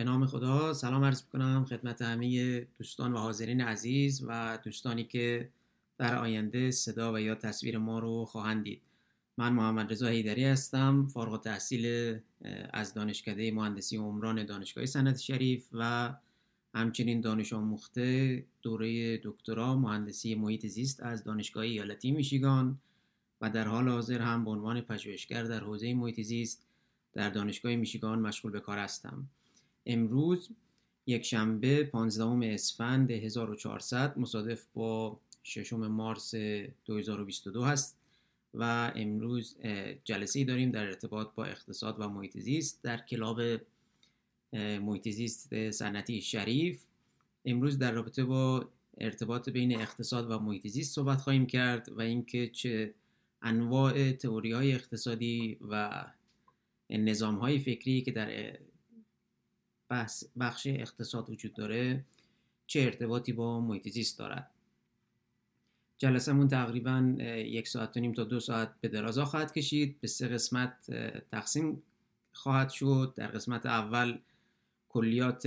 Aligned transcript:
به 0.00 0.04
نام 0.04 0.26
خدا 0.26 0.72
سلام 0.74 1.04
عرض 1.04 1.22
کنم 1.22 1.64
خدمت 1.64 2.02
همه 2.02 2.60
دوستان 2.78 3.12
و 3.12 3.18
حاضرین 3.18 3.60
عزیز 3.60 4.24
و 4.26 4.58
دوستانی 4.64 5.04
که 5.04 5.48
در 5.98 6.18
آینده 6.18 6.70
صدا 6.70 7.12
و 7.12 7.20
یا 7.20 7.34
تصویر 7.34 7.78
ما 7.78 7.98
رو 7.98 8.24
خواهند 8.24 8.64
دید 8.64 8.82
من 9.36 9.52
محمد 9.52 9.92
رضا 9.92 10.06
هیدری 10.06 10.44
هستم 10.44 11.06
فارغ 11.06 11.42
تحصیل 11.42 12.16
از 12.72 12.94
دانشکده 12.94 13.52
مهندسی 13.52 13.96
عمران 13.96 14.46
دانشگاه 14.46 14.86
سنت 14.86 15.18
شریف 15.18 15.68
و 15.72 16.14
همچنین 16.74 17.20
دانش 17.20 17.52
آموخته 17.52 18.44
دوره 18.62 19.20
دکترا 19.24 19.76
مهندسی 19.76 20.34
محیط 20.34 20.66
زیست 20.66 21.02
از 21.02 21.24
دانشگاه 21.24 21.64
ایالتی 21.64 22.10
میشیگان 22.10 22.78
و 23.40 23.50
در 23.50 23.68
حال 23.68 23.88
حاضر 23.88 24.20
هم 24.20 24.44
به 24.44 24.50
عنوان 24.50 24.80
پژوهشگر 24.80 25.42
در 25.42 25.60
حوزه 25.60 25.94
محیط 25.94 26.20
زیست 26.20 26.66
در 27.12 27.30
دانشگاه 27.30 27.76
میشیگان 27.76 28.18
مشغول 28.18 28.52
به 28.52 28.60
کار 28.60 28.78
هستم. 28.78 29.28
امروز 29.86 30.48
یک 31.06 31.22
شنبه 31.22 31.84
15 31.84 32.54
اسفند 32.54 33.10
1400 33.10 34.18
مصادف 34.18 34.66
با 34.74 35.20
ششم 35.44 35.86
مارس 35.86 36.34
2022 36.84 37.62
هست 37.62 37.96
و 38.54 38.92
امروز 38.96 39.56
جلسه 40.04 40.38
ای 40.38 40.44
داریم 40.44 40.70
در 40.70 40.86
ارتباط 40.86 41.28
با 41.34 41.44
اقتصاد 41.44 42.00
و 42.00 42.08
محیط 42.08 42.38
زیست 42.38 42.82
در 42.82 42.96
کلاب 42.96 43.40
محیط 44.52 45.08
زیست 45.08 45.70
صنعتی 45.70 46.22
شریف. 46.22 46.82
امروز 47.44 47.78
در 47.78 47.92
رابطه 47.92 48.24
با 48.24 48.68
ارتباط 48.98 49.48
بین 49.48 49.80
اقتصاد 49.80 50.30
و 50.30 50.38
محیط 50.38 50.66
زیست 50.66 50.94
صحبت 50.94 51.20
خواهیم 51.20 51.46
کرد 51.46 51.88
و 51.92 52.00
اینکه 52.00 52.48
چه 52.48 52.94
انواع 53.42 54.12
تئوری 54.12 54.52
های 54.52 54.72
اقتصادی 54.72 55.58
و 55.70 56.04
نظام 56.90 57.34
های 57.34 57.58
فکری 57.58 58.02
که 58.02 58.10
در 58.10 58.58
بخش 60.38 60.66
اقتصاد 60.66 61.30
وجود 61.30 61.54
داره 61.54 62.04
چه 62.66 62.80
ارتباطی 62.80 63.32
با 63.32 63.60
محیط 63.60 63.88
زیست 63.88 64.18
دارد. 64.18 64.50
جلسهمون 65.98 66.48
تقریبا 66.48 67.14
یک 67.36 67.68
ساعت 67.68 67.96
و 67.96 68.00
نیم 68.00 68.12
تا 68.12 68.24
دو 68.24 68.40
ساعت 68.40 68.80
به 68.80 68.88
درازا 68.88 69.24
خواهد 69.24 69.52
کشید. 69.52 70.00
به 70.00 70.08
سه 70.08 70.28
قسمت 70.28 70.90
تقسیم 71.30 71.82
خواهد 72.32 72.70
شد. 72.70 73.14
در 73.16 73.26
قسمت 73.26 73.66
اول 73.66 74.18
کلیات 74.88 75.46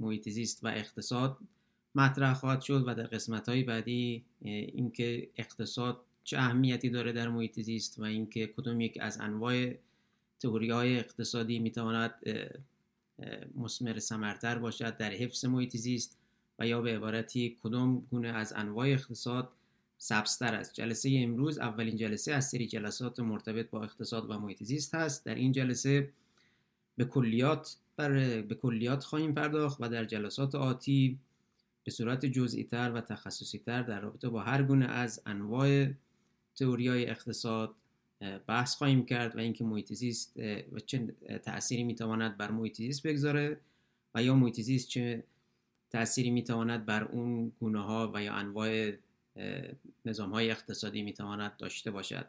محیط 0.00 0.28
زیست 0.28 0.64
و 0.64 0.68
اقتصاد 0.68 1.38
مطرح 1.94 2.34
خواهد 2.34 2.60
شد 2.60 2.84
و 2.86 2.94
در 2.94 3.06
قسمت 3.06 3.48
های 3.48 3.62
بعدی 3.62 4.24
اینکه 4.42 5.28
اقتصاد 5.36 6.00
چه 6.24 6.38
اهمیتی 6.38 6.90
داره 6.90 7.12
در 7.12 7.28
محیط 7.28 7.60
زیست 7.60 7.98
و 7.98 8.02
اینکه 8.02 8.46
کدوم 8.46 8.80
یک 8.80 8.98
از 9.00 9.20
انواع 9.20 9.74
تئوری 10.40 10.70
های 10.70 10.98
اقتصادی 10.98 11.58
می‌تواند 11.58 12.14
مسمر 13.54 13.98
سمرتر 13.98 14.58
باشد 14.58 14.96
در 14.96 15.10
حفظ 15.10 15.44
محیط 15.44 15.76
زیست 15.76 16.18
و 16.58 16.66
یا 16.66 16.80
به 16.80 16.96
عبارتی 16.96 17.56
کدام 17.62 18.06
گونه 18.10 18.28
از 18.28 18.52
انواع 18.56 18.86
اقتصاد 18.86 19.52
سبزتر 19.98 20.54
است. 20.54 20.74
جلسه 20.74 21.20
امروز 21.22 21.58
اولین 21.58 21.96
جلسه 21.96 22.32
از 22.32 22.48
سری 22.48 22.66
جلسات 22.66 23.20
مرتبط 23.20 23.70
با 23.70 23.82
اقتصاد 23.82 24.30
و 24.30 24.38
محیط 24.38 24.62
زیست 24.62 24.94
هست. 24.94 25.24
در 25.24 25.34
این 25.34 25.52
جلسه 25.52 26.10
به 26.96 27.04
کلیات 27.04 27.76
بر 27.96 28.42
به 28.42 28.54
کلیات 28.54 29.04
خواهیم 29.04 29.34
پرداخت 29.34 29.78
و 29.80 29.88
در 29.88 30.04
جلسات 30.04 30.54
آتی 30.54 31.18
به 31.84 31.90
صورت 31.90 32.26
جزئی 32.26 32.64
تر 32.64 32.92
و 32.92 33.00
تخصصی 33.00 33.58
تر 33.58 33.82
در 33.82 34.00
رابطه 34.00 34.28
با 34.28 34.42
هر 34.42 34.62
گونه 34.62 34.86
از 34.86 35.22
انواع 35.26 35.86
تئوری 36.56 36.88
اقتصاد 36.88 37.74
بحث 38.46 38.76
خواهیم 38.76 39.06
کرد 39.06 39.36
و 39.36 39.38
اینکه 39.38 39.64
محیط 39.64 39.92
زیست 39.92 40.36
و 40.72 40.80
چه 40.86 41.14
تأثیری 41.42 41.84
می‌تواند 41.84 42.36
بر 42.36 42.50
محیط 42.50 42.76
زیست 42.76 43.06
بگذاره 43.06 43.60
و 44.14 44.22
یا 44.22 44.34
محیط 44.34 44.60
زیست 44.60 44.88
چه 44.88 45.24
تأثیری 45.90 46.30
می‌تواند 46.30 46.86
بر 46.86 47.04
اون 47.04 47.52
گونه 47.60 47.82
ها 47.82 48.10
و 48.14 48.22
یا 48.22 48.32
انواع 48.34 48.92
نظام 50.04 50.30
های 50.30 50.50
اقتصادی 50.50 51.02
می‌تواند 51.02 51.56
داشته 51.56 51.90
باشد. 51.90 52.26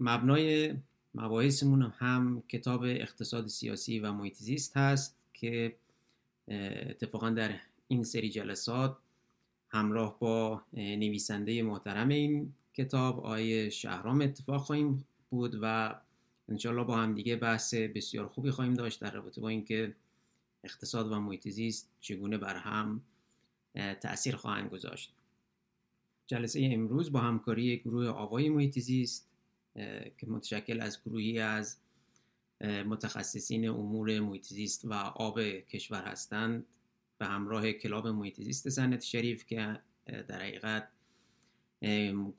مبنای 0.00 0.74
مباحثمون 1.14 1.82
هم 1.82 2.42
کتاب 2.48 2.82
اقتصاد 2.82 3.46
سیاسی 3.46 3.98
و 4.00 4.12
محیط 4.12 4.34
زیست 4.34 4.76
هست 4.76 5.16
که 5.32 5.76
اتفاقا 6.48 7.30
در 7.30 7.54
این 7.88 8.04
سری 8.04 8.30
جلسات 8.30 8.96
همراه 9.68 10.18
با 10.18 10.62
نویسنده 10.72 11.62
محترم 11.62 12.08
این 12.08 12.52
کتاب 12.74 13.20
آیه 13.20 13.70
شهرام 13.70 14.20
اتفاق 14.20 14.60
خواهیم 14.60 15.04
بود 15.30 15.58
و 15.62 15.94
انشالله 16.48 16.84
با 16.84 16.96
هم 16.96 17.14
دیگه 17.14 17.36
بحث 17.36 17.74
بسیار 17.74 18.28
خوبی 18.28 18.50
خواهیم 18.50 18.74
داشت 18.74 19.00
در 19.00 19.10
رابطه 19.10 19.40
با 19.40 19.48
اینکه 19.48 19.94
اقتصاد 20.64 21.12
و 21.12 21.20
محیط 21.20 21.48
زیست 21.48 21.90
چگونه 22.00 22.38
بر 22.38 22.56
هم 22.56 23.02
تاثیر 24.00 24.36
خواهند 24.36 24.70
گذاشت. 24.70 25.14
جلسه 26.26 26.68
امروز 26.72 27.12
با 27.12 27.20
همکاری 27.20 27.76
گروه 27.76 28.06
آوای 28.06 28.48
محیط 28.48 28.78
زیست 28.78 29.28
که 30.18 30.26
متشکل 30.26 30.80
از 30.80 31.02
گروهی 31.02 31.38
از 31.38 31.76
متخصصین 32.60 33.68
امور 33.68 34.20
محیط 34.20 34.44
زیست 34.44 34.84
و 34.84 34.92
آب 34.94 35.40
کشور 35.42 36.02
هستند 36.02 36.66
به 37.18 37.26
همراه 37.26 37.72
کلاب 37.72 38.08
محیط 38.08 38.40
زیست 38.40 38.68
سنت 38.68 39.02
شریف 39.02 39.46
که 39.46 39.80
در 40.06 40.42
حقیقت 40.42 40.88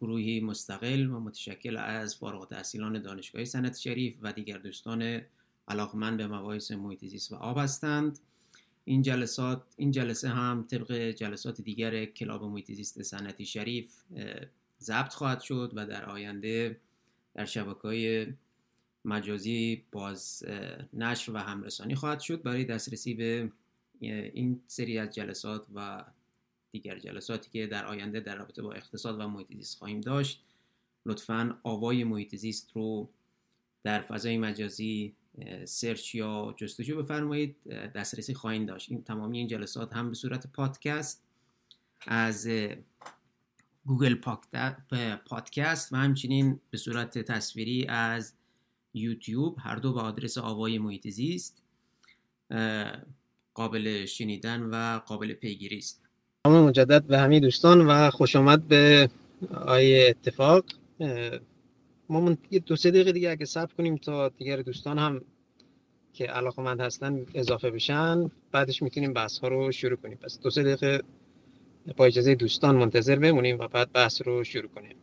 گروهی 0.02 0.40
مستقل 0.40 1.10
و 1.10 1.20
متشکل 1.20 1.78
از 1.78 2.16
فارغ 2.16 2.48
تحصیلان 2.48 3.02
دانشگاه 3.02 3.46
سنت 3.46 3.78
شریف 3.78 4.16
و 4.22 4.34
دیگر 4.34 4.58
دوستان 4.58 5.22
علاقمند 5.68 6.18
به 6.18 6.28
مباحث 6.28 6.72
محیط 6.72 7.06
زیست 7.06 7.32
و 7.32 7.36
آب 7.36 7.58
هستند. 7.58 8.20
این 8.86 9.02
جلسات 9.02 9.64
این 9.78 9.92
جلسه 9.92 10.30
هم 10.30 10.66
طبق 10.70 11.12
جلسات 11.12 11.62
دیگر 11.62 12.06
کلاب 12.06 12.44
محیط 12.44 12.72
زیست 12.72 13.02
سنتی 13.02 13.46
شریف 13.46 13.92
ضبط 14.80 15.14
خواهد 15.14 15.42
شد 15.42 15.72
و 15.76 15.86
در 15.86 16.06
آینده 16.06 16.80
در 17.34 17.46
شبکه 17.46 17.82
های 17.82 18.28
مجازی 19.06 19.84
باز 19.92 20.44
نشر 20.94 21.32
و 21.32 21.38
همرسانی 21.38 21.96
خواهد 21.96 22.20
شد. 22.20 22.44
برای 22.44 22.66
دسترسی 22.66 23.14
به 23.14 23.52
این 24.02 24.62
سری 24.68 24.98
از 24.98 25.16
جلسات 25.16 25.68
و 25.76 26.06
دیگر 26.76 27.00
جلساتی 27.00 27.50
که 27.50 27.68
در 27.68 27.86
آینده 27.86 28.20
در 28.20 28.36
رابطه 28.36 28.62
با 28.62 28.74
اقتصاد 28.74 29.20
و 29.20 29.28
محیط 29.28 29.54
زیست 29.54 29.78
خواهیم 29.78 30.02
داشت. 30.02 30.44
لطفا 31.06 31.60
آوای 31.64 32.04
محیط 32.04 32.36
زیست 32.36 32.72
رو 32.74 33.10
در 33.84 34.02
فضای 34.02 34.38
مجازی 34.38 35.16
search 35.66 36.16
یا 36.16 36.56
جستجو 36.58 37.04
بفرمایید. 37.04 37.64
دسترسی 37.68 38.34
خواهید 38.34 38.68
داشت. 38.68 38.92
این 38.92 39.04
تمامی 39.04 39.38
این 39.38 39.48
جلسات 39.48 39.94
هم 39.94 40.10
به 40.10 40.16
صورت 40.16 40.48
پادکست 40.48 41.24
از 42.08 42.50
گوگل 43.86 44.16
پادکست 45.26 45.94
و 45.94 45.96
همچنین 45.96 46.60
به 46.70 46.78
صورت 46.78 47.18
تصویری 47.18 47.86
از 47.86 48.34
یوتیوب. 48.94 49.58
هر 49.60 49.76
دو 49.76 49.94
به 49.94 50.02
آدرس 50.02 50.38
آوای 50.38 50.80
محیط 50.80 51.08
زیست 51.08 51.64
قابل 53.54 54.06
شنیدن 54.06 54.62
و 54.62 55.00
قابل 55.00 55.34
پیگیری 55.34 55.78
است. 55.78 56.05
سلام 56.46 56.68
مجدد 56.68 57.04
به 57.04 57.20
همه 57.20 57.40
دوستان 57.40 57.82
و 57.88 58.10
خوش 58.10 58.36
آمد 58.36 58.68
به 58.68 59.10
آیه 59.66 60.08
اتفاق. 60.10 60.66
ما 62.10 62.38
دو 62.66 62.76
سه 62.76 62.92
دقیقه 62.92 63.12
دیگه 63.12 63.30
اگه 63.30 63.46
صبر 63.46 63.74
کنیم 63.78 63.98
تا 63.98 64.30
دیگر 64.30 64.58
دوستان 64.58 65.00
هم 65.00 65.22
که 66.14 66.26
علاقمند 66.26 66.82
هستن 66.82 67.26
اضافه 67.34 67.72
بشن 67.72 68.32
بعدش 68.52 68.82
می‌تونیم 68.84 69.14
بحث 69.14 69.40
ها 69.40 69.48
رو 69.48 69.72
شروع 69.72 69.96
کنیم. 69.96 70.18
پس 70.18 70.40
دو 70.40 70.50
سه 70.50 70.64
دقیقه 70.64 71.02
با 71.98 72.06
اجازه 72.06 72.36
دوستان 72.36 72.76
منتظر 72.76 73.16
بمونیم 73.16 73.60
و 73.60 73.68
بعد 73.68 73.92
بحث 73.92 74.22
رو 74.26 74.44
شروع 74.44 74.70
کنیم. 74.76 74.96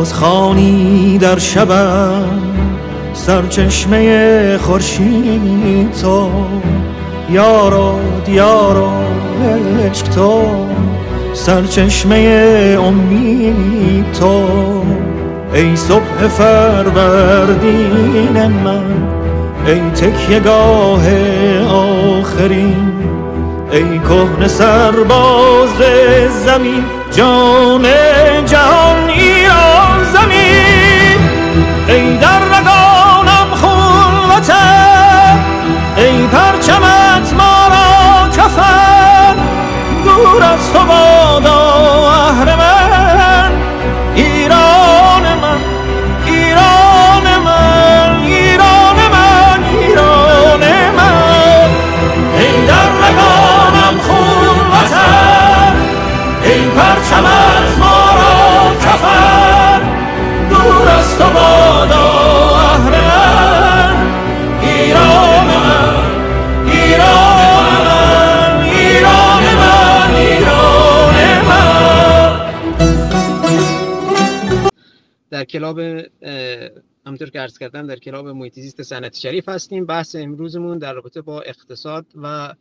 آواز 0.00 0.14
خانی 0.14 1.18
در 1.18 1.38
شبم 1.38 2.24
سرچشمه 3.12 4.58
خورشید 4.58 5.92
تو. 6.02 6.30
یارو 7.30 7.98
دیارو 8.24 8.90
عشق 9.84 10.08
تو 10.08 10.42
سرچشمه 11.32 12.78
امید 12.86 14.12
تو. 14.12 14.42
ای 15.54 15.76
صبح 15.76 16.28
فروردین 16.28 17.66
من 18.64 18.84
ای 19.66 19.80
تکیه 19.80 20.40
گاه 20.40 21.02
آخرین. 21.68 22.92
ای 23.72 23.98
کهن 23.98 24.48
سرباز 24.48 25.78
زمین 26.46 26.84
جان 27.10 27.86
جهان 28.46 28.79
ای 31.90 32.18
کلاب 75.50 75.78
همونطور 77.06 77.30
که 77.30 77.40
عرض 77.40 77.58
کردم 77.58 77.86
در 77.86 77.96
کلاب 77.96 78.28
محیط 78.28 78.58
صنعت 78.82 79.16
شریف 79.16 79.48
هستیم. 79.48 79.86
بحث 79.86 80.16
امروزمون 80.16 80.78
در 80.78 80.92
رابطه 80.92 81.20
با 81.20 81.40
اقتصاد 81.40 82.06
و 82.14 82.54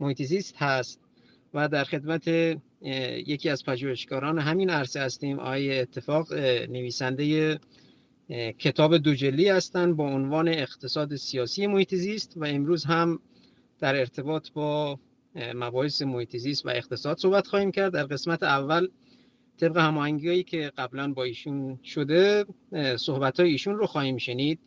محیط 0.00 0.52
هست 0.56 1.00
و 1.54 1.68
در 1.68 1.84
خدمت 1.84 2.28
یکی 3.26 3.48
از 3.48 3.64
پژوهشگران 3.64 4.38
همین 4.38 4.70
عرصه 4.70 5.00
هستیم 5.00 5.38
آقای 5.38 5.80
اتفاق 5.80 6.34
نویسنده 6.68 7.58
کتاب 8.58 8.96
دو 8.96 9.14
جلی 9.14 9.48
هستند 9.48 9.96
با 9.96 10.04
عنوان 10.04 10.48
اقتصاد 10.48 11.16
سیاسی 11.16 11.66
محیط 11.66 11.94
و 12.36 12.44
امروز 12.44 12.84
هم 12.84 13.20
در 13.78 13.96
ارتباط 13.96 14.50
با 14.50 14.98
مباحث 15.54 16.02
محیط 16.02 16.36
و 16.64 16.68
اقتصاد 16.68 17.18
صحبت 17.18 17.46
خواهیم 17.46 17.70
کرد. 17.70 17.92
در 17.92 18.04
قسمت 18.04 18.42
اول 18.42 18.88
طبق 19.60 19.76
هماهنگی 19.76 20.42
که 20.42 20.72
قبلا 20.78 21.12
با 21.12 21.24
ایشون 21.24 21.78
شده 21.84 22.44
صحبت 22.96 23.40
ایشون 23.40 23.76
رو 23.76 23.86
خواهیم 23.86 24.16
شنید 24.16 24.60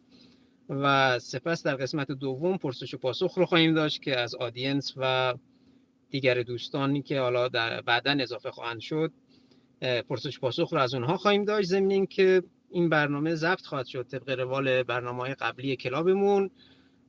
و 0.69 1.19
سپس 1.19 1.63
در 1.63 1.75
قسمت 1.75 2.11
دوم 2.11 2.57
پرسش 2.57 2.93
و 2.93 2.97
پاسخ 2.97 3.37
رو 3.37 3.45
خواهیم 3.45 3.73
داشت 3.73 4.01
که 4.01 4.19
از 4.19 4.35
audience 4.35 4.93
و 4.97 5.33
دیگر 6.09 6.41
دوستانی 6.41 7.01
که 7.01 7.19
حالا 7.19 7.47
در 7.47 7.81
بعدا 7.81 8.17
اضافه 8.19 8.51
خواهند 8.51 8.79
شد 8.79 9.11
پرسش 9.81 10.39
پاسخ 10.39 10.73
رو 10.73 10.79
از 10.79 10.93
اونها 10.93 11.17
خواهیم 11.17 11.45
داشت. 11.45 11.69
ضمن 11.69 12.05
که 12.05 12.43
این 12.69 12.89
برنامه 12.89 13.35
ضبط 13.35 13.65
خواهد 13.65 13.85
شد 13.85 14.07
طبق 14.07 14.29
روال 14.29 14.83
برنامه 14.83 15.19
های 15.19 15.33
قبلی 15.33 15.75
club 15.75 16.18
مون 16.18 16.49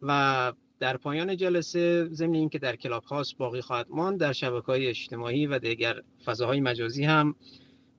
و 0.02 0.52
در 0.80 0.96
پایان 0.96 1.36
جلسه 1.36 2.08
ضمن 2.12 2.34
اینکه 2.34 2.58
در 2.58 2.76
Clubhouse 2.76 3.34
باقی 3.38 3.60
خواهد 3.60 3.86
ماند 3.90 4.20
در 4.20 4.32
شبکه 4.32 4.66
های 4.66 4.86
اجتماعی 4.86 5.46
و 5.46 5.58
دیگر 5.58 6.02
فضاهای 6.24 6.60
مجازی 6.60 7.04
هم 7.04 7.34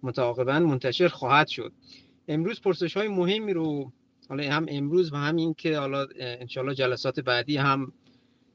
متعاقبا 0.04 0.60
منتشر 0.60 1.08
خواهد 1.08 1.48
شد. 1.48 1.72
امروز 2.28 2.62
پرسش 2.62 2.98
های 2.98 3.08
مهمی 3.08 3.54
رو 3.54 3.92
حالا 4.30 4.52
هم 4.52 4.66
امروز 4.70 5.14
و 5.14 5.16
هم 5.16 5.36
این 5.36 5.54
که 5.54 5.78
حالا 5.78 6.08
انشالله 6.20 6.76
جلسات 6.76 7.20
بعدی 7.20 7.58
هم 7.58 7.94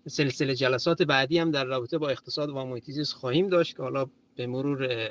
سلسله 0.08 0.54
جلسات 0.54 1.02
بعدی 1.02 1.38
هم 1.38 1.50
در 1.50 1.64
رابطه 1.64 1.98
با 1.98 2.08
اقتصاد 2.08 2.48
و 2.48 2.64
محیط 2.64 3.08
خواهیم 3.08 3.48
داشت 3.48 3.76
که 3.76 3.82
حالا 3.82 4.06
به 4.36 4.46
مرور 4.46 5.08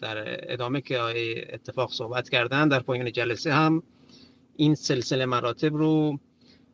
در 0.00 0.52
ادامه 0.52 0.80
که 0.80 1.00
اتفاق 1.54 1.92
صحبت 1.92 2.28
کردن 2.28 2.68
در 2.68 2.80
پایان 2.80 3.12
جلسه 3.12 3.52
هم 3.52 3.82
این 4.56 4.74
سلسله 4.74 5.26
مراتب 5.26 5.74
رو 5.74 6.18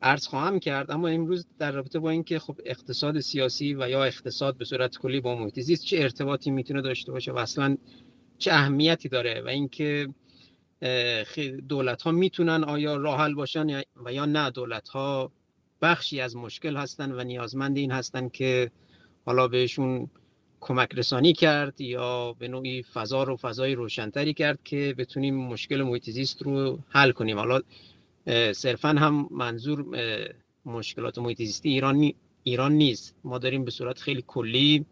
عرض 0.02 0.26
خواهم 0.26 0.58
کرد. 0.58 0.90
اما 0.90 1.08
امروز 1.08 1.46
در 1.58 1.72
رابطه 1.72 1.98
با 1.98 2.10
اینکه 2.10 2.38
خب 2.38 2.60
اقتصاد 2.64 3.20
سیاسی 3.20 3.74
و 3.74 3.88
یا 3.88 4.04
اقتصاد 4.04 4.56
به 4.56 4.64
صورت 4.64 4.98
کلی 4.98 5.20
با 5.20 5.34
محیط 5.34 5.72
چه 5.72 5.98
ارتباطی 5.98 6.50
می‌تونه 6.50 6.82
داشته 6.82 7.12
باشه 7.12 7.32
و 7.32 7.36
اصلا 7.36 7.76
چه 8.42 8.52
اهمیتی 8.52 9.08
داره 9.08 9.42
و 9.44 9.48
اینکه 9.48 10.08
دولت 11.68 12.02
ها 12.02 12.10
می‌تونن 12.10 12.64
آیا 12.64 12.96
راه 12.96 13.20
حل 13.20 13.34
باشن 13.34 13.82
و 14.04 14.12
یا 14.12 14.24
نه. 14.24 14.50
دولت 14.50 14.88
ها 14.88 15.32
بخشی 15.82 16.20
از 16.20 16.36
مشکل 16.36 16.76
هستن 16.76 17.12
و 17.12 17.24
نیازمند 17.24 17.76
این 17.76 17.90
هستن 17.90 18.28
که 18.28 18.70
حالا 19.26 19.48
بهشون 19.48 20.10
کمک 20.60 20.88
رسانی 20.94 21.32
کرد 21.32 21.80
یا 21.80 22.32
به 22.32 22.48
نوعی 22.48 22.82
فضا 22.82 23.22
رو 23.22 23.36
فضای 23.36 23.74
روشنتری 23.74 24.34
کرد 24.34 24.58
که 24.64 24.94
بتونیم 24.98 25.36
مشکل 25.36 25.82
محیط 25.82 26.10
زیست 26.10 26.42
رو 26.42 26.78
حل 26.88 27.12
کنیم. 27.12 27.38
حالا 27.38 27.60
صرفا 28.52 28.88
هم 28.88 29.28
منظور 29.30 29.84
مشکلات 30.64 31.18
محیط 31.18 31.38
زیستی 31.38 31.68
ایران 31.68 32.12
ایران 32.42 32.72
نیست. 32.72 33.14
ما 33.24 33.38
داریم 33.38 33.64
به 33.64 33.70
صورت 33.70 33.98
خیلی 33.98 34.24
کلی 34.26 34.86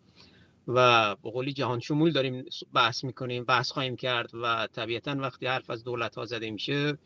و 0.69 1.17
به 1.17 1.31
قولی 1.31 1.53
جهان 1.53 1.81
شمول 1.81 2.13
داریم 2.13 2.45
بحث 2.75 3.05
می‌کنیم 3.05 3.45
بحث 3.45 3.71
خواهیم 3.71 3.97
کرد 3.97 4.31
و 4.35 4.69
طبیعتا 4.73 5.17
وقتی 5.19 5.47
حرف 5.47 5.71
از 5.71 5.85
دولت 5.85 6.15
ها 6.15 6.25
زده 6.25 6.51
میشه 6.51 6.99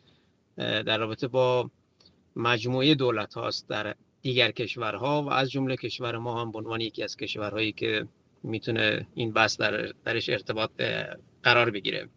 در 0.57 0.97
رابطه 0.97 1.27
با 1.27 1.69
مجموعه 2.35 2.95
دولت 2.95 3.33
هاست 3.33 3.69
در 3.69 3.95
دیگر 4.21 4.51
کشورها 4.51 5.23
و 5.23 5.31
از 5.31 5.51
جمله 5.51 5.75
کشور 5.75 6.17
ما 6.17 6.41
هم 6.41 6.51
به 6.51 6.57
عنوان 6.57 6.81
یکی 6.81 7.03
از 7.03 7.17
کشورهایی 7.17 7.71
که 7.71 8.07
می‌تونه 8.43 9.07
این 9.15 9.33
بحث 9.33 9.57
در 9.57 9.93
درش 10.05 10.29
ارتباط 10.29 10.71
قرار 11.43 11.69
بگیره. 11.69 12.09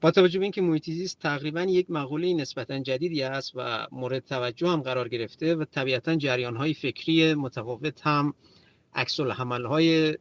با 0.00 0.10
توجه 0.10 0.38
به 0.38 0.44
اینکه 0.44 0.62
محیط 0.62 0.84
زیست 0.90 1.20
تقریبا 1.20 1.62
یک 1.62 1.90
مقوله 1.90 2.34
نسبتا 2.34 2.78
جدیدی 2.78 3.22
است 3.22 3.52
و 3.54 3.86
مورد 3.92 4.24
توجه 4.24 4.68
هم 4.68 4.80
قرار 4.80 5.08
گرفته 5.08 5.54
و 5.54 5.64
طبیعتا 5.64 6.16
جریان 6.16 6.56
های 6.56 6.74
فکری 6.74 7.34
متفاوت 7.34 8.06
هم 8.06 8.34
عکس 8.94 9.20
های 9.20 10.16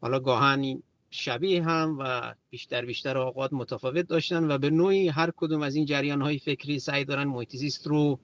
حالا 0.00 0.20
گاهن 0.20 0.82
شبیه 1.10 1.62
هم 1.62 1.96
و 2.00 2.34
بیشتر 2.50 2.84
بیشتر 2.84 3.18
اوقات 3.18 3.52
متفاوت 3.52 4.08
داشتن 4.08 4.50
و 4.50 4.58
به 4.58 4.70
نوعی 4.70 5.08
هر 5.08 5.30
کدوم 5.36 5.62
از 5.62 5.74
این 5.74 5.84
جریان 5.84 6.22
های 6.22 6.38
فکری 6.38 6.78
سعی 6.78 7.04
دارن 7.04 7.24
محیط 7.24 7.56
زیست 7.56 7.86
رو 7.86 8.18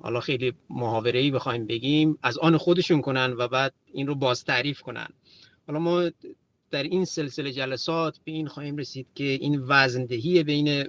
حالا 0.00 0.20
خیلی 0.20 0.52
محاوره 0.70 1.20
ای 1.20 1.30
بخوایم 1.30 1.66
بگیم 1.66 2.18
از 2.22 2.38
آن 2.38 2.56
خودشون 2.56 3.00
کنن 3.00 3.34
و 3.38 3.48
بعد 3.48 3.74
این 3.92 4.06
رو 4.06 4.14
باز 4.14 4.44
تعریف 4.44 4.80
کنن. 4.80 5.08
حالا 5.66 5.78
ما 5.78 6.10
در 6.70 6.82
این 6.82 7.04
سلسله 7.04 7.52
جلسات 7.52 8.18
به 8.24 8.32
این 8.32 8.46
خواهیم 8.46 8.76
رسید 8.76 9.06
که 9.14 9.24
این 9.24 9.64
وزندهی 9.68 10.42
بین 10.42 10.88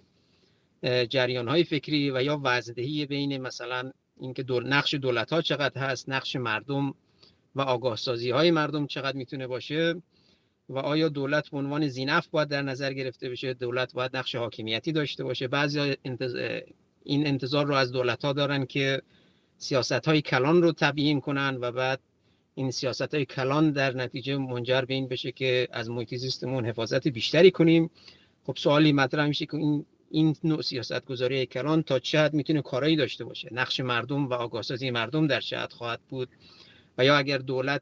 جریان 1.09 1.47
های 1.47 1.63
فکری 1.63 2.11
و 2.11 2.23
یا 2.23 2.41
وزندهی 2.43 3.05
بین 3.05 3.37
مثلا 3.41 3.91
اینکه 4.19 4.43
دول 4.43 4.67
نقش 4.67 4.93
دولت 4.93 5.33
ها 5.33 5.41
چقدر 5.41 5.81
هست 5.81 6.09
نقش 6.09 6.35
مردم 6.35 6.93
و 7.59 7.61
آگاه 7.61 7.95
سازی 7.95 8.29
های 8.29 8.51
مردم 8.51 8.87
چقدر 8.87 9.17
می‌تونه 9.17 9.47
باشه 9.47 10.01
و 10.69 10.77
آیا 10.77 11.09
دولت 11.09 11.49
به 11.49 11.57
عنوان 11.57 11.87
زینف 11.87 12.27
باید 12.27 12.47
در 12.47 12.61
نظر 12.61 12.93
گرفته 12.93 13.29
بشه؟ 13.29 13.53
دولت 13.53 13.93
باید 13.93 14.17
نقش 14.17 14.35
حاکمیتی 14.35 14.91
داشته 14.91 15.23
باشه. 15.23 15.47
بعضی 15.47 15.95
این 17.03 17.27
انتظار 17.27 17.65
رو 17.65 17.73
از 17.73 17.91
دولت 17.91 18.25
ها 18.25 18.33
دارن 18.33 18.65
که 18.65 19.01
سیاست 19.57 20.07
های 20.07 20.21
کلان 20.21 20.61
رو 20.61 20.71
تبیین 20.71 21.21
کنن 21.21 21.57
و 21.61 21.71
بعد 21.71 21.99
این 22.55 22.71
سیاست 22.71 23.13
های 23.15 23.25
کلان 23.25 23.71
در 23.71 23.95
نتیجه 23.95 24.37
منجر 24.37 24.81
به 24.81 24.93
این 24.93 25.07
بشه 25.07 25.31
که 25.31 25.67
از 25.71 25.89
محیط 25.89 26.15
زیستمون 26.15 26.65
حفاظت 26.65 27.07
بیشتری 27.07 27.51
کنیم. 27.51 27.89
خب 28.43 28.55
سوالی 28.57 28.93
مطرح 28.93 29.27
میشه 29.27 29.45
که 29.45 29.57
این 29.57 29.85
این 30.11 30.35
نوع 30.43 30.61
سیاست 30.61 31.05
گذاری 31.05 31.45
کلان 31.45 31.83
تا 31.83 31.99
چه 31.99 32.19
حد 32.19 32.33
می‌تونه 32.33 32.61
کارایی 32.61 32.95
داشته 32.95 33.25
باشه؟ 33.25 33.49
نقش 33.51 33.79
مردم 33.79 34.27
و 34.27 34.33
آگاهسازی 34.33 34.91
مردم 34.91 35.27
در 35.27 35.39
چه 35.39 35.57
حد 35.57 35.73
خواهد 35.73 35.99
بود؟ 36.09 36.29
و 36.99 37.05
یا 37.05 37.17
اگر 37.17 37.37
دولت 37.37 37.81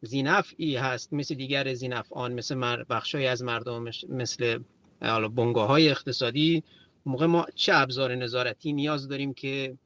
زینفعی 0.00 0.76
هست 0.76 1.12
مثل 1.12 1.34
دیگر 1.34 1.74
زینفعان 1.74 2.32
مثل 2.32 2.84
بخشای 2.90 3.26
از 3.26 3.42
مردم 3.42 3.84
مثل 4.08 4.58
حالا 5.02 5.28
بنگاه 5.28 5.68
های 5.68 5.88
اقتصادی 5.88 6.62
موقع 7.06 7.26
ما 7.26 7.46
چه 7.54 7.74
ابزار 7.74 8.14
نظارتی 8.14 8.72
نیاز 8.72 9.08
داریم 9.08 9.34
که 9.34 9.76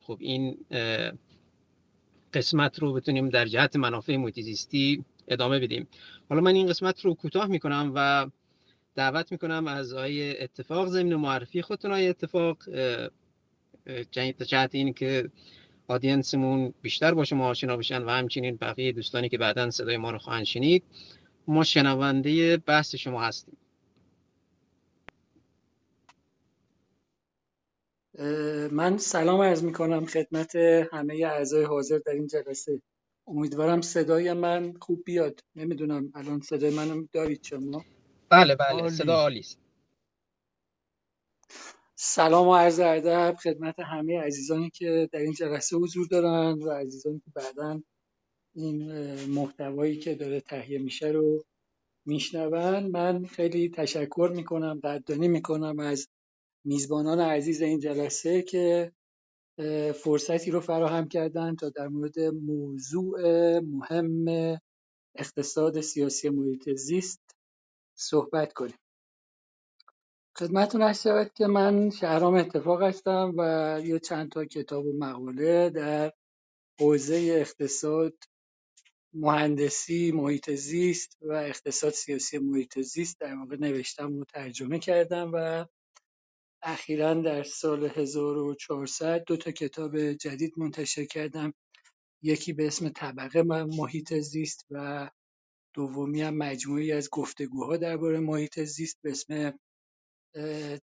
خب 0.00 0.16
این 0.20 0.58
قسمت 2.34 2.78
رو 2.78 2.92
بتونیم 2.92 3.28
در 3.28 3.46
جهت 3.46 3.76
منافع 3.76 4.16
محیط 4.16 4.38
ادامه 5.28 5.58
بدیم. 5.58 5.88
حالا 6.28 6.40
من 6.40 6.54
این 6.54 6.66
قسمت 6.66 7.00
رو 7.00 7.14
کوتاه 7.14 7.46
می‌کنم 7.46 7.92
و 7.94 8.26
دعوت 8.94 9.32
می‌کنم 9.32 9.66
از 9.66 9.92
آقای 9.92 10.42
اتفاق 10.42 10.88
ضمن 10.88 11.14
معرفی 11.14 11.62
خودتون 11.62 11.90
آقای 11.90 12.08
اتفاق 12.08 12.58
جهت 14.10 14.74
این 14.74 14.92
که 14.92 15.30
آدینسمون 15.88 16.74
بیشتر 16.82 17.14
باشه 17.14 17.36
ما 17.36 17.48
آشنا 17.48 17.76
بشن 17.76 18.02
و 18.02 18.10
همچنین 18.10 18.56
بقیه 18.56 18.92
دوستانی 18.92 19.28
که 19.28 19.38
بعدا 19.38 19.70
صدای 19.70 19.96
ما 19.96 20.10
رو 20.10 20.18
خواهند 20.18 20.44
شنید 20.44 20.84
ما 21.46 21.64
شنونده 21.64 22.56
بحث 22.56 22.94
شما 22.94 23.22
هستیم. 23.22 23.56
من 28.72 28.98
سلام 28.98 29.40
عرض 29.40 29.64
می 29.64 29.72
کنم 29.72 30.06
خدمت 30.06 30.56
همه 30.92 31.14
اعضای 31.14 31.64
حاضر 31.64 31.98
در 31.98 32.12
این 32.12 32.26
جلسه. 32.26 32.82
امیدوارم 33.26 33.80
صدای 33.80 34.32
من 34.32 34.74
خوب 34.80 35.02
بیاد. 35.04 35.40
نمی‌دونم 35.56 36.12
الان 36.14 36.40
صدای 36.40 36.74
منم 36.74 37.08
دارید 37.12 37.42
شما 37.42 37.84
بله 38.28 38.56
بله 38.56 38.88
صدا 38.88 39.14
عالی 39.14 39.40
است. 39.40 39.58
سلام 42.00 42.48
و 42.48 42.54
عرض 42.54 42.80
ادب 42.80 43.36
خدمت 43.42 43.80
همه 43.80 44.20
عزیزانی 44.20 44.70
که 44.70 45.08
در 45.12 45.18
این 45.18 45.32
جلسه 45.32 45.76
حضور 45.76 46.06
دارن 46.06 46.62
و 46.62 46.70
عزیزانی 46.70 47.18
که 47.18 47.30
بعدا 47.34 47.82
این 48.54 48.92
محتوایی 49.24 49.96
که 49.96 50.14
داره 50.14 50.40
تهیه 50.40 50.78
میشه 50.78 51.08
رو 51.08 51.44
میشنون. 52.06 52.86
من 52.86 53.24
خیلی 53.24 53.70
تشکر 53.70 54.32
می‌کنم 54.34 54.80
قدردانی 54.84 55.28
می‌کنم 55.28 55.78
از 55.78 56.08
میزبانان 56.64 57.20
عزیز 57.20 57.62
این 57.62 57.80
جلسه 57.80 58.42
که 58.42 58.92
فرصتی 59.94 60.50
رو 60.50 60.60
فراهم 60.60 61.08
کردن 61.08 61.56
تا 61.56 61.68
در 61.70 61.88
مورد 61.88 62.20
موضوع 62.20 63.20
مهم 63.58 64.24
اقتصاد 65.14 65.80
سیاسی 65.80 66.28
محیط 66.28 66.70
زیست 66.70 67.20
صحبت 67.96 68.52
کنیم. 68.52 68.78
خدمتتون 70.38 70.82
هست 70.82 71.02
شود 71.02 71.32
که 71.34 71.46
من 71.46 71.90
شهرام 71.90 72.34
اتفاق 72.34 72.82
هستم 72.82 73.34
و 73.38 73.80
یه 73.84 73.98
چند 73.98 74.30
تا 74.30 74.44
کتاب 74.44 74.86
و 74.86 74.98
مقاله 74.98 75.70
در 75.70 76.12
حوزه 76.80 77.36
اقتصاد 77.40 78.14
مهندسی 79.14 80.12
محیط 80.12 80.50
زیست 80.50 81.18
و 81.22 81.32
اقتصاد 81.32 81.92
سیاسی 81.92 82.38
محیط 82.38 82.78
زیست 82.78 83.20
در 83.20 83.34
واقع 83.34 83.56
نوشتم 83.56 84.18
و 84.18 84.24
ترجمه 84.24 84.78
کردم 84.78 85.30
و 85.34 85.64
اخیرا 86.62 87.14
در 87.14 87.42
سال 87.42 87.84
1400 87.84 89.24
دو 89.26 89.36
تا 89.36 89.50
کتاب 89.50 90.12
جدید 90.12 90.52
منتشر 90.56 91.04
کردم. 91.04 91.54
یکی 92.22 92.52
به 92.52 92.66
اسم 92.66 92.88
طبقه 92.88 93.42
محیط 93.42 94.14
زیست 94.14 94.66
و 94.70 95.10
دومی 95.74 96.22
هم 96.22 96.34
مجموعی 96.34 96.92
از 96.92 97.08
گفتگوها 97.12 97.76
درباره 97.76 98.20
محیط 98.20 98.60
زیست 98.60 98.98
به 99.02 99.10
اسم 99.10 99.58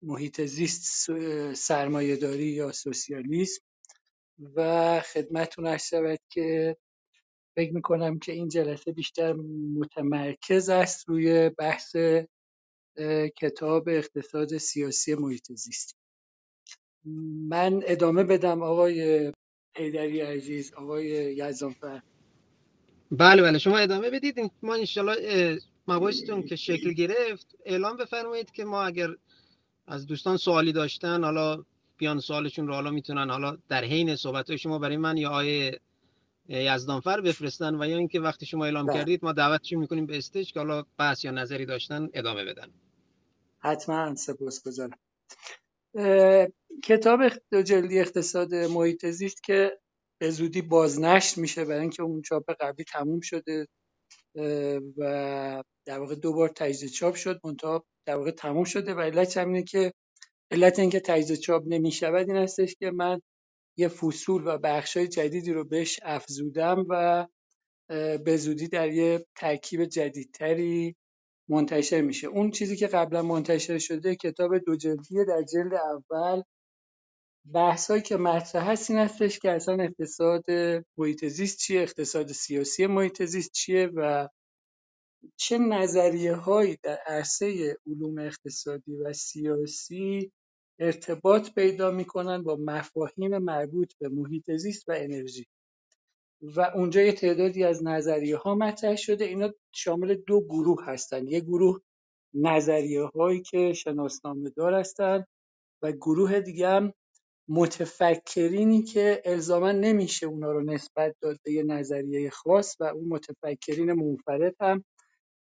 محیط 0.02 0.42
زیست 0.42 1.12
سرمایهداری 1.54 2.46
یا 2.46 2.72
سوسیالیسم 2.72 3.62
و 4.56 5.00
خدمتتون 5.02 5.68
عرض 5.68 5.86
شود 5.86 6.20
که 6.30 6.78
فکر 7.56 7.74
می‌کنم 7.74 8.20
که 8.20 8.32
این 8.32 8.50
جلسه 8.50 8.92
بیشتر 8.92 9.34
متمرکز 9.80 10.70
است 10.70 11.10
روی 11.10 11.50
بحث 11.50 11.96
کتاب 13.38 13.90
اقتصاد 13.90 14.58
سیاسی 14.58 15.16
محیط 15.16 15.52
زیست. 15.54 15.98
من 17.50 17.82
ادامه 17.86 18.24
بدم 18.24 18.64
آقای 18.64 19.32
حیدری 19.78 20.22
عزیز 20.22 20.74
آقای 20.74 21.36
یزدانفر 21.38 22.02
بله 23.12 23.42
بله 23.42 23.58
شما 23.58 23.78
ادامه 23.78 24.10
بدید. 24.10 24.36
ما 24.64 24.76
انشالله 24.76 25.60
مباحثتون 25.88 26.44
که 26.44 26.56
شکل 26.56 26.94
گرفت. 26.94 27.56
اعلام 27.66 27.98
بفرمایید 27.98 28.52
که 28.52 28.66
ما 28.66 28.84
اگر 28.84 29.10
از 29.88 30.06
دوستان 30.06 30.38
سوالی 30.38 30.72
داشتن 30.72 31.24
حالا 31.24 31.64
بیان 31.98 32.20
سوالشون 32.20 32.68
رو 32.68 32.74
حالا 32.74 32.92
می‌تونن 32.92 33.30
حالا 33.30 33.58
در 33.70 33.84
حین 33.84 34.16
صحبت 34.16 34.56
شما 34.56 34.80
برای 34.80 34.98
من 34.98 35.18
یا 35.18 35.30
آیه 35.30 35.80
یزدانفر 36.50 37.22
بفرستن 37.22 37.82
و 37.82 37.88
یا 37.88 37.98
اینکه 37.98 38.20
وقتی 38.20 38.46
شما 38.46 38.66
اعلام 38.66 38.86
ده. 38.86 38.94
کردید 38.94 39.26
ما 39.26 39.34
دعوتشون 39.34 39.80
می‌کنیم 39.80 40.06
به 40.06 40.18
استیج 40.18 40.54
که 40.54 40.60
حالا 40.60 40.84
بحث 40.98 41.26
یا 41.26 41.32
نظری 41.32 41.66
داشتن 41.66 42.10
ادامه 42.14 42.46
بدن. 42.46 42.68
حتما 43.60 44.16
سپاسگزارم. 44.16 45.00
کتاب 46.84 47.20
دو 47.52 47.62
جلدی 47.62 48.00
اقتصاد 48.00 48.56
محیط 48.56 49.06
زیست 49.06 49.44
که 49.44 49.80
به 50.18 50.30
زودی 50.30 50.62
بازنشر 50.62 51.42
میشه 51.42 51.66
برای 51.66 51.82
اینکه 51.82 52.04
اون 52.04 52.22
چاپ 52.22 52.52
قبلی 52.60 52.84
تموم 52.84 53.20
شده 53.20 53.68
و 54.98 55.64
در 55.86 56.00
واقع 56.00 56.16
دو 56.16 56.34
بار 56.34 56.50
تجدید 56.50 56.90
چاپ 56.90 57.16
شد 57.16 57.40
منتها 57.44 57.86
در 58.06 58.16
واقع 58.16 58.32
تموم 58.32 58.64
شده 58.64 58.94
و 58.94 59.00
علت 59.00 59.38
همینه 59.38 59.64
که 59.64 59.94
علت 60.52 60.80
اینکه 60.80 61.00
تجدید 61.00 61.40
چاپ 61.40 61.64
نمی‌شود 61.68 62.30
این 62.30 62.38
هستش 62.38 62.76
که 62.76 62.92
من 62.92 63.20
یه 63.78 63.88
فصول 63.88 64.48
و 64.48 64.58
بخشای 64.58 65.08
جدیدی 65.08 65.54
رو 65.54 65.64
بهش 65.64 66.00
افزودم 66.04 66.86
و 66.90 67.28
به 68.26 68.38
زودی 68.38 68.68
در 68.68 68.90
یه 68.90 69.26
ترکیب 69.36 69.86
جدیدتری 69.86 70.96
منتشر 71.50 72.02
میشه. 72.02 72.28
اون 72.28 72.52
چیزی 72.52 72.76
که 72.76 72.88
قبلا 72.88 73.22
منتشر 73.22 73.78
شده 73.78 74.16
کتاب 74.16 74.58
دو 74.58 74.76
جلدیه 74.76 75.26
در 75.26 75.42
جلد 75.54 75.74
اول. 75.74 76.42
بحثایی 77.54 78.02
که 78.02 78.18
مطرح 78.18 78.72
هست 78.72 78.90
این 78.92 79.00
هستش 79.00 79.40
که 79.40 79.52
اصلا 79.52 79.84
اقتصاد 79.84 80.44
محیط 80.98 81.26
زیست 81.26 81.58
چیه 81.58 81.82
اقتصاد 81.82 82.28
سیاسی 82.28 82.88
محیط 82.88 83.24
زیست 83.24 83.52
چیه 83.52 83.90
و 83.96 84.28
چه 85.36 85.58
نظریه 85.58 86.36
هایی 86.36 86.78
در 86.84 86.98
عرصه 87.06 87.78
علوم 87.88 88.20
اقتصادی 88.20 88.96
و 88.96 89.14
سیاسی 89.14 90.32
ارتباط 90.80 91.50
پیدا 91.54 91.92
می‌کنن 91.92 92.44
با 92.44 92.56
مفاهیم 92.56 93.38
مربوط 93.38 93.94
به 94.00 94.10
محیط 94.10 94.52
زیست 94.52 94.90
و 94.90 94.94
انرژی؟ 94.98 95.46
و 96.42 96.62
اونجا 96.62 97.02
یه 97.02 97.12
تعدادی 97.12 97.64
از 97.64 97.84
نظریه 97.84 98.38
ها 98.38 98.56
مطرح 98.56 98.96
شده 98.96 99.26
اینا 99.26 99.54
شامل 99.72 100.16
دو 100.16 100.42
گروه 100.42 100.86
هستن. 100.86 101.28
یه 101.28 101.40
گروه 101.40 101.82
نظریه 102.34 103.04
هایی 103.04 103.42
که 103.42 103.74
شناسنامه 103.74 104.50
دار 104.50 104.74
هستن 104.74 105.26
و 105.82 105.92
گروه 105.92 106.40
دیگه 106.40 106.68
هم 106.68 106.94
متفکرینی 107.48 108.84
که 108.84 109.22
الزاما 109.26 109.72
نمیشه 109.72 110.26
اونا 110.26 110.52
رو 110.52 110.64
نسبت 110.64 111.16
داد 111.22 111.38
به 111.44 111.52
یه 111.52 111.64
نظریه 111.64 112.30
خاص 112.30 112.76
و 112.80 112.84
اون 112.84 113.08
متفکرین 113.08 113.94
منفرد 113.94 114.56
هم 114.62 114.84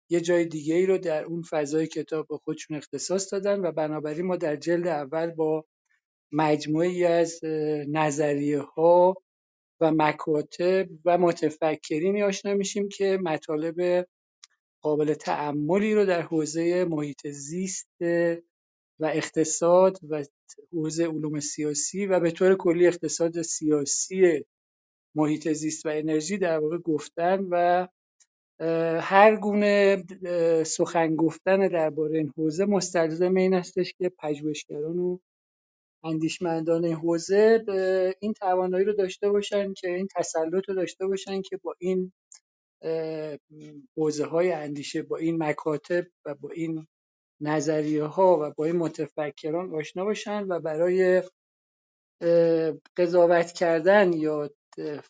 یه 0.10 0.22
جای 0.22 0.46
دیگه 0.46 0.76
ای 0.76 0.86
رو 0.86 0.98
در 0.98 1.24
اون 1.24 1.42
فضای 1.42 1.88
کتاب 1.88 2.28
به 2.28 2.38
خودشون 2.38 2.78
اختصاص 2.78 3.34
دادن 3.34 3.60
و 3.60 3.72
بنابراین 3.72 4.26
ما 4.26 4.36
در 4.36 4.56
جلد 4.56 4.88
اول 4.88 5.32
با 5.32 5.66
مجموعی 6.32 7.06
از 7.06 7.40
نظریه 7.88 8.60
ها 8.60 9.16
و 9.82 9.92
مکاتب 9.92 10.88
و 11.06 11.18
متفکرینی 11.18 12.24
آشنا 12.24 12.54
میشیم 12.54 12.90
که 12.90 13.20
مطالب 13.24 14.08
قابل 14.82 15.14
تعملی 15.14 15.96
رو 15.96 16.06
در 16.06 16.22
حوزه 16.22 16.86
محیط 16.86 17.28
زیست 17.28 17.90
و 19.00 19.06
اقتصاد 19.06 20.00
و 20.10 20.24
حوزه 20.74 21.08
علوم 21.08 21.40
سیاسی 21.40 22.06
و 22.06 22.20
به 22.20 22.32
طور 22.32 22.56
کلی 22.56 22.88
اقتصاد 22.88 23.42
سیاسی 23.42 24.46
محیط 25.16 25.50
زیست 25.50 25.86
و 25.86 25.90
انرژی 25.90 26.38
در 26.38 26.60
واقع 26.60 26.78
گفتن 26.78 27.48
و 27.52 27.88
هر 29.02 29.36
گونه 29.36 30.04
سخن 30.66 31.16
گفتن 31.16 31.68
درباره 31.68 32.18
این 32.18 32.34
حوزه 32.38 32.66
مستلزم 32.66 33.36
این 33.36 33.54
استش 33.54 33.94
که 33.98 34.12
پژوهشگران 34.20 35.00
و 35.00 35.20
اندیشمندان 36.04 36.86
حوزه 36.86 37.66
این 38.20 38.34
توانایی 38.34 38.86
رو 38.86 38.94
داشته 38.94 39.30
باشن 39.30 39.74
که 39.74 39.90
این 39.90 40.08
تسلط 40.16 40.70
رو 40.70 40.76
داشته 40.76 41.08
باشن 41.08 41.42
که 41.42 41.58
با 41.64 41.76
این 41.80 42.14
حوزه 43.98 44.26
های 44.26 44.52
اندیشه 44.52 45.02
با 45.02 45.18
این 45.18 45.44
مکاتب 45.44 46.06
و 46.26 46.36
با 46.36 46.50
این 46.50 46.88
نظریه 47.42 48.04
ها 48.04 48.40
و 48.42 48.54
با 48.58 48.66
این 48.66 48.76
متفکران 48.76 49.76
آشنا 49.76 50.06
باشن 50.06 50.44
و 50.50 50.60
برای 50.60 51.24
قضاوت 52.98 53.52
کردن 53.52 54.14
یا 54.14 54.50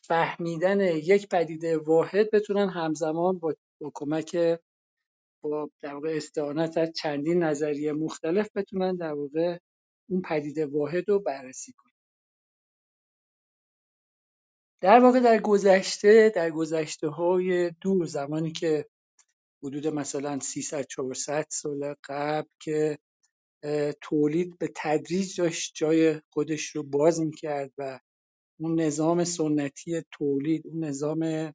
فهمیدن 0.07 0.81
یک 0.81 1.29
پدیده 1.29 1.77
واحد 1.77 2.31
بتونن 2.31 2.69
همزمان 2.69 3.39
با, 3.39 3.55
با 3.81 3.91
کمک 3.95 4.59
با 5.43 5.69
در 5.81 5.93
واقع 5.93 6.13
استعانت 6.15 6.77
از 6.77 6.91
چندین 6.95 7.43
نظریه 7.43 7.93
مختلف 7.93 8.49
بتونن 8.55 8.95
در 8.95 9.13
واقع 9.13 9.57
اون 10.09 10.21
پدیده 10.21 10.65
واحد 10.65 11.09
رو 11.09 11.19
بررسی 11.19 11.73
کنن. 11.73 11.93
در 14.81 14.99
واقع 14.99 15.19
در 15.19 15.39
گذشته 15.39 16.31
در 16.35 16.51
گذشته 16.51 17.07
های 17.07 17.71
دور 17.81 18.05
زمانی 18.05 18.51
که 18.51 18.85
حدود 19.63 19.87
مثلا 19.87 20.39
300 20.39 20.85
400 20.85 21.45
سال 21.49 21.95
قبل 22.03 22.49
که 22.59 22.99
تولید 24.01 24.57
به 24.57 24.71
تدریج 24.75 25.41
داشت 25.41 25.71
جای 25.75 26.21
خودش 26.29 26.67
رو 26.75 26.83
باز 26.83 27.21
می‌کرد 27.21 27.71
و 27.77 27.99
اون 28.63 28.81
نظام 28.81 29.23
سنتی 29.23 30.03
تولید 30.11 30.67
اون 30.67 30.83
نظام 30.83 31.53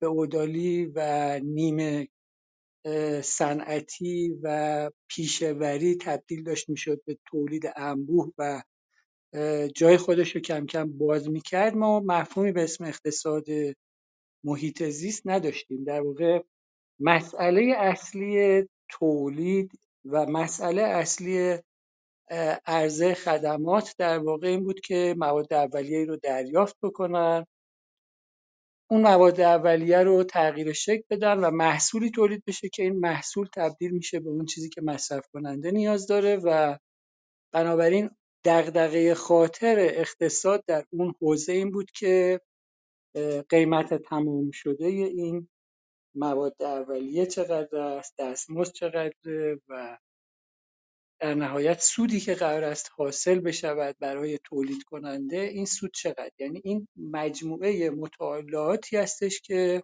فئودالی 0.00 0.86
و 0.94 1.40
نیمه 1.44 2.08
صنعتی 3.22 4.38
و 4.42 4.90
پیشوری 5.08 5.96
تبدیل 5.96 6.42
داشت 6.42 6.68
می‌شد 6.68 7.02
به 7.04 7.18
تولید 7.26 7.62
انبوه 7.76 8.32
و 8.38 8.62
جای 9.74 9.96
خودش 9.96 10.34
رو 10.34 10.40
کم 10.40 10.66
کم 10.66 10.98
باز 10.98 11.28
می‌کرد. 11.28 11.76
ما 11.76 12.00
مفهومی 12.00 12.52
به 12.52 12.62
اسم 12.62 12.84
اقتصاد 12.84 13.46
محیط 14.44 14.82
زیست 14.82 15.22
نداشتیم. 15.24 15.84
در 15.84 16.00
واقع 16.00 16.42
مسئله 17.00 17.74
اصلی 17.78 18.62
تولید 18.88 19.70
و 20.04 20.26
مسئله 20.26 20.82
اصلی 20.82 21.58
عرضه 22.66 23.14
خدمات 23.14 23.94
در 23.98 24.18
واقع 24.18 24.48
این 24.48 24.64
بود 24.64 24.80
که 24.80 25.14
مواد 25.18 25.52
اولیه 25.52 26.04
رو 26.04 26.16
دریافت 26.16 26.76
بکنن. 26.82 27.46
اون 28.90 29.02
مواد 29.02 29.40
اولیه 29.40 29.98
رو 30.02 30.24
تغییر 30.24 30.72
شکل 30.72 31.02
بدن 31.10 31.38
و 31.38 31.50
محصولی 31.50 32.10
تولید 32.10 32.44
بشه 32.46 32.68
که 32.68 32.82
این 32.82 32.98
محصول 33.00 33.48
تبدیل 33.54 33.90
میشه 33.90 34.20
به 34.20 34.30
اون 34.30 34.46
چیزی 34.46 34.68
که 34.68 34.82
مصرف 34.82 35.28
کننده 35.32 35.70
نیاز 35.70 36.06
داره 36.06 36.36
و 36.36 36.78
بنابراین 37.52 38.10
دغدغه 38.44 39.14
خاطر 39.14 39.76
اقتصاد 39.78 40.64
در 40.66 40.84
اون 40.90 41.14
حوزه 41.20 41.52
این 41.52 41.70
بود 41.70 41.90
که 41.90 42.40
قیمت 43.48 43.94
تمام 43.94 44.50
شده 44.50 44.86
این 44.86 45.48
مواد 46.14 46.62
اولیه 46.62 47.26
چقدر 47.26 47.78
است 47.78 48.14
دستمزد 48.18 48.72
چقدره 48.72 49.60
و 49.68 49.98
در 51.22 51.34
نهایت 51.34 51.80
سودی 51.80 52.20
که 52.20 52.34
قرار 52.34 52.64
است 52.64 52.90
حاصل 52.96 53.40
بشود 53.40 53.96
برای 54.00 54.38
تولید 54.44 54.82
کننده 54.82 55.36
این 55.36 55.66
سود 55.66 55.90
چقدر؟ 55.94 56.30
یعنی 56.38 56.60
این 56.64 56.88
مجموعه 56.96 57.90
مطالعاتی 57.90 58.96
هستش 58.96 59.40
که 59.40 59.82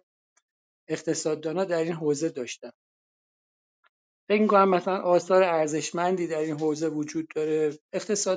اقتصاددانا 0.87 1.65
در 1.65 1.77
این 1.77 1.93
حوزه 1.93 2.29
داشتن. 2.29 2.71
فکر 4.29 4.47
کنم 4.47 4.69
مثلا 4.69 4.97
آثار 4.97 5.43
ارزشمندی 5.43 6.27
در 6.27 6.39
این 6.39 6.59
حوزه 6.59 6.89
وجود 6.89 7.27
داره. 7.35 7.77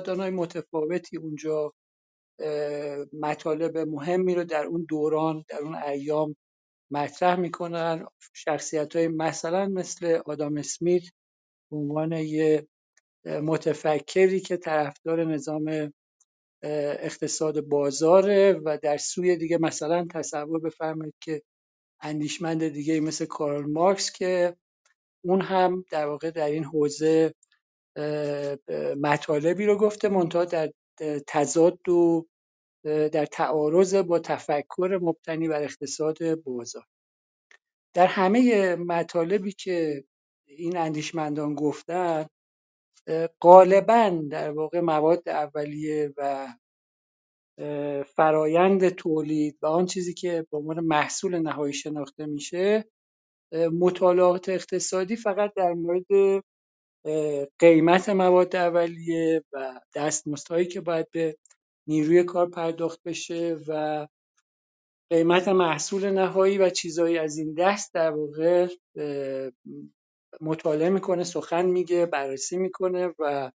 های 0.07 0.29
متفاوتی 0.29 1.17
اونجا 1.17 1.73
مطالب 3.13 3.77
مهمی 3.77 4.35
رو 4.35 4.43
در 4.43 4.65
اون 4.65 4.85
دوران 4.89 5.45
در 5.47 5.57
اون 5.57 5.75
ایام 5.75 6.35
مطرح 6.91 7.35
می‌کنن. 7.35 8.05
شخصیت 8.33 8.95
های 8.95 9.07
مثلا 9.07 9.65
مثل 9.65 10.19
آدام 10.25 10.57
اسمیت 10.57 11.03
به 11.71 11.77
عنوان 11.77 12.11
یه 12.11 12.67
متفکری 13.25 14.39
که 14.39 14.57
طرفدار 14.57 15.23
نظام 15.23 15.93
اقتصاد 16.63 17.61
بازاره 17.61 18.53
و 18.53 18.77
در 18.81 18.97
سوی 18.97 19.35
دیگه 19.35 19.57
مثلا 19.57 20.07
تصور 20.13 20.59
بفرمایید 20.59 21.15
که 21.21 21.41
اندیشمند 22.01 22.67
دیگه 22.67 22.99
مثل 22.99 23.25
کارل 23.25 23.71
مارکس 23.71 24.11
که 24.11 24.55
اون 25.25 25.41
هم 25.41 25.85
در 25.91 26.07
واقع 26.07 26.31
در 26.31 26.45
این 26.45 26.63
حوزه 26.63 27.33
مطالبی 29.01 29.65
رو 29.65 29.77
گفته 29.77 30.09
منتها 30.09 30.45
در 30.45 30.71
تضاد 31.27 31.89
و 31.89 32.27
در 32.85 33.25
تعارض 33.25 33.95
با 33.95 34.19
تفکر 34.19 34.99
مبتنی 35.01 35.47
بر 35.47 35.63
اقتصاد 35.63 36.35
بازار. 36.43 36.85
در 37.93 38.07
همه 38.07 38.75
مطالبی 38.75 39.51
که 39.51 40.03
این 40.45 40.77
اندیشمندان 40.77 41.55
گفتن 41.55 42.25
غالبا 43.41 44.23
در 44.29 44.51
واقع 44.51 44.79
مواد 44.79 45.29
اولیه 45.29 46.13
و 46.17 46.47
فرایند 48.03 48.89
تولید 48.89 49.57
و 49.61 49.65
آن 49.65 49.85
چیزی 49.85 50.13
که 50.13 50.47
به 50.51 50.57
عنوان 50.57 50.79
محصول 50.79 51.39
نهایی 51.39 51.73
شناخته 51.73 52.25
میشه 52.25 52.85
مطالعات 53.53 54.49
اقتصادی 54.49 55.15
فقط 55.15 55.53
در 55.55 55.73
مورد 55.73 56.05
قیمت 57.59 58.09
مواد 58.09 58.55
اولیه 58.55 59.43
و 59.53 59.79
دستمزدهایی 59.95 60.67
که 60.67 60.81
باید 60.81 61.11
به 61.11 61.37
نیروی 61.87 62.23
کار 62.23 62.49
پرداخت 62.49 63.03
بشه 63.05 63.57
و 63.67 64.07
قیمت 65.09 65.47
محصول 65.47 66.09
نهایی 66.09 66.57
و 66.57 66.69
چیزهایی 66.69 67.17
از 67.17 67.37
این 67.37 67.53
دست 67.53 67.93
در 67.93 68.11
واقع 68.11 68.67
مطالعه 70.41 70.89
می‌کنه 70.89 71.23
سخن 71.23 71.65
میگه 71.65 72.05
بررسی 72.05 72.57
می‌کنه 72.57 73.13
و 73.19 73.51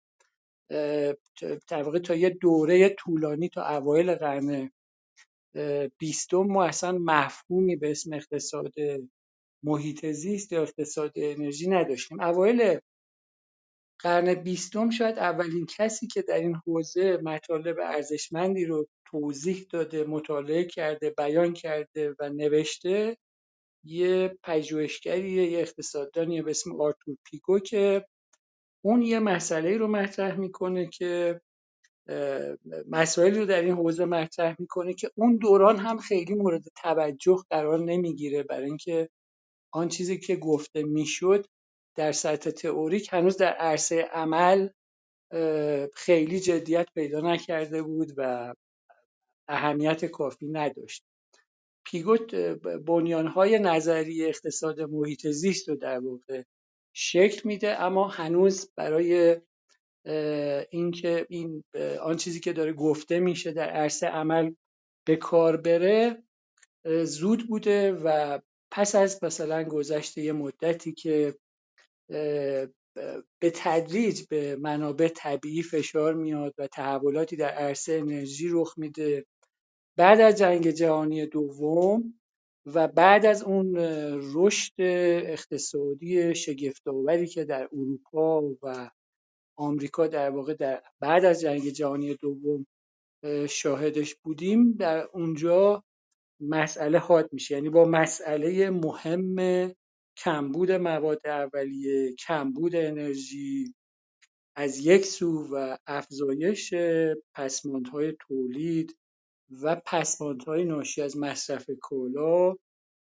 در 1.70 1.84
واقع 1.84 2.00
تا 2.00 2.16
یه 2.16 2.30
دوره 2.30 2.90
طولانی 2.90 3.50
تا 3.50 3.68
اوایل 3.78 4.16
قرن 4.16 4.72
بیستم 5.98 6.38
ما 6.38 6.66
اصلا 6.66 6.98
مفهومی 7.02 7.76
به 7.76 7.92
اسم 7.92 8.14
اقتصاد 8.14 8.74
محیط 9.64 10.06
زیست 10.06 10.52
یا 10.52 10.62
اقتصاد 10.62 11.12
انرژی 11.16 11.70
نداشتیم. 11.70 12.22
اوایل 12.22 12.80
قرن 14.00 14.34
بیستم 14.34 14.90
شاید 14.90 15.18
اولین 15.20 15.66
کسی 15.78 16.08
که 16.08 16.22
در 16.22 16.36
این 16.40 16.56
حوزه 16.68 17.18
مطالب 17.24 17.80
ارزشمندی 17.80 18.66
رو 18.66 18.88
توضیح 19.06 19.66
داده 19.72 20.04
مطالعه 20.04 20.66
کرده 20.66 21.10
بیان 21.10 21.54
کرده 21.54 22.16
و 22.20 22.30
نوشته 22.30 23.18
یه 23.86 24.38
پژوهشگریه 24.44 25.52
یه 25.52 25.60
اقتصاددانیه 25.60 26.44
به 26.44 26.52
اسم 26.52 26.82
آرتور 26.82 27.18
پیگو 27.26 27.60
که 27.60 28.06
اون 28.86 29.02
یه 29.02 29.20
مسئله 29.20 29.78
رو 29.78 29.88
مطرح 29.88 30.38
می‌کنه 30.40 30.88
که 30.88 31.42
مسائلی 32.90 33.40
رو 33.40 33.46
در 33.46 33.62
این 33.62 33.74
حوزه 33.76 34.06
مطرح 34.06 34.56
می‌کنه 34.60 34.94
که 34.94 35.12
اون 35.16 35.38
دوران 35.38 35.78
هم 35.78 35.98
خیلی 36.00 36.36
مورد 36.36 36.64
توجه 36.84 37.38
قرار 37.50 37.80
نمی‌گیره 37.80 38.44
برای 38.44 38.66
اینکه 38.66 39.10
آن 39.74 39.88
چیزی 39.90 40.20
که 40.20 40.36
گفته 40.38 40.84
می‌شد 40.84 41.48
در 41.98 42.12
سطح 42.12 42.52
تئوریک 42.52 43.10
هنوز 43.14 43.38
در 43.38 43.54
عرصه 43.54 44.02
عمل 44.02 44.70
خیلی 45.96 46.42
جدیت 46.42 46.88
پیدا 46.96 47.22
نکرده 47.22 47.84
بود 47.84 48.14
و 48.18 48.54
اهمیت 49.50 50.06
کافی 50.06 50.48
نداشت. 50.48 51.07
پیگوت 51.88 52.36
بنیانهای 52.86 53.60
نظری 53.60 54.26
اقتصاد 54.26 54.82
محیط 54.82 55.28
زیست 55.28 55.70
رو 55.70 55.76
در 55.76 56.00
واقع 56.00 56.44
شکل 56.94 57.42
میده 57.44 57.82
اما 57.82 58.08
هنوز 58.08 58.72
برای 58.76 59.38
اینکه 60.70 61.26
این 61.30 61.64
آن 62.02 62.18
چیزی 62.18 62.40
که 62.40 62.54
داره 62.54 62.74
گفته 62.74 63.20
میشه 63.20 63.52
در 63.52 63.70
عرصه 63.70 64.08
عمل 64.08 64.54
به 65.08 65.16
کار 65.16 65.58
بره 65.58 66.24
زود 67.04 67.48
بوده 67.48 67.92
و 67.92 68.40
پس 68.72 68.96
از 68.96 69.24
مثلا 69.24 69.64
گذشته 69.64 70.22
یه 70.22 70.32
مدتی 70.32 70.94
که 70.94 71.36
به 73.40 73.52
تدریج 73.56 74.22
به 74.30 74.56
منابع 74.56 75.08
طبیعی 75.08 75.64
فشار 75.64 76.14
میاد 76.14 76.54
و 76.58 76.68
تحولاتی 76.68 77.36
در 77.36 77.50
عرصه 77.50 77.94
انرژی 77.94 78.50
رخ 78.52 78.74
میده 78.78 79.26
بعد 79.98 80.22
از 80.22 80.36
جنگ 80.38 80.70
جهانی 80.70 81.26
دوم 81.26 82.20
و 82.66 82.88
بعد 82.88 83.26
از 83.26 83.44
اون 83.44 83.76
رشد 84.34 84.74
اقتصادی 84.80 86.36
شگفتآوری 86.36 87.28
که 87.28 87.46
در 87.46 87.70
اروپا 87.74 88.42
و 88.42 88.90
آمریکا 89.58 90.08
در 90.08 90.30
واقع 90.30 90.54
در 90.54 90.84
بعد 91.00 91.26
از 91.26 91.42
جنگ 91.42 91.70
جهانی 91.70 92.16
دوم 92.16 92.68
شاهدش 93.50 94.16
بودیم 94.16 94.72
در 94.72 95.08
اونجا 95.14 95.84
مسئله 96.40 96.98
حاد 96.98 97.30
میشه. 97.34 97.56
یعنی 97.56 97.70
با 97.70 97.86
مسئله 97.86 98.70
مهم 98.70 99.36
کمبود 100.18 100.72
مواد 100.72 101.28
اولیه 101.28 102.16
کمبود 102.16 102.76
انرژی 102.76 103.74
از 104.56 104.86
یک 104.86 105.06
سو 105.06 105.48
و 105.52 105.78
افزایش 105.88 106.74
پسماندهای 107.36 108.14
تولید 108.20 108.98
و 109.50 109.82
پسماندهای 109.86 110.66
ناشی 110.66 111.02
از 111.02 111.18
مصرف 111.18 111.70
کالا 111.82 112.56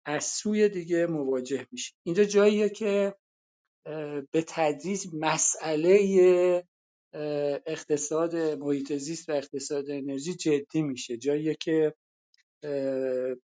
از 0.04 0.24
سوی 0.24 0.68
دیگه 0.68 1.06
مواجه 1.06 1.66
میشه. 1.72 1.92
اینجا 2.02 2.24
جاییه 2.24 2.68
که 2.68 3.14
به 4.30 4.44
تدریج 4.46 5.06
مسئله 5.12 6.64
اقتصاد 7.66 8.36
محیط 8.36 8.92
زیست 8.92 9.28
و 9.28 9.32
اقتصاد 9.32 9.90
انرژی 9.90 10.34
جدی 10.34 10.82
میشه. 10.82 11.16
جاییه 11.16 11.54
که 11.54 11.94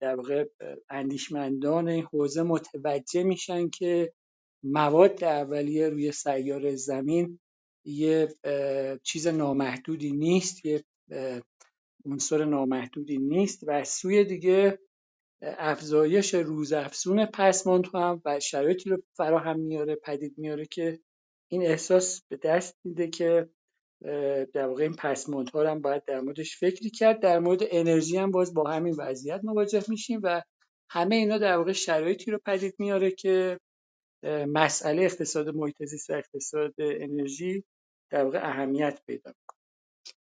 در 0.00 0.14
واقع 0.16 0.44
اندیشمندان 0.90 1.88
این 1.88 2.04
حوزه 2.04 2.42
متوجه 2.42 3.22
میشن 3.22 3.68
که 3.68 4.12
مواد 4.62 5.24
اولیه 5.24 5.88
روی 5.88 6.12
سیاره 6.12 6.76
زمین 6.76 7.38
یه 7.84 8.28
چیز 9.02 9.26
نامحدودی 9.26 10.12
نیست 10.12 10.66
یه 10.66 10.84
عنصر 12.06 12.44
نامحدودی 12.44 13.18
نیست 13.18 13.68
و 13.68 13.70
از 13.70 13.88
سوی 13.88 14.24
دیگه 14.24 14.78
افزایش 15.42 16.34
روزافزون 16.34 17.26
پسماند 17.26 17.86
هم 17.94 18.22
و 18.24 18.40
شرایطی 18.40 18.90
رو 18.90 19.02
فراهم 19.16 19.60
میاره 19.60 19.94
پدید 19.94 20.34
میاره 20.38 20.66
که 20.66 21.00
این 21.50 21.62
احساس 21.62 22.22
به 22.28 22.36
دست 22.36 22.78
میده 22.84 23.08
که 23.08 23.48
در 24.54 24.66
واقع 24.66 24.82
این 24.82 24.94
پسماندها 24.94 25.62
رو 25.62 25.68
هم 25.68 25.80
باید 25.80 26.04
در 26.04 26.20
موردش 26.20 26.58
فکری 26.58 26.90
کرد. 26.90 27.20
در 27.20 27.38
مورد 27.38 27.60
انرژی 27.70 28.16
هم 28.16 28.30
باز 28.30 28.54
با 28.54 28.70
همین 28.70 28.94
وضعیت 28.98 29.40
مواجه 29.44 29.84
میشیم 29.88 30.20
و 30.22 30.42
همه 30.90 31.16
اینا 31.16 31.38
در 31.38 31.56
واقع 31.56 31.72
شرایطی 31.72 32.30
رو 32.30 32.38
پدید 32.46 32.74
میاره 32.78 33.10
که 33.10 33.60
مسئله 34.48 35.02
اقتصاد 35.02 35.48
محیط 35.48 35.84
زیست 35.84 36.10
و 36.10 36.12
اقتصاد 36.12 36.74
انرژی 36.78 37.64
در 38.10 38.24
واقع 38.24 38.48
اهمیت 38.48 39.00
پیدا 39.06 39.32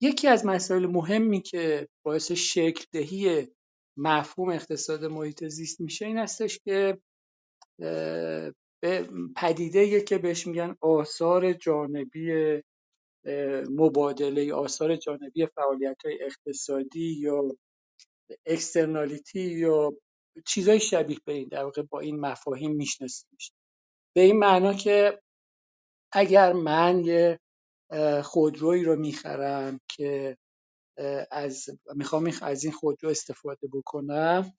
یکی 0.00 0.28
از 0.28 0.46
مسائل 0.46 0.86
مهمی 0.86 1.40
که 1.40 1.88
باعث 2.02 2.32
شکل 2.32 2.84
دهی 2.92 3.48
مفهوم 3.96 4.48
اقتصاد 4.48 5.04
محیط 5.04 5.44
زیست 5.44 5.80
میشه 5.80 6.06
این 6.06 6.18
هستش 6.18 6.58
که 6.58 6.98
به 8.82 9.08
پدیده 9.36 10.00
که 10.00 10.18
بهش 10.18 10.46
میگن 10.46 10.76
آثار 10.80 11.52
جانبی 11.52 12.62
مبادله 13.70 14.54
آثار 14.54 14.96
جانبی 14.96 15.46
فعالیت 15.46 15.96
های 16.04 16.18
اقتصادی 16.22 17.16
یا 17.20 17.56
اکسترنالیتی 18.46 19.40
یا 19.40 19.92
چیزای 20.46 20.80
شبیه 20.80 21.18
به 21.24 21.32
این 21.32 21.48
در 21.48 21.64
واقع 21.64 21.82
با 21.82 22.00
این 22.00 22.20
مفاهیم 22.20 22.70
می‌شناسیم 22.70 23.38
به 24.16 24.20
این 24.20 24.38
معنا 24.38 24.74
که 24.74 25.20
اگر 26.12 26.52
من 26.52 27.04
یه 27.04 27.40
خودرویی 28.22 28.84
رو 28.84 28.96
می‌خرم 28.96 29.80
که 29.88 30.36
از 31.30 31.66
می‌خوام 31.94 32.32
از 32.42 32.64
این 32.64 32.72
خودرو 32.72 33.10
استفاده 33.10 33.68
بکنم. 33.72 34.52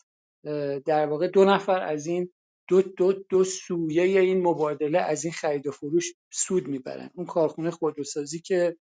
در 0.85 1.05
واقع 1.05 1.27
دو 1.27 1.45
نفر 1.45 1.81
از 1.81 2.07
این 2.07 2.33
دو, 2.67 2.81
دو, 2.81 3.13
دو 3.13 3.43
سویه 3.43 4.19
این 4.21 4.41
مبادله 4.41 4.99
از 4.99 5.23
این 5.23 5.33
خرید 5.33 5.67
و 5.67 5.71
فروش 5.71 6.13
سود 6.31 6.67
می‌برن. 6.67 7.09
اون 7.13 7.25
کارخونه 7.25 7.71
خودروسازی 7.71 8.39
که 8.39 8.77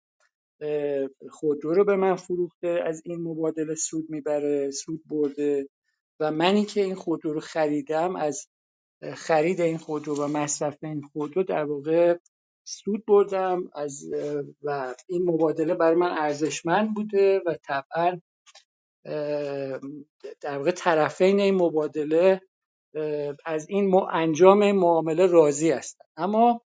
خودرو 1.30 1.74
رو 1.74 1.86
به 1.86 1.96
من 1.96 2.16
فروخته 2.16 2.68
از 2.86 3.02
این 3.06 3.22
مبادله 3.22 3.76
سود 3.76 4.10
می‌بره 4.10 4.72
سود 4.72 5.02
برده 5.06 5.70
و 6.20 6.32
منی 6.32 6.66
که 6.66 6.82
این 6.82 6.96
خودرو 6.96 7.34
رو 7.34 7.40
خریدم 7.40 8.16
از 8.16 8.48
خرید 9.14 9.62
این 9.62 9.78
خودرو 9.78 10.16
و 10.16 10.28
مصرف 10.28 10.78
این 10.84 11.02
خودرو 11.02 11.44
در 11.44 11.64
واقع 11.64 12.18
سود 12.68 13.06
بردم 13.06 13.70
از 13.74 14.04
و 14.64 14.96
این 15.08 15.24
مبادله 15.24 15.74
برای 15.74 15.96
من 15.96 16.18
ارزشمند 16.18 16.94
بوده 16.94 17.42
و 17.46 17.56
طبعا 17.64 18.22
در 20.42 20.58
واقع 20.58 20.72
طرفین 20.72 21.40
این 21.40 21.56
مبادله 21.56 22.42
از 23.46 23.70
این 23.70 23.94
انجام 24.12 24.62
این 24.62 24.76
معامله 24.76 25.26
راضی 25.26 25.72
هستن. 25.72 26.06
اما 26.18 26.62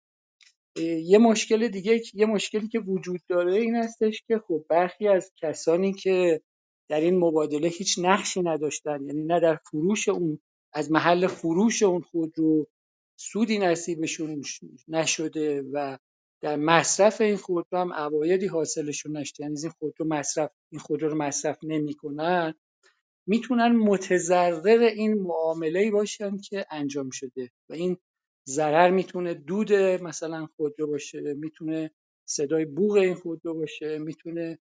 یه 1.05 1.19
مشکل 1.19 1.69
دیگه 1.69 2.03
یه 2.15 2.27
مشکلی 2.27 2.69
که 2.69 2.79
وجود 2.79 3.21
داره 3.29 3.55
این 3.55 3.75
هستش 3.77 4.23
که 4.27 4.39
خب 4.49 4.65
برخی 4.69 5.09
از 5.09 5.33
کسانی 5.37 5.93
که 5.93 6.41
در 6.89 7.01
این 7.01 7.19
مبادله 7.19 7.69
هیچ 7.69 7.99
نقشی 8.03 8.43
نداشتن 8.43 9.03
یعنی 9.03 9.25
نه 9.25 9.41
در 9.41 9.57
فروش 9.71 10.09
اون 10.09 10.39
از 10.73 10.93
محل 10.93 11.27
فروش 11.27 11.83
اون 11.83 12.01
خودرو 12.01 12.67
سودی 13.17 13.59
نصیبشون 13.59 14.43
نشده 14.89 15.63
و 15.73 15.99
در 16.43 16.57
مصرف 16.57 17.21
این 17.21 17.37
خودرو 17.37 17.79
هم 17.81 17.93
عوایدی 17.93 18.47
حاصلشون 18.47 19.17
نشده. 19.17 19.45
یعنی 19.45 19.61
این 19.63 19.71
خودرو 19.71 20.07
مصرف 20.09 20.51
این 20.73 20.81
خودرو 20.81 21.09
رو 21.09 21.17
مصرف 21.17 21.59
نمی‌کنن 21.63 22.55
می‌تونن 23.29 23.69
متضرر 23.77 24.81
این 24.81 25.15
معامله 25.15 25.91
باشن 25.91 26.37
که 26.37 26.67
انجام 26.71 27.11
شده 27.11 27.51
و 27.69 27.73
این 27.73 27.97
ضرر 28.49 28.91
می‌تونه 28.91 29.35
دود 29.35 29.73
مثلا 29.73 30.47
خودرو 30.57 30.87
باشه 30.87 31.21
می‌تونه 31.21 31.91
صدای 32.29 32.65
بوغ 32.65 32.93
این 32.93 33.15
خودرو 33.15 33.55
باشه 33.55 33.99
می‌تونه 33.99 34.59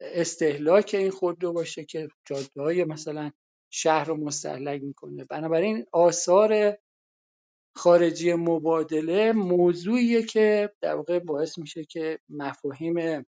استهلاک 0.00 0.94
این 0.98 1.10
خودرو 1.10 1.52
باشه 1.52 1.84
که 1.84 2.08
جاده 2.24 2.62
های 2.62 2.84
مثلا 2.84 3.30
شهر 3.70 4.04
رو 4.04 4.16
مستحلک 4.16 4.82
می‌کنه. 4.82 5.24
بنابراین 5.24 5.86
آثار 5.92 6.78
خارجی 7.76 8.34
مبادله 8.34 9.32
موضوعیه 9.32 10.22
که 10.22 10.70
در 10.80 10.94
واقع 10.94 11.18
باعث 11.18 11.58
میشه 11.58 11.84
که 11.84 12.18
مفاهیم 12.28 13.26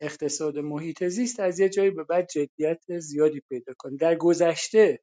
اقتصاد 0.00 0.58
محیط 0.58 1.04
زیست 1.04 1.40
از 1.40 1.60
یه 1.60 1.68
جایی 1.68 1.90
به 1.90 2.04
بعد 2.04 2.28
جدیت 2.28 2.98
زیادی 2.98 3.42
پیدا 3.48 3.72
کنه. 3.78 3.96
در 3.96 4.14
گذشته 4.14 5.00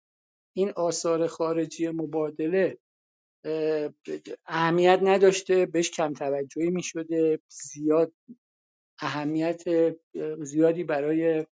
این 0.55 0.71
آثار 0.75 1.27
خارجی 1.27 1.89
مبادله 1.89 2.77
اهمیت 4.45 4.99
نداشته 5.03 5.65
بهش 5.65 5.91
کم 5.91 6.13
توجهی 6.13 6.69
می 6.69 6.83
شده 6.83 7.39
زیاد 7.47 8.13
اهمیت 8.99 9.63
زیادی 10.41 10.83
برای 10.83 11.45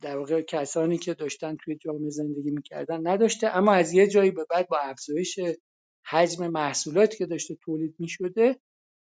در 0.00 0.18
واقع 0.18 0.40
کسانی 0.40 0.98
که 0.98 1.14
داشتن 1.14 1.56
توی 1.56 1.76
جامعه 1.76 2.10
زندگی 2.10 2.50
می‌کردن 2.50 3.06
نداشته 3.06 3.56
اما 3.56 3.72
از 3.72 3.92
یه 3.92 4.06
جایی 4.06 4.30
به 4.30 4.46
بعد 4.50 4.68
با 4.68 4.78
افزایش 4.78 5.40
حجم 6.06 6.48
محصولاتی 6.48 7.18
که 7.18 7.26
داشته 7.26 7.54
تولید 7.62 7.94
می‌شده 7.98 8.56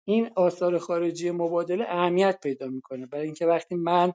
این 0.09 0.30
آثار 0.37 0.78
خارجی 0.78 1.30
مبادله 1.30 1.85
اهمیت 1.88 2.38
پیدا 2.42 2.68
می‌کنه. 2.68 3.06
برای 3.06 3.24
اینکه 3.24 3.46
وقتی 3.46 3.74
من 3.74 4.12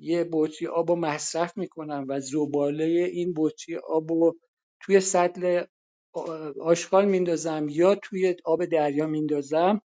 یه 0.00 0.28
بطری 0.32 0.68
آب 0.68 0.90
رو 0.90 0.96
مصرف 0.96 1.56
می‌کنم 1.58 2.04
و 2.08 2.20
زباله 2.20 2.84
این 2.84 3.34
بطری 3.36 3.76
آب 3.76 4.12
رو 4.12 4.38
توی 4.80 5.00
سطل 5.00 5.64
آشغال 6.60 7.04
میندازم 7.04 7.66
یا 7.70 7.94
توی 7.94 8.36
آب 8.44 8.64
دریا 8.64 9.06
میندازم 9.06 9.80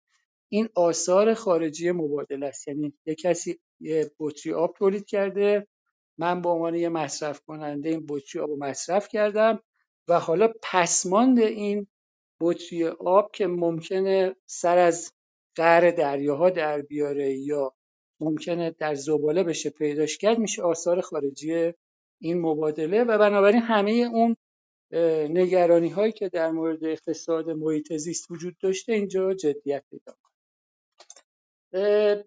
این 0.50 0.70
آثار 0.76 1.34
خارجی 1.34 1.92
مبادله 1.92 2.46
است. 2.46 2.68
یعنی 2.68 2.94
یه 3.06 3.16
کسی 3.16 3.60
یه 3.82 4.12
بطری 4.20 4.54
آب 4.54 4.76
تولید 4.78 5.06
کرده. 5.06 5.68
من 6.18 6.42
به 6.42 6.50
عنوان 6.50 6.76
یه 6.76 6.90
مصرف 6.90 7.42
کننده 7.42 7.90
این 7.90 8.06
بطری 8.10 8.42
آب 8.42 8.50
رو 8.50 8.58
مصرف 8.60 9.08
کردم 9.08 9.60
و 10.08 10.20
حالا 10.20 10.54
پسماند 10.64 11.40
این 11.40 11.88
بطری 12.42 12.88
آب 12.88 13.32
که 13.32 13.48
ممکنه 13.48 14.36
سر 14.46 14.78
از 14.78 15.14
قعر 15.56 15.92
دریاها 15.92 16.50
در 16.50 16.82
بیاره 16.82 17.34
یا 17.34 17.74
ممکنه 18.20 18.72
در 18.72 18.96
زباله 18.96 19.44
بشه 19.44 19.70
پیداش 19.70 20.18
کرد 20.18 20.40
میشه 20.40 20.62
آثار 20.64 21.02
خارجی 21.02 21.74
این 22.22 22.42
مبادله 22.42 23.04
و 23.04 23.18
بنابراین 23.18 23.62
همه 23.62 23.92
اون 23.92 24.36
نگرانی 25.30 25.90
هایی 25.90 26.12
که 26.12 26.30
در 26.30 26.52
مورد 26.52 26.86
اقتصاد 26.86 27.50
محیط 27.50 27.94
زیست 27.94 28.32
وجود 28.32 28.58
داشته 28.62 28.94
اینجا 28.94 29.34
جدیت 29.34 29.84
پیدا 29.92 30.21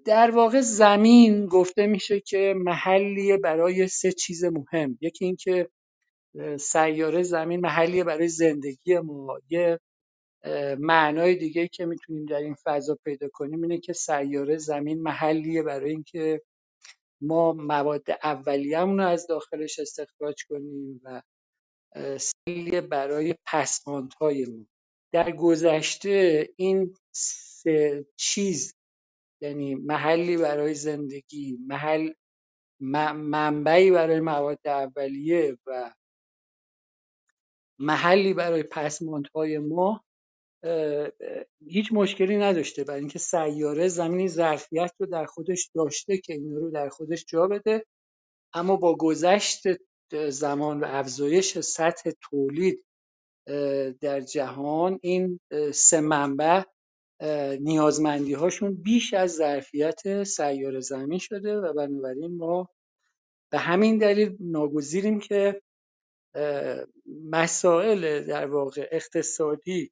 در 0.05 0.31
واقع 0.31 0.61
زمین 0.61 1.47
گفته 1.47 1.87
میشه 1.87 2.21
که 2.21 2.55
محلیه 2.57 3.37
برای 3.37 3.89
سه 3.89 4.13
چیز 4.13 4.45
مهم. 4.45 4.99
یکی 5.01 5.25
اینکه 5.25 5.69
سیاره 6.59 7.23
زمین 7.23 7.61
محلیه 7.61 8.05
برای 8.05 8.29
زندگی 8.29 8.99
ما. 8.99 9.39
یه 9.51 9.81
معنای 10.79 11.35
دیگه 11.35 11.69
که 11.69 11.87
می‌تونیم 11.87 12.27
در 12.27 12.37
این 12.37 12.57
فضا 12.65 12.99
پیدا 13.05 13.29
کنیم 13.33 13.63
اینه 13.63 13.79
که 13.79 13.93
سیاره 13.93 14.57
زمین 14.59 15.03
محلیه 15.03 15.63
برای 15.63 15.91
اینکه 15.91 16.43
ما 17.21 17.53
مواد 17.53 18.05
اولیه‌مون 18.23 18.99
رو 19.01 19.07
از 19.09 19.27
داخلش 19.27 19.79
استخراج 19.79 20.45
کنیم 20.49 21.01
و 21.05 21.23
سلیه 22.19 22.81
برای 22.81 23.35
پسماندهای 23.47 24.45
ما. 24.45 24.67
در 25.13 25.33
گذشته 25.33 26.49
این 26.57 26.95
سه 27.15 28.07
چیز 28.17 28.74
یعنی 29.45 29.75
محلی 29.75 30.37
برای 30.37 30.75
زندگی 30.75 31.59
محل 31.67 32.13
منبعی 32.81 33.91
برای 33.91 34.21
مواد 34.21 34.59
اولیه 34.65 35.59
و 35.67 35.95
محلی 37.79 38.35
برای 38.35 38.63
پسماندهای 38.63 39.59
ما 39.59 40.05
هیچ 41.67 41.93
مشکلی 41.93 42.37
نداشته. 42.37 42.85
برای 42.85 43.01
اینکه 43.01 43.19
سیاره 43.19 43.89
زمینی 43.89 44.29
ظرفیت 44.29 44.93
رو 44.99 45.07
در 45.07 45.25
خودش 45.25 45.71
داشته 45.75 46.19
که 46.19 46.33
این 46.33 46.57
رو 46.57 46.71
در 46.71 46.89
خودش 46.89 47.25
جا 47.29 47.47
بده 47.47 47.87
اما 48.55 48.77
با 48.77 48.97
گذشت 48.97 49.63
زمان 50.29 50.81
و 50.81 50.85
افزایش 50.89 51.59
سطح 51.59 52.11
تولید 52.21 52.85
در 54.01 54.21
جهان 54.21 54.99
این 55.03 55.41
سه 55.75 56.01
منبع 56.01 56.63
نیازمندی 57.61 58.33
هاشون 58.33 58.75
بیش 58.75 59.15
از 59.15 59.35
ظرفیت 59.35 60.25
سیاره 60.25 60.81
زمین 60.81 61.19
شده 61.19 61.57
و 61.57 61.73
بنابراین 61.73 62.37
ما 62.37 62.69
به 63.53 63.59
همین 63.59 63.99
دلیل 63.99 64.37
ناگزیریم 64.41 65.21
که 65.21 65.63
مسائل 67.31 68.25
در 68.27 68.47
واقع 68.47 68.89
اقتصادی 68.93 69.91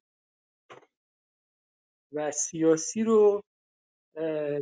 و 2.13 2.31
سیاسی 2.31 3.03
رو 3.03 3.43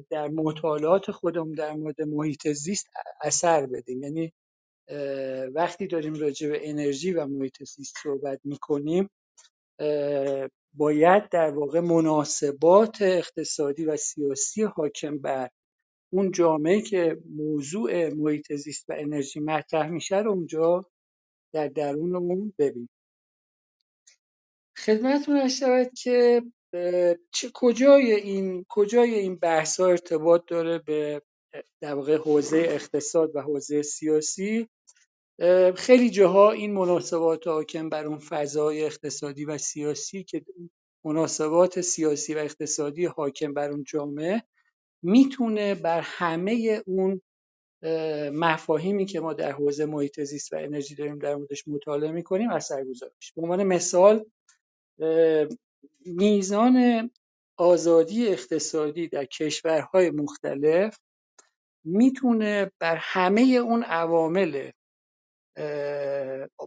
در 0.10 0.28
مطالعات 0.28 1.12
خودمون 1.12 1.52
در 1.52 1.74
مورد 1.74 2.02
محیط 2.02 2.48
زیست 2.48 2.88
اثر 3.22 3.66
بدیم. 3.66 4.04
یعنی 4.04 4.34
وقتی 5.54 5.88
داریم 5.88 6.14
راجع 6.14 6.50
به 6.50 6.70
انرژی 6.70 7.14
و 7.14 7.26
محیط 7.26 7.64
زیست 7.64 7.98
صحبت 8.04 8.40
می‌کنیم 8.44 9.10
باید 10.74 11.30
در 11.30 11.50
واقع 11.50 11.80
مناسبات 11.80 13.02
اقتصادی 13.02 13.86
و 13.86 13.98
سیاسی 13.98 14.64
حاکم 14.64 15.18
بر 15.18 15.50
اون 16.14 16.32
جامعه 16.32 16.82
که 16.82 17.18
موضوع 17.36 18.14
محیط 18.14 18.54
زیست 18.54 18.90
و 18.90 18.94
انرژی 18.98 19.40
مطرح 19.40 19.90
میشه 19.90 20.18
رو 20.18 20.32
اونجا 20.32 20.86
در 21.54 21.68
درونمون 21.68 22.54
ببینیم 22.58 22.90
خدمتتون 24.78 25.38
ارز 25.38 25.54
شود 25.54 25.94
که 25.94 26.42
چه 27.32 27.52
کجای 27.54 28.14
این 28.14 28.66
کجای 28.70 29.14
این 29.14 29.36
بحث 29.36 29.80
ها 29.80 29.88
ارتباط 29.88 30.42
داره 30.48 30.80
به 30.80 31.22
در 31.82 31.94
واقع 31.94 32.18
حوزه 32.18 32.58
اقتصاد 32.58 33.36
و 33.36 33.42
حوزه 33.42 33.82
سیاسی؟ 33.82 34.70
خیلی 35.76 36.10
جاها 36.10 36.52
این 36.52 36.74
مناسبات 36.74 37.48
حاکم 37.48 37.90
بر 37.90 38.06
اون 38.06 38.18
فضای 38.18 38.86
اقتصادی 38.86 39.46
و 39.46 39.58
سیاسی 39.58 40.24
که 40.24 40.46
مناسبات 41.06 41.82
سیاسی 41.82 42.34
و 42.34 42.38
اقتصادی 42.38 43.06
حاکم 43.06 43.54
بر 43.54 43.70
اون 43.70 43.84
جامعه 43.84 44.44
می‌تونه 45.04 45.76
بر 45.76 46.02
همه 46.04 46.82
اون 46.86 47.22
مفاهیمی 48.34 49.06
که 49.06 49.20
ما 49.20 49.34
در 49.34 49.52
حوزه 49.52 49.86
محیط 49.86 50.22
زیست 50.22 50.54
و 50.54 50.56
انرژی 50.56 50.96
داریم 50.96 51.20
در 51.20 51.36
موردش 51.36 51.68
مطالعه 51.68 52.12
می‌کنیم 52.12 52.50
اثرگذار 52.50 53.12
بشه 53.18 53.34
به 53.36 53.42
عنوان 53.42 53.64
مثال 53.64 54.26
میزان 56.06 57.10
آزادی 57.58 58.28
اقتصادی 58.28 59.08
در 59.08 59.26
کشورهای 59.26 60.12
مختلف 60.12 61.00
می‌تونه 61.84 62.72
بر 62.80 62.96
همه 63.00 63.42
اون 63.42 63.84
عوامل 63.84 64.72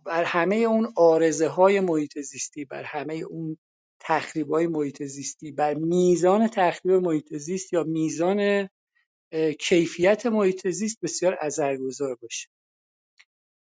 بر 0.05 0.25
همه 0.25 0.57
اون 0.57 0.93
آرزه 0.97 1.49
های 1.49 1.81
محیط 1.81 2.19
زیستی 2.19 2.65
بر 2.65 2.83
همه 2.83 3.15
اون 3.15 3.59
تخریب 4.01 4.51
های 4.51 4.67
محیط 4.67 5.03
زیستی 5.03 5.53
بر 5.53 5.75
میزان 5.75 6.49
تخریب 6.49 6.95
محیط 6.95 7.35
زیست 7.35 7.73
یا 7.73 7.85
میزان 7.85 8.69
کیفیت 9.61 10.27
محیط 10.27 10.69
زیست 10.69 10.99
بسیار 11.03 11.39
اثرگذار 11.41 12.15
باشه. 12.23 12.49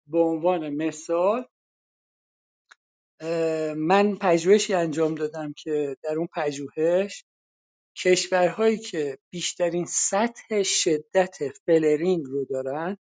به 0.07 0.19
عنوان 0.19 0.71
مثال 0.71 1.47
من 3.77 4.17
پژوهشی 4.21 4.75
انجام 4.75 5.15
دادم 5.15 5.53
که 5.53 5.97
در 6.03 6.15
اون 6.19 6.29
پژوهش 6.37 7.25
کشورهایی 7.97 8.79
که 8.79 9.19
بیشترین 9.31 9.85
سطح 9.89 10.63
شدت 10.63 11.37
فلرینگ 11.67 12.25
رو 12.27 12.45
دارن 12.45 12.97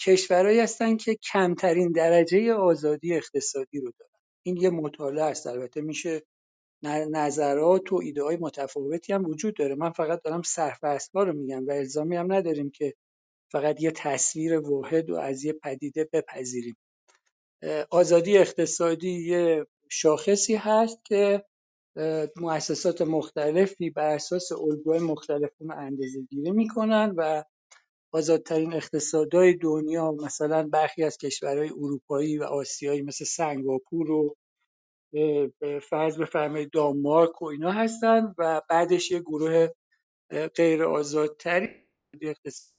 کشورهایی 0.00 0.60
هستن 0.60 0.96
که 0.96 1.14
کمترین 1.32 1.92
درجه 1.92 2.52
آزادی 2.52 3.14
اقتصادی 3.14 3.80
رو 3.80 3.92
دارن. 3.98 4.10
این 4.42 4.56
یه 4.56 4.70
مطالعه 4.70 5.24
است. 5.24 5.46
البته 5.46 5.80
میشه 5.80 6.22
نظرات 7.10 7.92
و 7.92 7.96
ایده 7.96 8.22
های 8.22 8.36
متفاوتی 8.36 9.12
هم 9.12 9.24
وجود 9.26 9.56
داره. 9.56 9.74
من 9.74 9.90
فقط 9.90 10.22
دارم 10.22 10.42
سرفصل 10.42 11.10
رو 11.14 11.32
میگم 11.32 11.66
و 11.66 11.70
الزامی 11.70 12.16
هم 12.16 12.32
نداریم 12.32 12.70
که 12.70 12.94
فقط 13.52 13.82
یه 13.82 13.90
تصویر 13.90 14.58
واحد 14.58 15.10
و 15.10 15.14
از 15.16 15.44
یه 15.44 15.52
پدیده 15.52 16.08
بپذیریم. 16.12 16.76
آزادی 17.90 18.38
اقتصادی 18.38 19.10
یه 19.10 19.66
شاخصی 19.90 20.54
هست 20.54 21.04
که 21.04 21.44
مؤسسات 22.36 23.02
مختلفی 23.02 23.90
بر 23.90 24.14
اساس 24.14 24.52
الگوهای 24.52 25.00
مختلف 25.00 25.50
اون 25.58 25.72
اندازه 25.72 26.20
گیری 26.30 26.50
می‌کنن 26.50 27.14
و 27.16 27.44
آزادترین 28.14 28.74
اقتصادهای 28.74 29.54
دنیا 29.54 30.12
مثلا 30.12 30.68
برخی 30.68 31.04
از 31.04 31.18
کشورهای 31.18 31.68
اروپایی 31.68 32.38
و 32.38 32.44
آسیایی 32.44 33.02
مثل 33.02 33.24
سنگاپور 33.24 34.10
و 34.10 34.36
فرض 35.90 36.18
بفرمایید 36.18 36.70
دانمارک 36.70 37.42
و 37.42 37.44
اینا 37.44 37.72
هستن 37.72 38.34
و 38.38 38.62
بعدش 38.70 39.10
یه 39.10 39.20
گروه 39.20 39.68
غیر 40.56 40.84
آزادتری 40.84 41.68
اقتصاد 42.22 42.73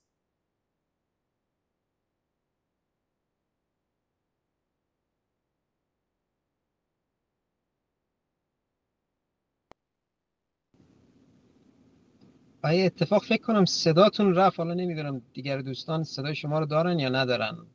آیا 12.66 12.86
اتفاق 12.86 13.24
فکر 13.26 13.44
کنم 13.44 13.66
صداتون 13.66 14.36
رفت 14.36 14.60
حالا 14.60 14.76
نمی‌دونم 14.76 15.24
دیگر 15.34 15.62
دوستان 15.62 16.04
صدای 16.06 16.36
شما 16.36 16.60
رو 16.60 16.68
دارن 16.68 17.00
یا 17.00 17.10
ندارن. 17.10 17.68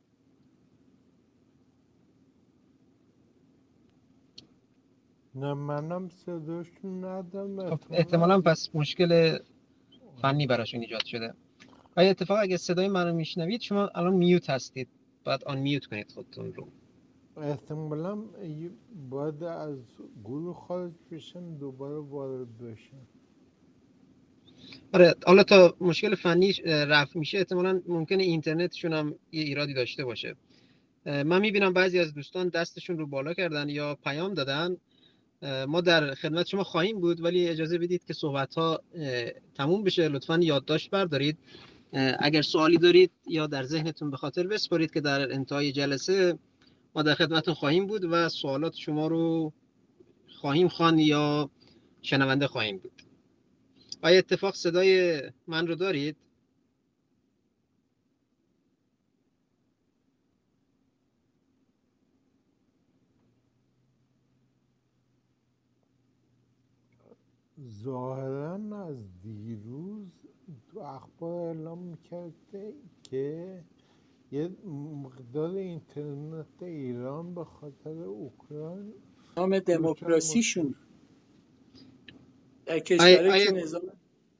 نه 5.35 5.53
منم 5.53 6.09
صداشون 6.09 7.05
ندارم 7.05 7.69
خب 7.69 7.79
احتمالا 7.91 8.41
پس 8.41 8.69
مشکل 8.75 9.39
فنی 10.21 10.47
براشون 10.47 10.81
ایجاد 10.81 11.05
شده. 11.05 11.35
آیا 11.97 12.11
اتفاق 12.11 12.39
اگه 12.41 12.57
صدای 12.57 12.89
من 12.89 13.07
رو 13.07 13.13
میشنوید 13.15 13.61
شما 13.61 13.87
الان 13.87 14.15
میوت 14.15 14.51
هستید. 14.51 14.89
باید 15.25 15.45
آن 15.45 15.59
میوت 15.59 15.85
کنید 15.87 16.11
خودتون 16.11 16.53
رو. 16.53 16.67
احتمالا 17.37 18.15
باید 19.11 19.43
از 19.43 19.79
گروه 20.25 20.55
خارج 20.55 20.93
بشن 21.11 21.57
دوباره 21.57 21.99
وارد 21.99 22.59
بشن. 22.59 23.07
آره 24.93 25.15
حالا 25.25 25.43
تا 25.43 25.75
مشکل 25.81 26.15
فنی 26.15 26.53
رفع 26.65 27.19
میشه 27.19 27.37
احتمالا 27.37 27.81
ممکنه 27.87 28.23
اینترنتشون 28.23 28.93
هم 28.93 29.15
یه 29.31 29.43
ایرادی 29.43 29.73
داشته 29.73 30.05
باشه. 30.05 30.35
من 31.05 31.41
می‌بینم 31.41 31.73
بعضی 31.73 31.99
از 31.99 32.13
دوستان 32.13 32.49
دستشون 32.49 32.97
رو 32.97 33.07
بالا 33.07 33.33
کردن 33.33 33.69
یا 33.69 33.95
پیام 33.95 34.33
دادن. 34.33 34.77
ما 35.67 35.81
در 35.81 36.13
خدمت 36.13 36.47
شما 36.47 36.63
خواهیم 36.63 36.99
بود 36.99 37.23
ولی 37.23 37.47
اجازه 37.47 37.77
بدید 37.77 38.05
که 38.05 38.13
صحبت 38.13 38.55
ها 38.55 38.81
تموم 39.55 39.83
بشه. 39.83 40.07
لطفا 40.07 40.39
یادداشت 40.41 40.89
بردارید. 40.89 41.37
اگر 42.19 42.41
سوالی 42.41 42.77
دارید 42.77 43.11
یا 43.27 43.47
در 43.47 43.63
ذهنتون 43.63 44.11
به 44.11 44.17
خاطر 44.17 44.47
بسپارید 44.47 44.91
که 44.91 45.01
در 45.01 45.33
انتهای 45.33 45.71
جلسه 45.71 46.37
ما 46.95 47.01
در 47.01 47.13
خدمتتون 47.13 47.53
خواهیم 47.53 47.87
بود 47.87 48.05
و 48.05 48.29
سوالات 48.29 48.75
شما 48.75 49.07
رو 49.07 49.53
خواهیم 50.27 50.67
خوان 50.67 50.99
یا 50.99 51.49
شنونده 52.01 52.47
خواهیم 52.47 52.77
بود. 52.77 53.00
آیا 54.01 54.17
اتفاق 54.19 54.55
صدای 54.55 55.21
من 55.47 55.67
رو 55.67 55.75
دارید؟ 55.75 56.17
ظاهرا 67.83 68.85
از 68.87 69.21
دیروز 69.21 70.07
تو 70.71 70.79
اخبار 70.79 71.47
اعلام 71.47 71.79
می‌کرده 71.79 72.73
که 73.03 73.63
یه 74.31 74.49
مقدار 75.03 75.55
اینترنت 75.55 76.63
ایران 76.63 77.35
به 77.35 77.45
خاطر 77.45 77.99
اوکراین 78.03 78.93
نام 79.37 79.59
دموکراسیشون 79.59 80.75
در 82.65 82.79
کشوری 82.79 83.45
که 83.45 83.51
نظام 83.51 83.81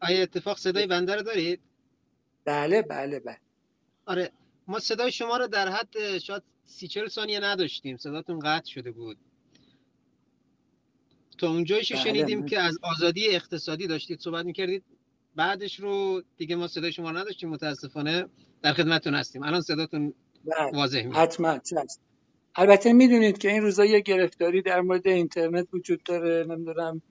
آیا 0.02 0.22
اتفاق 0.22 0.58
صدای 0.58 0.88
بنده 0.88 1.16
رو 1.16 1.22
دارید؟ 1.22 1.60
بله 2.46 2.82
بله 2.82 3.20
بله. 3.20 3.38
آره 4.06 4.32
ما 4.68 4.80
صدای 4.80 5.12
شما 5.12 5.38
رو 5.38 5.48
در 5.48 5.70
حد 5.70 6.18
شاید 6.18 6.44
سی 6.66 6.88
چل 6.88 7.08
ثانیه 7.08 7.40
نداشتیم. 7.40 7.98
صداتون 7.98 8.40
قطع 8.40 8.70
شده 8.70 8.92
بود. 8.92 9.18
تا 11.38 11.50
اونجایشو 11.50 11.96
بله. 11.96 12.04
شنیدیم 12.04 12.46
که 12.46 12.60
از 12.60 12.78
آزادی 12.82 13.28
اقتصادی 13.28 13.88
داشتید 13.88 14.20
صحبت 14.20 14.46
می‌کردید. 14.46 14.84
بعدش 15.36 15.80
رو 15.80 16.22
دیگه 16.38 16.56
ما 16.56 16.68
صدای 16.68 16.92
شما 16.92 17.12
رو 17.12 17.18
نداشتیم. 17.18 17.50
متاسفانه 17.50 18.26
در 18.62 18.74
خدمتتون 18.74 19.16
هستیم. 19.16 19.44
الان 19.44 19.62
صداتون 19.62 20.14
بله. 20.46 20.72
واضح 20.74 21.04
میاد 21.04 21.16
حتما. 21.16 21.60
البته 22.56 22.94
می‌دونید 22.94 23.38
که 23.38 23.52
این 23.52 23.62
روزا 23.62 23.86
یه 23.86 24.00
گرفتاری 24.00 24.62
در 24.62 24.82
مورد 24.82 25.08
اینترنت 25.08 25.68
وجود 25.74 26.04
داره. 26.04 26.46
نمی‌دونم 26.50 27.02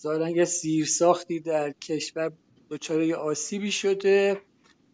ظاهرا 0.00 0.30
یه 0.30 0.44
ساختی 0.84 1.40
در 1.40 1.70
کشور 1.70 2.32
دچار 2.70 3.02
یه 3.02 3.16
آسیبی 3.16 3.72
شده. 3.72 4.40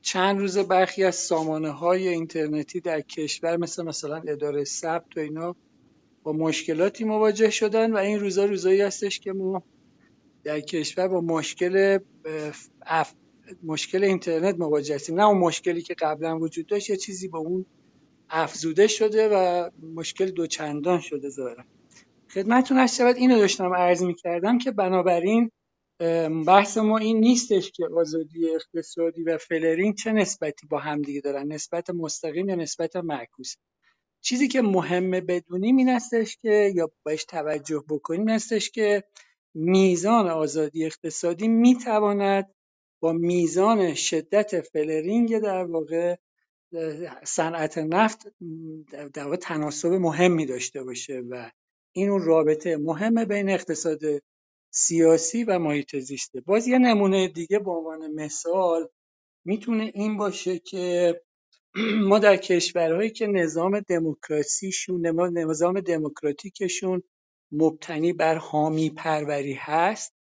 چند 0.02 0.38
روز 0.38 0.58
برخی 0.58 1.04
از 1.04 1.16
سامانه 1.16 1.70
های 1.70 2.08
اینترنتی 2.08 2.80
در 2.80 3.00
کشور 3.00 3.56
مثل 3.56 3.84
مثلا 3.84 4.22
اداره 4.28 4.64
ثبت 4.64 5.16
و 5.16 5.20
اینا 5.20 5.56
با 6.22 6.32
مشکلاتی 6.32 7.04
مواجه 7.04 7.50
شدن 7.50 7.92
و 7.92 7.96
این 7.96 8.20
روزا 8.20 8.44
روزایی 8.44 8.80
هستش 8.80 9.20
که 9.20 9.32
ما 9.32 9.62
در 10.44 10.61
کشور 10.61 11.08
با 11.08 11.20
مشکل 11.20 11.98
مشکل 13.62 14.04
اینترنت 14.04 14.58
مواجه 14.58 14.94
هستیم. 14.94 15.20
نه 15.20 15.26
اون 15.26 15.38
مشکلی 15.38 15.82
که 15.82 15.94
قبلا 15.94 16.38
وجود 16.38 16.66
داشت 16.66 16.90
یه 16.90 16.96
چیزی 16.96 17.28
با 17.28 17.38
اون 17.38 17.66
افزوده 18.30 18.87
شده 18.87 19.28
و 19.28 19.70
مشکل 19.94 20.30
دوچندان 20.30 21.00
شده 21.00 21.28
ظاهرا 21.28 21.64
خدمتتون 22.34 22.78
هست 22.78 22.96
شود 22.96 23.16
اینو 23.16 23.38
داشتم 23.38 23.74
عرض 23.74 24.02
می‌کردم 24.02 24.58
که 24.58 24.70
بنابراین 24.70 25.50
بحث 26.46 26.78
ما 26.78 26.98
این 26.98 27.20
نیستش 27.20 27.70
که 27.70 27.86
آزادی 27.96 28.50
اقتصادی 28.54 29.22
و 29.22 29.38
فلرینگ 29.38 29.94
چه 29.94 30.12
نسبتی 30.12 30.66
با 30.66 30.78
همدیگه 30.78 31.20
دارن 31.20 31.52
نسبت 31.52 31.90
مستقیم 31.90 32.48
یا 32.48 32.54
نسبت 32.54 32.96
معکوس. 32.96 33.54
چیزی 34.20 34.48
که 34.48 34.62
مهمه 34.62 35.20
بدونیم 35.20 35.76
این 35.76 35.88
هستش 35.88 36.36
که 36.36 36.72
یا 36.74 36.90
باش 37.06 37.24
توجه 37.24 37.84
بکنیم 37.88 38.28
هستش 38.28 38.70
که 38.70 39.04
میزان 39.54 40.28
آزادی 40.28 40.84
اقتصادی 40.86 41.48
می‌تواند 41.48 42.54
با 43.02 43.12
میزان 43.12 43.94
شدت 43.94 44.60
فلرینگ 44.60 45.38
در 45.38 45.64
واقع 45.64 46.16
صنعت 47.24 47.78
نفت 47.78 48.26
در 49.14 49.24
واقع 49.24 49.36
تناسب 49.36 49.88
مهمی 49.88 50.46
داشته 50.46 50.84
باشه 50.84 51.22
و 51.30 51.50
این 51.92 52.11
اون 52.11 52.22
رابطه 52.22 52.77
مهم 52.77 53.24
بین 53.24 53.51
اقتصاد 53.51 54.01
سیاسی 54.70 55.44
و 55.44 55.59
محیط 55.59 55.96
زیسته 55.96 56.40
باز 56.40 56.68
یه 56.68 56.79
نمونه 56.79 57.29
دیگه 57.29 57.59
به 57.59 57.70
عنوان 57.70 58.14
مثال 58.14 58.88
می‌تونه 59.44 59.92
این 59.94 60.16
باشه 60.16 60.59
که 60.59 61.20
ما 62.09 62.18
در 62.18 62.37
کشورهایی 62.37 63.11
که 63.11 63.27
نظام 63.27 63.81
دموکراسیشون 63.81 65.07
نظام 65.38 65.81
دموکراتیکشون 65.81 67.03
مبتنی 67.53 68.12
بر 68.12 68.35
حامی 68.35 68.90
پروری 68.90 69.53
هست 69.53 70.14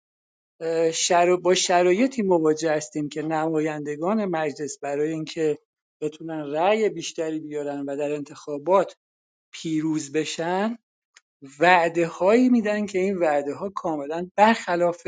با 1.44 1.56
شرایطی 1.56 2.22
مواجه 2.22 2.72
هستیم 2.72 3.10
که 3.10 3.22
نمایندگان 3.22 4.26
مجلس 4.26 4.80
برای 4.80 5.12
اینکه 5.12 5.60
بتونن 6.02 6.52
رأی 6.52 6.90
بیشتری 6.90 7.40
بیارن 7.40 7.82
و 7.82 7.98
در 7.98 8.12
انتخابات 8.12 8.98
پیروز 9.52 10.12
بشن 10.12 10.78
وعده 11.60 12.08
هایی 12.08 12.50
میدن 12.50 12.86
که 12.86 13.00
این 13.00 13.18
وعده 13.18 13.54
ها 13.54 13.70
کاملا 13.76 14.30
برخلاف 14.36 15.08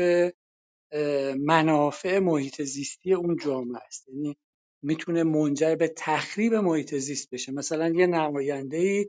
منافع 1.38 2.18
محیط 2.18 2.62
زیستی 2.62 3.14
اون 3.14 3.36
جامعه 3.44 3.82
است. 3.86 4.08
یعنی 4.08 4.36
می‌تونه 4.82 5.22
منجر 5.22 5.74
به 5.74 5.88
تخریب 5.96 6.54
محیط 6.54 6.94
زیست 6.94 7.30
بشه. 7.30 7.52
مثلا 7.52 7.88
یه 7.88 8.06
نماینده 8.06 9.08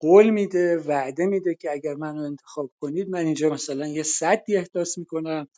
قول 0.00 0.30
میده 0.30 0.76
وعده 0.78 1.26
میده 1.26 1.54
که 1.54 1.72
اگر 1.72 1.94
منو 1.94 2.20
انتخاب 2.22 2.70
کنید 2.80 3.08
من 3.08 3.24
اینجا 3.26 3.50
مثلا 3.50 3.86
یه 3.86 4.02
صدی 4.02 4.56
احداث 4.56 4.98
می‌کنم 4.98 5.48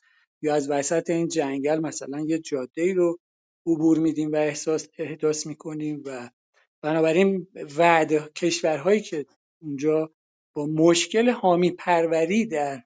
یا 0.43 0.55
از 0.55 0.71
وسط 0.71 1.11
این 1.11 1.29
جنگل 1.29 1.81
مثلا 1.81 2.21
یه 2.21 2.39
جاده 2.39 2.83
ای 2.83 2.93
رو 2.95 3.19
عبور 3.67 3.99
میدیم 3.99 4.33
و 4.33 4.37
احساس 4.37 4.89
احداث 4.99 5.47
می‌کنیم 5.47 6.03
و 6.07 6.31
بنابراین 6.83 7.47
وعده 7.79 8.31
کشورهایی 8.37 9.01
که 9.01 9.27
اونجا 9.63 10.11
با 10.55 10.67
مشکل 10.67 11.31
حامی 11.31 11.71
پروری 11.71 12.47
در 12.47 12.83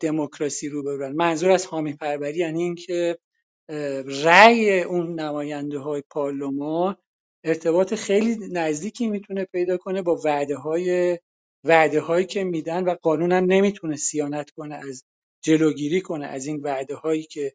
دموکراسی 0.00 0.68
رو 0.68 0.82
برن. 0.82 1.12
منظور 1.12 1.50
از 1.50 1.66
حامی 1.66 1.92
پروری 1.92 2.38
یعنی 2.38 2.62
اینکه 2.62 3.18
رأی 4.24 4.80
اون 4.80 5.20
نماینده 5.20 5.78
های 5.78 6.02
پارلمان 6.10 6.96
ارتباط 7.44 7.94
خیلی 7.94 8.36
نزدیکی 8.52 9.08
می‌تونه 9.08 9.44
پیدا 9.44 9.76
کنه 9.76 10.02
با 10.02 10.20
وعده 10.24 10.56
های 10.56 11.18
وعده 11.64 12.00
هایی 12.00 12.26
که 12.26 12.44
میدن 12.44 12.84
و 12.84 12.94
قانون 13.02 13.32
هم 13.32 13.44
نمی‌تونه 13.44 13.96
سیانت 13.96 14.50
کنه 14.50 14.74
از 14.74 15.04
جلوگیری 15.42 16.00
کنه 16.00 16.26
از 16.26 16.46
این 16.46 16.60
وعده 16.60 16.94
هایی 16.94 17.22
که 17.22 17.52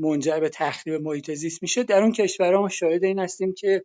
منجر 0.00 0.40
به 0.40 0.48
تخریب 0.48 1.02
محیط 1.02 1.30
زیست 1.30 1.62
میشه. 1.62 1.82
در 1.82 2.02
اون 2.02 2.12
کشورها 2.12 2.60
ما 2.60 2.68
شاهد 2.68 3.04
این 3.04 3.18
هستیم 3.18 3.54
که 3.54 3.84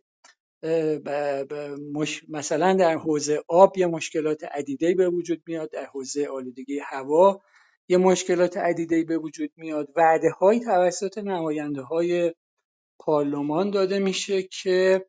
مثلا 2.28 2.74
در 2.74 2.94
حوزه 2.96 3.42
آب 3.48 3.78
یه 3.78 3.86
مشکلات 3.86 4.44
عدیده 4.44 4.94
به 4.94 5.08
وجود 5.08 5.42
میاد 5.46 5.70
در 5.70 5.84
حوزه 5.84 6.26
آلودگی 6.26 6.78
هوا 6.78 7.40
یه 7.88 7.96
مشکلات 7.96 8.56
عدیده 8.56 9.04
به 9.04 9.18
وجود 9.18 9.50
میاد. 9.56 9.88
وعده 9.96 10.30
های 10.30 10.60
توسط 10.60 11.18
نماینده 11.18 11.82
های 11.82 12.34
پارلمان 12.98 13.70
داده 13.70 13.98
میشه 13.98 14.42
که 14.42 15.06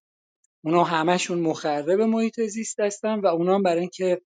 اونا 0.64 0.84
همشون 0.84 1.40
مخرب 1.40 2.02
محیط 2.02 2.42
زیست 2.42 2.80
هستن 2.80 3.20
و 3.20 3.28
اونا 3.28 3.60
برای 3.60 3.80
اینکه 3.80 4.22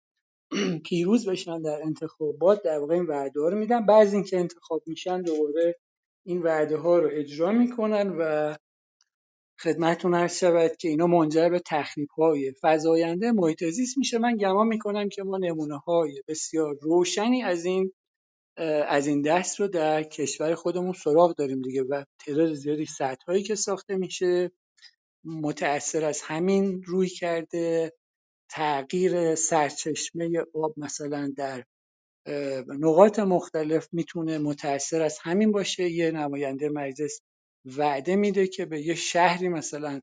پیروز 0.85 1.29
بشن 1.29 1.61
در 1.61 1.81
انتخابات 1.83 2.63
در 2.63 2.79
واقع 2.79 2.93
این 2.93 3.05
وعده 3.05 3.39
ها 3.39 3.49
رو 3.49 3.57
میدن. 3.57 3.85
بعضی 3.85 4.15
اینکه 4.15 4.39
انتخاب 4.39 4.83
میشن 4.87 5.21
دوباره 5.21 5.75
این 6.25 6.41
وعده 6.41 6.77
ها 6.77 6.99
رو 6.99 7.09
اجرا 7.11 7.51
می‌کنن 7.51 8.15
و 8.19 8.55
خدمتتون 9.59 10.15
عرض 10.15 10.37
شود 10.37 10.75
که 10.75 10.87
اینا 10.87 11.07
منجر 11.07 11.49
به 11.49 11.61
تخریب 11.65 12.09
های 12.09 12.53
فزاینده 12.63 13.31
محیط 13.31 13.63
زیست 13.63 13.97
میشه. 13.97 14.17
من 14.17 14.37
گمان 14.37 14.67
می‌کنم 14.67 15.09
که 15.09 15.23
ما 15.23 15.37
نمونه 15.37 15.77
های 15.77 16.21
بسیار 16.27 16.77
روشنی 16.81 17.43
از 17.43 17.65
این 17.65 17.91
از 18.87 19.07
این 19.07 19.21
دست 19.21 19.59
رو 19.59 19.67
در 19.67 20.03
کشور 20.03 20.55
خودمون 20.55 20.93
سراغ 20.93 21.35
داریم 21.35 21.61
دیگه 21.61 21.83
و 21.83 22.03
تعداد 22.25 22.53
زیادی 22.53 22.85
سطح 22.85 23.25
هایی 23.27 23.43
که 23.43 23.55
ساخته 23.55 23.95
میشه 23.95 24.51
متأثر 25.25 26.05
از 26.05 26.21
همین 26.21 26.83
روی 26.83 27.09
کرده. 27.09 27.93
تغییر 28.49 29.35
سرچشمه 29.35 30.29
آب 30.53 30.73
مثلا 30.77 31.33
در 31.37 31.63
نقاط 32.67 33.19
مختلف 33.19 33.87
می‌تونه 33.91 34.37
متأثر 34.37 35.01
از 35.01 35.19
همین 35.21 35.51
باشه. 35.51 35.89
یه 35.89 36.11
نماینده 36.11 36.69
مجلس 36.69 37.21
وعده 37.65 38.15
میده 38.15 38.47
که 38.47 38.65
به 38.65 38.81
یه 38.81 38.95
شهری 38.95 39.49
مثلا 39.49 40.01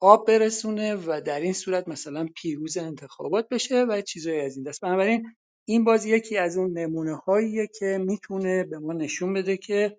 آب 0.00 0.26
برسونه 0.26 0.94
و 0.94 1.20
در 1.26 1.40
این 1.40 1.52
صورت 1.52 1.88
مثلا 1.88 2.28
پیروز 2.36 2.76
انتخابات 2.76 3.48
بشه 3.48 3.84
و 3.84 4.00
چیزایی 4.02 4.40
از 4.40 4.56
این 4.56 4.64
دست. 4.64 4.80
بنابراین 4.80 5.34
این 5.64 5.84
باز 5.84 6.06
یکی 6.06 6.36
از 6.36 6.56
اون 6.56 6.78
نمونه 6.78 7.16
هاییه 7.16 7.68
که 7.78 7.98
می‌تونه 7.98 8.64
به 8.64 8.78
ما 8.78 8.92
نشون 8.92 9.32
بده 9.34 9.56
که 9.56 9.98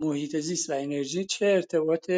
محیط 0.00 0.36
زیست 0.36 0.70
و 0.70 0.72
انرژی 0.72 1.24
چه 1.24 1.46
ارتباط 1.46 2.10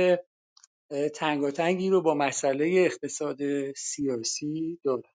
تنگاتنگی 1.14 1.90
رو 1.90 2.02
با 2.02 2.14
مسئله 2.14 2.66
اقتصاد 2.87 3.38
سیاسی 3.72 4.80
داره. 4.85 5.09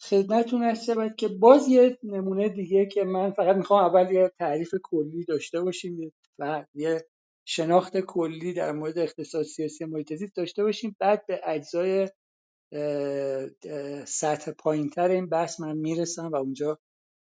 خدمتتون 0.00 0.62
هست 0.62 0.90
که 1.16 1.28
باز 1.28 1.68
یه 1.68 1.98
نمونه 2.02 2.48
دیگه 2.48 2.86
که 2.86 3.04
من 3.04 3.30
فقط 3.30 3.56
می‌خوام 3.56 3.84
اول 3.84 4.12
یه 4.12 4.32
تعریف 4.38 4.74
کلی 4.82 5.24
داشته 5.24 5.60
باشیم. 5.60 6.12
و 6.40 6.64
یه 6.74 7.06
شناخت 7.44 8.00
کلی 8.00 8.52
در 8.52 8.72
مورد 8.72 8.98
اقتصاد 8.98 9.42
سیاسی 9.42 9.84
محیط 9.84 10.34
داشته 10.36 10.62
باشیم. 10.62 10.96
بعد 10.98 11.26
به 11.26 11.40
اجزای 11.44 12.08
سطح 14.06 14.52
پایینتر 14.52 15.08
این 15.08 15.26
بحث 15.26 15.60
من 15.60 15.76
می‌رسم 15.76 16.28
و 16.28 16.36
اونجا 16.36 16.78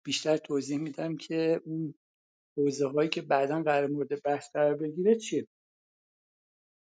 بیشتر 0.05 0.37
توضیح 0.37 0.79
میدم 0.79 1.16
که 1.16 1.61
اون 1.64 1.94
حوزه 2.57 2.88
هایی 2.88 3.09
که 3.09 3.22
بعدا 3.22 3.62
قرار 3.62 3.87
مورد 3.87 4.22
بحث 4.22 4.50
قرار 4.55 4.74
بگیره 4.74 5.14
چیه. 5.14 5.46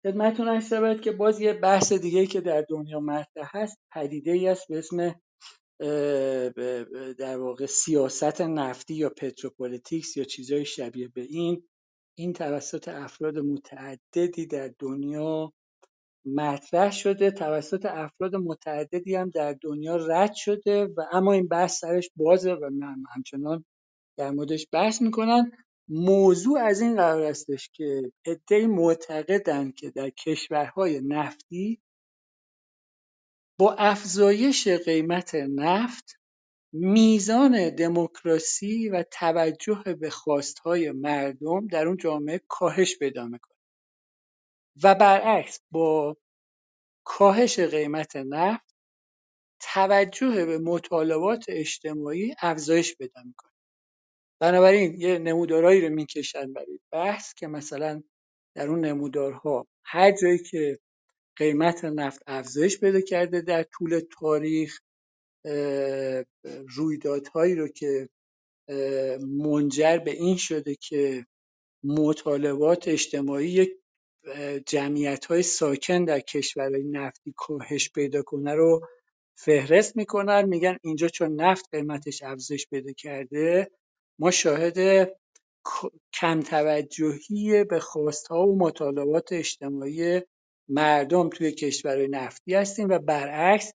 خدمتتون 0.06 0.48
عرض 0.48 1.00
که 1.00 1.12
باز 1.12 1.40
یه 1.40 1.52
بحث 1.52 1.92
دیگه 1.92 2.26
که 2.26 2.40
در 2.40 2.64
دنیا 2.68 3.00
مطرح 3.00 3.50
هست 3.56 3.78
پدیده 3.92 4.32
ای 4.32 4.48
است 4.48 4.68
به 4.68 4.78
اسم 4.78 5.20
در 7.18 7.38
واقع 7.38 7.66
سیاست 7.66 8.40
نفتی 8.40 8.94
یا 8.94 9.10
petropolitics 9.10 10.16
یا 10.16 10.24
چیزهای 10.24 10.64
شبیه 10.64 11.08
به 11.08 11.20
این. 11.20 11.68
این 12.14 12.32
توسط 12.32 12.88
افراد 12.88 13.38
متعددی 13.38 14.46
در 14.46 14.70
دنیا 14.78 15.52
مطرح 16.26 16.90
شده. 16.90 17.30
توسط 17.30 17.86
افراد 17.86 18.36
متعددی 18.36 19.14
هم 19.14 19.30
در 19.30 19.56
دنیا 19.62 19.96
رد 19.96 20.34
شده 20.34 20.84
و 20.84 21.00
اما 21.12 21.32
این 21.32 21.48
بحث 21.48 21.80
سرش 21.80 22.10
بازه 22.16 22.52
و 22.52 22.70
همچنان 23.14 23.64
در 24.18 24.30
موردش 24.30 24.66
بحث 24.72 25.02
می‌کنن 25.02 25.52
موضوع 25.88 26.60
از 26.60 26.80
این 26.80 26.96
قرار 26.96 27.22
استش 27.22 27.70
که 27.72 28.12
عدهای 28.26 28.66
معتقدند 28.66 29.74
که 29.74 29.90
در 29.90 30.10
کشورهای 30.10 31.00
نفتی 31.00 31.80
با 33.58 33.74
افزایش 33.78 34.68
قیمت 34.68 35.34
نفت 35.34 36.20
میزان 36.76 37.70
دموکراسی 37.70 38.88
و 38.88 39.04
توجه 39.10 39.82
به 40.00 40.10
خواستهای 40.10 40.92
مردم 40.92 41.66
در 41.66 41.86
اون 41.86 41.96
جامعه 41.96 42.40
کاهش 42.48 42.98
پیدا 42.98 43.26
می‌کنه. 43.26 43.56
و 44.82 44.94
برعکس 44.94 45.60
با 45.70 46.16
کاهش 47.04 47.60
قیمت 47.60 48.16
نفت 48.16 48.74
توجه 49.60 50.46
به 50.46 50.58
مطالبات 50.58 51.44
اجتماعی 51.48 52.34
افزایش 52.40 52.96
پیدا 52.96 53.22
می‌کنه. 53.24 53.52
بنابراین 54.40 55.00
یه 55.00 55.18
نمودارهایی 55.18 55.80
رو 55.88 55.94
می‌کشن 55.94 56.52
برای 56.52 56.80
بحث 56.92 57.34
که 57.34 57.46
مثلا 57.46 58.02
در 58.56 58.68
اون 58.68 58.84
نمودارها 58.84 59.66
هر 59.84 60.12
جایی 60.12 60.38
که 60.38 60.78
قیمت 61.36 61.84
نفت 61.84 62.22
افزایش 62.26 62.80
پیدا 62.80 63.00
کرده 63.00 63.40
در 63.40 63.62
طول 63.62 64.00
تاریخ 64.20 64.80
رویدادهایی 66.76 67.54
رو 67.54 67.68
که 67.68 68.08
منجر 69.20 69.98
به 69.98 70.10
این 70.10 70.36
شده 70.36 70.74
که 70.74 71.26
مطالبات 71.84 72.88
اجتماعی 72.88 73.48
یک 73.48 73.70
جمعیت 74.66 75.24
های 75.24 75.42
ساکن 75.42 76.04
در 76.04 76.20
کشورهای 76.20 76.84
نفتی 76.84 77.34
کاهش 77.36 77.90
پیدا 77.90 78.22
کنه 78.22 78.54
رو 78.54 78.80
فهرست 79.36 79.96
می‌کنن. 79.96 80.48
میگن 80.48 80.78
اینجا 80.82 81.08
چون 81.08 81.40
نفت 81.40 81.68
قیمتش 81.72 82.22
افزایش 82.22 82.68
پیدا 82.68 82.92
کرده 82.92 83.70
ما 84.18 84.30
شاهد 84.30 85.08
کم 86.14 86.40
توجهی 86.40 87.64
به 87.64 87.80
خواستها 87.80 88.46
و 88.46 88.58
مطالبات 88.58 89.32
اجتماعی 89.32 90.20
مردم 90.68 91.28
توی 91.28 91.52
کشورهای 91.52 92.08
نفتی 92.08 92.54
هستیم 92.54 92.88
و 92.88 92.98
برعکس 92.98 93.72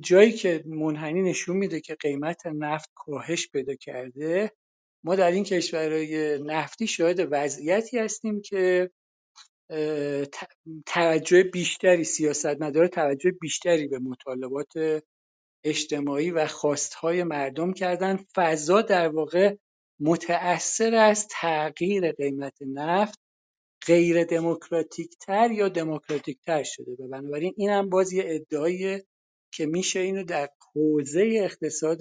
جایی 0.00 0.32
که 0.32 0.64
منحنی 0.66 1.22
نشون 1.22 1.56
میده 1.56 1.80
که 1.80 1.94
قیمت 1.94 2.46
نفت 2.46 2.90
کاهش 2.94 3.48
پیدا 3.48 3.74
کرده 3.74 4.52
ما 5.04 5.16
در 5.16 5.30
این 5.30 5.44
کشورهای 5.44 6.38
نفتی 6.42 6.86
شاهد 6.86 7.28
وضعیتی 7.30 7.98
هستیم 7.98 8.40
که 8.42 8.90
توجه 10.86 11.42
بیشتری 11.42 12.04
سیاستمدار 12.04 12.86
توجه 12.86 13.30
بیشتری 13.30 13.88
به 13.88 13.98
مطالبات 13.98 15.02
اجتماعی 15.64 16.30
و 16.30 16.46
خواستهای 16.46 17.24
مردم 17.24 17.72
کردن. 17.72 18.18
فضا 18.34 18.82
در 18.82 19.08
واقع 19.08 19.56
متأثر 20.00 20.94
از 20.94 21.28
تغییر 21.30 22.12
قیمت 22.12 22.62
نفت 22.62 23.18
غیر 23.86 24.24
دموکراتیک 24.24 25.16
تر 25.20 25.50
یا 25.50 25.68
دموکراتیک 25.68 26.38
تر 26.46 26.62
شده. 26.62 26.92
و 26.92 27.08
بنابراین 27.08 27.54
این 27.56 27.70
هم 27.70 27.88
باز 27.88 28.12
یه 28.12 28.24
ادعایی 28.26 29.02
که 29.52 29.66
میشه 29.66 30.00
اینو 30.00 30.24
در 30.24 30.48
حوزه 30.74 31.30
اقتصاد 31.44 32.00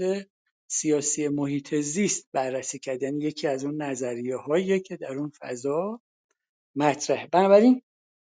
سیاسی 0.68 1.28
محیط 1.28 1.76
زیست 1.76 2.30
بررسی 2.34 2.80
کرد. 2.80 3.04
یعنی 3.04 3.24
یکی 3.24 3.48
از 3.48 3.66
اون 3.66 3.82
نظریه 3.82 4.38
هایی 4.38 4.80
که 4.80 4.98
در 4.98 5.14
اون 5.14 5.32
فضا 5.40 6.02
مطرحه. 6.76 7.28
بنابراین 7.28 7.82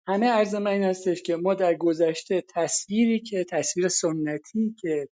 همه 0.07 0.27
عرض 0.27 0.55
من 0.55 0.71
این 0.71 0.83
هستش 0.83 1.21
که 1.21 1.35
ما 1.35 1.53
در 1.53 1.75
گذشته 1.75 2.43
تصویری 2.49 3.19
که 3.19 3.43
تصویر 3.43 3.87
سنتی 3.87 4.75
که 4.79 5.09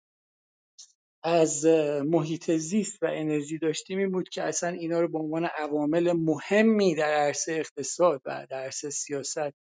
از 1.22 1.66
محیط 2.04 2.50
زیست 2.50 3.02
و 3.02 3.06
انرژی 3.12 3.58
داشتیم 3.58 3.98
این 3.98 4.10
بود 4.12 4.28
که 4.28 4.42
اصلا 4.42 4.68
اینا 4.68 5.00
رو 5.00 5.08
به 5.08 5.18
عنوان 5.18 5.44
عوامل 5.44 6.12
مهمی 6.12 6.94
در 6.94 7.12
عرصه 7.14 7.52
اقتصاد 7.52 8.22
و 8.24 8.46
در 8.50 8.56
عرصه 8.56 8.90
سیاست 8.90 9.63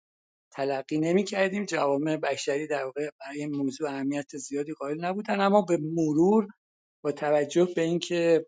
تلقی 0.57 0.97
نمی 0.97 1.23
کردیم 1.23 1.65
جوامع 1.65 2.17
بشری 2.17 2.67
در 2.67 2.85
واقع 2.85 3.09
برای 3.19 3.39
این 3.39 3.55
موضوع 3.55 3.89
اهمیت 3.89 4.37
زیادی 4.37 4.73
قائل 4.73 5.05
نبودن. 5.05 5.41
اما 5.41 5.61
به 5.61 5.77
مرور 5.77 6.47
با 7.03 7.11
توجه 7.11 7.67
به 7.75 7.81
اینکه 7.81 8.45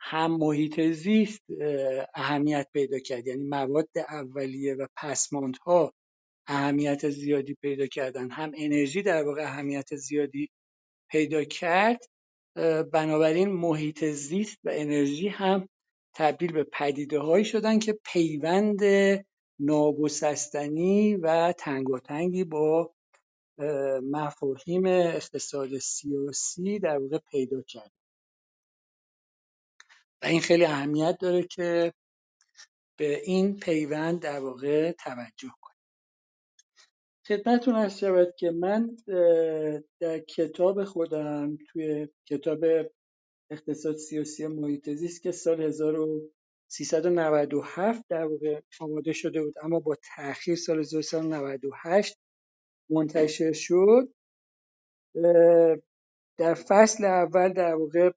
هم 0.00 0.36
محیط 0.36 0.80
زیست 0.80 1.42
اهمیت 2.14 2.66
پیدا 2.72 2.98
کرد 2.98 3.26
یعنی 3.26 3.44
مواد 3.44 3.88
اولیه 4.10 4.74
و 4.74 4.86
پسماندها 4.96 5.92
اهمیت 6.46 7.10
زیادی 7.10 7.54
پیدا 7.54 7.86
کردن 7.86 8.30
هم 8.30 8.52
انرژی 8.56 9.02
در 9.02 9.24
واقع 9.24 9.42
اهمیت 9.42 9.96
زیادی 9.96 10.48
پیدا 11.10 11.44
کرد 11.44 12.00
بنابراین 12.92 13.48
محیط 13.48 14.04
زیست 14.04 14.58
و 14.64 14.70
انرژی 14.72 15.28
هم 15.28 15.68
تبدیل 16.16 16.52
به 16.52 16.64
پدیده 16.64 17.18
هایی 17.18 17.44
شدن 17.44 17.78
که 17.78 17.98
پیوند 18.12 18.80
ناگسستنی 19.60 21.16
و 21.16 21.52
تنگاتنگی 21.58 22.44
با 22.44 22.94
مفاهیم 24.02 24.86
اقتصاد 24.86 25.78
سیاسی 25.78 26.78
در 26.78 26.98
واقع 26.98 27.18
پیدا 27.18 27.62
کرد. 27.62 27.92
و 30.22 30.26
این 30.26 30.40
خیلی 30.40 30.64
اهمیت 30.64 31.18
داره 31.20 31.42
که 31.42 31.92
به 32.96 33.22
این 33.24 33.56
پیوند 33.56 34.20
در 34.20 34.40
واقع 34.40 34.92
توجه 34.92 35.50
کنیم. 35.60 35.76
خدمتتون 37.26 37.74
هست 37.74 37.98
شود 37.98 38.34
که 38.36 38.50
من 38.50 38.96
در 40.00 40.18
کتاب 40.18 40.84
خودم 40.84 41.58
توی 41.68 42.08
کتاب 42.26 42.64
اقتصاد 43.50 43.96
سیاسی 43.96 44.46
محیط 44.46 44.90
زیست 44.90 45.22
که 45.22 45.32
سال 45.32 45.70
1397 46.70 48.04
در 48.08 48.24
واقع 48.24 48.60
آماده 48.80 49.12
شده 49.12 49.42
بود 49.42 49.54
اما 49.62 49.80
با 49.80 49.96
تاخیر 50.16 50.56
سال 50.56 50.78
1398 50.78 52.18
منتشر 52.90 53.52
شد. 53.52 54.14
در 56.38 56.54
فصل 56.54 57.04
اول 57.04 57.52
در 57.52 57.74
واقع 57.74 58.10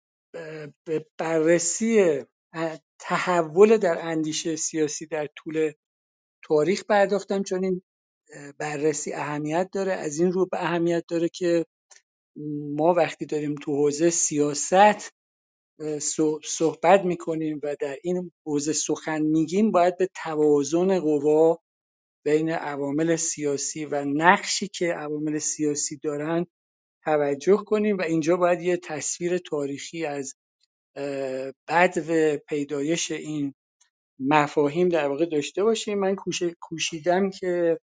به 0.86 1.06
بررسی 1.18 2.24
تحول 2.99 3.78
در 3.78 3.97
اندیشه 4.01 4.56
سیاسی 4.56 5.06
در 5.06 5.30
طول 5.36 5.72
تاریخ 6.43 6.84
پرداختم 6.86 7.43
چون 7.43 7.64
این 7.64 7.82
بررسی 8.58 9.14
اهمیت 9.14 9.70
داره. 9.74 9.91
از 9.91 10.20
این 10.20 10.32
رو 10.32 10.45
به 10.45 10.64
اهمیت 10.64 11.04
داره 11.08 11.30
که 11.30 11.66
ما 12.76 12.93
وقتی 12.93 13.26
داریم 13.26 13.56
تو 13.56 13.76
حوزه 13.76 14.10
سیاست 14.10 15.14
صحبت 16.43 17.05
می‌کنیم 17.05 17.59
و 17.63 17.76
در 17.80 17.97
این 18.03 18.32
حوزه 18.45 18.74
سخن 18.74 19.21
میگیم 19.21 19.71
باید 19.71 19.97
به 19.97 20.09
توازن 20.24 20.99
قوا 20.99 21.59
بین 22.26 22.49
عوامل 22.49 23.15
سیاسی 23.15 23.86
و 23.86 24.05
نقشی 24.05 24.67
که 24.67 24.93
عوامل 24.93 25.38
سیاسی 25.38 25.97
دارن 25.97 26.45
توجه 27.03 27.57
کنیم 27.57 27.97
و 27.97 28.01
اینجا 28.01 28.38
باید 28.38 28.61
یه 28.61 28.78
تصویر 28.78 29.38
تاریخی 29.38 30.05
از 30.05 30.36
بدو 31.67 32.38
پیدایش 32.38 33.11
این 33.11 33.53
مفاهیم 34.19 34.89
در 34.89 35.07
واقع 35.07 35.26
داشته 35.26 35.63
باشیم. 35.63 35.99
من 35.99 36.15
کوشیدم 36.61 37.30
که 37.30 37.80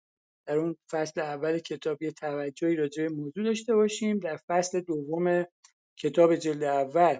در 0.46 0.58
اون 0.58 0.76
فصل 0.90 1.20
اول 1.20 1.58
کتاب 1.58 2.02
یه 2.02 2.10
توجهی 2.10 2.76
راجع 2.76 3.02
به 3.02 3.08
موضوع 3.08 3.44
داشته 3.44 3.74
باشیم. 3.74 4.18
در 4.18 4.38
فصل 4.48 4.80
دوم 4.80 5.46
کتاب 5.98 6.36
جلد 6.36 6.62
اول 6.62 7.18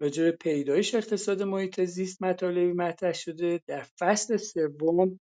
راجع 0.00 0.22
به 0.22 0.32
پیدایش 0.32 0.94
اقتصاد 0.94 1.42
محیط 1.42 1.80
زیست 1.80 2.22
مطالبی 2.22 2.72
مطرح 2.72 3.12
شده. 3.12 3.60
در 3.66 3.86
فصل 3.98 4.36
سوم 4.36 5.20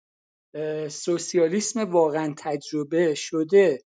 سوسیالیسم 0.88 1.80
واقعا 1.80 2.34
تجربه 2.38 3.14
شده. 3.14 3.82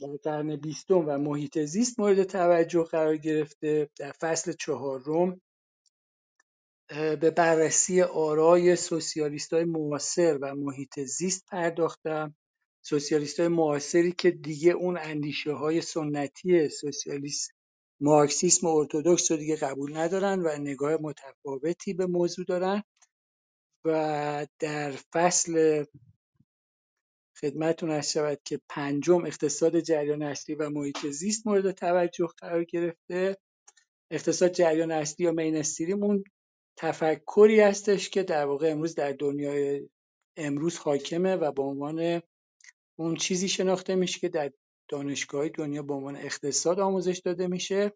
در 0.00 0.16
قرن 0.22 0.56
بیستم 0.56 1.08
و 1.08 1.18
محیط 1.18 1.58
زیست 1.58 2.00
مورد 2.00 2.22
توجه 2.22 2.84
قرار 2.84 3.16
گرفته. 3.16 3.90
در 3.98 4.12
فصل 4.12 4.52
چهارم 4.52 5.40
به 7.20 7.30
بررسی 7.30 8.02
آرای 8.02 8.76
سوسیالیست 8.76 9.52
های 9.52 9.64
معاصر 9.64 10.38
و 10.42 10.54
محیط 10.54 11.00
زیست 11.00 11.44
پرداختم. 11.46 12.36
سوسیالیست 12.82 13.40
های 13.40 13.48
معاصری 13.48 14.12
که 14.12 14.30
دیگه 14.30 14.72
اون 14.72 14.98
اندیشه 14.98 15.52
های 15.52 15.80
سنتی 15.80 16.68
سوسیالیست 16.68 17.50
مارکسیسم 18.00 18.66
ارتودکس 18.66 19.30
رو 19.30 19.36
دیگه 19.36 19.56
قبول 19.56 19.96
ندارن 19.96 20.40
و 20.40 20.58
نگاه 20.58 20.96
متفاوتی 21.00 21.94
به 21.94 22.06
موضوع 22.06 22.44
دارن 22.44 22.82
و 23.84 24.46
در 24.58 24.90
فصل 24.90 25.84
خدمتون 27.40 27.90
هست 27.90 28.10
شود 28.10 28.40
که 28.44 28.60
پنجم 28.68 29.24
اقتصاد 29.24 29.80
جریان 29.80 30.22
اصلی 30.22 30.54
و 30.54 30.70
محیط 30.70 31.06
زیست 31.06 31.46
مورد 31.46 31.70
توجه 31.70 32.28
قرار 32.38 32.64
گرفته. 32.64 33.36
اقتصاد 34.10 34.52
جریان 34.52 34.90
اصلی 34.90 35.26
یا 35.26 35.32
مینستریمون 35.32 36.24
تفکری 36.78 37.60
هستش 37.60 38.10
که 38.10 38.22
در 38.22 38.46
واقع 38.46 38.70
امروز 38.70 38.94
در 38.94 39.12
دنیای 39.12 39.88
امروز 40.36 40.78
حاکمه 40.78 41.36
و 41.36 41.52
به 41.52 41.62
عنوان 41.62 42.22
اون 42.98 43.16
چیزی 43.16 43.48
شناخته 43.48 43.94
میشه 43.94 44.20
که 44.20 44.28
در 44.28 44.52
دانشگاه 44.94 45.48
دنیا 45.48 45.82
به 45.82 45.94
عنوان 45.94 46.16
اقتصاد 46.16 46.80
آموزش 46.80 47.18
داده 47.24 47.46
میشه. 47.46 47.92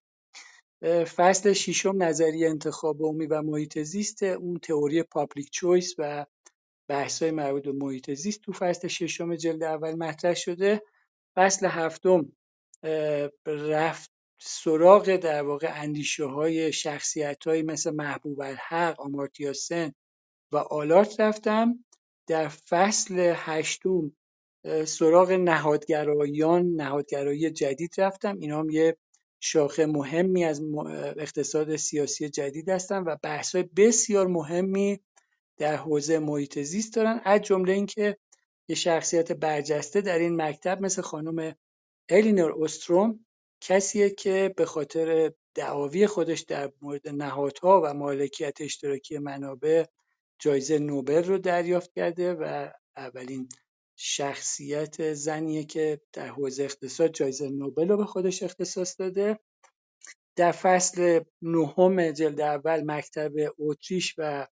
فصل 1.17 1.53
ششم 1.53 2.03
نظریه 2.03 2.49
انتخاب 2.49 3.03
عمومی 3.03 3.27
و 3.27 3.43
محیط 3.43 3.79
زیست 3.79 4.23
اون 4.23 4.59
تئوری 4.59 5.03
پابلیک 5.03 5.51
چویس 5.51 5.95
و 5.99 6.27
های 6.91 7.31
مربوط 7.31 7.63
به 7.63 7.73
محیط 7.73 8.11
زیست 8.11 8.41
تو 8.41 8.53
فصل 8.53 8.89
ششم 8.89 9.37
جلد 9.37 9.63
اول 9.63 9.95
مطرح 9.95 10.35
شده. 10.35 10.83
فصل 11.37 11.67
هفتم 11.67 12.33
رفت 13.47 14.11
سراغ 14.41 15.17
در 15.17 15.43
واقع 15.43 15.83
اندیشه 15.83 16.25
های 16.25 16.73
شخصیت 16.73 17.47
های 17.47 17.63
مثل 17.63 17.91
محبوب 17.91 18.41
الحق 18.41 19.01
آمارتیا 19.01 19.53
سن 19.53 19.93
و 20.53 20.57
آلارت 20.57 21.21
رفتم. 21.21 21.85
در 22.29 22.49
فصل 22.49 23.33
هشتم 23.37 24.13
سراغ 24.87 25.33
نهادگرایان 25.33 26.67
نهادگرایی 26.67 27.51
جدید 27.51 27.95
رفتم. 27.99 28.39
اینا 28.39 28.61
هم 28.61 28.71
یه 28.71 28.97
شاخه 29.41 29.87
مهمی 29.87 30.45
از 30.45 30.63
اقتصاد 31.17 31.77
سیاسی 31.77 32.29
جدید 32.29 32.69
هستن 32.69 33.03
و 33.03 33.17
بحث 33.23 33.55
های 33.55 33.65
بسیار 33.77 34.27
مهمی 34.27 35.01
در 35.57 35.77
حوزه 35.77 36.19
محیط 36.19 36.59
زیست 36.59 36.95
دارن 36.95 37.21
از 37.25 37.41
جمله 37.41 37.73
اینکه 37.73 38.17
یه 38.69 38.77
شخصیت 38.77 39.33
برجسته 39.33 40.01
در 40.01 40.19
این 40.19 40.43
مکتب 40.43 40.81
مثل 40.81 41.03
خانم 41.03 41.55
الینور 42.09 42.51
اوستروم 42.51 43.27
کسیه 43.61 44.11
که 44.11 44.55
به 44.57 44.65
خاطر 44.65 45.33
دعاوی 45.55 46.07
خودش 46.07 46.41
در 46.41 46.73
مورد 46.83 47.09
نهادها 47.09 47.83
و 47.85 47.95
مالکیت 47.95 48.61
اشتراکی 48.61 49.19
منابع 49.19 49.85
جایزه 50.39 50.79
نوبل 50.79 51.25
رو 51.25 51.39
دریافت 51.39 51.93
کرده 51.93 52.35
و 52.35 52.69
اولین 52.97 53.49
شخصیت 54.01 55.13
زنیه 55.13 55.65
که 55.65 56.01
در 56.13 56.29
حوزه 56.29 56.65
اقتصاد 56.65 57.13
جایزه 57.13 57.49
نوبل 57.49 57.89
رو 57.89 57.97
به 57.97 58.05
خودش 58.05 58.43
اختصاص 58.43 59.01
داده. 59.01 59.39
در 60.37 60.53
فصل 60.53 61.21
نهم 61.43 62.11
جلد 62.11 62.41
اول 62.41 62.83
مکتب 62.87 63.33
اتریش 63.59 64.15
و 64.19 64.47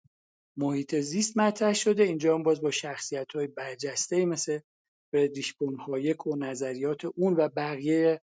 محیط 0.58 0.96
زیست 0.96 1.38
مطرح 1.38 1.74
شده. 1.74 2.04
اینجا 2.04 2.36
هم 2.36 2.44
باز 2.44 2.62
با 2.62 2.72
شخصیت 2.72 3.32
های 3.36 3.48
برجسته 3.48 4.26
مثل 4.26 4.60
فردریش 5.12 5.56
هایک 5.88 6.28
و 6.28 6.36
نظریات 6.36 7.06
اون 7.06 7.34
و 7.34 7.50
بقیه 7.50 8.22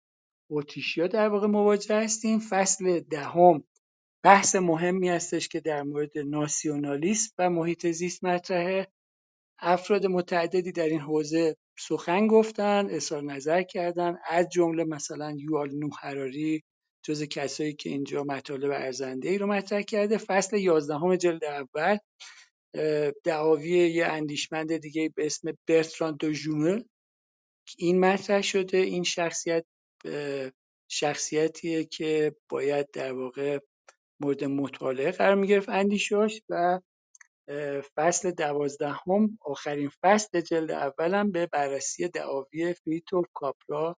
اتریشیا 0.50 1.06
در 1.06 1.28
واقع 1.28 1.46
مواجه 1.46 1.96
هستیم. 1.96 2.38
فصل 2.38 3.00
دهم 3.00 3.64
بحث 4.24 4.56
مهمی 4.56 5.08
هستش 5.08 5.48
که 5.48 5.60
در 5.60 5.82
مورد 5.82 6.18
ناسیونالیسم 6.18 7.34
و 7.38 7.50
محیط 7.50 7.86
زیست 7.86 8.24
مطرحه. 8.24 8.88
افراد 9.60 10.06
متعددی 10.06 10.72
در 10.72 10.86
این 10.88 11.00
حوزه 11.00 11.56
سخن 11.78 12.26
گفتن 12.26 12.86
اظهار 12.90 13.22
نظر 13.22 13.62
کردن 13.62 14.16
از 14.28 14.48
جمله 14.48 14.84
مثلا 14.84 15.36
یوال 15.38 15.74
نو 15.74 15.88
هراری 16.00 16.62
جز 17.02 17.22
کسایی 17.22 17.72
که 17.72 17.90
اینجا 17.90 18.24
مطالب 18.24 18.70
ارزنده 18.70 19.28
ای 19.28 19.38
رو 19.38 19.46
مطرح 19.46 19.82
کرده. 19.82 20.18
فصل 20.18 20.56
یازدهم 20.56 21.16
جلد 21.16 21.44
اول 21.44 21.98
دعاوی 23.24 23.70
یه 23.70 24.06
اندیشمند 24.06 24.76
دیگه 24.76 25.12
به 25.16 25.26
اسم 25.26 25.52
برتران 25.68 26.16
دو 26.20 26.32
ژونه 26.32 26.84
این 27.78 28.00
مطرح 28.00 28.42
شده. 28.42 28.78
این 28.78 29.02
شخصیت 29.02 29.64
شخصیتیه 30.90 31.84
که 31.84 32.36
باید 32.48 32.90
در 32.92 33.12
واقع 33.12 33.58
مورد 34.20 34.44
مطالعه 34.44 35.10
قرار 35.10 35.34
می‌گرفت 35.34 35.68
اندیشاش 35.68 36.42
و 36.48 36.80
فصل 37.94 38.30
دوازدهم 38.30 39.38
آخرین 39.40 39.90
فصل 40.02 40.40
جلد 40.40 40.70
اولم 40.70 41.30
به 41.30 41.46
بررسی 41.46 42.08
دعاوی 42.08 42.74
فریتور 42.74 43.26
کاپرا 43.34 43.96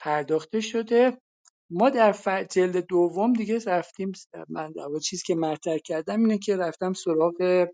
پرداخته 0.00 0.60
شده. 0.60 1.18
ما 1.70 1.90
در 1.90 2.12
جلد 2.50 2.76
دوم 2.86 3.32
دیگه 3.32 3.58
رفتیم 3.66 4.12
من 4.48 4.72
در 4.72 4.98
چیزی 5.02 5.22
که 5.26 5.34
مطرح 5.34 5.78
کردم 5.78 6.20
اینه 6.20 6.38
که 6.38 6.56
رفتم 6.56 6.92
سراغ 6.92 7.66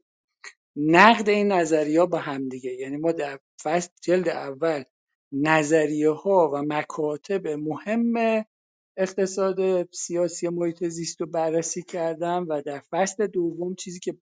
نقد 0.77 1.29
این 1.29 1.53
نظریه 1.53 2.05
با 2.05 2.18
هم 2.18 2.49
دیگه. 2.49 2.73
یعنی 2.73 2.97
ما 2.97 3.12
در 3.12 3.39
فصل 3.62 3.91
جلد 4.03 4.29
اول 4.29 4.85
نظریه 5.33 6.11
ها 6.11 6.51
و 6.55 6.62
مکاتب 6.66 7.49
مهم 7.49 8.45
اقتصاد 8.97 9.89
سیاسی 9.93 10.49
محیط 10.49 10.85
زیست 10.85 11.20
رو 11.20 11.27
بررسی 11.27 11.83
کردم 11.83 12.47
و 12.49 12.62
در 12.62 12.83
فصل 12.91 13.27
دوم 13.27 13.75
چیزی 13.75 14.01
که 14.01 14.16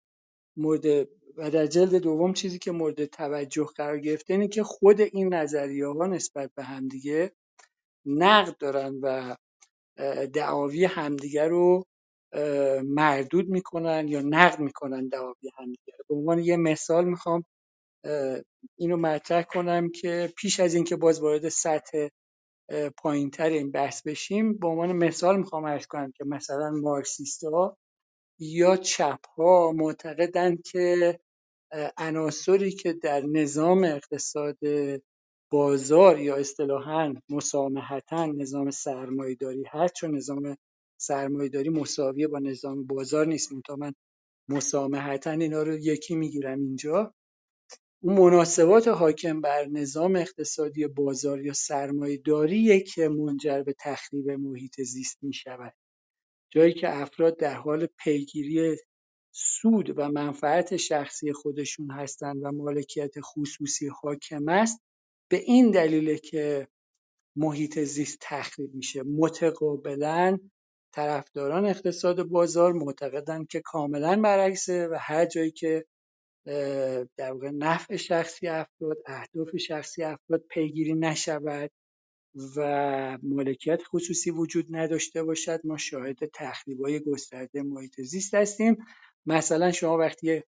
مورد 0.56 1.08
و 1.36 1.50
در 1.50 1.66
جلد 1.66 1.94
دوم 1.94 2.32
چیزی 2.32 2.58
که 2.58 2.72
مورد 2.72 3.04
توجه 3.04 3.66
قرار 3.76 3.98
گرفته 4.00 4.34
اینه 4.34 4.48
که 4.48 4.62
خود 4.62 5.00
این 5.00 5.34
نظریه 5.34 5.86
ها 5.86 6.06
نسبت 6.06 6.50
به 6.56 6.62
همدیگه 6.64 7.32
نقد 8.06 8.58
دارن 8.58 9.00
و 9.02 9.36
دعاوی 10.34 10.84
همدیگه 10.84 11.48
رو 11.48 11.84
مردود 12.84 13.48
می‌کنن 13.48 14.08
یا 14.08 14.22
نقد 14.22 14.60
می‌کنن 14.60 15.08
دعاوی 15.08 15.50
همدیگه 15.58 15.92
به 16.08 16.14
عنوان 16.14 16.38
یه 16.38 16.56
مثال 16.56 17.04
می‌خوام 17.04 17.44
اینو 18.78 18.96
مطرح 18.96 19.42
کنم 19.42 19.90
که 19.90 20.32
پیش 20.38 20.60
از 20.60 20.74
اینکه 20.74 20.96
باز 20.96 21.20
وارد 21.20 21.48
سطح 21.48 22.08
پایینتر 22.98 23.50
این 23.50 23.70
بحث 23.70 24.02
بشیم 24.06 24.58
به 24.58 24.68
عنوان 24.68 24.92
مثال 24.92 25.38
می‌خوام 25.38 25.64
ارز 25.64 25.86
کنم 25.86 26.12
که 26.16 26.24
مثلا 26.24 26.70
مارکسیستا 26.70 27.78
یا 28.38 28.76
چپ 28.76 29.26
ها 29.36 29.72
معتقدند 29.76 30.62
که 30.62 31.20
عناصری 31.98 32.70
که 32.70 32.92
در 32.92 33.20
نظام 33.20 33.84
اقتصاد 33.84 34.58
بازار 35.52 36.20
یا 36.20 36.36
اصطلاحا 36.36 37.14
مسامحتا 37.28 38.26
نظام 38.26 38.70
سرمایهداری 38.70 39.64
هست 39.70 39.94
چون 39.94 40.16
نظام 40.16 40.56
سرمایهداری 41.00 41.70
مساویه 41.70 42.28
با 42.28 42.38
نظام 42.38 42.86
بازار 42.86 43.26
نیست. 43.26 43.50
تا 43.66 43.76
من 43.76 43.92
مسامحتا 44.48 45.30
اینا 45.30 45.62
رو 45.62 45.78
یکی 45.78 46.14
می‌گیرم 46.14 46.58
اینجا. 46.60 47.14
اون 48.02 48.18
مناسبات 48.18 48.88
حاکم 48.88 49.40
بر 49.40 49.66
نظام 49.66 50.16
اقتصادی 50.16 50.86
بازار 50.86 51.46
یا 51.46 51.52
سرمایهداریه 51.52 52.80
که 52.80 53.08
منجر 53.08 53.62
به 53.62 53.74
تخریب 53.80 54.30
محیط 54.30 54.80
زیست 54.82 55.18
می 55.22 55.32
شود 55.32 55.74
جایی 56.56 56.74
که 56.74 56.96
افراد 56.96 57.38
در 57.38 57.54
حال 57.54 57.86
پیگیری 57.86 58.76
سود 59.32 59.98
و 59.98 60.08
منفعت 60.08 60.76
شخصی 60.76 61.32
خودشون 61.32 61.90
هستند 61.90 62.44
و 62.44 62.52
مالکیت 62.52 63.14
خصوصی 63.20 63.88
حاکم 63.88 64.48
است 64.48 64.82
به 65.30 65.36
این 65.36 65.70
دلیله 65.70 66.18
که 66.18 66.68
محیط 67.36 67.78
زیست 67.78 68.18
تخریب 68.20 68.74
میشه. 68.74 69.02
متقابلا 69.02 70.38
طرفداران 70.94 71.66
اقتصاد 71.66 72.22
بازار 72.22 72.72
معتقدند 72.72 73.48
که 73.48 73.60
کاملا 73.60 74.20
برعکسه 74.20 74.88
و 74.88 74.96
هر 75.00 75.26
جایی 75.26 75.50
که 75.50 75.84
در 77.16 77.32
واقع 77.32 77.50
نفع 77.50 77.96
شخصی 77.96 78.48
افراد 78.48 78.98
اهداف 79.06 79.56
شخصی 79.56 80.02
افراد 80.02 80.44
پیگیری 80.50 80.94
نشود. 80.94 81.70
و 82.56 83.18
مالکیت 83.22 83.82
خصوصی 83.84 84.30
وجود 84.30 84.66
نداشته 84.70 85.24
باشد. 85.24 85.60
ما 85.64 85.76
شاهد 85.76 86.18
های 86.84 87.00
گسترده 87.00 87.62
محیط 87.62 88.00
زیست 88.00 88.34
هستیم. 88.34 88.76
مثلا 89.26 89.72
شما 89.72 89.96
وقتی 89.98 90.42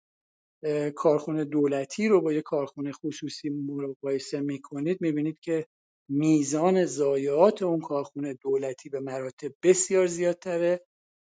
کارخونه 0.97 1.45
دولتی 1.45 2.09
رو 2.09 2.21
با 2.21 2.33
یک 2.33 2.45
کارخونه 2.45 2.93
خصوصی 2.93 3.51
مقایسه 3.51 4.41
می‌کنید 4.41 4.99
می‌بینید 5.01 5.41
که 5.41 5.67
میزان 6.11 6.85
ضایعات 6.85 7.63
اون 7.63 7.81
کارخونه 7.81 8.35
دولتی 8.35 8.89
به 8.89 9.01
مراتب 9.01 9.53
بسیار 9.63 10.07
زیادتره. 10.07 10.81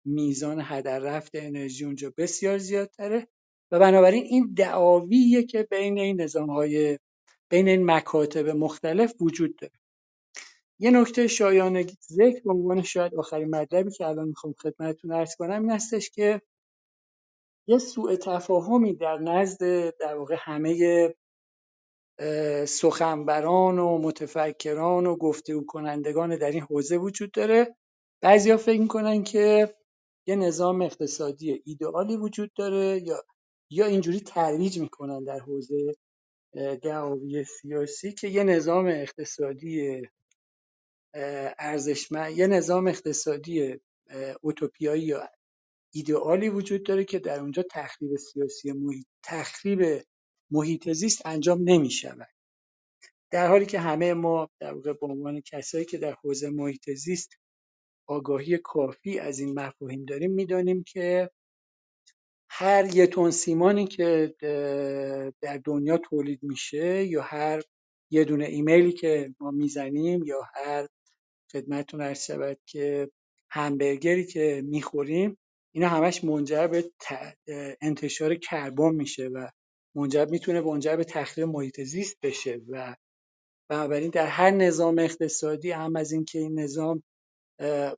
میزان 0.05 0.59
هدر 0.63 0.99
رفت 0.99 1.31
انرژی 1.35 1.85
اونجا 1.85 2.13
بسیار 2.17 2.57
زیادتره. 2.57 3.27
و 3.71 3.79
بنابراین 3.79 4.23
این 4.23 4.53
دعاویه 4.57 5.43
که 5.43 5.67
بین 5.71 5.99
این 5.99 6.21
نظام 6.21 6.49
بین 7.49 7.67
این 7.67 7.85
مکاتب 7.91 8.49
مختلف 8.49 9.13
وجود 9.21 9.55
داره. 9.55 9.73
یه 10.79 10.91
نکته 10.91 11.27
شایان 11.27 11.83
ذکر 12.11 12.41
به 12.45 12.51
عنوان 12.51 12.81
شاید 12.81 13.15
آخرین 13.15 13.55
مطلبی 13.55 13.91
که 13.91 14.07
الان 14.07 14.27
می‌خوام 14.27 14.53
خدمتتون 14.53 15.11
ارز 15.11 15.35
کنم 15.35 15.61
این 15.61 15.71
هستش 15.71 16.09
که 16.09 16.41
یه 17.67 17.77
سوء 17.77 18.15
تفاهمی 18.15 18.93
در 18.93 19.17
نزد 19.17 19.89
در 19.99 20.15
واقع 20.15 20.35
همه 20.39 21.13
سخنبران 22.67 23.79
و 23.79 23.97
متفکران 23.97 25.05
و 25.05 25.15
گفتگو 25.15 25.65
کنندگان 25.65 26.37
در 26.37 26.51
این 26.51 26.61
حوزه 26.61 26.97
وجود 26.97 27.31
داره. 27.31 27.75
بعضیا 28.21 28.57
فکر 28.57 28.81
می‌کنن 28.81 29.23
که 29.23 29.75
یه 30.27 30.35
نظام 30.35 30.81
اقتصادی 30.81 31.61
ایدئالی 31.65 32.17
وجود 32.17 32.51
داره 32.53 33.01
یا 33.03 33.23
یا 33.69 33.85
اینجوری 33.85 34.19
ترویج 34.19 34.79
می‌کنن 34.79 35.23
در 35.23 35.39
حوزه 35.39 35.95
دعاوی 36.81 37.43
سیاسی 37.43 38.11
که 38.13 38.27
یه 38.27 38.43
نظام 38.43 38.87
اقتصادی 38.87 40.01
ارزشمند 41.59 42.37
یه 42.37 42.47
نظام 42.47 42.87
اقتصادی 42.87 43.79
اوتوپیایی 44.41 45.03
یا 45.03 45.29
ایدئالی 45.93 46.49
وجود 46.49 46.85
داره 46.85 47.03
که 47.03 47.19
در 47.19 47.39
اونجا 47.39 47.63
تخریب 47.71 48.15
سیاسی 48.15 48.71
محیط 48.71 49.07
تخریب 49.23 50.01
محیط 50.51 50.89
زیست 50.91 51.25
انجام 51.25 51.61
نمی 51.69 51.91
شود 51.91 52.27
در 53.31 53.47
حالی 53.47 53.65
که 53.65 53.79
همه 53.79 54.13
ما 54.13 54.49
در 54.59 54.73
واقع 54.73 54.93
به 54.93 55.07
عنوان 55.07 55.41
کسایی 55.41 55.85
که 55.85 55.97
در 55.97 56.15
حوزه 56.23 56.49
محیط 56.49 56.89
زیست 56.89 57.29
آگاهی 58.07 58.57
کافی 58.57 59.19
از 59.19 59.39
این 59.39 59.59
مفاهیم 59.59 60.05
داریم 60.05 60.31
می‌دانیم 60.31 60.83
که 60.83 61.29
هر 62.49 62.95
یه 62.95 63.07
تن 63.07 63.29
سیمانی 63.29 63.87
که 63.87 64.35
در 65.41 65.57
دنیا 65.65 65.97
تولید 65.97 66.43
میشه 66.43 67.05
یا 67.05 67.21
هر 67.21 67.61
یه 68.11 68.23
دونه 68.23 68.45
ایمیلی 68.45 68.91
که 68.91 69.35
ما 69.39 69.51
می‌زنیم 69.51 70.23
یا 70.23 70.41
هر 70.53 70.87
خدمتتون 71.55 72.01
عرض 72.01 72.25
شود 72.25 72.57
که 72.65 73.09
همبرگری 73.49 74.25
که 74.25 74.63
می‌خوریم 74.65 75.37
اینا 75.71 75.89
همش 75.89 76.23
منجر 76.23 76.67
به 76.67 76.91
انتشار 77.81 78.35
کربن 78.35 78.95
میشه 78.95 79.27
و 79.27 79.47
منجر 79.95 80.25
می‌تونه 80.25 80.61
منجر 80.61 80.95
به 80.95 81.03
تخریب 81.03 81.47
محیط 81.47 81.81
زیست 81.81 82.17
بشه 82.23 82.61
و 82.69 82.95
بنابراین 83.69 84.09
در 84.09 84.27
هر 84.27 84.51
نظام 84.51 84.99
اقتصادی 84.99 85.71
هم 85.71 85.95
از 85.95 86.11
اینکه 86.11 86.39
این 86.39 86.59
نظام 86.59 87.03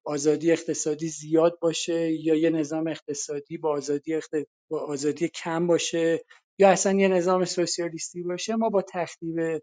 آزادی 0.04 0.52
اقتصادی 0.52 1.08
زیاد 1.08 1.60
باشه 1.60 2.12
یا 2.12 2.36
یه 2.36 2.50
نظام 2.50 2.88
اقتصادی 2.88 3.58
با 3.58 3.70
آزادی, 3.70 4.20
با 4.70 4.80
آزادی 4.80 5.28
کم 5.30 5.68
باشه 5.68 6.24
یا 6.60 6.70
اصلا 6.70 6.94
یه 6.94 7.08
نظام 7.08 7.46
سوسیالیستی 7.46 8.24
باشه 8.24 8.56
ما 8.56 8.70
با 8.70 8.82
تخریب 8.82 9.62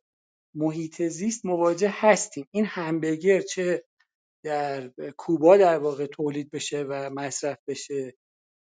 محیط 0.54 1.02
زیست 1.02 1.46
مواجه 1.46 1.90
هستیم. 1.92 2.46
این 2.50 2.64
همبرگر 2.64 3.40
چه 3.40 3.84
در 4.44 4.88
کوبا 5.16 5.56
در 5.56 5.78
واقع 5.78 6.06
تولید 6.06 6.50
بشه 6.50 6.82
و 6.82 7.10
مصرف 7.10 7.58
بشه؟ 7.68 8.14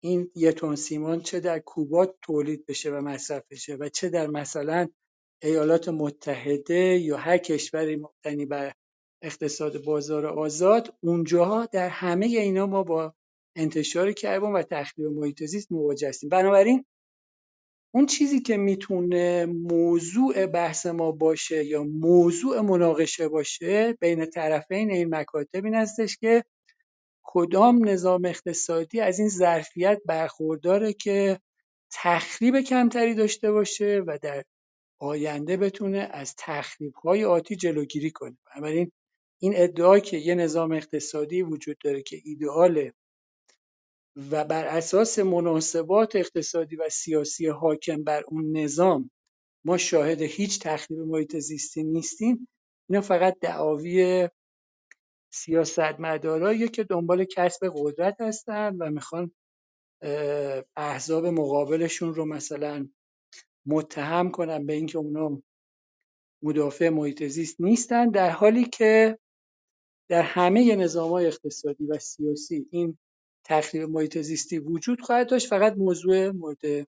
این 0.03 0.31
یه 0.35 0.53
تن 0.53 0.75
سیمان 0.75 1.21
چه 1.21 1.41
در 1.41 1.59
کوبا 1.59 2.07
تولید 2.23 2.67
بشه 2.67 2.91
و 2.91 3.01
مصرف 3.01 3.43
بشه 3.51 3.75
و 3.75 3.89
چه 3.89 4.09
در 4.09 4.27
مثلا 4.27 4.89
ایالات 5.43 5.89
متحده 5.89 6.75
یا 6.75 7.17
هر 7.17 7.39
کشوری 7.39 7.97
مبتنی 7.97 8.47
بر 8.47 8.73
اقتصاد 9.23 9.85
بازار 9.85 10.27
آزاد 10.27 10.95
اونجاها 11.01 11.67
در 11.67 11.89
همه 11.89 12.27
اینا 12.27 12.67
ما 12.67 12.83
با 12.83 13.15
انتشار 13.57 14.13
کربن 14.13 14.53
و 14.53 14.63
تخریب 14.63 15.07
محیط 15.07 15.45
زیست 15.45 15.73
مواجه 15.73 16.09
هستیم. 16.09 16.29
بنابراین 16.29 16.85
اون 17.97 18.07
چیزی 18.07 18.41
که 18.41 18.57
می‌تونه 18.57 19.47
موضوع 19.47 20.47
بحث 20.47 20.87
ما 20.87 21.13
باشه 21.13 21.65
یا 21.65 21.85
موضوع 21.85 22.61
مناقشه 22.61 23.29
باشه 23.29 23.93
بین 23.93 24.27
طرفین 24.27 24.91
این 24.91 25.15
مکاتب 25.15 25.65
این 25.65 25.75
هستش 25.75 26.17
که 26.17 26.45
کدام 27.23 27.89
نظام 27.89 28.25
اقتصادی 28.25 29.01
از 29.01 29.19
این 29.19 29.29
ظرفیت 29.29 30.01
برخورداره 30.07 30.93
که 30.93 31.41
تخریب 31.93 32.61
کمتری 32.61 33.15
داشته 33.15 33.53
باشه 33.53 34.03
و 34.07 34.19
در 34.23 34.45
آینده 34.99 35.57
بتونه 35.57 35.99
از 35.99 36.35
تخریب 36.39 36.95
های 36.95 37.25
آتی 37.25 37.57
جلوگیری 37.57 38.11
کنه. 38.11 38.37
بنابراین 38.47 38.93
این 39.39 39.53
ادعا 39.57 39.99
که 39.99 40.17
یه 40.17 40.35
نظام 40.35 40.73
اقتصادی 40.73 41.43
وجود 41.43 41.77
داره 41.85 42.03
که 42.03 42.21
ایدئاله 42.25 42.93
و 44.17 44.45
بر 44.45 44.65
اساس 44.65 45.19
مناسبات 45.19 46.17
اقتصادی 46.17 46.77
و 46.77 46.89
سیاسی 46.89 47.47
حاکم 47.47 48.05
بر 48.05 48.23
اون 48.29 48.57
نظام 48.57 49.11
ما 49.65 49.77
شاهد 49.77 50.23
هیچ 50.23 50.61
تخریب 50.61 50.99
محیط 51.01 51.37
زیستی 51.37 51.83
نیستیم. 51.83 52.49
اینا 52.89 53.01
فقط 53.01 53.39
دعاوی 53.41 54.29
سیاستمدارایی 55.33 56.69
که 56.69 56.85
دنبال 56.85 57.25
کسب 57.25 57.73
قدرت 57.75 58.21
هستن 58.21 58.77
و 58.77 58.91
می‌خوان 58.91 59.31
احزاب 60.77 61.27
مقابلشون 61.27 62.15
رو 62.15 62.25
مثلا 62.25 62.89
متهم 63.67 64.31
کنن 64.31 64.67
به 64.67 64.73
اینکه 64.73 64.99
اونا 64.99 65.43
مدافع 66.43 66.89
محیط 66.89 67.25
زیست 67.25 67.61
نیستن 67.61 68.11
در 68.11 68.31
حالی 68.31 68.65
که 68.65 69.19
در 70.09 70.23
همه 70.23 70.77
نظام 70.77 71.11
های 71.11 71.27
اقتصادی 71.27 71.87
و 71.87 71.99
سیاسی 71.99 72.67
این 72.71 72.99
تخریب 73.47 73.91
محیط 73.91 74.19
زیستی 74.19 74.59
وجود 74.59 75.01
خواهد 75.01 75.31
داشت. 75.31 75.49
فقط 75.49 75.75
موضوع 75.77 76.31
مورد 76.31 76.87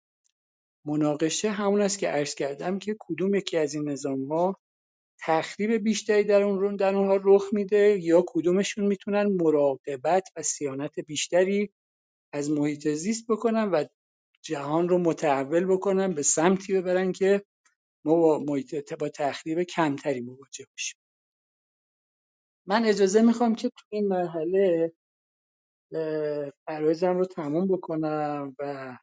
مناقشه 0.87 1.51
همون 1.51 1.83
است 1.83 1.99
که 1.99 2.09
عرض 2.09 2.35
کردم 2.35 2.79
که 2.79 2.97
کدوم 3.01 3.35
یکی 3.35 3.57
از 3.57 3.75
این 3.75 3.89
نظام 3.89 4.27
ها 4.33 4.61
تخریب 5.21 5.73
بیشتری 5.73 6.25
در 6.25 6.43
اون 6.43 6.77
در 6.77 6.95
اونها 6.95 7.21
رخ 7.25 7.45
میده 7.53 7.99
یا 8.03 8.25
کدومشون 8.29 8.87
می‌تونن 8.87 9.27
مراقبت 9.43 10.29
و 10.37 10.43
سیانت 10.43 11.01
بیشتری 11.01 11.71
از 12.33 12.51
محیط 12.51 12.89
زیست 12.89 13.27
بکنن 13.29 13.71
و 13.71 13.85
جهان 14.43 14.89
رو 14.89 14.99
متحول 14.99 15.67
بکنن 15.67 16.15
به 16.15 16.23
سمتی 16.23 16.75
ببرن 16.75 17.13
که 17.13 17.45
ما 18.05 18.15
با, 18.17 18.39
محیط 18.39 18.95
با 18.95 19.09
تخریب 19.09 19.63
کمتری 19.63 20.21
مواجه 20.21 20.67
باشیم 20.73 21.01
من 22.67 22.85
اجازه 22.85 23.23
می‌خوام 23.23 23.55
که 23.55 23.69
تو 23.69 23.85
این 23.91 24.09
مرحله 24.09 24.93
عرایزم 26.69 27.19
رو 27.19 27.25
تموم 27.25 27.69
بکنم 27.69 28.57
و 28.59 28.99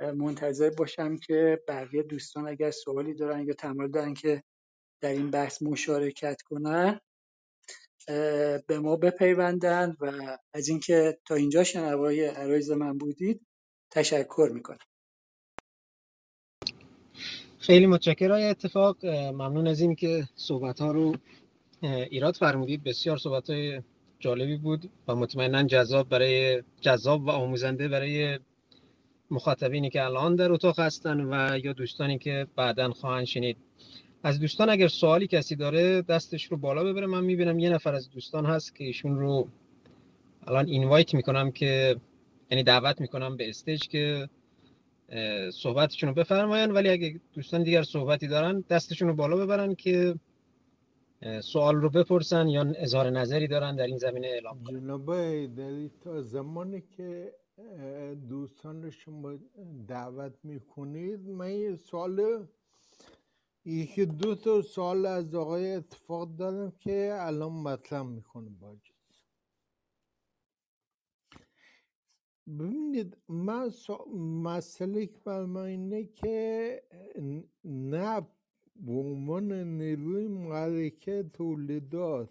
منتظر 0.00 0.70
باشم 0.70 1.16
که 1.16 1.62
بقیه 1.68 2.02
دوستان 2.02 2.48
اگر 2.48 2.70
سوالی 2.70 3.14
دارن 3.14 3.46
یا 3.46 3.54
تمایل 3.54 3.90
دارن 3.90 4.14
که 4.14 4.42
در 5.00 5.10
این 5.10 5.30
بحث 5.30 5.62
مشارکت 5.62 6.42
کنن 6.42 7.00
به 8.66 8.78
ما 8.82 8.96
بپیوندن 8.96 9.96
و 10.00 10.38
از 10.54 10.68
اینکه 10.68 11.18
تا 11.24 11.34
اینجا 11.34 11.64
شنوای 11.64 12.24
عرایز 12.24 12.70
من 12.70 12.98
بودید 12.98 13.46
تشکر 13.90 14.50
می‌کنم. 14.54 14.78
خیلی 17.58 17.86
متشکرم. 17.86 18.50
اتفاق 18.50 19.06
ممنون 19.06 19.66
از 19.66 19.80
این 19.80 19.94
که 19.94 20.28
صحبت 20.34 20.80
ها 20.80 20.92
رو 20.92 21.16
ایراد 21.82 22.34
فرمودید. 22.34 22.84
بسیار 22.84 23.16
صحبت 23.16 23.50
های 23.50 23.82
جالبی 24.24 24.56
بود 24.56 24.90
و 25.08 25.14
مطمئنا 25.14 25.62
جذاب 25.62 26.08
برای 26.08 26.62
جذاب 26.80 27.24
و 27.24 27.30
آموزنده 27.30 27.88
برای 27.88 28.38
مخاطبینی 29.30 29.90
که 29.90 30.04
الان 30.04 30.36
در 30.36 30.52
اتاق 30.52 30.80
هستن 30.80 31.20
و 31.20 31.58
یا 31.58 31.72
دوستانی 31.72 32.18
که 32.18 32.46
بعدا 32.56 32.92
خواهند 32.92 33.24
شنید. 33.24 33.56
از 34.22 34.40
دوستان 34.40 34.70
اگر 34.70 34.88
سوالی 34.88 35.26
کسی 35.26 35.56
داره 35.56 36.02
دستش 36.02 36.44
رو 36.44 36.56
بالا 36.56 36.84
ببره. 36.84 37.06
من 37.06 37.24
می‌بینم 37.24 37.58
یه 37.58 37.70
نفر 37.70 37.94
از 37.94 38.10
دوستان 38.10 38.46
هست 38.46 38.74
که 38.74 38.84
ایشون 38.84 39.18
رو 39.18 39.48
الان 40.46 40.66
اینوایت 40.66 41.14
می‌کنم 41.14 41.50
که 41.50 41.96
یعنی 42.50 42.62
دعوت 42.62 43.00
می‌کنم 43.00 43.36
به 43.36 43.48
استیج 43.48 43.88
که 43.88 44.28
صحبتشون 45.52 46.08
رو 46.08 46.14
بفرماین 46.14 46.70
ولی 46.70 46.88
اگه 46.88 47.20
دوستان 47.34 47.62
دیگر 47.62 47.82
صحبتی 47.82 48.28
دارن 48.28 48.64
دستشون 48.70 49.08
رو 49.08 49.14
بالا 49.14 49.36
ببرن 49.36 49.74
که 49.74 50.14
سوال 51.40 51.76
رو 51.76 51.90
بپرسن 51.90 52.48
یا 52.48 52.72
اظهار 52.76 53.10
نظری 53.10 53.48
دارن 53.48 53.76
در 53.76 53.86
این 53.86 53.98
زمینه 53.98 54.26
اعلام 54.26 54.64
کنن؟ 54.64 54.80
جناب 54.80 55.06
تا 55.88 56.22
زمانی 56.22 56.80
که 56.80 57.34
دوستان 58.28 58.90
شما 58.90 59.38
دعوت 59.88 60.34
می‌کنید 60.42 61.20
من 61.20 61.50
یه 61.50 61.76
سوال 61.76 62.46
یکی 63.64 64.06
دو 64.06 64.34
تا 64.34 64.62
سوال 64.62 65.06
از 65.06 65.34
آقای 65.34 65.72
اتفاق 65.72 66.36
دارم 66.36 66.70
که 66.70 67.16
الان 67.20 67.52
مطرح 67.52 68.02
می‌کنه 68.02 68.50
باید 68.60 68.80
ببینید 72.46 73.16
من 73.28 73.70
مسئله 74.42 75.06
که 75.06 75.18
بر 75.24 75.56
اینه 75.56 76.04
که 76.04 76.82
نه 77.64 78.26
به 78.76 78.92
عنوان 78.92 79.52
نیروی 79.52 80.28
محرکه 80.28 81.30
تولیدات 81.32 82.30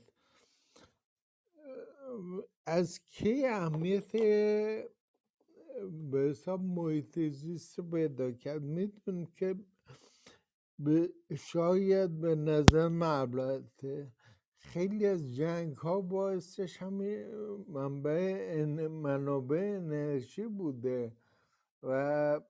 از 2.66 3.00
کی 3.06 3.46
اهمیت 3.46 4.12
به 6.12 6.20
حساب 6.20 6.62
محیط 6.62 7.20
زیست 7.20 7.82
پیدا 7.82 8.32
کرد؟ 8.32 8.62
می‌دونیم 8.62 9.26
که 9.26 9.56
به 10.80 11.10
شاید 11.38 12.22
به 12.22 12.36
نظر 12.36 12.88
من 12.88 13.70
خیلی 14.58 15.06
از 15.06 15.36
جنگ 15.36 15.76
ها 15.76 16.02
باعثش 16.02 16.78
همین 16.78 17.26
منبع 17.68 18.66
منابع 18.88 19.74
انرژی 19.76 20.48
بوده 20.48 21.18
و 21.84 22.42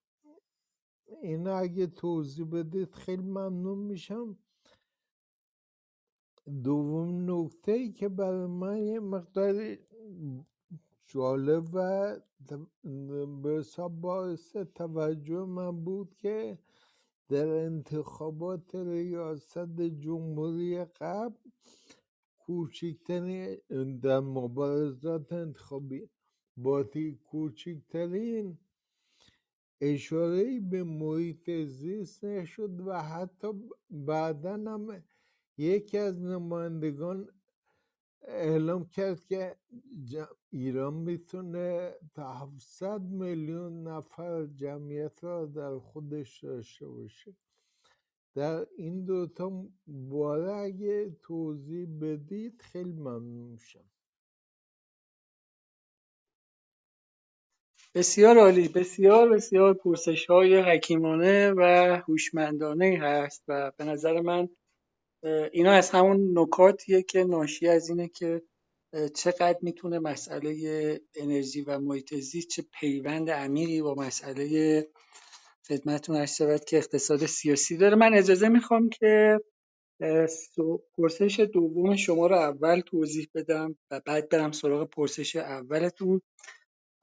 این 1.22 1.48
اگه 1.48 1.88
توضیح 1.88 2.46
بدید 2.46 2.92
خیلی 2.92 3.24
ممنون 3.24 3.78
میشم. 3.78 4.38
دوم 6.64 7.32
نکته 7.32 7.72
ای 7.72 7.92
که 7.92 8.10
برای 8.10 8.48
من 8.48 8.78
یه 8.78 9.00
مقدار 9.00 9.78
جالب 11.08 11.70
و 11.74 12.20
به 13.44 13.64
باعث 14.02 14.56
توجه 14.56 15.46
من 15.46 15.84
بود 15.84 16.16
که 16.16 16.60
در 17.30 17.48
انتخابات 17.48 18.76
ریاست 18.76 19.82
جمهوری 19.82 20.86
قبل 20.86 21.50
کوچکترین 22.40 23.58
در 24.02 24.20
مبارزات 24.20 25.34
انتخابی 25.34 26.10
باتی 26.58 27.16
کوچکترین 27.16 28.58
اشاره 29.86 30.60
به 30.60 30.84
محیط 30.84 31.50
زیست 31.50 32.24
نشد 32.24 32.88
و 32.88 33.02
حتی 33.02 33.48
بعدا 33.90 34.54
هم 34.54 35.04
یکی 35.58 35.98
از 35.98 36.22
نمایندگان 36.22 37.30
اعلام 38.22 38.86
کرد 38.86 39.26
که 39.26 39.56
ایران 40.50 40.94
می‌تونه 40.94 41.96
تا 42.14 42.34
700 42.34 43.02
میلیون 43.02 43.88
نفر 43.88 44.46
جمعیت 44.46 45.24
را 45.24 45.46
در 45.46 45.80
خودش 45.80 46.44
داشته 46.44 46.88
باشه. 46.88 47.36
در 48.36 48.68
این 48.78 49.06
دوتا 49.06 49.68
باره 49.88 50.52
اگه 50.54 51.18
توضیح 51.22 51.88
بدید 52.02 52.62
خیلی 52.62 52.94
ممنون 52.94 53.48
میشم. 53.48 53.93
بسیار 57.96 58.38
عالی 58.38 58.68
بسیار 58.68 59.30
بسیار 59.30 59.74
پرسش 59.74 60.26
های 60.26 60.62
حکیمانه 60.62 61.52
و 61.58 61.62
هوشمندانه 62.08 63.00
هست 63.02 63.44
و 63.48 63.72
به 63.78 63.84
نظر 63.84 64.22
من 64.22 64.50
اینا 65.52 65.72
از 65.72 65.90
همون 65.90 66.40
نکاتیه 66.40 67.04
که 67.04 67.24
ناشی 67.24 67.68
از 67.68 67.90
اینه 67.90 68.08
که 68.08 68.42
چقدر 69.16 69.58
می‌تونه 69.62 70.00
مسئله 70.00 71.02
انرژی 71.16 71.62
و 71.62 71.80
محیط 71.80 72.16
زیست 72.16 72.48
چه 72.48 72.64
پیوند 72.80 73.30
عمیقی 73.30 73.82
با 73.82 73.96
مسئله 73.96 74.88
خدمتتون 75.68 76.16
عرض 76.16 76.36
شود 76.36 76.66
که 76.66 76.78
اقتصاد 76.78 77.26
سیاسی 77.26 77.78
داره. 77.78 77.96
من 77.96 78.14
اجازه 78.14 78.50
می‌خوام 78.50 78.90
که 78.90 79.40
پرسش 80.98 81.40
دوم 81.40 81.96
شما 81.96 82.28
رو 82.28 82.36
اول 82.36 82.80
توضیح 82.80 83.28
بدم 83.36 83.76
و 83.92 84.02
بعد 84.06 84.30
برم 84.30 84.52
سراغ 84.52 84.90
پرسش 84.90 85.36
اولتون. 85.36 86.22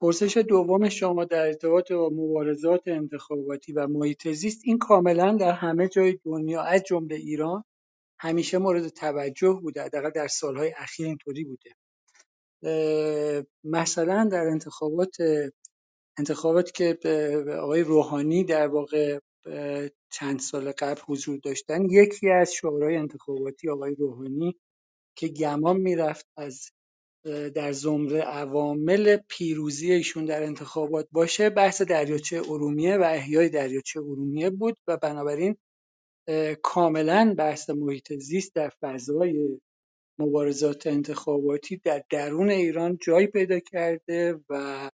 پرسش 0.01 0.37
دوم 0.37 0.89
شما 0.89 1.25
در 1.25 1.45
ارتباط 1.47 1.91
با 1.91 2.09
مبارزات 2.09 2.81
انتخاباتی 2.87 3.73
و 3.73 3.87
محیط 3.87 4.27
زیست 4.27 4.61
این 4.63 4.77
کاملا 4.77 5.37
در 5.39 5.51
همه 5.51 5.87
جای 5.87 6.19
دنیا 6.25 6.61
از 6.61 6.83
جمله 6.83 7.15
ایران 7.15 7.63
همیشه 8.19 8.57
مورد 8.57 8.87
توجه 8.87 9.59
بوده 9.61 9.83
حداقل 9.83 10.09
در 10.09 10.27
سالهای 10.27 10.73
اخیر 10.77 11.07
اینطوری 11.07 11.43
بوده. 11.43 11.69
مثلا 13.63 14.29
در 14.31 14.47
انتخابات 14.47 15.15
انتخاباتی 16.17 16.71
که 16.71 16.97
آقای 17.61 17.81
روحانی 17.81 18.43
در 18.43 18.67
واقع 18.67 19.19
چند 20.11 20.39
سال 20.39 20.71
قبل 20.71 21.01
حضور 21.07 21.39
داشتن 21.43 21.89
یکی 21.89 22.29
از 22.29 22.53
شورای 22.53 22.95
انتخاباتی 22.95 23.69
آقای 23.69 23.95
روحانی 23.95 24.55
که 25.15 25.27
گمان 25.27 25.77
می‌رفت 25.77 26.27
از 26.37 26.71
در 27.55 27.71
زمره 27.71 28.21
عوامل 28.21 29.17
پیروزی 29.27 29.91
ایشون 29.91 30.25
در 30.25 30.43
انتخابات 30.43 31.07
باشه. 31.11 31.49
بحث 31.49 31.81
دریاچه 31.81 32.37
ارومیه 32.37 32.97
و 32.97 33.01
احیای 33.01 33.49
دریاچه 33.49 33.99
ارومیه 33.99 34.49
بود 34.49 34.77
و 34.87 34.97
بنابراین 34.97 35.55
کاملا 36.61 37.35
بحث 37.37 37.69
محیط 37.69 38.13
زیست 38.13 38.55
در 38.55 38.71
فضای 38.81 39.59
مبارزات 40.19 40.87
انتخاباتی 40.87 41.77
در 41.77 42.03
درون 42.09 42.49
ایران 42.49 42.97
جای 43.01 43.27
پیدا 43.27 43.59
کرده 43.59 44.39
و 44.49 44.89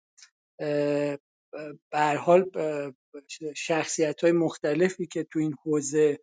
به 1.91 2.01
حال 2.19 2.51
شخصیت 3.57 4.21
های 4.21 4.33
مختلفی 4.33 5.07
که 5.07 5.25
تو 5.25 5.39
این 5.39 5.55
حوزه 5.65 6.19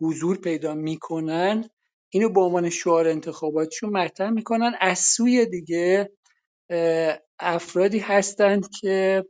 حضور 0.00 0.36
پیدا 0.36 0.74
می‌کنن 0.74 1.70
اینو 2.10 2.28
به 2.28 2.40
عنوان 2.40 2.70
شعار 2.70 3.08
انتخاباتیشون 3.08 3.90
مطرح 3.90 4.30
می‌کنن 4.30 4.72
از 4.80 4.98
سوی 4.98 5.46
دیگه 5.46 6.10
افرادی 7.40 7.98
هستند 7.98 8.70
که 8.80 9.24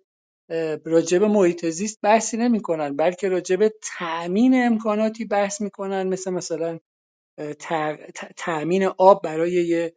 راجب 0.87 1.25
محیط 1.25 1.67
زیست 1.67 1.99
بحثی 2.03 2.37
نمی‌کنن 2.37 2.97
بلکه 2.97 3.29
راجب 3.29 3.69
تأمین 3.99 4.67
امکاناتی 4.67 5.25
بحث 5.25 5.61
می‌کنن 5.61 6.09
مثل 6.09 6.31
مثلا 6.31 6.79
تأمین 8.37 8.85
آب 8.85 9.23
برای 9.25 9.53
یه 9.53 9.95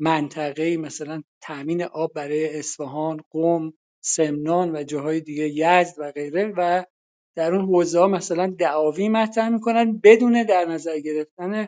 منطقه 0.00 0.76
مثلا 0.76 1.22
تأمین 1.42 1.82
آب 1.82 2.12
برای 2.14 2.58
اصفهان 2.58 3.20
قم 3.30 3.72
سمنان 4.04 4.76
و 4.76 4.82
جاهای 4.82 5.20
دیگه 5.20 5.48
یزد 5.48 5.94
و 5.98 6.12
غیره 6.12 6.52
و 6.56 6.84
در 7.36 7.54
اون 7.54 7.64
حوزه 7.64 7.98
ها 8.00 8.08
مثلا 8.08 8.54
دعاوی 8.58 9.08
مطرح 9.08 9.48
می‌کنن 9.48 10.00
بدون 10.04 10.42
در 10.42 10.64
نظر 10.64 10.98
گرفتن 11.00 11.66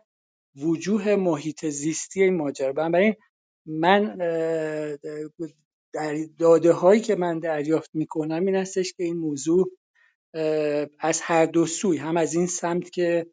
وجوه 0.62 1.16
محیط 1.16 1.66
زیستی 1.66 2.22
این 2.22 2.36
ماجرا. 2.36 2.72
بنابراین 2.72 3.14
من 3.66 4.16
در 5.92 6.16
داده 6.38 6.72
هایی 6.72 7.00
که 7.00 7.14
من 7.14 7.38
دریافت 7.38 7.90
می‌کنم 7.94 8.46
این 8.46 8.54
هستش 8.54 8.92
که 8.92 9.04
این 9.04 9.16
موضوع 9.16 9.70
از 10.98 11.20
هر 11.20 11.46
دو 11.46 11.66
سوی 11.66 11.96
هم 11.96 12.16
از 12.16 12.34
این 12.34 12.46
سمت 12.46 12.90
که 12.90 13.26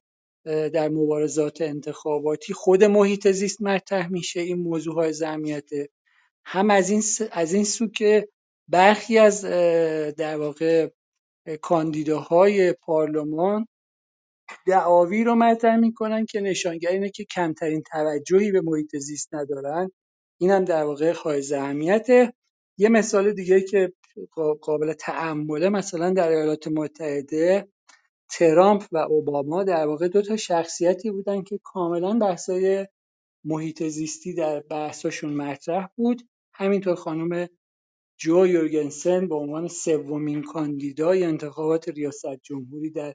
در 0.45 0.89
مبارزات 0.89 1.61
انتخاباتی 1.61 2.53
خود 2.53 2.83
محیط 2.83 3.31
زیست 3.31 3.61
مطرح 3.61 4.11
میشه 4.11 4.39
این 4.39 4.57
موضوع 4.57 4.95
های 4.95 5.13
زمیته 5.13 5.89
هم 6.45 6.69
از 6.69 6.89
این, 6.89 7.01
از 7.31 7.53
این 7.53 7.63
سو 7.63 7.87
که 7.87 8.29
برخی 8.67 9.17
از 9.17 9.41
در 10.15 10.37
واقع 10.37 10.89
کاندیداهای 11.61 12.73
پارلمان 12.73 13.67
دعاوی 14.67 15.23
رو 15.23 15.35
مطرح 15.35 15.75
می‌کنن 15.75 16.25
که 16.25 16.41
نشانگر 16.41 16.89
اینه 16.89 17.09
که 17.09 17.25
کمترین 17.35 17.83
توجهی 17.91 18.51
به 18.51 18.61
محیط 18.61 18.95
زیست 18.95 19.35
ندارن. 19.35 19.91
این 20.39 20.51
هم 20.51 20.65
در 20.65 20.83
واقع 20.83 21.13
حائز 21.13 21.51
اهمیته. 21.51 22.33
یه 22.77 22.89
مثال 22.89 23.33
دیگه 23.33 23.61
که 23.61 23.93
قابل 24.61 24.93
تعمله 24.93 25.69
مثلا 25.69 26.09
در 26.13 26.29
ایالات 26.29 26.67
متحده 26.67 27.67
ترامپ 28.31 28.83
و 28.91 28.97
اوباما 28.97 29.63
در 29.63 29.87
واقع 29.87 30.07
دو 30.07 30.21
تا 30.21 30.37
شخصیتی 30.37 31.11
بودن 31.11 31.41
که 31.41 31.59
کاملا 31.63 32.13
بحثای 32.13 32.87
محیط 33.45 33.83
زیستی 33.83 34.33
در 34.33 34.59
بحثاشون 34.59 35.33
مطرح 35.33 35.87
بود. 35.95 36.21
همینطور 36.53 36.95
خانم 36.95 37.47
جو 38.17 38.47
یورگنسن 38.47 39.27
به 39.27 39.35
عنوان 39.35 39.67
سومین 39.67 40.43
کاندیدای 40.43 41.23
انتخابات 41.23 41.89
ریاست 41.89 42.35
جمهوری 42.43 42.89
در 42.89 43.13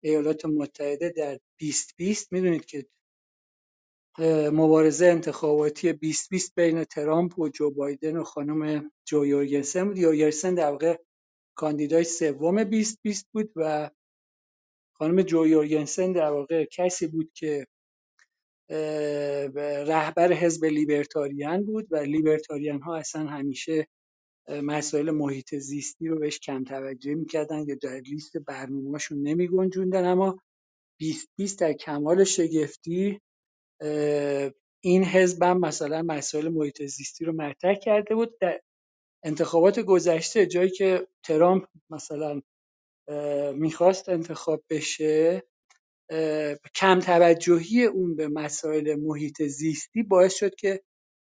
ایالات 0.00 0.44
متحده 0.44 1.08
در 1.16 1.38
2020 1.60 2.32
می‌دونید 2.32 2.64
که 2.64 2.86
مبارزه 4.52 5.06
انتخاباتی 5.06 5.92
2020 5.92 6.54
بین 6.54 6.84
ترامپ 6.84 7.38
و 7.38 7.48
جو 7.48 7.70
بایدن 7.70 8.16
و 8.16 8.24
خانم 8.24 8.90
جو 9.04 9.26
یورگنسن 9.26 9.88
بود. 9.88 9.98
یورگنسن 9.98 10.54
در 10.54 10.70
واقع 10.70 10.96
کاندیدای 11.56 12.04
سوم 12.04 12.64
2020 12.64 13.28
بود 13.32 13.52
و 13.56 13.90
خانم 14.96 15.22
جو 15.22 15.46
یورگنسن 15.46 16.12
در 16.12 16.30
واقع 16.30 16.64
کسی 16.64 17.06
بود 17.06 17.30
که 17.34 17.66
رهبر 19.86 20.32
حزب 20.32 20.64
لیبرتاریان 20.64 21.64
بود 21.64 21.86
و 21.90 21.96
لیبرتاریان 21.96 22.82
ها 22.82 22.96
اصلا 22.96 23.26
همیشه 23.26 23.88
مسائل 24.50 25.10
محیط 25.10 25.54
زیستی 25.54 26.08
رو 26.08 26.18
بهش 26.18 26.38
کم 26.38 26.64
توجه 26.64 27.14
می‌کردن 27.14 27.64
یا 27.68 27.74
در 27.82 28.00
لیست 28.00 28.36
برنامهشون 28.36 29.22
نمی 29.22 29.48
گنجوندن 29.48 30.04
اما 30.06 30.42
2020 31.00 31.60
در 31.60 31.72
کمال 31.72 32.24
شگفتی 32.24 33.20
این 34.84 35.04
حزب 35.04 35.42
هم 35.42 35.60
مثلا 35.60 36.02
مسائل 36.02 36.48
محیط 36.48 36.82
زیستی 36.82 37.24
رو 37.24 37.32
مطرح 37.32 37.74
کرده 37.74 38.14
بود. 38.14 38.38
در 38.40 38.60
انتخابات 39.24 39.80
گذشته 39.80 40.46
جایی 40.46 40.70
که 40.70 41.08
ترامپ 41.24 41.64
مثلا 41.90 42.42
می‌خواست 43.54 44.08
انتخاب 44.08 44.64
بشه 44.70 45.42
کم 46.74 47.00
توجهی 47.00 47.84
اون 47.84 48.16
به 48.16 48.28
مسائل 48.28 48.96
محیط 48.96 49.42
زیستی 49.42 50.02
باعث 50.02 50.34
شد 50.34 50.54
که 50.54 50.82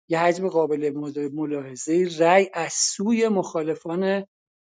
یه 0.08 0.18
حجم 0.18 0.48
قابل 0.48 0.90
ملاحظه 1.32 2.08
رأی 2.18 2.50
از 2.54 2.72
سوی 2.72 3.28
مخالفان 3.28 4.26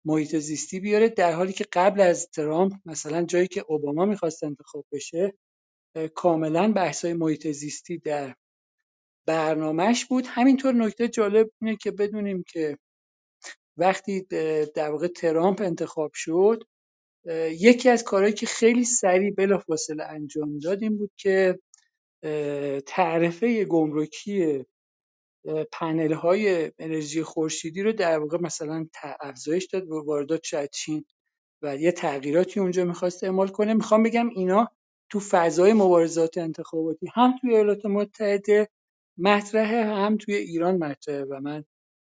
محیط 0.04 0.36
زیستی 0.36 0.80
بیاره 0.80 1.08
در 1.08 1.32
حالی 1.32 1.52
که 1.52 1.64
قبل 1.72 2.00
از 2.00 2.30
ترامپ 2.30 2.72
مثلا 2.84 3.22
جایی 3.22 3.48
که 3.48 3.64
اوباما 3.68 4.04
می‌خواست 4.04 4.44
انتخاب 4.44 4.86
بشه 4.92 5.34
کاملا 6.14 6.72
بحث‌های 6.72 7.14
محیط 7.14 7.48
زیستی 7.48 7.98
در 7.98 8.34
برنامهش 9.26 10.04
بود. 10.04 10.24
همینطور 10.26 10.74
نکته 10.74 11.08
جالب 11.08 11.50
اینه 11.62 11.76
که 11.76 11.90
بدونیم 11.90 12.44
که 12.52 12.78
وقتی 13.76 14.20
در 14.74 14.90
واقع 14.90 15.06
ترامپ 15.06 15.60
انتخاب 15.60 16.10
شد 16.14 16.64
یکی 17.50 17.88
از 17.88 18.04
کارهایی 18.04 18.34
که 18.34 18.46
خیلی 18.46 18.84
سریع 18.84 19.34
بلافاصله 19.34 20.04
انجام 20.04 20.58
داد 20.58 20.82
این 20.82 20.98
بود 20.98 21.10
که 21.16 21.58
تعرفه 22.86 23.64
گمرکی 23.64 24.64
پنل 25.72 26.12
های 26.12 26.72
انرژی 26.78 27.22
خورشیدی 27.22 27.82
رو 27.82 27.92
در 27.92 28.18
واقع 28.18 28.38
مثلا 28.40 28.86
افزایش 29.20 29.66
داد 29.66 29.88
و 29.90 30.04
واردات 30.04 30.44
شاید 30.44 30.70
چین 30.70 31.04
و 31.62 31.76
یه 31.76 31.92
تغییراتی 31.92 32.60
اونجا 32.60 32.84
می‌خواست 32.84 33.24
اعمال 33.24 33.48
کنه. 33.48 33.74
می‌خوام 33.74 34.02
بگم 34.02 34.28
اینا 34.28 34.68
تو 35.10 35.20
فضای 35.20 35.72
مبارزات 35.72 36.38
انتخاباتی 36.38 37.06
هم 37.14 37.34
توی 37.40 37.54
ایالات 37.54 37.86
متحده 37.86 38.68
مطرحه 39.18 39.84
هم 39.84 40.16
توی 40.16 40.34
ایران 40.34 40.76
مطرحه 40.76 41.24
و 41.24 41.40
من 41.40 41.64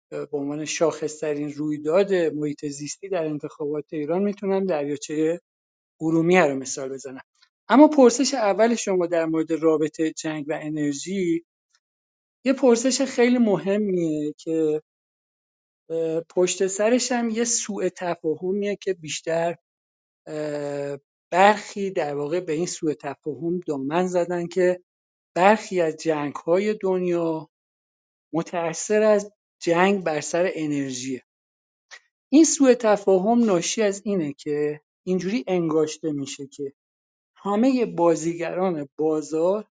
به 0.10 0.28
عنوان 0.32 0.66
شاخصترین 0.66 1.54
رویداد 1.54 2.14
محیط 2.14 2.66
زیستی 2.66 3.10
در 3.10 3.26
انتخابات 3.26 3.86
ایران 3.92 4.24
می‌تونم 4.24 4.66
دریاچه 4.66 5.42
ارومیه 6.02 6.46
رو 6.46 6.56
مثال 6.56 6.90
بزنم. 6.90 7.22
اما 7.70 7.88
پرسش 7.88 8.34
اول 8.34 8.76
شما 8.76 9.08
در 9.08 9.26
مورد 9.26 9.52
رابطه 9.52 10.12
جنگ 10.12 10.46
و 10.50 10.60
انرژی 10.62 11.46
یه 12.46 12.54
پرسش 12.54 13.02
خیلی 13.02 13.38
مهمیه 13.38 14.34
که 14.38 14.82
پشت 16.30 16.68
سرش 16.68 17.12
هم 17.12 17.30
یه 17.30 17.44
سوء 17.44 17.90
تفاهمیه 17.90 18.76
که 18.76 18.94
بیشتر 18.94 19.56
برخی 21.32 21.92
در 21.92 22.16
واقع 22.16 22.40
به 22.40 22.54
این 22.54 22.66
سوء 22.66 22.94
تفاهم 22.94 23.60
دامن 23.60 24.08
زدن 24.08 24.48
که 24.48 24.84
برخی 25.36 25.82
از 25.82 25.98
جنگ 25.98 26.36
های 26.36 26.74
دنیا 26.74 27.50
متأثر 28.34 29.02
از 29.02 29.32
جنگ 29.62 30.04
بر 30.04 30.22
سر 30.22 30.52
انرژیه. 30.56 31.24
این 32.32 32.46
سوء 32.46 32.74
تفاهم 32.74 33.44
ناشی 33.46 33.82
از 33.82 34.02
اینه 34.06 34.34
که 34.34 34.82
اینجوری 35.06 35.44
انگاشته 35.48 36.12
میشه 36.12 36.48
که 36.48 36.74
همه 37.36 37.86
بازیگران 37.86 38.90
بازار 38.98 39.68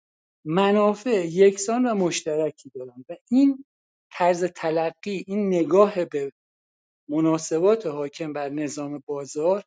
منافع 0.46 1.26
یکسان 1.26 1.86
و 1.86 1.96
مشترکی 1.96 2.70
دارن 2.76 3.06
و 3.10 3.16
این 3.32 3.66
طرز 4.12 4.44
تلقی 4.44 5.24
این 5.28 5.48
نگاه 5.48 6.06
به 6.06 6.32
مناسبات 7.10 7.86
حاکم 7.86 8.34
بر 8.34 8.50
نظام 8.50 9.04
بازار 9.06 9.64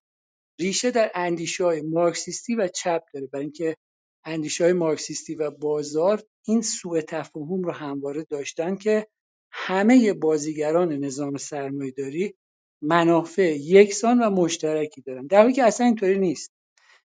ریشه 0.61 0.91
در 0.91 1.11
اندیشه 1.15 1.65
های 1.65 1.83
مارکسیستی 1.83 2.55
و 2.55 2.69
چپ 2.69 3.03
داره. 3.15 3.27
برای 3.27 3.45
اینکه 3.45 3.77
اندیشه 4.25 4.65
های 4.65 4.73
مارکسیستی 4.73 5.35
و 5.35 5.51
بازار 5.51 6.23
این 6.47 6.63
سوء 6.63 7.01
تفاهم 7.01 7.63
رو 7.63 7.73
همواره 7.73 8.25
داشتن 8.25 8.77
که 8.77 9.07
همه 9.53 10.13
بازیگران 10.13 10.93
نظام 10.93 11.37
سرمایهداری 11.37 12.35
منافع 12.83 13.57
یکسان 13.61 14.19
و 14.19 14.31
مشترکی 14.31 15.01
دارن. 15.01 15.27
در 15.27 15.43
حالی 15.43 15.53
که 15.53 15.65
اصلا 15.65 15.87
اینطوری 15.87 16.19
نیست. 16.19 16.53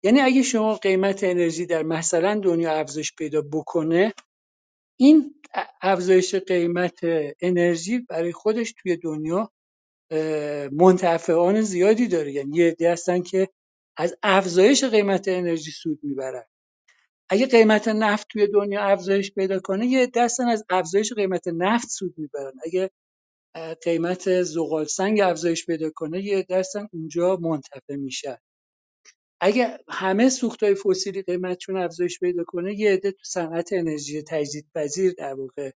یعنی 0.03 0.19
اگه 0.21 0.41
شما 0.43 0.75
قیمت 0.75 1.23
انرژی 1.23 1.65
در 1.65 1.83
مثلا 1.83 2.39
دنیا 2.43 2.73
افزایش 2.73 3.13
پیدا 3.15 3.41
بکنه 3.53 4.13
این 4.99 5.35
افزایش 5.81 6.35
قیمت 6.35 6.99
انرژی 7.41 7.99
برای 7.99 8.31
خودش 8.33 8.73
توی 8.83 8.97
دنیا 8.97 9.51
منتفعان 10.71 11.61
زیادی 11.61 12.07
داره. 12.07 12.31
یعنی 12.31 12.57
یه 12.57 12.67
عده 12.71 12.91
هستن 12.93 13.21
که 13.21 13.49
از 13.97 14.17
افزایش 14.23 14.83
قیمت 14.83 15.27
انرژی 15.27 15.71
سود 15.71 15.99
می‌برن. 16.03 16.45
اگه 17.29 17.47
قیمت 17.47 17.89
نفت 17.89 18.27
توی 18.31 18.47
دنیا 18.47 18.81
افزایش 18.83 19.33
پیدا 19.33 19.59
کنه 19.59 19.87
یه 19.87 20.03
عده 20.03 20.23
هستن 20.23 20.47
از 20.49 20.65
افزایش 20.69 21.13
قیمت 21.13 21.47
نفت 21.47 21.89
سود 21.89 22.15
می‌برن. 22.17 22.53
اگه 22.65 22.91
قیمت 23.83 24.43
زغال 24.43 24.85
سنگ 24.85 25.21
افزایش 25.21 25.65
پیدا 25.65 25.91
کنه 25.95 26.23
یه 26.25 26.37
عده 26.37 26.59
هستن 26.59 26.87
اونجا 26.93 27.37
منتفع 27.41 27.95
میشن. 27.95 28.37
اگه 29.41 29.79
همه 29.89 30.29
سوختهای 30.29 30.75
فسیلی 30.75 31.21
قیمتشون 31.21 31.77
افزایش 31.77 32.19
پیدا 32.19 32.43
کنه 32.43 32.79
یه 32.79 32.93
عده 32.93 33.11
تو 33.11 33.23
صنعت 33.23 33.73
انرژی 33.73 34.21
تجدیدپذیر 34.21 35.13
در 35.17 35.33
واقع 35.33 35.71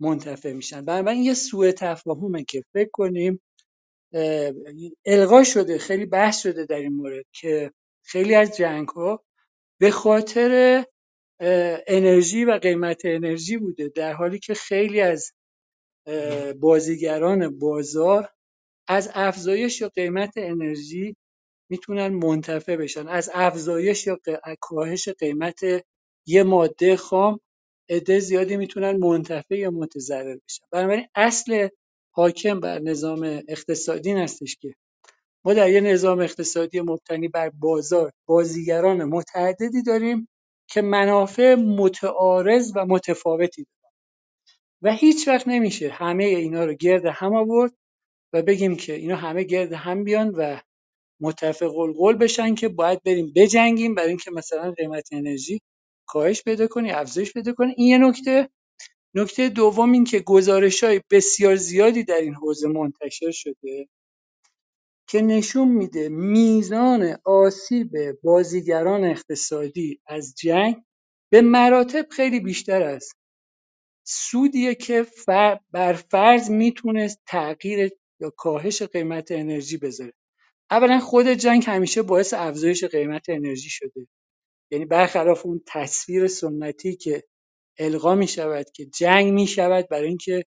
منتفع 0.00 0.52
میشن. 0.52 0.84
بنابراین 0.84 1.22
یه 1.22 1.34
سوء 1.34 1.72
تفاهمه 1.72 2.44
که 2.44 2.62
فکر 2.72 2.90
کنیم 2.92 3.40
القا 5.06 5.44
شده 5.44 5.78
خیلی 5.78 6.06
بحث 6.06 6.42
شده 6.42 6.64
در 6.66 6.76
این 6.76 6.92
مورد 6.92 7.24
که 7.32 7.72
خیلی 8.04 8.34
از 8.34 8.56
جنگ 8.56 8.88
ها 8.88 9.24
به 9.80 9.90
خاطر 9.90 10.84
انرژی 11.86 12.44
و 12.44 12.52
قیمت 12.52 13.02
انرژی 13.04 13.56
بوده 13.56 13.88
در 13.88 14.12
حالی 14.12 14.38
که 14.38 14.54
خیلی 14.54 15.00
از 15.00 15.32
بازیگران 16.60 17.58
بازار 17.58 18.28
از 18.88 19.10
افزایش 19.14 19.80
یا 19.80 19.88
قیمت 19.88 20.32
انرژی 20.36 21.16
می‌تونن 21.70 22.08
منتفع 22.08 22.76
بشن. 22.76 23.08
از 23.08 23.30
افزایش 23.34 24.06
یا 24.06 24.18
کاهش 24.60 25.08
قیمت 25.08 25.60
یه 26.26 26.42
ماده 26.42 26.96
خام 26.96 27.40
عده 27.90 28.18
زیادی 28.20 28.56
می‌تونن 28.56 28.96
منتفع 28.96 29.56
یا 29.56 29.70
متضرر 29.70 30.36
بشن. 30.48 30.64
بنابراین 30.72 31.06
اصل 31.14 31.68
حاکم 32.12 32.60
بر 32.60 32.78
نظام 32.78 33.42
اقتصادی 33.48 34.12
هستش 34.12 34.56
که 34.56 34.74
ما 35.44 35.54
در 35.54 35.70
یه 35.70 35.80
نظام 35.80 36.20
اقتصادی 36.20 36.80
مبتنی 36.80 37.28
بر 37.28 37.50
بازار 37.50 38.12
بازیگران 38.28 39.04
متعددی 39.04 39.82
داریم 39.82 40.28
که 40.70 40.82
منافع 40.82 41.54
متعارض 41.54 42.72
و 42.76 42.86
متفاوتی 42.86 43.62
دارن. 43.64 43.72
و 44.82 44.92
هیچ 44.92 45.28
وقت 45.28 45.48
نمیشه 45.48 45.90
همه 45.90 46.24
اینا 46.24 46.64
رو 46.64 46.74
گرد 46.74 47.06
هم 47.06 47.34
آورد 47.36 47.72
و 48.34 48.42
بگیم 48.42 48.76
که 48.76 48.92
اینا 48.94 49.16
همه 49.16 49.44
گرد 49.44 49.72
هم 49.72 50.04
بیان 50.04 50.28
و 50.36 50.60
متفق 51.20 51.78
القول 51.78 52.16
بشن 52.16 52.54
که 52.54 52.68
باید 52.68 53.02
بریم 53.04 53.32
بجنگیم 53.36 53.94
برای 53.96 54.08
اینکه 54.08 54.30
مثلا 54.30 54.72
قیمت 54.72 55.08
انرژی 55.12 55.60
کاهش 56.08 56.42
پیدا 56.42 56.66
کنی 56.66 56.90
افزایش 56.92 57.32
پیدا 57.32 57.52
کنه 57.52 57.74
این 57.76 57.88
یه 57.88 57.98
نکته. 57.98 58.50
نکته 59.16 59.48
دوم 59.48 59.92
این 59.92 60.04
که 60.04 60.20
گزارش 60.20 60.84
های 60.84 61.00
بسیار 61.10 61.56
زیادی 61.56 62.04
در 62.04 62.16
این 62.20 62.34
حوزه 62.34 62.68
منتشر 62.68 63.30
شده 63.30 63.88
که 65.08 65.22
نشون 65.22 65.68
میده 65.68 66.08
میزان 66.08 67.16
آسیب 67.24 67.90
بازیگران 68.24 69.04
اقتصادی 69.04 70.00
از 70.06 70.34
جنگ 70.38 70.76
به 71.32 71.42
مراتب 71.42 72.06
خیلی 72.10 72.40
بیشتر 72.40 72.82
است. 72.82 73.16
سودیه 74.06 74.76
که 74.76 75.06
بر 75.72 75.94
فرض 75.94 76.50
می‌تونست 76.50 77.20
تغییر 77.28 77.90
یا 78.20 78.30
کاهش 78.38 78.82
قیمت 78.82 79.32
انرژی 79.32 79.78
بذاره. 79.78 80.12
اولا 80.70 80.98
خود 81.00 81.26
جنگ 81.28 81.64
همیشه 81.66 82.02
باعث 82.02 82.34
افزایش 82.34 82.84
قیمت 82.84 83.28
انرژی 83.28 83.70
شده. 83.70 84.06
یعنی 84.70 84.84
برخلاف 84.84 85.46
اون 85.46 85.62
تصویر 85.66 86.26
سنتی 86.26 86.96
که 86.96 87.24
القا 87.78 88.14
می 88.14 88.28
شود 88.28 88.66
که 88.74 88.86
جنگ 88.86 89.32
می 89.32 89.46
شود 89.46 89.88
برای 89.88 90.08
اینکه 90.08 90.44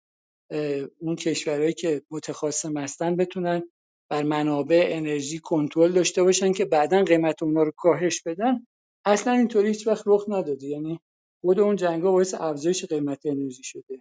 اون 0.98 1.16
کشورهایی 1.16 1.72
که 1.74 2.02
متخاصم 2.10 2.78
هستن 2.78 3.16
بتونن 3.16 3.62
بر 4.10 4.22
منابع 4.22 4.86
انرژی 4.90 5.38
کنترل 5.38 5.92
داشته 5.92 6.22
باشن 6.22 6.52
که 6.52 6.64
بعدا 6.64 7.04
قیمت 7.04 7.42
اونا 7.42 7.62
رو 7.62 7.72
کاهش 7.76 8.22
بدن 8.26 8.66
اصلا 9.04 9.32
اینطوری 9.32 9.68
هیچ 9.68 9.86
وقت 9.86 10.04
رخ 10.06 10.24
نداده. 10.28 10.66
یعنی 10.66 11.00
خود 11.40 11.60
اون 11.60 11.76
جنگا 11.76 12.12
باعث 12.12 12.34
افزایش 12.34 12.84
قیمت 12.84 13.26
انرژی 13.26 13.62
شده. 13.64 13.98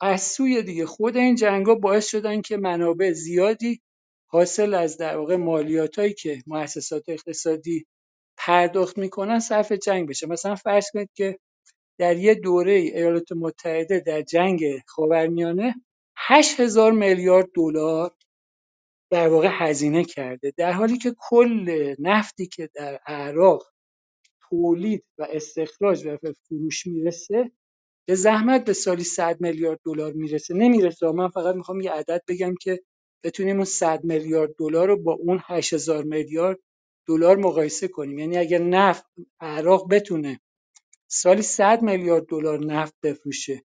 از 0.00 0.22
سوی 0.22 0.62
دیگه 0.62 0.86
خود 0.86 1.16
این 1.16 1.34
جنگا 1.34 1.74
باعث 1.74 2.08
شدن 2.10 2.42
که 2.42 2.56
منابع 2.56 3.12
زیادی 3.12 3.80
حاصل 4.32 4.74
از 4.74 4.96
در 4.98 5.16
واقع 5.16 5.36
مالیاتایی 5.36 6.12
که 6.14 6.42
مؤسسات 6.46 7.04
اقتصادی 7.08 7.86
پرداخت 8.38 8.98
می‌کنن 8.98 9.38
صرف 9.40 9.72
جنگ 9.72 10.08
بشه. 10.08 10.26
مثلا 10.26 10.54
فرض 10.54 10.86
کنید 10.94 11.10
که 11.14 11.38
در 11.98 12.16
یه 12.16 12.34
دوره 12.34 12.72
ایالات 12.72 13.32
متحده 13.32 14.00
در 14.00 14.22
جنگ 14.22 14.64
خاورمیانه 14.86 15.74
8000 16.16 16.92
میلیارد 16.92 17.48
دلار 17.54 18.12
در 19.12 19.28
واقع 19.28 19.48
هزینه 19.52 20.04
کرده. 20.04 20.52
در 20.56 20.72
حالی 20.72 20.98
که 20.98 21.14
کل 21.18 21.94
نفتی 21.98 22.46
که 22.46 22.70
در 22.74 23.00
عراق 23.06 23.72
تولید 24.50 25.04
و 25.18 25.26
استخراج 25.30 26.06
و 26.06 26.18
فروش 26.48 26.86
می‌رسه 26.86 27.52
به 28.08 28.14
زحمت 28.14 28.64
به 28.64 28.72
سالی 28.72 29.04
100 29.04 29.40
میلیارد 29.40 29.80
دلار 29.84 30.12
می‌رسه. 30.12 30.54
نمی‌رسه. 30.54 31.06
من 31.12 31.28
فقط 31.28 31.54
می‌خوام 31.54 31.80
یه 31.80 31.92
عدد 31.92 32.22
بگم 32.28 32.54
که 32.62 32.80
بتونیم 33.24 33.56
اون 33.56 33.64
100 33.64 34.04
میلیارد 34.04 34.54
دلار 34.58 34.88
رو 34.88 35.02
با 35.02 35.12
اون 35.12 35.40
8000 35.44 36.04
میلیارد 36.04 36.58
دلار 37.08 37.36
مقایسه 37.36 37.88
کنیم. 37.88 38.18
یعنی 38.18 38.38
اگر 38.38 38.58
نفت 38.62 39.06
عراق 39.40 39.90
بتونه 39.90 40.40
سالی 41.10 41.42
100 41.42 41.82
میلیارد 41.82 42.26
دلار 42.26 42.64
نفت 42.66 42.94
بفروشه 43.02 43.64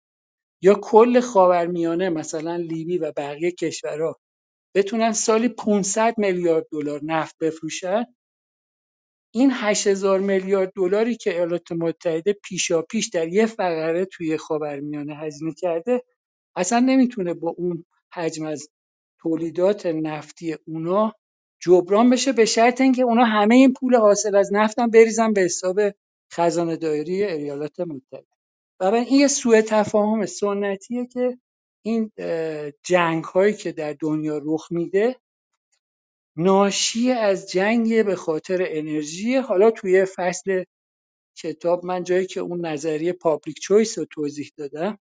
یا 0.62 0.74
کل 0.74 1.20
خاورمیانه 1.20 2.10
مثلا 2.10 2.56
لیبی 2.56 2.98
و 2.98 3.12
بقیه 3.16 3.50
کشورها 3.52 4.20
بتونن 4.76 5.12
سالی 5.12 5.48
500 5.48 6.14
میلیارد 6.18 6.66
دلار 6.72 7.00
نفت 7.04 7.36
بفروشن 7.40 8.04
این 9.34 9.50
8000 9.54 10.20
میلیارد 10.20 10.72
دلاری 10.76 11.16
که 11.16 11.30
ایالات 11.30 11.72
متحده 11.72 12.32
پیشا 12.32 12.82
پیش 12.82 13.08
در 13.08 13.28
یه 13.28 13.46
فقره 13.46 14.04
توی 14.04 14.36
خاورمیانه 14.36 15.16
هزینه 15.16 15.54
کرده 15.54 16.02
اصلا 16.56 16.78
نمی‌تونه 16.80 17.34
با 17.34 17.50
اون 17.58 17.84
حجم 18.14 18.46
از 18.46 18.68
تولیدات 19.26 19.86
نفتی 19.86 20.56
اونا 20.66 21.12
جبران 21.62 22.10
بشه 22.10 22.32
به 22.32 22.44
شرط 22.44 22.80
اینکه 22.80 23.02
اونا 23.02 23.24
همه 23.24 23.54
این 23.54 23.72
پول 23.72 23.96
حاصل 23.96 24.36
از 24.36 24.52
نفتم 24.52 24.90
بریزن 24.90 25.32
به 25.32 25.40
حساب 25.40 25.80
خزانه 26.32 26.76
داری 26.76 27.24
ایالات 27.24 27.80
متحده. 27.80 28.26
و 28.80 28.84
این 28.84 29.20
یه 29.20 29.28
سوء 29.28 29.60
تفاهم 29.60 30.26
سنتیه 30.26 31.06
که 31.06 31.38
این 31.82 32.10
جنگ 32.84 33.24
هایی 33.24 33.54
که 33.54 33.72
در 33.72 33.96
دنیا 34.00 34.40
رخ 34.44 34.72
میده 34.72 35.16
ناشی 36.36 37.10
از 37.10 37.50
جنگ 37.50 38.04
به 38.04 38.16
خاطر 38.16 38.66
انرژی. 38.68 39.36
حالا 39.36 39.70
توی 39.70 40.04
فصل 40.04 40.64
کتاب 41.38 41.84
من 41.84 42.04
جایی 42.04 42.26
که 42.26 42.40
اون 42.40 42.66
نظریه 42.66 43.12
پابلیک 43.12 43.60
چویس 43.60 43.98
رو 43.98 44.04
توضیح 44.04 44.50
دادم 44.56 44.98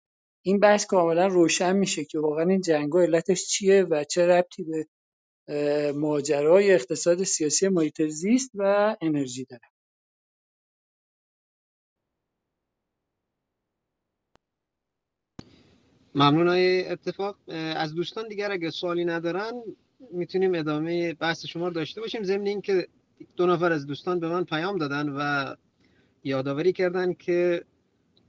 این 0.49 0.61
بحث 0.61 0.87
کاملا 0.87 1.27
روشن 1.27 1.77
میشه 1.77 2.05
که 2.05 2.19
واقعا 2.19 2.45
این 2.49 2.61
جنگ 2.61 2.93
ها 2.93 3.01
علتش 3.01 3.47
چیه 3.47 3.83
و 3.91 4.05
چه 4.05 4.27
ربطی 4.27 4.65
به 4.65 4.87
ماجرای 5.93 6.73
اقتصاد 6.75 7.23
سیاسی 7.23 7.69
محیط 7.69 8.03
زیست 8.03 8.51
و 8.55 8.97
انرژی 9.01 9.45
داره. 9.45 9.63
ممنون 16.15 16.49
های 16.49 16.89
اتفاق. 16.89 17.37
از 17.77 17.95
دوستان 17.95 18.29
دیگر 18.29 18.53
اگه 18.53 18.71
سوالی 18.71 19.05
ندارن 19.05 19.53
می‌تونیم 20.11 20.55
ادامه 20.55 21.15
بحث 21.15 21.47
شما 21.47 21.69
رو 21.69 21.75
داشته 21.75 22.01
باشیم. 22.01 22.23
ضمن 22.23 22.47
اینکه 22.47 22.89
دو 23.37 23.47
نفر 23.47 23.73
از 23.73 23.87
دوستان 23.87 24.21
به 24.21 24.29
من 24.29 24.45
پیام 24.45 24.79
دادن 24.79 25.09
و 25.09 25.55
یادآوری 26.25 26.73
کردن 26.73 27.13
که 27.13 27.65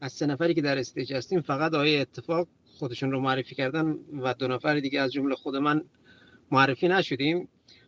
از 0.02 0.14
سه 0.14 0.26
نفری 0.26 0.54
که 0.54 0.62
در 0.62 0.78
استیج 0.78 1.14
هستیم 1.14 1.41
فقط 1.41 1.74
آیه 1.74 2.02
اتفاق 2.02 2.47
خودشون 2.66 3.12
رو 3.12 3.20
معرفی 3.20 3.56
کردن 3.56 3.95
و 4.22 4.34
دو 4.34 4.47
نفر 4.47 4.80
دیگه 4.80 5.02
از 5.02 5.12
جمله 5.12 5.36
خود 5.36 5.56
من 5.56 5.84
معرفی 6.52 6.88
نشدیم. 6.88 7.47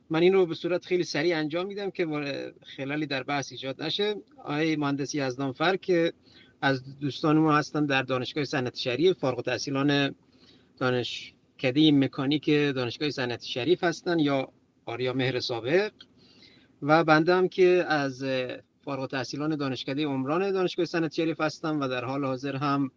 من 0.10 0.22
این 0.22 0.34
رو 0.34 0.46
به 0.46 0.56
صورت 0.56 0.86
خیلی 0.86 1.04
سریع 1.04 1.38
انجام 1.38 1.68
میدم 1.68 1.92
که 1.92 2.08
خلالی 2.78 3.06
در 3.06 3.24
بحث 3.24 3.52
ایجاد 3.52 3.84
نشه. 3.84 4.16
آقای 4.38 4.76
مهندسی 4.76 5.22
ازدانفر 5.22 5.76
که 5.76 6.14
از 6.62 7.00
دوستان 7.00 7.38
ما 7.38 7.58
هستن 7.58 7.86
در 7.86 8.04
دانشگاه 8.04 8.44
صنعت 8.44 8.76
شریف 8.76 9.18
فارغ 9.18 9.38
التحصیلان 9.38 10.16
دانشکده 10.78 11.92
مکانیک 11.92 12.50
دانشگاه 12.50 13.10
صنعت 13.10 13.44
شریف 13.44 13.84
هستن 13.84 14.20
یا 14.20 14.52
آریا 14.86 15.14
مهر 15.14 15.40
سابق. 15.40 15.92
و 16.82 17.04
بنده 17.04 17.36
هم 17.36 17.48
که 17.48 17.86
از 17.88 18.24
فارغ 18.86 19.00
التحصیلان 19.02 19.56
دانشکده 19.56 20.06
عمران 20.06 20.52
دانشگاه 20.52 20.86
صنعت 20.86 21.14
شریف 21.14 21.42
هستم 21.42 21.80
و 21.80 21.88
در 21.88 22.06
حال 22.06 22.26
حاضر 22.26 22.56
هم 22.56 22.92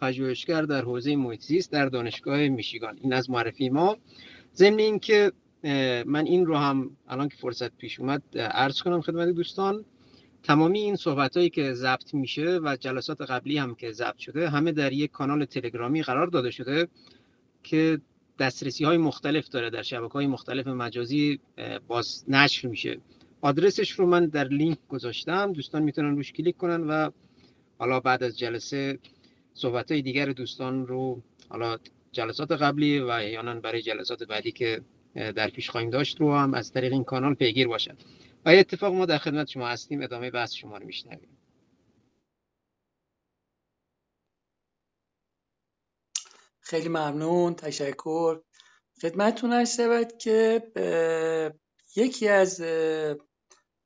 پژوهشگر 0.00 0.62
در 0.62 0.82
حوزه 0.82 1.16
محیط 1.16 1.70
در 1.70 1.86
دانشگاه 1.86 2.48
میشیگان. 2.48 2.98
این 3.00 3.12
از 3.12 3.30
معرفی 3.30 3.68
ما. 3.68 3.96
ضمن 4.54 4.78
اینکه 4.78 5.32
من 6.06 6.26
این 6.26 6.46
رو 6.46 6.56
هم 6.56 6.90
الان 7.08 7.28
که 7.28 7.36
فرصت 7.36 7.76
پیش 7.76 8.00
اومد 8.00 8.38
عرض 8.38 8.82
کنم 8.82 9.00
خدمت 9.00 9.28
دوستان 9.28 9.84
تمامی 10.42 10.78
این 10.78 10.96
صحبت 10.96 11.36
هایی 11.36 11.50
که 11.50 11.72
ضبط 11.72 12.14
میشه 12.14 12.58
و 12.62 12.76
جلسات 12.76 13.20
قبلی 13.20 13.58
هم 13.58 13.74
که 13.74 13.92
ضبط 13.92 14.18
شده 14.18 14.48
همه 14.50 14.72
در 14.72 14.92
یک 14.92 15.10
کانال 15.10 15.44
تلگرامی 15.44 16.02
قرار 16.02 16.26
داده 16.26 16.50
شده 16.50 16.88
که 17.62 18.00
دسترسی 18.38 18.84
های 18.84 18.96
مختلف 18.96 19.48
داره 19.48 19.70
در 19.70 19.82
شبکه 19.82 20.12
های 20.12 20.26
مختلف 20.26 20.66
مجازی 20.66 21.40
باز 21.88 22.24
نشر 22.28 22.68
میشه. 22.68 23.00
آدرسش 23.40 23.90
رو 23.90 24.06
من 24.06 24.26
در 24.26 24.48
لینک 24.48 24.78
گذاشتم. 24.88 25.52
دوستان 25.52 25.82
می‌تونن 25.82 26.16
روش 26.16 26.32
کلیک 26.32 26.56
کنن 26.56 26.80
و 26.80 27.10
حالا 27.78 28.00
بعد 28.00 28.22
از 28.22 28.38
جلسه 28.38 28.98
صحبت 29.54 29.90
های 29.90 30.02
دیگر 30.02 30.26
دوستان 30.26 30.86
رو 30.86 31.22
حالا 31.48 31.76
جلسات 32.12 32.52
قبلی 32.52 32.98
و 33.00 33.06
احیانا 33.06 33.60
برای 33.60 33.82
جلسات 33.82 34.22
بعدی 34.22 34.52
که 34.52 34.80
در 35.14 35.50
پیش 35.50 35.70
خواهیم 35.70 35.90
داشت 35.90 36.20
رو 36.20 36.34
هم 36.34 36.54
از 36.54 36.72
طریق 36.72 36.92
این 36.92 37.04
کانال 37.04 37.34
پیگیر 37.34 37.68
باشد 37.68 37.96
و 38.44 38.48
اتفاق 38.48 38.94
ما 38.94 39.06
در 39.06 39.18
خدمت 39.18 39.48
شما 39.48 39.68
هستیم. 39.68 40.02
ادامه 40.02 40.30
بحث 40.30 40.54
شما 40.54 40.78
رو 40.78 40.86
میشنویم. 40.86 41.38
خیلی 46.60 46.88
ممنون. 46.88 47.54
تشکر. 47.54 48.40
خدمتتون 49.02 49.52
هست 49.52 49.76
شود 49.76 50.18
که 50.18 50.62
یکی 51.96 52.28
از 52.28 52.60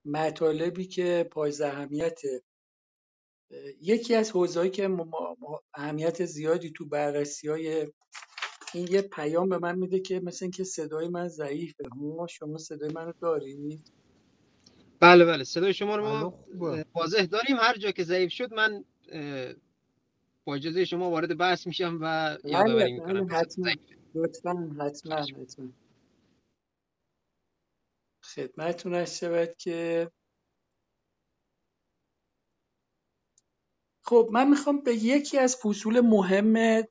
مطالبی 0.05 0.86
که 0.86 1.28
پای 1.30 1.62
اهمیت 1.62 2.20
یکی 3.80 4.14
از 4.14 4.30
حوزه‌ای 4.30 4.70
که 4.70 4.96
اهمیت 5.74 6.24
زیادی 6.24 6.70
تو 6.70 6.86
بررسی 6.86 7.48
های 7.48 7.92
این 8.74 8.88
یه 8.90 9.03
پیام 9.03 9.48
به 9.48 9.59
من 9.59 9.78
میده 9.78 10.00
که 10.00 10.20
مثل 10.20 10.44
اینکه 10.44 10.64
صدای 10.64 11.09
من 11.09 11.28
ضعیفه. 11.28 11.84
شما 12.28 12.59
صدای 12.59 12.90
منو 12.94 13.12
دارید 13.20 13.92
بله 15.00 15.24
بله. 15.24 15.44
صدای 15.44 15.74
شما 15.74 15.96
رو 15.96 16.03
ما 16.03 16.44
واضح 16.94 17.24
داریم. 17.24 17.57
هر 17.57 17.76
جا 17.76 17.90
که 17.90 18.05
ضعیف 18.05 18.32
شد 18.32 18.55
من 18.55 18.84
با 20.44 20.55
اجازه 20.55 20.84
شما 20.84 21.11
وارد 21.11 21.38
بحث 21.38 21.66
میشم 21.66 21.98
و 22.00 22.38
بله، 22.44 22.53
یادآوری 22.53 22.92
می‌کنم 22.92 23.26
حتما. 23.30 23.70
لطفا 24.14 24.70
حتما. 24.80 25.26
خدمتتون 28.24 28.94
هست 28.94 29.18
شود 29.18 29.56
که 29.58 30.10
خب 34.04 34.28
من 34.32 34.50
می‌خوام 34.50 34.82
به 34.82 34.94
یکی 34.94 35.38
از 35.38 35.56
فصول 35.56 36.00
مهم 36.00 36.82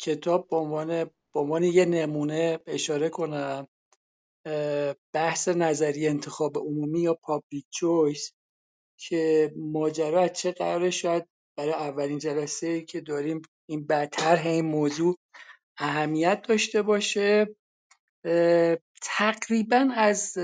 کتاب 0.00 0.48
به 0.50 0.56
عنوان 0.56 1.04
به 1.04 1.40
عنوان 1.40 1.64
یه 1.64 1.84
نمونه 1.84 2.60
اشاره 2.66 3.08
کنم. 3.08 3.68
بحث 5.14 5.48
نظری 5.48 6.08
انتخاب 6.08 6.58
عمومی 6.58 7.00
یا 7.00 7.14
پابلیک 7.14 7.66
چویس 7.70 8.32
که 9.00 9.52
ماجرا 9.56 10.22
از 10.22 10.32
چه 10.32 10.52
قراره؟ 10.52 10.90
شاید 10.90 11.28
برای 11.58 11.72
اولین 11.72 12.18
جلسه 12.18 12.82
که 12.82 13.00
داریم 13.00 13.42
این 13.68 13.86
طرح 14.12 14.46
این 14.46 14.66
موضوع 14.66 15.18
اهمیت 15.78 16.42
داشته 16.48 16.82
باشه. 16.82 17.56
تقریبا 19.02 19.88
از 19.96 20.38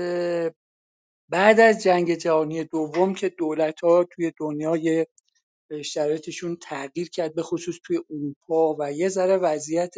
بعد 1.29 1.59
از 1.59 1.83
جنگ 1.83 2.15
جهانی 2.15 2.63
دوم 2.63 3.13
که 3.13 3.29
دولت 3.29 3.79
ها 3.79 4.03
توی 4.03 4.31
دنیای 4.39 5.05
شرایطشون 5.85 6.57
تغییر 6.61 7.09
کرد 7.09 7.35
به 7.35 7.43
خصوص 7.43 7.75
توی 7.83 7.99
اروپا 8.09 8.75
و 8.79 8.91
یه 8.91 9.09
ذره 9.09 9.37
وضعیت 9.37 9.93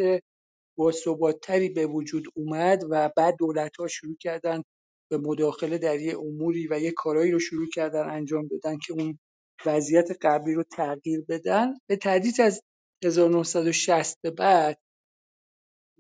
باثباتتری 0.77 1.69
به 1.69 1.85
وجود 1.87 2.25
اومد 2.33 2.83
و 2.89 3.09
بعد 3.17 3.35
دولت 3.39 3.77
ها 3.77 3.87
شروع 3.87 4.15
کردن 4.19 4.63
به 5.11 5.17
مداخله 5.17 5.77
در 5.77 5.99
یه 5.99 6.19
اموری 6.19 6.67
و 6.67 6.79
یه 6.79 6.91
کارایی 6.91 7.31
رو 7.31 7.39
شروع 7.39 7.69
کردن 7.69 8.09
انجام 8.09 8.47
دادن 8.47 8.77
که 8.77 8.93
اون 8.93 9.19
وضعیت 9.65 10.09
قبلی 10.21 10.53
رو 10.53 10.63
تغییر 10.63 11.25
بدن. 11.29 11.73
به 11.87 11.95
تدریج 11.95 12.41
از 12.41 12.61
1960 13.03 14.21
به 14.21 14.31
بعد 14.31 14.77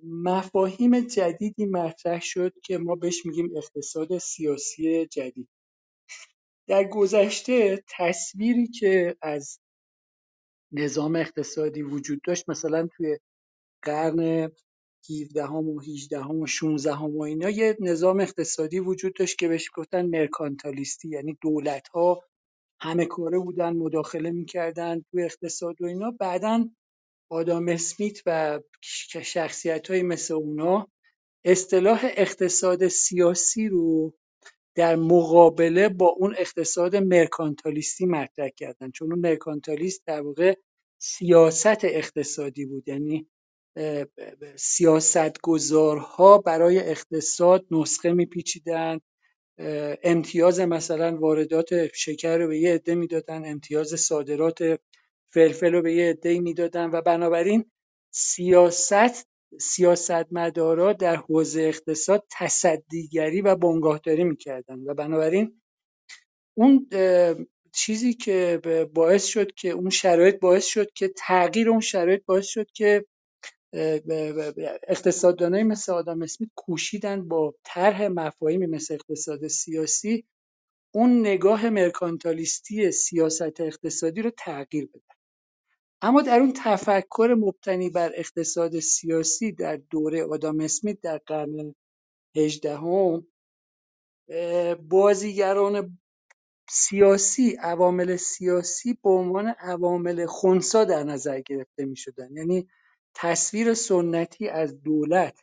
مفاهیم 0.03 0.99
جدیدی 0.99 1.65
مطرح 1.65 2.19
شد 2.21 2.53
که 2.63 2.77
ما 2.77 2.95
بهش 2.95 3.25
میگیم 3.25 3.57
اقتصاد 3.57 4.17
سیاسی 4.17 5.05
جدید. 5.05 5.49
در 6.67 6.83
گذشته 6.83 7.83
تصویری 7.97 8.67
که 8.67 9.15
از 9.21 9.59
نظام 10.71 11.15
اقتصادی 11.15 11.81
وجود 11.81 12.21
داشت 12.27 12.49
مثلا 12.49 12.87
توی 12.97 13.19
قرن 13.81 14.51
17 15.09 15.45
و 15.45 15.79
18 15.79 16.25
و 16.25 16.45
16 16.45 16.97
و 16.97 17.21
اینا 17.21 17.49
یه 17.49 17.77
نظام 17.79 18.19
اقتصادی 18.19 18.79
وجود 18.79 19.13
داشت 19.13 19.37
که 19.37 19.47
بهش 19.47 19.69
گفتن 19.75 20.05
مرکانتالیستی 20.05 21.09
یعنی 21.09 21.37
دولت 21.41 21.87
ها 21.87 22.23
همه 22.81 23.05
کاره 23.05 23.39
بودن 23.39 23.73
مداخله 23.73 24.31
می‌کردن 24.31 25.01
توی 25.11 25.23
اقتصاد 25.23 25.81
و 25.81 25.85
اینا. 25.85 26.11
بعدا 26.11 26.69
آدام 27.31 27.67
اسمیت 27.67 28.21
و 28.25 28.59
شخصیت 29.21 29.91
های 29.91 30.03
مثل 30.03 30.33
اونا 30.33 30.87
اصطلاح 31.45 32.01
اقتصاد 32.03 32.87
سیاسی 32.87 33.67
رو 33.67 34.13
در 34.75 34.95
مقابله 34.95 35.89
با 35.89 36.07
اون 36.07 36.35
اقتصاد 36.37 36.95
مرکانتالیستی 36.95 38.05
مطرح 38.05 38.49
کردن. 38.49 38.91
چون 38.91 39.11
اون 39.13 39.21
مرکانتالیست 39.21 40.03
در 40.05 40.21
واقع 40.21 40.55
سیاست 40.97 41.85
اقتصادی 41.85 42.65
بود 42.65 42.87
یعنی 42.87 43.27
سیاستگزارها 44.55 46.37
برای 46.37 46.79
اقتصاد 46.79 47.65
نسخه 47.71 48.13
میپیچیدن. 48.13 48.99
امتیاز 50.03 50.59
مثلا 50.59 51.17
واردات 51.17 51.95
شکر 51.95 52.37
رو 52.37 52.47
به 52.47 52.59
یه 52.59 52.73
عده 52.73 52.95
می‌دادن 52.95 53.45
امتیاز 53.45 53.87
صادرات 53.87 54.79
فلفل 55.33 55.73
رو 55.73 55.81
به 55.81 55.93
یه 55.93 56.09
عده 56.09 56.39
می‌دادن 56.39 56.89
و 56.89 57.01
بنابراین 57.01 57.71
سیاست 58.13 59.27
سیاستمدارا 59.61 60.93
در 60.93 61.15
حوزه 61.15 61.61
اقتصاد 61.61 62.25
تصدیگری 62.31 63.41
و 63.41 63.55
بنگاهداری 63.55 64.23
می‌کردن 64.23 64.79
و 64.79 64.93
بنابراین 64.93 65.61
اون 66.57 66.87
چیزی 67.73 68.13
که 68.13 68.61
باعث 68.93 69.25
شد 69.25 69.51
که 69.51 69.69
اون 69.69 69.89
شرایط 69.89 70.39
باعث 70.39 70.65
شد 70.65 70.91
که 70.93 71.07
تغییر 71.17 71.69
اون 71.69 71.79
شرایط 71.79 72.25
باعث 72.25 72.47
شد 72.47 72.71
که 72.71 73.05
اقتصاددانایی 74.87 75.63
مثل 75.63 75.91
آدم 75.91 76.21
اسمیت 76.21 76.49
کوشیدن 76.55 77.27
با 77.27 77.55
طرح 77.63 78.07
مفاهیمی 78.07 78.67
مثل 78.67 78.93
اقتصاد 78.93 79.47
سیاسی 79.47 80.25
اون 80.95 81.19
نگاه 81.19 81.69
مرکانتالیستی 81.69 82.91
سیاست 82.91 83.61
اقتصادی 83.61 84.21
رو 84.21 84.31
تغییر 84.37 84.85
بدن. 84.85 85.20
اما 86.01 86.21
در 86.21 86.39
اون 86.39 86.53
تفکر 86.55 87.35
مبتنی 87.39 87.89
بر 87.89 88.11
اقتصاد 88.15 88.79
سیاسی 88.79 89.51
در 89.51 89.75
دوره 89.75 90.23
آدام 90.23 90.59
اسمیت 90.59 91.01
در 91.01 91.17
قرن 91.17 91.75
هجدهم 92.35 93.27
بازیگران 94.89 95.97
سیاسی 96.69 97.55
عوامل 97.55 98.15
سیاسی 98.15 98.97
به 99.03 99.09
عنوان 99.09 99.47
عوامل 99.47 100.25
خونسا 100.25 100.83
در 100.83 101.03
نظر 101.03 101.41
گرفته 101.41 101.85
می 101.85 101.95
شدن 101.95 102.37
یعنی 102.37 102.67
تصویر 103.15 103.73
سنتی 103.73 104.49
از 104.49 104.81
دولت 104.81 105.39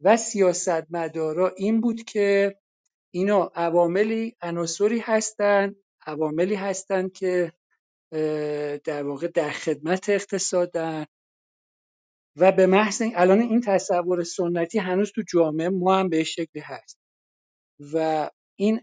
و 0.00 0.16
سیاستمدارا 0.16 1.48
این 1.48 1.80
بود 1.80 2.02
که 2.02 2.58
اینا 3.10 3.52
عواملی 3.54 4.36
عناصری 4.42 4.98
هستند 4.98 5.76
عواملی 6.06 6.54
هستند 6.54 7.12
که 7.12 7.52
در 8.84 9.02
واقع 9.02 9.28
در 9.28 9.50
خدمت 9.50 10.08
اقتصادن 10.08 11.06
و 12.36 12.52
به 12.52 12.66
محض 12.66 13.02
الان 13.14 13.40
این 13.40 13.60
تصور 13.60 14.24
سنتی 14.24 14.78
هنوز 14.78 15.12
تو 15.14 15.22
جامعه 15.32 15.68
ما 15.68 15.96
هم 15.98 16.08
به 16.08 16.24
شکلی 16.24 16.62
هست. 16.62 16.98
و 17.92 18.30
این 18.58 18.80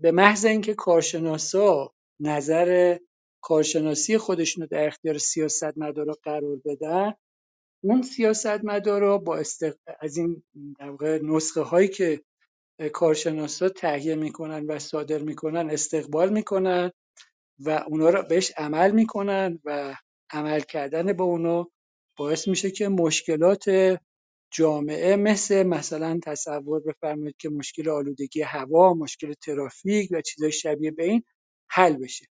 به 0.00 0.10
محض 0.12 0.44
اینکه 0.44 0.74
کارشناسا 0.74 1.92
نظر 2.20 2.98
کارشناسی 3.42 4.18
خودشون 4.18 4.62
رو 4.62 4.68
در 4.68 4.86
اختیار 4.86 5.18
سیاستمدارا 5.18 6.16
قرار 6.22 6.56
بدن 6.64 7.12
اون 7.84 8.02
سیاستمدارا 8.02 9.18
با 9.18 9.42
از 10.00 10.16
این 10.16 10.42
در 10.78 11.20
نسخه 11.22 11.60
هایی 11.60 11.88
که 11.88 12.22
کارشناسا 12.92 13.68
تهیه 13.68 14.14
می‌کنن 14.14 14.66
و 14.66 14.78
صادر 14.78 15.18
می‌کنن 15.18 15.70
استقبال 15.70 16.32
می‌کنن 16.32 16.92
و 17.58 17.84
اونا 17.88 18.10
رو 18.10 18.22
بهش 18.22 18.52
عمل 18.56 18.90
می‌کنن 18.90 19.58
و 19.64 19.94
عمل 20.30 20.60
کردن 20.60 21.12
با 21.12 21.24
اونا 21.24 21.70
باعث 22.18 22.48
میشه 22.48 22.70
که 22.70 22.88
مشکلات 22.88 23.64
جامعه 24.50 25.16
مثل 25.16 25.62
مثلا 25.62 26.20
تصور 26.24 26.80
بفرمایید 26.80 27.36
که 27.38 27.48
مشکل 27.48 27.88
آلودگی 27.88 28.42
هوا 28.42 28.94
مشکل 28.94 29.32
ترافیک 29.32 30.08
و 30.12 30.20
چیزای 30.20 30.52
شبیه 30.52 30.90
به 30.90 31.04
این 31.04 31.22
حل 31.68 31.96
بشه. 31.96 32.26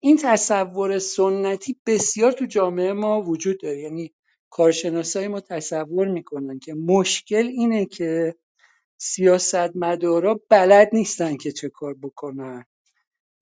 این 0.00 0.16
تصور 0.22 0.98
سنتی 0.98 1.76
بسیار 1.86 2.32
تو 2.32 2.46
جامعه 2.46 2.92
ما 2.92 3.22
وجود 3.22 3.60
داره. 3.60 3.80
یعنی 3.80 4.14
کارشناسای 4.50 5.28
ما 5.28 5.40
تصور 5.40 6.08
می‌کنن 6.08 6.58
که 6.58 6.74
مشکل 6.74 7.46
اینه 7.46 7.86
که 7.86 8.34
سیاستمدارا 8.98 10.40
بلد 10.50 10.90
نیستن 10.92 11.36
که 11.36 11.52
چه 11.52 11.68
کار 11.68 11.94
بکنن. 11.94 12.64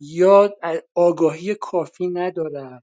یا 0.00 0.56
آگاهی 0.94 1.54
کافی 1.54 2.08
ندارن 2.08 2.82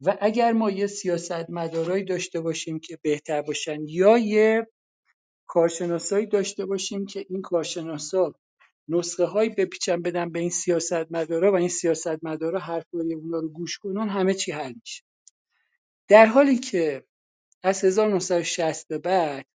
و 0.00 0.18
اگر 0.20 0.52
ما 0.52 0.70
یه 0.70 0.86
سیاستمدارایی 0.86 2.04
داشته 2.04 2.40
باشیم 2.40 2.78
که 2.78 2.98
بهتر 3.02 3.42
باشن 3.42 3.78
یا 3.88 4.18
یه 4.18 4.66
کارشناسایی 5.46 6.26
داشته 6.26 6.66
باشیم 6.66 7.06
که 7.06 7.26
این 7.28 7.42
کارشناسا 7.42 8.34
نسخه 8.88 9.24
هایی 9.24 9.50
بپیچن 9.50 10.02
بدن 10.02 10.32
به 10.32 10.38
این 10.38 10.50
سیاستمدارا 10.50 11.52
و 11.52 11.56
این 11.56 11.68
سیاستمدارا 11.68 12.58
حرفای 12.58 13.14
اونا 13.14 13.38
رو 13.38 13.48
گوش 13.48 13.78
کنن 13.78 14.08
همه 14.08 14.34
چی 14.34 14.52
حل 14.52 14.72
میشه. 14.80 15.04
در 16.08 16.26
حالی 16.26 16.58
که 16.58 17.04
از 17.62 17.84
1960 17.84 18.88
به 18.88 18.98
بعد 18.98 19.46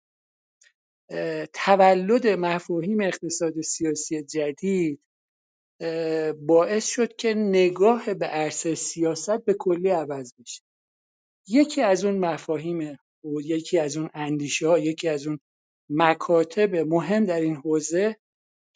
تولد 1.52 2.26
مفاهیم 2.26 3.00
اقتصاد 3.00 3.60
سیاسی 3.60 4.22
جدید 4.22 5.00
باعث 6.40 6.86
شد 6.86 7.16
که 7.16 7.34
نگاه 7.34 8.14
به 8.14 8.26
عرصه 8.26 8.74
سیاست 8.74 9.44
به 9.44 9.54
کلی 9.54 9.88
عوض 9.88 10.32
بشه. 10.40 10.62
یکی 11.48 11.82
از 11.82 12.04
اون 12.04 12.18
مفاهیم 12.18 12.98
و 13.24 13.40
یکی 13.40 13.78
از 13.78 13.96
اون 13.96 14.10
اندیشه 14.14 14.68
ها 14.68 14.78
یکی 14.78 15.08
از 15.08 15.26
اون 15.26 15.38
مکاتب 15.90 16.76
مهم 16.76 17.24
در 17.24 17.40
این 17.40 17.56
حوزه 17.56 18.16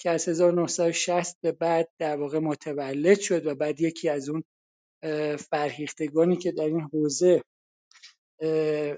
که 0.00 0.10
از 0.10 0.28
1960 0.28 1.40
به 1.40 1.52
بعد 1.52 1.88
در 1.98 2.16
واقع 2.16 2.38
متولد 2.38 3.20
شد 3.20 3.46
و 3.46 3.54
بعد 3.54 3.80
یکی 3.80 4.08
از 4.08 4.28
اون 4.28 4.44
فرهیختگانی 5.36 6.36
که 6.36 6.52
در 6.52 6.64
این 6.64 6.80
حوزه 6.80 7.42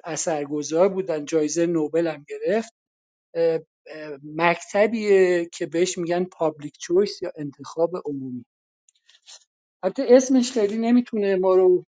اثرگذار 0.04 0.88
بودن 0.88 1.24
جایزه 1.24 1.66
نوبل 1.66 2.06
هم 2.06 2.24
گرفت 2.28 2.74
مکتبیه 4.22 5.48
که 5.52 5.66
بهش 5.66 5.98
میگن 5.98 6.24
public 6.24 6.78
choice 6.78 7.22
یا 7.22 7.32
انتخاب 7.36 7.90
عمومی. 8.04 8.44
البته 9.82 10.06
اسمش 10.08 10.52
خیلی 10.52 10.78
نمی‌تونه 10.78 11.36
ما 11.36 11.54
رو 11.54 11.84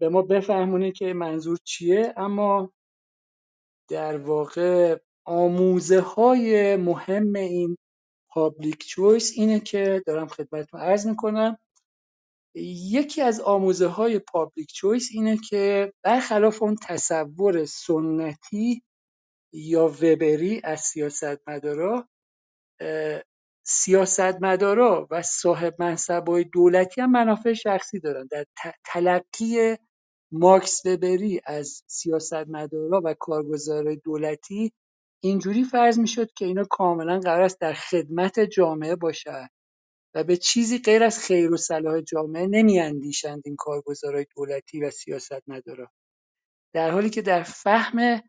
به 0.00 0.08
ما 0.12 0.22
بفهمونه 0.22 0.92
که 0.92 1.12
منظور 1.12 1.58
چیه 1.64 2.14
اما 2.16 2.72
در 3.90 4.16
واقع 4.16 4.98
آموزه 5.24 6.00
های 6.00 6.76
مهم 6.76 7.34
این 7.34 7.76
public 8.30 8.86
choice 8.86 9.32
اینه 9.36 9.60
که 9.60 10.02
دارم 10.06 10.28
خدمتتون 10.28 10.80
عرض 10.80 11.06
می‌کنم 11.06 11.58
یکی 12.90 13.22
از 13.22 13.40
آموزه 13.40 13.86
های 13.86 14.18
public 14.18 14.72
choice 14.72 15.08
اینه 15.14 15.36
که 15.48 15.92
برخلاف 16.04 16.62
اون 16.62 16.76
تصور 16.82 17.64
سنتی 17.64 18.82
یا 19.52 19.88
وبری 19.88 20.60
از 20.64 20.80
سیاستمدارا 20.80 22.08
سیاستمدارا 23.66 25.08
و 25.10 25.22
صاحب 25.22 25.74
منصبای 25.78 26.44
دولتی 26.44 27.00
هم 27.00 27.10
منافع 27.10 27.52
شخصی 27.52 28.00
دارن. 28.00 28.28
در 28.30 28.44
تلقی 28.84 29.76
ماکس 30.32 30.86
وبری 30.86 31.40
از 31.44 31.82
سیاستمدارا 31.86 33.00
و 33.04 33.14
کارگزارای 33.14 33.96
دولتی 33.96 34.72
اینجوری 35.22 35.64
فرض 35.64 35.98
می‌شد 35.98 36.32
که 36.32 36.44
اینا 36.44 36.64
کاملا 36.70 37.20
قرار 37.20 37.42
است 37.42 37.60
در 37.60 37.72
خدمت 37.72 38.40
جامعه 38.40 38.96
باشند 38.96 39.50
و 40.14 40.24
به 40.24 40.36
چیزی 40.36 40.78
غیر 40.78 41.04
از 41.04 41.18
خیر 41.18 41.52
و 41.52 41.56
صلاح 41.56 42.00
جامعه 42.00 42.46
نمیاندیشند 42.46 43.42
این 43.44 43.56
کارگزارهای 43.56 44.26
دولتی 44.36 44.80
و 44.82 44.90
سیاستمدارا. 44.90 45.90
در 46.74 46.90
حالی 46.90 47.10
که 47.10 47.22
در 47.22 47.42
فهم 47.42 48.22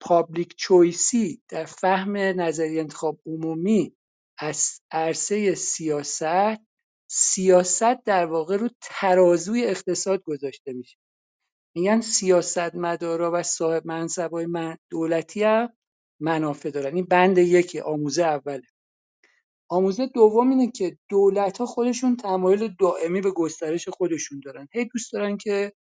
پابلیک 0.00 0.56
چویسی 0.56 1.42
در 1.48 1.64
فهم 1.64 2.16
نظریه 2.16 2.80
انتخاب 2.80 3.20
عمومی 3.26 3.96
از 4.38 4.80
عرصه 4.90 5.54
سیاست 5.54 6.60
سیاست 7.10 8.04
در 8.04 8.26
واقع 8.26 8.56
رو 8.56 8.68
ترازوی 8.80 9.64
اقتصاد 9.64 10.22
گذاشته 10.22 10.72
میشه. 10.72 10.98
میگن 11.74 12.00
سیاستمدارا 12.00 13.30
و 13.34 13.42
صاحب 13.42 13.86
منصبای 13.86 14.46
دولتی 14.90 15.42
هم 15.42 15.72
منافع 16.20 16.70
دارن. 16.70 16.94
این 16.94 17.04
بند 17.04 17.38
یکی 17.38 17.80
آموزه 17.80 18.22
اوله 18.22 18.62
آموزه 19.68 20.06
دوم 20.06 20.50
اینه 20.50 20.70
که 20.70 20.98
دولت 21.08 21.58
ها 21.58 21.66
خودشون 21.66 22.16
تمایل 22.16 22.74
دائمی 22.80 23.20
به 23.20 23.30
گسترش 23.30 23.88
خودشون 23.88 24.40
دارن. 24.44 24.68
هی 24.72 24.84
دوست 24.84 25.12
دارن 25.12 25.36
که 25.36 25.72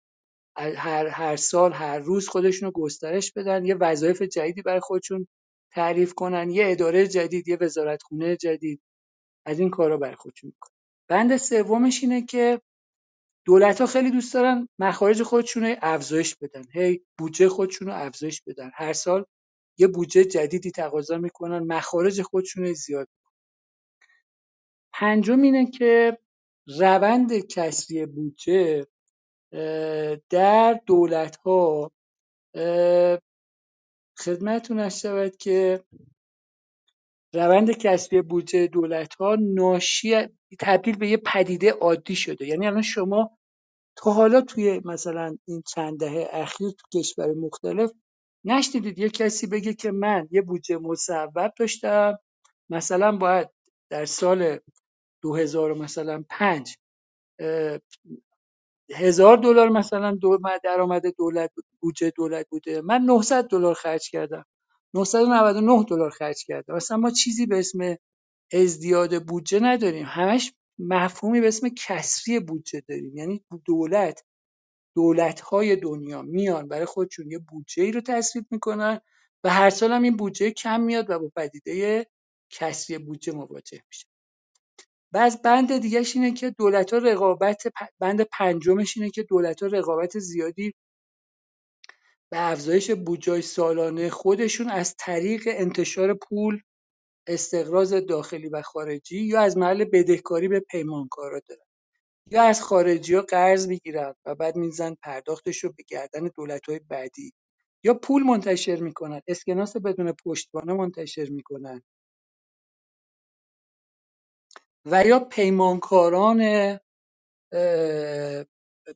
هر, 0.57 1.07
هر 1.07 1.35
سال 1.35 1.73
هر 1.73 1.99
روز 1.99 2.27
خودشون 2.27 2.65
رو 2.65 2.71
گسترش 2.71 3.31
بدن 3.31 3.65
یه 3.65 3.75
وظایف 3.75 4.21
جدیدی 4.21 4.61
برای 4.61 4.79
خودشون 4.79 5.27
تعریف 5.71 6.13
کنن 6.13 6.49
یه 6.51 6.71
اداره 6.71 7.07
جدید 7.07 7.47
یه 7.47 7.57
وزارتخونه 7.61 8.37
جدید. 8.37 8.81
از 9.45 9.59
این 9.59 9.69
کارا 9.69 9.97
برای 9.97 10.15
خودشون 10.15 10.47
می‌کنن. 10.47 10.75
بند 11.09 11.37
سومش 11.37 12.03
اینه 12.03 12.21
که 12.25 12.61
دولت 13.45 13.81
ها 13.81 13.87
خیلی 13.87 14.11
دوست 14.11 14.33
دارن 14.33 14.69
مخارج 14.79 15.23
خودشون 15.23 15.65
رو 15.65 15.75
افزایش 15.81 16.35
بدن. 16.35 16.63
هی 16.73 17.01
بودجه 17.17 17.49
خودشون 17.49 17.87
رو 17.87 17.95
افزایش 17.95 18.41
بدن. 18.41 18.71
هر 18.73 18.93
سال 18.93 19.25
یه 19.77 19.87
بودجه 19.87 20.25
جدیدی 20.25 20.71
تقاضا 20.71 21.17
می‌کنن 21.17 21.59
مخارج 21.59 22.21
خودشون 22.21 22.65
رو 22.65 22.73
زیاد 22.73 23.07
پنجم 24.93 25.41
اینه 25.41 25.71
که 25.71 26.17
روند 26.79 27.47
کسری 27.47 28.05
بودجه 28.05 28.87
در 30.29 30.81
دولت 30.85 31.35
ها 31.35 31.91
خدمتتون 34.19 34.89
شود 34.89 35.37
که 35.37 35.83
روند 37.33 37.71
کسری 37.71 38.21
بودجه 38.21 38.67
دولت 38.67 39.15
ها 39.15 39.37
ناشی 39.41 40.15
تبدیل 40.59 40.97
به 40.97 41.09
یه 41.09 41.17
پدیده 41.17 41.71
عادی 41.71 42.15
شده. 42.15 42.47
یعنی 42.47 42.67
الان 42.67 42.81
شما 42.81 43.37
تا 43.97 44.11
حالا 44.11 44.41
توی 44.41 44.81
مثلا 44.85 45.37
این 45.47 45.63
چند 45.67 45.99
دهه 45.99 46.27
اخیر 46.31 46.69
تو 46.69 46.99
کشور 46.99 47.33
مختلف 47.33 47.91
نشنیدید 48.45 48.99
یه 48.99 49.09
کسی 49.09 49.47
بگه 49.47 49.73
که 49.73 49.91
من 49.91 50.27
یه 50.31 50.41
بودجه 50.41 50.77
مصوب 50.77 51.53
داشتم 51.59 52.19
مثلا 52.69 53.17
باید 53.17 53.49
در 53.89 54.05
سال 54.05 54.59
2000 55.23 55.73
مثلا 55.73 56.23
پنج 56.29 56.75
هزار 58.91 59.37
دلار 59.37 59.69
مثلا 59.69 60.19
درآمد 60.63 61.03
دولت 61.17 61.51
بودجه 61.79 62.11
دولت 62.17 62.47
بوده. 62.49 62.81
من 62.81 63.01
900 63.01 63.47
دلار 63.47 63.73
خرج 63.73 64.09
کردم. 64.09 64.45
999 64.93 65.85
دلار 65.89 66.09
خرج 66.09 66.45
کردم. 66.47 66.75
مثلا 66.75 66.97
ما 66.97 67.11
چیزی 67.11 67.45
به 67.45 67.59
اسم 67.59 67.97
ازدیاد 68.53 69.25
بودجه 69.25 69.59
نداریم. 69.59 70.05
همش 70.09 70.53
مفهومی 70.79 71.41
به 71.41 71.47
اسم 71.47 71.69
کسری 71.69 72.39
بودجه 72.39 72.83
داریم. 72.89 73.17
یعنی 73.17 73.45
دولت 73.65 74.21
دولت 74.95 75.41
های 75.41 75.75
دنیا 75.75 76.21
میان 76.21 76.67
برای 76.67 76.85
خودشون 76.85 77.31
یه 77.31 77.39
بودجه 77.39 77.83
ای 77.83 77.91
رو 77.91 78.01
تصویب 78.01 78.45
می‌کنن 78.51 79.01
و 79.43 79.49
هر 79.49 79.69
سال 79.69 79.91
هم 79.91 80.03
این 80.03 80.17
بودجه 80.17 80.51
کم 80.51 80.81
میاد 80.81 81.09
و 81.09 81.19
با 81.19 81.31
پدیده 81.35 82.07
کسری 82.49 82.97
بودجه 82.97 83.33
مواجه 83.33 83.81
میشه 83.87 84.07
بعض 85.15 85.37
بند 85.37 85.77
دیگهش 85.77 86.15
اینه 86.15 86.33
که 86.33 86.49
دولت 86.49 86.93
ها 86.93 86.99
رقابت 86.99 87.63
بند 87.99 88.21
پنجمش 88.21 88.97
اینه 88.97 89.09
که 89.09 89.23
دولت 89.23 89.63
ها 89.63 89.69
رقابت 89.69 90.19
زیادی 90.19 90.73
به 92.31 92.51
افزایش 92.51 92.91
بودجه 92.91 93.41
سالانه 93.41 94.09
خودشون 94.09 94.69
از 94.69 94.95
طریق 94.99 95.43
انتشار 95.47 96.13
پول 96.13 96.61
استقراض 97.27 97.93
داخلی 97.93 98.49
و 98.49 98.61
خارجی 98.61 99.21
یا 99.21 99.41
از 99.41 99.57
محل 99.57 99.83
بدهکاری 99.83 100.47
به 100.47 100.59
پیمانکارا 100.59 101.41
دارن. 101.49 101.65
یا 102.31 102.43
از 102.43 102.61
خارجی 102.61 103.15
ها 103.15 103.21
قرض 103.21 103.67
می‌گیرن 103.67 104.15
و 104.25 104.35
بعد 104.35 104.55
میزن 104.55 104.95
پرداختش 105.03 105.63
رو 105.63 105.73
به 105.77 105.83
گردن 105.87 106.29
دولت 106.35 106.69
های 106.69 106.79
بعدی. 106.89 107.33
یا 107.83 107.93
پول 107.93 108.23
منتشر 108.23 108.75
می‌کنن 108.75 109.21
اسکناس 109.27 109.77
بدون 109.77 110.13
پشتوانه 110.25 110.73
منتشر 110.73 111.29
می‌کنن. 111.29 111.83
و 114.85 115.05
یا 115.05 115.19
پیمانکاران 115.19 116.41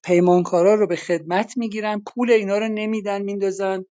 پیمانکارا 0.03 0.75
رو 0.75 0.87
به 0.87 0.95
خدمت 0.95 1.57
می‌گیرن 1.57 2.01
پول 2.07 2.31
اینا 2.31 2.57
رو 2.57 2.67
نمیدن 2.69 3.21
میندازن 3.21 3.85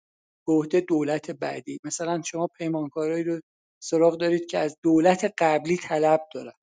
به 0.47 0.53
عهده 0.53 0.81
دولت 0.81 1.31
بعدی. 1.31 1.79
مثلا 1.85 2.21
شما 2.21 2.47
پیمانکارایی 2.59 3.23
رو 3.25 3.41
سراغ 3.83 4.17
دارید 4.19 4.45
که 4.47 4.57
از 4.59 4.77
دولت 4.83 5.33
قبلی 5.39 5.77
طلب 5.77 6.21
دارن. 6.33 6.53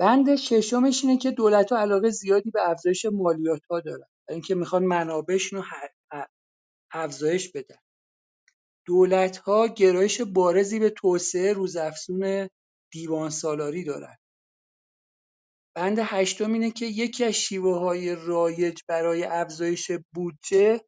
بند 0.00 0.36
ششمش 0.36 1.04
اینه 1.04 1.18
که 1.18 1.32
دولت 1.32 1.72
ها 1.72 1.78
علاقه 1.78 2.10
زیادی 2.10 2.52
به 2.52 2.70
افزایش 2.70 3.06
مالیات 3.06 3.62
ها 3.70 3.80
دارن 3.80 4.06
اینکه 4.30 4.56
می‌خوان 4.56 4.84
منابعشون 4.84 5.58
رو 5.58 5.64
افزایش 6.92 7.52
بدن. 7.52 7.87
دولت 8.88 9.36
ها 9.36 9.66
گرایش 9.66 10.20
بارزی 10.20 10.78
به 10.78 10.90
توسعه 10.90 11.52
روزافزون 11.52 12.48
دیوان 12.92 13.30
سالاری 13.30 13.84
دارن. 13.84 14.16
بند 15.76 15.98
هشتم 16.02 16.52
اینه 16.52 16.70
که 16.70 16.86
یکی 16.86 17.24
از 17.24 17.34
شیوه 17.34 17.78
های 17.78 18.14
رایج 18.14 18.80
برای 18.88 19.24
افزایش 19.24 19.90
بودجه 20.14 20.80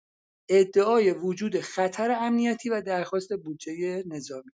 ادعای 0.51 1.13
وجود 1.13 1.61
خطر 1.61 2.11
امنیتی 2.11 2.71
و 2.71 2.83
درخواست 2.83 3.33
بودجه 3.33 4.05
نظامی. 4.07 4.53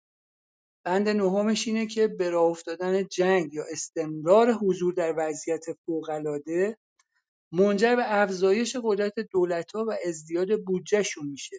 بند 0.86 1.10
نهمش 1.10 1.68
اینه 1.68 1.88
که 1.88 2.08
به 2.08 2.30
راه 2.30 2.46
افتادن 2.52 3.08
جنگ 3.08 3.54
یا 3.54 3.64
استمرار 3.72 4.52
حضور 4.52 4.94
در 4.94 5.14
وضعیت 5.18 5.66
فوق‌العاده 5.86 6.78
منجر 7.54 7.96
به 7.96 8.04
افزایش 8.22 8.76
قدرت 8.84 9.14
دولت‌ها 9.32 9.86
و 9.88 9.98
ازدیاد 10.08 10.64
بودجهشون 10.66 11.28
میشه. 11.28 11.58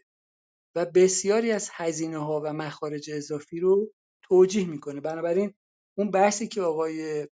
و 0.76 0.86
بسیاری 0.86 1.52
از 1.52 1.68
هزینه 1.72 2.18
ها 2.18 2.40
و 2.44 2.52
مخارج 2.52 3.10
اضافی 3.10 3.60
رو 3.60 3.92
توجیه 4.22 4.66
می‌کنه. 4.66 5.00
بنابراین 5.00 5.54
اون 5.98 6.10
بحثی 6.10 6.48
که 6.48 6.62
آقای 6.62 7.28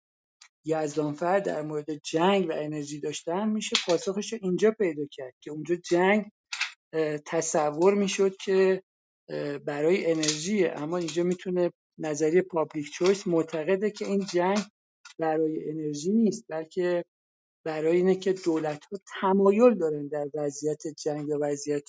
یزدانفر 0.64 1.40
در 1.40 1.62
مورد 1.62 1.94
جنگ 1.94 2.48
و 2.48 2.52
انرژی 2.52 3.00
داشتن 3.00 3.48
میشه 3.48 3.76
پاسخش 3.86 4.32
اینجا 4.34 4.70
پیدا 4.70 5.02
کرد 5.10 5.34
که 5.40 5.50
اونجا 5.50 5.74
جنگ 5.74 6.24
تصور 7.26 7.94
می‌شد 7.94 8.36
که 8.36 8.82
برای 9.66 10.12
انرژی 10.12 10.66
اما 10.66 10.96
اینجا 10.98 11.22
می‌تونه 11.22 11.72
نظریه 11.98 12.42
پابلیک 12.42 12.90
چویس 12.90 13.26
معتقده 13.26 13.90
که 13.90 14.06
این 14.06 14.26
جنگ 14.32 14.58
برای 15.18 15.70
انرژی 15.70 16.12
نیست 16.12 16.44
بلکه 16.48 17.04
برای 17.66 17.96
اینه 17.96 18.16
که 18.16 18.32
دولت 18.32 18.84
ها 18.84 18.98
تمایل 19.20 19.74
دارن 19.74 20.08
در 20.08 20.28
وضعیت 20.34 20.82
جنگ 21.04 21.28
یا 21.28 21.38
وضعیت 21.40 21.88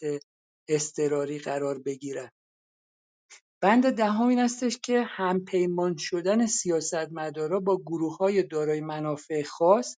اضطراری 0.69 1.39
قرار 1.39 1.79
بگیرن 1.79 2.29
بند 3.61 3.91
دهم 3.91 4.27
این 4.27 4.39
هستش 4.39 4.77
که 4.77 5.01
همپیمان 5.01 5.97
شدن 5.97 6.45
سیاستمدارا 6.45 7.59
با 7.59 7.77
گروه 7.77 8.17
های 8.17 8.43
دارای 8.43 8.81
منافع 8.81 9.43
خاص 9.43 9.95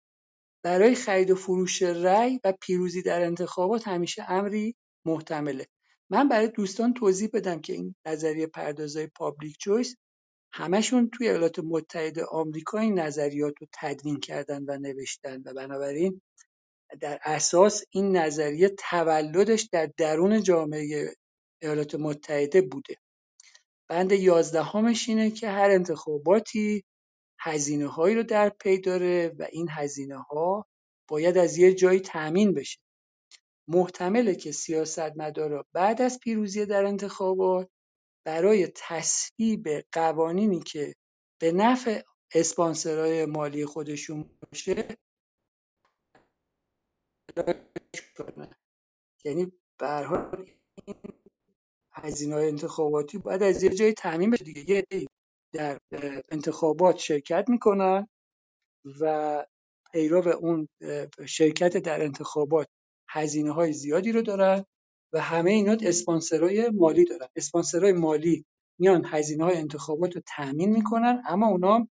برای 0.64 0.96
خرید 0.96 1.32
و 1.32 1.36
فروش 1.36 1.82
رأی 1.82 2.40
و 2.44 2.54
پیروزی 2.62 3.02
در 3.02 3.22
انتخابات 3.22 3.88
همیشه 3.88 4.32
امری 4.32 4.76
محتمله. 5.06 5.68
من 6.10 6.28
برای 6.28 6.48
دوستان 6.48 6.94
توضیح 6.94 7.30
بدم 7.34 7.62
که 7.62 7.74
این 7.74 7.96
نظریه 8.06 8.48
پردازای 8.48 9.08
پابلیک 9.08 9.58
چویس 9.58 9.96
همشون 10.54 11.10
توی 11.10 11.28
ایالات 11.28 11.60
متحده 11.60 12.26
آمریکا 12.26 12.80
این 12.80 13.00
نظریات 13.00 13.54
رو 13.62 13.68
تدوین 13.74 14.20
کردن 14.20 14.64
و 14.68 14.78
نوشتن 14.78 15.42
و 15.46 15.54
بنابراین 15.54 16.22
در 17.00 17.20
اساس 17.24 17.84
این 17.90 18.18
نظریه 18.18 18.70
تولدش 18.70 19.70
در 19.72 19.90
درون 19.98 20.44
جامعه 20.44 21.16
ایالات 21.62 21.96
متحده 21.96 22.62
بوده. 22.62 22.96
بند 23.90 24.12
یازدهمش 24.12 25.10
اینه 25.10 25.32
که 25.32 25.50
هر 25.50 25.70
انتخاباتی 25.70 26.84
هزینه 27.40 27.88
هایی 27.88 28.16
رو 28.16 28.24
در 28.24 28.50
پی 28.50 28.78
داره 28.78 29.36
و 29.40 29.48
این 29.52 29.68
هزینه 29.72 30.18
ها 30.18 30.66
باید 31.10 31.38
از 31.38 31.58
یه 31.58 31.74
جایی 31.74 32.00
تأمین 32.00 32.54
بشه. 32.54 32.80
محتمله 33.68 34.36
که 34.36 34.52
سیاستمدارا 34.52 35.66
بعد 35.74 36.02
از 36.02 36.20
پیروزی 36.20 36.66
در 36.66 36.86
انتخابات 36.86 37.70
برای 38.26 38.72
تصویب 38.76 39.68
قوانینی 39.92 40.60
که 40.60 40.94
به 41.42 41.52
نفع 41.52 42.02
اسپانسرهای 42.36 43.26
مالی 43.26 43.66
خودشون 43.66 44.30
باشه 44.42 44.98
یعنی 49.26 49.52
به 49.80 50.08
هزینه 51.94 52.36
های 52.36 52.48
انتخاباتی 52.48 53.18
باید 53.18 53.44
از 53.44 53.64
یه 53.64 53.70
جایی 53.70 53.94
تامین 53.94 54.30
بشه 54.30 54.44
دیگه. 54.44 54.86
یه 54.92 55.08
در 55.54 55.80
انتخابات 56.32 56.98
شرکت 56.98 57.46
می‌کنن 57.50 58.08
و 59.02 59.46
پیرو 59.94 60.28
اون 60.28 60.68
شرکت 61.26 61.78
در 61.78 62.02
انتخابات 62.04 62.68
هزینه 63.10 63.52
های 63.52 63.74
زیادی 63.74 64.12
رو 64.12 64.22
دارن 64.22 64.66
و 65.14 65.22
همه 65.22 65.52
اینا 65.52 65.78
اسپانسرای 65.82 66.70
مالی 66.70 67.06
دارن. 67.06 67.28
اسپانسرای 67.36 67.94
مالی 67.94 68.46
میان 68.80 69.06
هزینه 69.06 69.44
های 69.44 69.58
انتخابات 69.58 70.16
رو 70.16 70.22
تأمین 70.28 70.70
می‌کنن 70.70 71.24
اما 71.28 71.48
اونا 71.48 71.88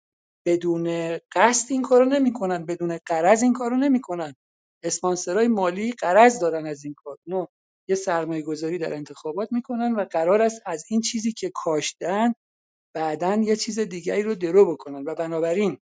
بدون 0.46 1.18
قصد 1.32 1.72
این 1.72 1.82
کارو 1.82 2.04
نمی‌کنن 2.04 2.66
بدون 2.66 2.98
قرض 3.06 3.42
این 3.42 3.52
کارو 3.52 3.76
نمی‌کنن. 3.76 4.34
اسپانسرای 4.82 5.48
مالی 5.48 5.92
قرض 5.92 6.38
دارن 6.40 6.66
از 6.66 6.84
این 6.84 6.94
کار. 6.94 7.18
نو 7.26 7.46
یه 7.88 7.96
سرمایه 7.96 8.42
گذاری 8.42 8.78
در 8.78 8.94
انتخابات 8.94 9.52
می‌کنن 9.52 9.94
و 9.94 10.04
قرار 10.04 10.42
است 10.42 10.62
از 10.66 10.84
این 10.90 11.00
چیزی 11.00 11.32
که 11.32 11.52
کاشتن 11.54 12.34
بعدا 12.94 13.34
یه 13.34 13.56
چیز 13.56 13.78
دیگری 13.78 14.22
رو 14.22 14.34
درو 14.34 14.72
بکنن. 14.72 15.04
و 15.06 15.14
بنابراین 15.14 15.78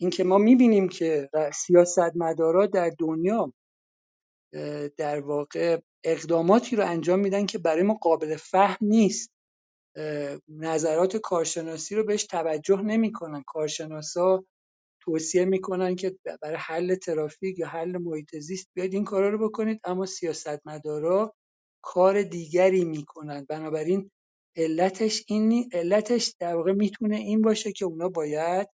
اینکه 0.00 0.24
ما 0.24 0.38
می‌بینیم 0.38 0.88
که 0.88 1.30
سیاستمدارا 1.54 2.66
در 2.66 2.92
دنیا 2.98 3.52
در 4.96 5.20
واقع 5.20 5.80
اقداماتی 6.04 6.76
رو 6.76 6.86
انجام 6.86 7.20
میدن 7.20 7.46
که 7.46 7.58
برای 7.58 7.82
ما 7.82 7.94
قابل 7.94 8.36
فهم 8.36 8.76
نیست. 8.80 9.30
نظرات 10.48 11.16
کارشناسی 11.16 11.94
رو 11.94 12.04
بهش 12.04 12.24
توجه 12.24 12.82
نمی‌کنن. 12.82 13.42
کارشناسا 13.46 14.44
توصیه 15.04 15.44
می‌کنن 15.44 15.96
که 15.96 16.18
برای 16.42 16.56
حل 16.56 16.94
ترافیک 16.94 17.58
یا 17.58 17.68
حل 17.68 17.98
محیط 17.98 18.36
زیست 18.36 18.68
بیاید 18.74 18.94
این 18.94 19.04
کارا 19.04 19.30
رو 19.30 19.48
بکنید 19.48 19.80
اما 19.84 20.06
سیاستمدارا 20.06 21.34
کار 21.84 22.22
دیگری 22.22 22.84
می‌کنن. 22.84 23.46
بنابراین 23.48 24.10
علتش 24.56 25.24
این 25.28 25.70
علتش 25.72 26.34
در 26.40 26.56
واقع 26.56 26.72
می‌تونه 26.72 27.16
این 27.16 27.42
باشه 27.42 27.72
که 27.72 27.84
اونا 27.84 28.08
باید 28.08 28.68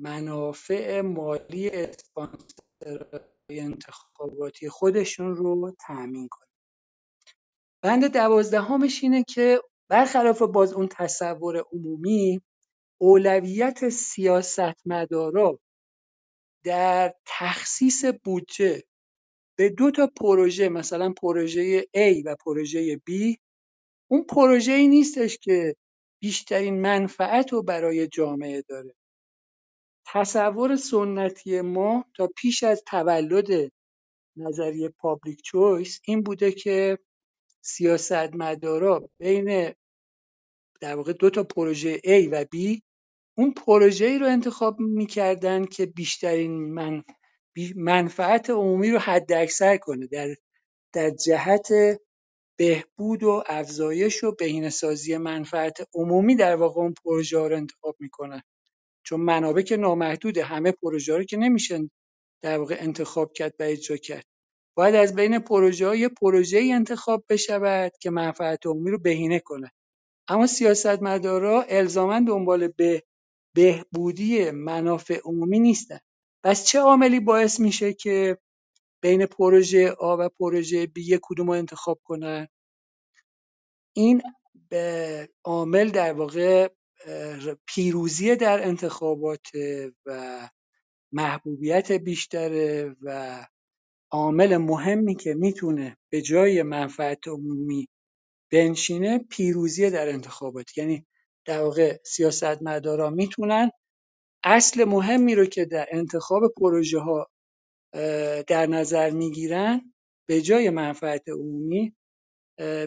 منافع 0.00 1.00
مالی 1.00 1.70
اسپانسرهای 1.70 3.20
انتخاباتی 3.50 4.68
خودشون 4.68 5.36
رو 5.36 5.76
تأمین 5.86 6.28
کنن. 6.30 6.48
بند 7.82 8.12
دوازدهمش 8.12 9.02
اینه 9.02 9.24
که 9.28 9.60
برخلاف 9.90 10.42
باز 10.42 10.72
اون 10.72 10.88
تصور 10.90 11.64
عمومی 11.72 12.40
اولویت 13.02 13.88
سیاستمدارا 13.88 15.60
در 16.64 17.14
تخصیص 17.26 18.04
بودجه 18.24 18.82
به 19.58 19.68
دو 19.68 19.90
تا 19.90 20.06
پروژه 20.06 20.68
مثلا 20.68 21.12
پروژه 21.12 21.80
A 21.82 22.22
و 22.24 22.36
پروژه 22.44 22.96
B 22.96 23.36
اون 24.10 24.24
پروژه 24.24 24.72
ای 24.72 24.88
نیستش 24.88 25.38
که 25.38 25.76
بیشترین 26.22 26.80
منفعت 26.80 27.52
رو 27.52 27.62
برای 27.62 28.08
جامعه 28.08 28.62
داره. 28.62 28.94
تصور 30.06 30.76
سنتی 30.76 31.60
ما 31.60 32.04
تا 32.16 32.28
پیش 32.36 32.62
از 32.62 32.82
تولد 32.86 33.72
نظریه 34.36 34.88
پابلیک 34.88 35.42
چویس 35.42 36.00
این 36.04 36.22
بوده 36.22 36.52
که 36.52 36.98
سیاستمدارا 37.60 39.10
بین 39.18 39.74
در 40.80 40.96
واقع 40.96 41.12
دو 41.12 41.30
تا 41.30 41.44
پروژه 41.44 41.98
A 41.98 42.28
و 42.32 42.44
B 42.44 42.80
اون 43.40 43.52
پروژه 43.54 44.06
ای 44.06 44.18
رو 44.18 44.26
انتخاب 44.26 44.80
می‌کردن 44.80 45.64
که 45.64 45.86
بیشترین 45.86 46.74
من 46.74 47.04
منفعت 47.76 48.50
عمومی 48.50 48.90
رو 48.90 48.98
حد 48.98 49.32
اکثر 49.32 49.76
کنه. 49.76 50.06
در 50.06 50.28
در 50.94 51.10
جهت 51.10 51.68
بهبود 52.58 53.22
و 53.22 53.42
افزایش 53.46 54.24
و 54.24 54.34
بهینه‌سازی 54.38 55.16
منفعت 55.16 55.88
عمومی 55.94 56.36
در 56.36 56.56
واقع 56.56 56.80
اون 56.80 56.94
پروژه 57.04 57.38
ها 57.38 57.46
رو 57.46 57.56
انتخاب 57.56 57.96
می‌کنن. 58.00 58.42
چون 59.06 59.20
منابع 59.20 59.62
که 59.62 59.76
نامحدوده 59.76 60.44
همه 60.44 60.72
پروژه 60.72 61.16
رو 61.16 61.24
که 61.24 61.36
نمیشن 61.36 61.90
در 62.42 62.58
واقع 62.58 62.76
انتخاب 62.78 63.32
کرد 63.32 63.54
و 63.60 63.62
اجرا 63.62 63.96
کرد. 63.96 64.24
باید 64.76 64.94
از 64.94 65.14
بین 65.14 65.38
پروژه 65.38 65.86
های 65.86 66.08
پروژه 66.08 66.58
ای 66.58 66.72
انتخاب 66.72 67.24
بشود 67.28 67.92
که 68.00 68.10
منفعت 68.10 68.66
عمومی 68.66 68.90
رو 68.90 68.98
بهینه 68.98 69.38
کنه. 69.40 69.70
اما 70.28 70.46
سیاستمدارا 70.46 71.62
الزاما 71.62 72.20
دنبال 72.20 72.68
به 72.68 73.02
بهبودی 73.54 74.50
منافع 74.50 75.20
عمومی 75.24 75.60
نیستن. 75.60 75.98
پس 76.44 76.64
چه 76.64 76.78
عاملی 76.80 77.20
باعث 77.20 77.60
میشه 77.60 77.92
که 77.92 78.38
بین 79.02 79.26
پروژه 79.26 79.90
آ 79.90 80.16
و 80.16 80.28
پروژه 80.28 80.86
B 80.86 80.92
یک 80.96 81.20
کدوم 81.22 81.46
رو 81.46 81.52
انتخاب 81.52 82.00
کنن؟ 82.04 82.48
این 83.92 84.22
به 84.68 85.28
عامل 85.44 85.90
در 85.90 86.12
واقع 86.12 86.68
پیروزی 87.66 88.36
در 88.36 88.66
انتخابات 88.68 89.46
و 90.06 90.48
محبوبیت 91.12 91.92
بیشتره 91.92 92.96
و 93.02 93.46
عامل 94.10 94.56
مهمی 94.56 95.14
که 95.14 95.34
می‌تونه 95.34 95.96
به 96.10 96.22
جای 96.22 96.62
منفعت 96.62 97.28
عمومی 97.28 97.88
بنشینه 98.52 99.18
پیروزی 99.18 99.90
در 99.90 100.08
انتخابات. 100.08 100.78
یعنی 100.78 101.06
در 101.46 101.62
واقع 101.62 101.98
سیاستمدارا 102.04 103.10
می‌تونن 103.10 103.70
اصل 104.44 104.84
مهمی 104.84 105.34
رو 105.34 105.46
که 105.46 105.64
در 105.64 105.88
انتخاب 105.90 106.42
پروژه 106.56 106.98
ها 106.98 107.30
در 108.48 108.66
نظر 108.66 109.10
می‌گیرن 109.10 109.94
به 110.28 110.42
جای 110.42 110.70
منفعت 110.70 111.28
عمومی 111.28 111.96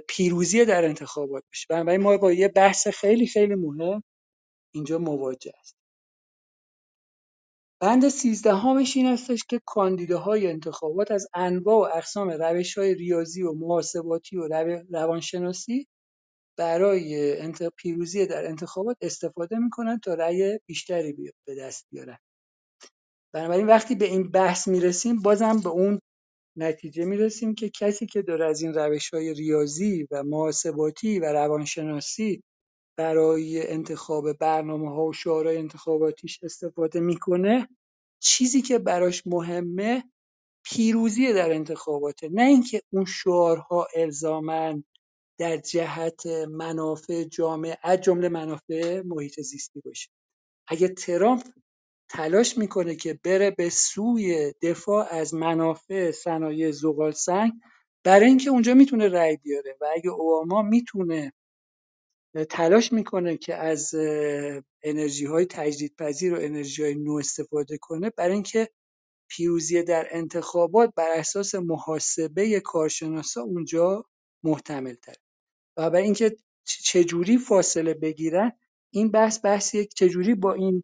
پیروزی 0.10 0.66
در 0.66 0.86
انتخابات 0.86 1.44
بشه 1.52 1.66
بنابراین 1.70 2.02
ما 2.02 2.18
با 2.18 2.34
یه 2.34 2.48
بحث 2.48 2.88
خیلی 2.88 3.28
خیلی 3.28 3.56
مهم 3.56 4.04
اینجا 4.76 4.98
مواجه 4.98 5.52
است 5.60 5.76
بند 7.82 8.10
سیزدهمش 8.10 8.98
این 8.98 9.06
هستش 9.08 9.44
که 9.50 9.62
کاندیداهای 9.66 10.48
انتخابات 10.48 11.12
از 11.12 11.28
انواع 11.34 11.78
و 11.78 11.98
اقسام 11.98 12.30
روش 12.30 12.78
های 12.78 12.96
ریاضی 12.96 13.44
و 13.44 13.54
محاسباتی 13.54 14.38
و 14.38 14.48
روانشناسی 14.92 15.88
برای 16.58 17.52
پیروزی 17.78 18.26
در 18.26 18.48
انتخابات 18.48 18.98
استفاده 19.02 19.58
می‌کنن 19.60 20.00
تا 20.00 20.14
رأی 20.14 20.60
بیشتری 20.66 21.34
به 21.48 21.56
دست 21.56 21.88
بیارن. 21.92 22.18
بنابراین 23.34 23.68
وقتی 23.68 23.96
به 23.96 24.06
این 24.06 24.32
بحث 24.32 24.68
می‌رسیم 24.68 25.22
بازم 25.22 25.60
به 25.60 25.70
اون 25.70 26.00
نتیجه 26.58 27.06
می‌رسیم 27.06 27.56
که 27.56 27.70
کسی 27.70 28.06
که 28.06 28.22
داره 28.22 28.46
از 28.46 28.62
این 28.62 28.74
روش 28.74 29.10
های 29.10 29.34
ریاضی 29.34 30.08
و 30.12 30.24
محاسباتی 30.24 31.20
و 31.20 31.26
روانشناسی 31.26 32.44
برای 32.98 33.68
انتخاب 33.68 34.34
برنامه 34.34 34.90
ها 34.96 35.06
و 35.06 35.14
شعارهای 35.14 35.58
انتخاباتیش 35.58 36.40
استفاده 36.44 37.00
می‌کنه 37.00 37.70
چیزی 38.20 38.62
که 38.62 38.80
براش 38.80 39.28
مهمه 39.28 40.04
پیروزی 40.66 41.34
در 41.34 41.52
انتخاباته. 41.52 42.30
نه 42.30 42.44
اینکه 42.44 42.82
اون 42.94 43.06
شعارها 43.06 43.88
الزامن 43.96 44.84
در 45.38 45.58
جهت 45.58 46.26
منافع 46.50 47.24
جامعه 47.24 47.78
از 47.84 48.02
جمله 48.02 48.30
منافع 48.30 49.02
محیط 49.06 49.42
زیستی 49.42 49.82
باشه 49.86 50.10
اگه 50.68 50.88
ترامپ 50.88 51.44
تلاش 52.10 52.58
می‌کنه 52.58 52.96
که 52.96 53.20
بره 53.24 53.52
به 53.52 53.70
سوی 53.70 54.54
دفاع 54.62 55.08
از 55.12 55.34
منافع 55.34 56.12
صنایع 56.12 56.72
زغال 56.72 57.12
سنگ 57.12 57.54
برای 58.04 58.28
اینکه 58.28 58.50
اونجا 58.50 58.74
می‌تونه 58.74 59.10
رأی 59.10 59.38
بیاره 59.38 59.78
و 59.82 59.86
اگه 59.96 60.10
اوباما 60.10 60.62
می‌تونه 60.62 61.34
تلاش 62.50 62.94
می‌کنه 62.94 63.38
که 63.38 63.56
از 63.56 63.96
انرژی 64.84 65.26
های 65.26 65.46
تجدیدپذیر 65.46 66.34
و 66.34 66.38
انرژی 66.42 66.84
های 66.84 66.96
نو 66.96 67.14
استفاده 67.14 67.78
کنه 67.78 68.10
برای 68.10 68.34
اینکه 68.34 68.70
پیروزی 69.30 69.84
در 69.84 70.08
انتخابات 70.12 70.94
بر 70.96 71.10
اساس 71.16 71.56
محاسبه 71.56 72.60
کارشناسا 72.60 73.42
اونجا 73.42 74.06
محتمل 74.44 74.96
تر 74.96 75.16
و 75.78 75.90
برای 75.90 76.04
اینکه 76.04 76.36
چجوری 76.66 77.38
فاصله 77.38 77.94
بگیرن 77.94 78.52
این 78.92 79.12
بحث 79.12 79.46
بحثیه 79.46 79.86
چجوری 79.86 80.36
با 80.36 80.54
این 80.54 80.84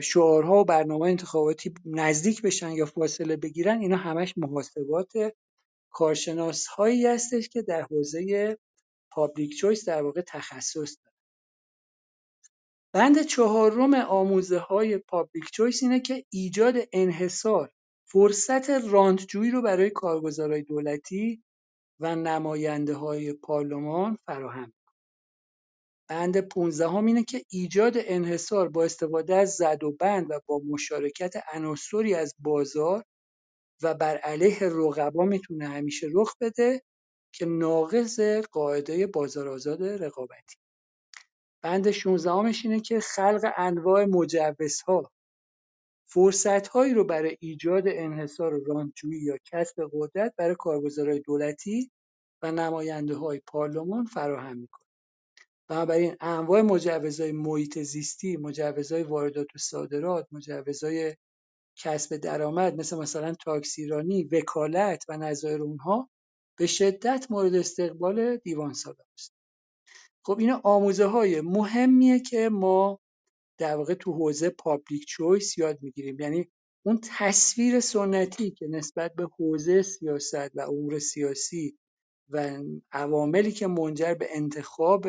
شعارها 0.00 0.60
و 0.60 0.64
برنامه 0.64 1.06
انتخاباتی 1.06 1.74
نزدیک 1.84 2.42
بشن 2.42 2.70
یا 2.70 2.86
فاصله 2.86 3.36
بگیرن 3.36 3.80
اینا 3.80 3.96
همش 3.96 4.34
محاسبات 4.38 5.12
کارشناس 5.90 6.66
هایی 6.66 7.06
هستش 7.06 7.48
که 7.48 7.62
در 7.62 7.82
حوزه 7.82 8.58
پابلیک 9.10 9.56
چویس 9.56 9.88
در 9.88 10.02
واقع 10.02 10.20
تخصص 10.20 10.96
دارن. 11.02 11.16
بند 12.92 13.22
چهارم 13.22 13.94
آموزه 13.94 14.58
های 14.58 14.98
پابلیک 14.98 15.44
چویس 15.52 15.82
اینه 15.82 16.00
که 16.00 16.24
ایجاد 16.30 16.74
انحصار 16.92 17.70
فرصت 18.04 18.70
راندجویی 18.70 19.50
رو 19.50 19.62
برای 19.62 19.90
کارگزارهای 19.90 20.62
دولتی 20.62 21.42
و 22.00 22.16
نماینده 22.16 22.94
های 22.94 23.32
پارلمان 23.32 24.16
فراهم. 24.26 24.72
بند 26.08 26.36
15 26.40 26.88
هم 26.88 27.06
اینه 27.06 27.24
که 27.24 27.42
ایجاد 27.50 27.92
انحصار 27.96 28.68
با 28.68 28.84
استفاده 28.84 29.36
از 29.36 29.50
زد 29.50 29.84
و 29.84 29.92
بند 29.92 30.30
و 30.30 30.40
با 30.46 30.60
مشارکت 30.68 31.34
عناصری 31.52 32.14
از 32.14 32.34
بازار 32.38 33.04
و 33.82 33.94
بر 33.94 34.16
علیه 34.16 34.58
رقبا 34.62 35.24
می‌تونه 35.24 35.68
همیشه 35.68 36.08
رخ 36.12 36.34
بده 36.40 36.82
که 37.32 37.46
ناقض 37.46 38.20
قاعده 38.52 39.06
بازار 39.06 39.48
آزاد 39.48 39.82
رقابتی. 39.82 40.56
بند 41.62 41.90
16 41.90 42.30
همش 42.30 42.64
اینه 42.64 42.80
که 42.80 43.00
خلق 43.00 43.52
انواع 43.56 44.04
مجوزها 44.04 45.10
فرصتهایی 46.10 46.94
رو 46.94 47.04
برای 47.04 47.36
ایجاد 47.40 47.82
انحصار 47.86 48.60
رانتجویی 48.66 49.20
یا 49.20 49.38
کسب 49.44 49.90
قدرت 49.92 50.34
برای 50.36 50.56
کارگزارهای 50.58 51.20
دولتی 51.20 51.90
و 52.42 52.52
نماینده 52.52 53.14
های 53.14 53.40
پارلمان 53.46 54.04
فراهم 54.04 54.56
می‌کنه. 54.56 54.84
بنابراین 55.68 56.16
انواع 56.20 56.62
مجوزهای 56.62 57.32
محیط 57.32 57.78
زیستی 57.78 58.36
مجوزهای 58.36 59.02
واردات 59.02 59.46
و 59.54 59.58
صادرات 59.58 60.26
مجوزهای 60.32 61.14
کسب 61.76 62.16
درآمد 62.16 62.80
مثل 62.80 62.98
مثلا 62.98 63.34
تاکسیرانی 63.34 64.24
وکالت 64.24 65.04
و 65.08 65.16
نظایر 65.16 65.62
اونها 65.62 66.10
به 66.58 66.66
شدت 66.66 67.26
مورد 67.30 67.54
استقبال 67.54 68.36
دیوان 68.36 68.72
سالار 68.72 69.06
است. 69.14 69.34
خب 70.24 70.38
اینا 70.38 70.60
آموزه 70.64 71.06
های 71.06 71.40
مهمیه 71.40 72.20
که 72.20 72.48
ما 72.48 73.00
در 73.58 73.76
واقع 73.76 73.94
تو 73.94 74.12
حوزه 74.12 74.50
پابلیک 74.50 75.06
چویس 75.06 75.58
یاد 75.58 75.78
می‌گیریم. 75.82 76.20
یعنی 76.20 76.48
اون 76.86 77.00
تصویر 77.18 77.80
سنتی 77.80 78.50
که 78.50 78.66
نسبت 78.66 79.14
به 79.14 79.28
حوزه 79.38 79.82
سیاست 79.82 80.50
و 80.54 80.60
امور 80.60 80.98
سیاسی 80.98 81.78
و 82.28 82.62
عواملی 82.92 83.52
که 83.52 83.66
منجر 83.66 84.14
به 84.14 84.28
انتخاب 84.30 85.06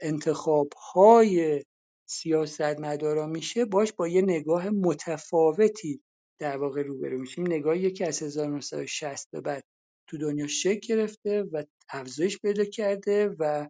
انتخابهای 0.00 1.64
سیاستمدارا 2.08 3.26
میشه 3.26 3.64
باش 3.64 3.92
با 3.92 4.08
یه 4.08 4.22
نگاه 4.22 4.70
متفاوتی 4.70 6.02
در 6.38 6.56
واقع 6.56 6.82
روبرو 6.82 7.18
میشیم. 7.18 7.46
نگاهی 7.46 7.90
که 7.90 8.06
از 8.06 8.22
1960 8.22 9.30
به 9.30 9.40
بعد 9.40 9.64
تو 10.06 10.18
دنیا 10.18 10.46
شکل 10.46 10.96
گرفته 10.96 11.42
و 11.42 11.64
افزایش 11.88 12.38
پیدا 12.38 12.64
کرده 12.64 13.28
و 13.38 13.68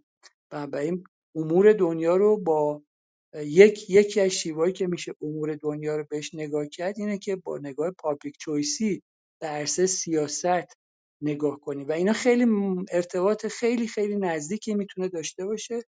بنابراین 0.50 1.04
امور 1.34 1.72
دنیا 1.72 2.16
رو 2.16 2.36
با 2.36 2.82
یک 3.44 3.90
یکی 3.90 4.20
از 4.20 4.30
شیوهایی 4.30 4.72
که 4.72 4.86
میشه 4.86 5.12
امور 5.22 5.54
دنیا 5.54 5.96
رو 5.96 6.04
بهش 6.10 6.34
نگاه 6.34 6.66
کرد 6.66 6.94
اینه 6.98 7.18
که 7.18 7.36
با 7.36 7.58
نگاه 7.58 7.90
پابلیک 7.90 8.36
چویسی 8.38 9.02
به 9.40 9.46
عرصه 9.46 9.86
سیاست 9.86 10.76
نگاه 11.22 11.60
کنیم 11.60 11.88
و 11.88 11.92
اینا 11.92 12.12
خیلی 12.12 12.46
ارتباط 12.90 13.46
خیلی 13.46 13.88
خیلی 13.88 14.16
نزدیکی 14.16 14.74
می‌تونه 14.74 15.08
داشته 15.08 15.46
باشه 15.46 15.82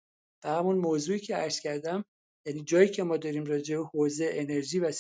به 0.44 0.50
همون 0.50 0.78
موضوعی 0.78 1.20
که 1.20 1.36
عرض 1.36 1.60
کردم 1.60 2.06
یعنی 2.46 2.64
جایی 2.64 2.90
که 2.90 3.04
ما 3.04 3.18
داریم 3.18 3.46
راجع 3.46 3.78
به 3.78 3.84
حوزه 3.84 4.30
انرژی 4.34 4.80
و 4.80 4.92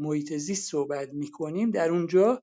محیط 0.00 0.32
زیست 0.32 0.70
صحبت 0.70 1.12
می‌کنیم 1.12 1.70
در 1.70 1.90
اونجا 1.90 2.42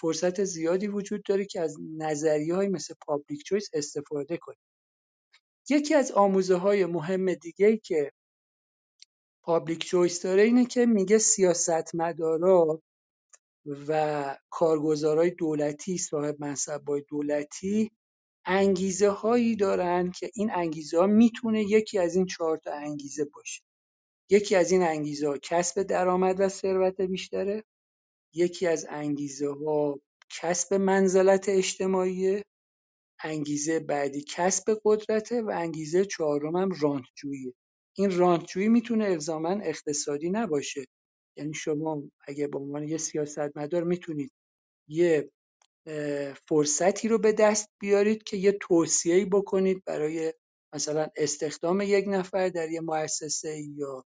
فرصت 0.00 0.44
زیادی 0.44 0.86
وجود 0.86 1.22
داره 1.22 1.44
که 1.44 1.60
از 1.60 1.76
نظریه 1.96 2.54
های 2.54 2.68
مثل 2.68 2.94
public 3.06 3.42
choice 3.44 3.68
استفاده 3.72 4.36
کنیم. 4.36 4.58
یکی 5.70 5.94
از 5.94 6.12
آموزه 6.12 6.54
های 6.54 6.86
مهم 6.86 7.34
دیگه 7.34 7.76
که 7.76 8.12
public 9.48 9.84
choice 9.84 10.22
داره 10.22 10.42
اینه 10.42 10.66
که 10.66 10.86
میگه 10.86 11.18
سیاستمدارا 11.18 12.82
و 13.88 14.36
کارگزارای 14.50 15.30
دولتی 15.30 15.98
صاحب 15.98 16.36
منصبای 16.40 17.04
دولتی 17.08 17.90
انگیزه 18.44 19.08
هایی 19.08 19.56
دارن 19.56 20.10
که 20.10 20.30
این 20.34 20.50
انگیزه 20.54 20.98
ها 20.98 21.06
می‌تونه 21.06 21.62
یکی 21.62 21.98
از 21.98 22.16
این 22.16 22.26
چهار 22.26 22.58
تا 22.58 22.72
انگیزه 22.72 23.24
باشه. 23.24 23.62
یکی 24.30 24.56
از 24.56 24.72
این 24.72 24.82
انگیزه 24.82 25.28
ها 25.28 25.38
کسب 25.38 25.82
درآمد 25.82 26.40
و 26.40 26.48
ثروت 26.48 27.00
بیشتره 27.00 27.64
یکی 28.34 28.66
از 28.66 28.86
انگیزه 28.90 29.48
ها 29.48 30.00
کسب 30.30 30.74
منزلت 30.74 31.48
اجتماعی 31.48 32.42
انگیزه 33.24 33.80
بعدی 33.80 34.24
کسب 34.28 34.80
قدرته 34.84 35.42
و 35.42 35.50
انگیزه 35.54 36.04
چهارم 36.04 36.56
هم 36.56 36.70
رانتجوییه 36.80 37.54
این 37.98 38.18
رانتجویی 38.18 38.68
می‌تونه 38.68 39.04
الزاما 39.04 39.50
اقتصادی 39.50 40.30
نباشه. 40.30 40.84
یعنی 41.36 41.54
شما 41.54 42.02
اگه 42.26 42.46
به 42.46 42.58
عنوان 42.58 42.88
یه 42.88 42.98
سیاستمدار 42.98 43.84
می‌تونید 43.84 44.32
یه 44.88 45.30
فرصتی 46.48 47.08
رو 47.08 47.18
به 47.18 47.32
دست 47.32 47.68
بیارید 47.80 48.22
که 48.22 48.36
یه 48.36 48.52
توصیه‌ای 48.52 49.24
بکنید 49.24 49.84
برای 49.86 50.34
مثلا 50.74 51.08
استخدام 51.16 51.80
یک 51.80 52.04
نفر 52.08 52.48
در 52.48 52.70
یه 52.70 52.80
مؤسسه 52.80 53.60
یا 53.76 54.04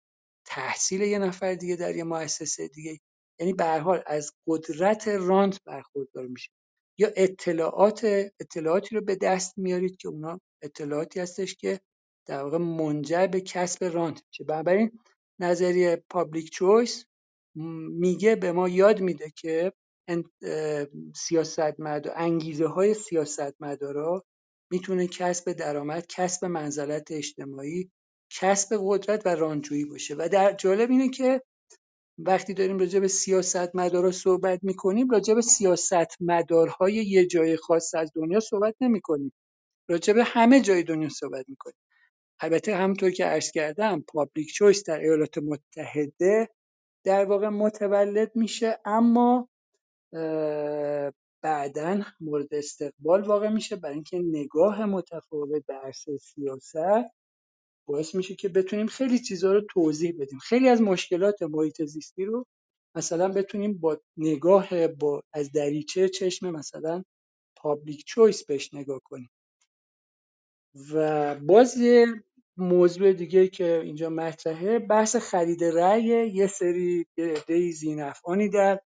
تحصیل 0.45 1.01
یه 1.01 1.19
نفر 1.19 1.53
دیگه 1.55 1.75
در 1.75 1.95
یه 1.95 2.03
مؤسسه 2.03 2.67
دیگه. 2.67 2.99
یعنی 3.39 3.53
به 3.53 3.63
هر 3.65 3.79
حال 3.79 4.03
از 4.07 4.31
قدرت 4.47 5.07
رانت 5.07 5.63
برخوردار 5.65 6.27
میشه. 6.27 6.51
یا 6.99 7.11
اطلاعات 7.15 8.05
اطلاعاتی 8.39 8.95
رو 8.95 9.01
به 9.01 9.15
دست 9.15 9.57
میارید 9.57 9.97
که 9.97 10.07
اونا 10.07 10.41
اطلاعاتی 10.63 11.19
هستش 11.19 11.55
که 11.55 11.79
در 12.29 12.43
واقع 12.43 12.57
منجر 12.57 13.27
به 13.27 13.41
کسب 13.41 13.83
رانت 13.83 14.23
میشه. 14.27 14.43
بنابراین 14.43 14.99
نظریه 15.39 16.03
پابلیک 16.09 16.51
چویس 16.51 17.05
میگه 17.99 18.35
به 18.35 18.51
ما 18.51 18.69
یاد 18.69 19.01
میده 19.01 19.31
که 19.35 19.73
سیاستمدار 21.15 22.13
انگیزه 22.15 22.67
های 22.67 22.93
سیاستمدارا 22.93 24.25
می‌تونه 24.71 25.07
کسب 25.07 25.51
درآمد 25.51 26.05
کسب 26.07 26.45
منزلت 26.45 27.11
اجتماعی 27.11 27.91
کسب 28.31 28.77
قدرت 28.81 29.21
و 29.25 29.29
رانجویی 29.29 29.85
باشه. 29.85 30.15
و 30.17 30.29
در 30.31 30.53
جالب 30.53 30.89
اینه 30.89 31.09
که 31.09 31.41
وقتی 32.17 32.53
داریم 32.53 32.79
راجع 32.79 32.99
به 32.99 33.07
سیاستمدارا 33.07 34.11
صحبت 34.11 34.59
می‌کنیم 34.63 35.09
راجع 35.09 35.33
به 35.33 35.41
سیاستمدارهای 35.41 36.93
یه 36.93 37.25
جای 37.25 37.57
خاص 37.57 37.95
از 37.95 38.11
دنیا 38.15 38.39
صحبت 38.39 38.75
نمی‌کنیم. 38.81 39.33
راجع 39.89 40.13
به 40.13 40.23
همه 40.23 40.61
جای 40.61 40.83
دنیا 40.83 41.09
صحبت 41.09 41.45
می‌کنیم. 41.49 41.75
البته 42.41 42.75
همونطور 42.75 43.11
که 43.11 43.25
عرض 43.25 43.51
کردم 43.51 44.01
پابلیک 44.01 44.53
چویس 44.53 44.83
در 44.83 44.99
ایالات 44.99 45.37
متحده 45.37 46.49
در 47.05 47.25
واقع 47.25 47.49
متولد 47.49 48.35
میشه 48.35 48.79
اما 48.85 49.49
بعدا 51.41 52.01
مورد 52.19 52.53
استقبال 52.53 53.21
واقع 53.21 53.49
میشه 53.49 53.75
برای 53.75 53.95
اینکه 53.95 54.19
نگاه 54.19 54.85
متفاوت 54.85 55.65
به 55.65 55.73
عرصه 55.73 56.17
سیاست 56.17 57.11
باعث 57.87 58.15
میشه 58.15 58.35
که 58.35 58.49
بتونیم 58.49 58.87
خیلی 58.87 59.19
چیزها 59.19 59.53
رو 59.53 59.61
توضیح 59.61 60.13
بدیم. 60.19 60.39
خیلی 60.39 60.69
از 60.69 60.81
مشکلات 60.81 61.41
محیط 61.41 61.83
زیستی 61.83 62.25
رو 62.25 62.45
مثلا 62.95 63.27
بتونیم 63.27 63.77
با 63.77 64.01
نگاه 64.17 64.87
با 64.87 65.23
از 65.33 65.51
دریچه 65.51 66.09
چشم 66.09 66.51
مثلا 66.51 67.03
پابلیک 67.55 68.03
چویس 68.05 68.45
بهش 68.45 68.73
نگاه 68.73 68.99
کنیم. 69.03 69.29
و 70.93 71.35
باز 71.35 71.77
موضوع 72.59 73.13
دیگه 73.13 73.47
که 73.47 73.81
اینجا 73.81 74.09
مطرحه 74.09 74.79
بحث 74.79 75.15
خرید 75.15 75.63
رأی 75.63 76.03
یه 76.33 76.47
سری 76.47 77.05
عده 77.17 77.71
زینفعانی 77.71 78.49
در 78.49 78.79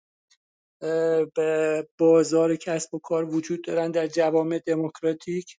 به 1.37 1.89
بازار 1.99 2.57
کسب 2.57 2.95
و 2.95 2.99
کار 2.99 3.25
وجود 3.35 3.65
دارن 3.65 3.91
در 3.91 4.07
جوامع 4.07 4.59
دموکراتیک 4.67 5.57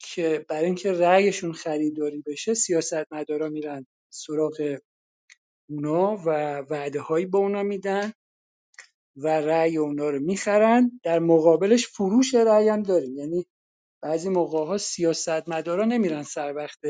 که 0.00 0.46
برای 0.48 0.66
اینکه 0.66 0.92
رأیشون 0.92 1.52
خریداری 1.52 2.22
بشه 2.26 2.54
سیاستمدارا 2.54 3.48
میرن 3.48 3.86
سراغ 4.12 4.78
اونا 5.70 6.16
و 6.26 6.58
وعده 6.58 7.00
هایی 7.00 7.26
به 7.26 7.38
اونا 7.38 7.62
میدن 7.62 8.12
و 9.16 9.28
رأی 9.28 9.76
اونا 9.76 10.10
رو 10.10 10.20
می‌خرن. 10.20 11.00
در 11.02 11.18
مقابلش 11.18 11.86
فروش 11.88 12.34
رأی 12.34 12.68
هم 12.68 12.82
داریم. 12.82 13.18
یعنی 13.18 13.46
بعضی 14.02 14.28
موقع 14.28 14.66
ها 14.66 14.78
سیاستمدارا 14.78 15.84
نمیرن 15.84 16.22
سر 16.22 16.54
وقت 16.56 16.80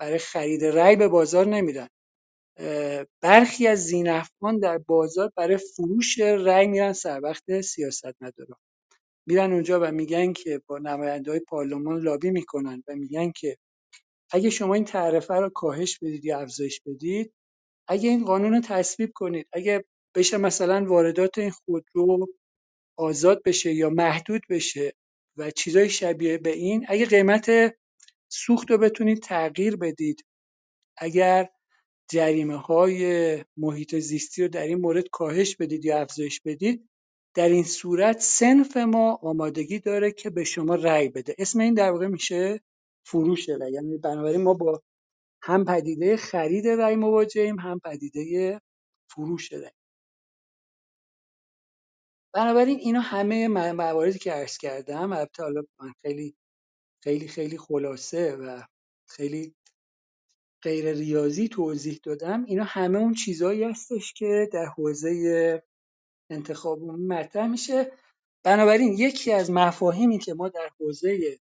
برای 0.00 0.18
خرید 0.18 0.64
رأی 0.64 0.96
به 0.96 1.08
بازار 1.08 1.46
نمیرن. 1.46 1.88
برخی 3.22 3.66
از 3.66 3.78
زینفعان 3.86 4.58
در 4.58 4.78
بازار 4.78 5.32
برای 5.36 5.58
فروش 5.58 6.18
رأی 6.20 6.66
میرن 6.66 6.92
سر 6.92 7.20
وقت 7.22 7.60
سیاستمدارا. 7.60 8.56
میرن 9.28 9.52
اونجا 9.54 9.80
و 9.82 9.92
میگن 9.92 10.34
که 10.34 10.62
با 10.68 10.78
نماینده 10.78 11.32
های 11.32 11.40
پارلمان 11.40 12.02
لابی 12.02 12.30
می‌کنن 12.30 12.84
و 12.88 12.96
میگن 12.96 13.32
که 13.32 13.58
اگه 14.32 14.50
شما 14.50 14.74
این 14.74 14.84
تعرفه 14.84 15.34
رو 15.34 15.50
کاهش 15.50 15.98
بدید 15.98 16.24
یا 16.24 16.40
افزایش 16.40 16.80
بدید 16.86 17.34
اگه 17.88 18.10
این 18.10 18.24
قانون 18.24 18.54
رو 18.54 18.60
تصویب 18.60 19.10
کنید 19.14 19.48
اگه 19.52 19.84
بشه 20.16 20.36
مثلا 20.36 20.86
واردات 20.88 21.38
این 21.38 21.50
خودرو 21.50 22.26
آزاد 22.98 23.42
بشه 23.44 23.74
یا 23.74 23.90
محدود 23.90 24.42
بشه 24.50 24.92
و 25.36 25.50
چیزای 25.50 25.90
شبیه 25.90 26.38
به 26.38 26.50
این 26.52 26.86
اگه 26.88 27.06
قیمت 27.06 27.74
سوخت 28.28 28.70
رو 28.70 28.78
بتونید 28.78 29.22
تغییر 29.22 29.76
بدید. 29.76 30.24
اگر 30.98 31.48
جریمه 32.10 32.56
های 32.56 33.44
محیط 33.56 33.96
زیستی 33.96 34.42
رو 34.42 34.48
در 34.48 34.62
این 34.66 34.78
مورد 34.78 35.08
کاهش 35.12 35.56
بدید 35.56 35.84
یا 35.84 36.00
افزایش 36.00 36.40
بدید 36.40 36.88
در 37.36 37.48
این 37.48 37.64
صورت 37.64 38.20
سنف 38.20 38.76
ما 38.76 39.18
آمادگی 39.22 39.78
داره 39.78 40.12
که 40.12 40.30
به 40.30 40.44
شما 40.44 40.74
رأی 40.74 41.08
بده. 41.08 41.34
اسم 41.38 41.60
این 41.60 41.74
در 41.74 41.90
واقع 41.90 42.06
میشه 42.06 42.60
فروش 43.06 43.48
رأی. 43.48 43.72
یعنی 43.72 43.98
بنابراین 43.98 44.42
ما 44.42 44.54
با 44.54 44.82
هم 45.42 45.64
پدیده 45.64 46.16
خرید 46.16 46.68
رأی 46.68 46.96
مواجهیم 46.96 47.60
هم 47.60 47.80
پدیده 47.84 48.60
فروش 49.10 49.52
رأی. 49.52 49.77
بنابراین 52.34 52.78
اینا 52.78 53.00
همه 53.00 53.48
مواردی 53.72 54.18
که 54.18 54.32
عرض 54.32 54.58
کردم 54.58 55.12
البته 55.12 55.42
حالا 55.42 55.62
من 55.80 55.92
خیلی 56.02 56.36
خیلی 57.02 57.28
خیلی 57.28 57.58
خلاصه 57.58 58.36
و 58.36 58.62
خیلی 59.08 59.54
غیر 60.62 60.92
ریاضی 60.92 61.48
توضیح 61.48 62.00
دادم. 62.02 62.44
اینا 62.44 62.64
همه 62.64 62.98
اون 62.98 63.14
چیزهایی 63.14 63.64
هستش 63.64 64.12
که 64.12 64.48
در 64.52 64.66
حوزه 64.66 65.62
انتخاب 66.30 66.82
مطرح 66.82 67.46
میشه. 67.46 67.92
بنابراین 68.44 68.92
یکی 68.92 69.32
از 69.32 69.50
مفاهیمی 69.50 70.18
که 70.18 70.34
ما 70.34 70.48
در 70.48 70.70
حوزه 70.80 71.38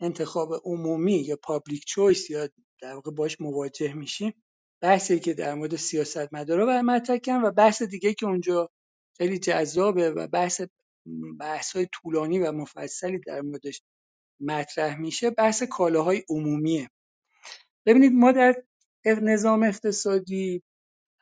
انتخاب 0.00 0.52
عمومی 0.64 1.16
یا 1.16 1.36
پابلیک 1.42 1.84
چویس 1.84 2.30
یا 2.30 2.48
در 2.80 2.94
واقع 2.94 3.10
باش 3.10 3.40
مواجه 3.40 3.94
میشیم 3.94 4.34
بحثی 4.82 5.20
که 5.20 5.34
در 5.34 5.54
مورد 5.54 5.76
سیاست 5.76 6.34
مدارا 6.34 6.66
و 6.68 6.82
مطرح 6.82 7.18
و 7.44 7.50
بحث 7.50 7.82
دیگه 7.82 8.14
که 8.14 8.26
اونجا 8.26 8.70
خیلی 9.16 9.38
جذابه 9.38 10.10
و 10.10 10.26
بحث 10.26 10.60
بحث 11.40 11.76
های 11.76 11.88
طولانی 11.92 12.38
و 12.38 12.52
مفصلی 12.52 13.18
در 13.18 13.40
موردش 13.40 13.82
مطرح 14.40 15.00
میشه. 15.00 15.30
بحث 15.30 15.62
کالاهای 15.62 16.22
عمومیه. 16.28 16.90
ببینید 17.86 18.12
ما 18.12 18.32
در 18.32 18.62
نظام 19.04 19.62
اقتصادی 19.62 20.62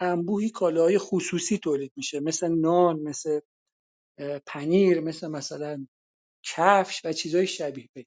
انبوهی 0.01 0.51
کالاهای 0.51 0.99
خصوصی 0.99 1.59
تولید 1.59 1.93
میشه. 1.97 2.21
مثل 2.21 2.49
نان 2.49 3.01
مثل 3.01 3.41
پنیر 4.47 5.01
مثل 5.01 5.29
مثلا 5.29 5.87
کفش 6.43 7.05
و 7.05 7.13
چیزهای 7.13 7.47
شبیه 7.47 7.89
به. 7.93 8.07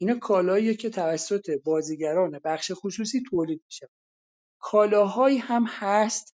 اینا 0.00 0.18
کالاییه 0.18 0.74
که 0.74 0.90
توسط 0.90 1.50
بازیگران 1.64 2.40
بخش 2.44 2.72
خصوصی 2.74 3.22
تولید 3.30 3.62
میشه. 3.66 3.88
کالاهایی 4.58 5.38
هم 5.38 5.64
هست 5.68 6.35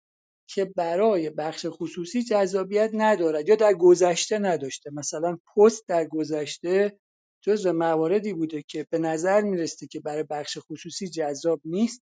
که 0.49 0.65
برای 0.65 1.31
بخش 1.31 1.67
خصوصی 1.71 2.23
جذابیت 2.23 2.91
ندارد 2.95 3.49
یا 3.49 3.57
در 3.57 3.75
گذشته 3.75 4.39
نداشته. 4.39 4.91
مثلا 4.91 5.39
پست 5.57 5.89
در 5.89 6.05
گذشته 6.05 6.99
جزو 7.41 7.73
مواردی 7.73 8.33
بوده 8.33 8.63
که 8.63 8.87
به 8.91 8.99
نظر 8.99 9.41
می‌رسه 9.43 9.87
که 9.87 10.01
برای 10.01 10.25
بخش 10.31 10.59
خصوصی 10.59 11.09
جذاب 11.09 11.61
نیست 11.65 12.03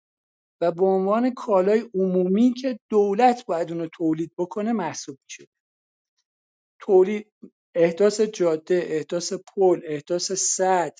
و 0.62 0.72
به 0.72 0.86
عنوان 0.86 1.34
کالای 1.34 1.90
عمومی 1.96 2.54
که 2.54 2.80
دولت 2.90 3.46
باید 3.46 3.72
اونو 3.72 3.88
تولید 3.88 4.32
بکنه 4.38 4.74
محسوب 4.74 5.18
میشه 5.26 5.48
تولید 6.80 7.32
احداث 7.76 8.22
جاده 8.22 8.84
احداث 8.88 9.34
پل 9.34 9.82
احداث 9.86 10.32
سد 10.32 10.96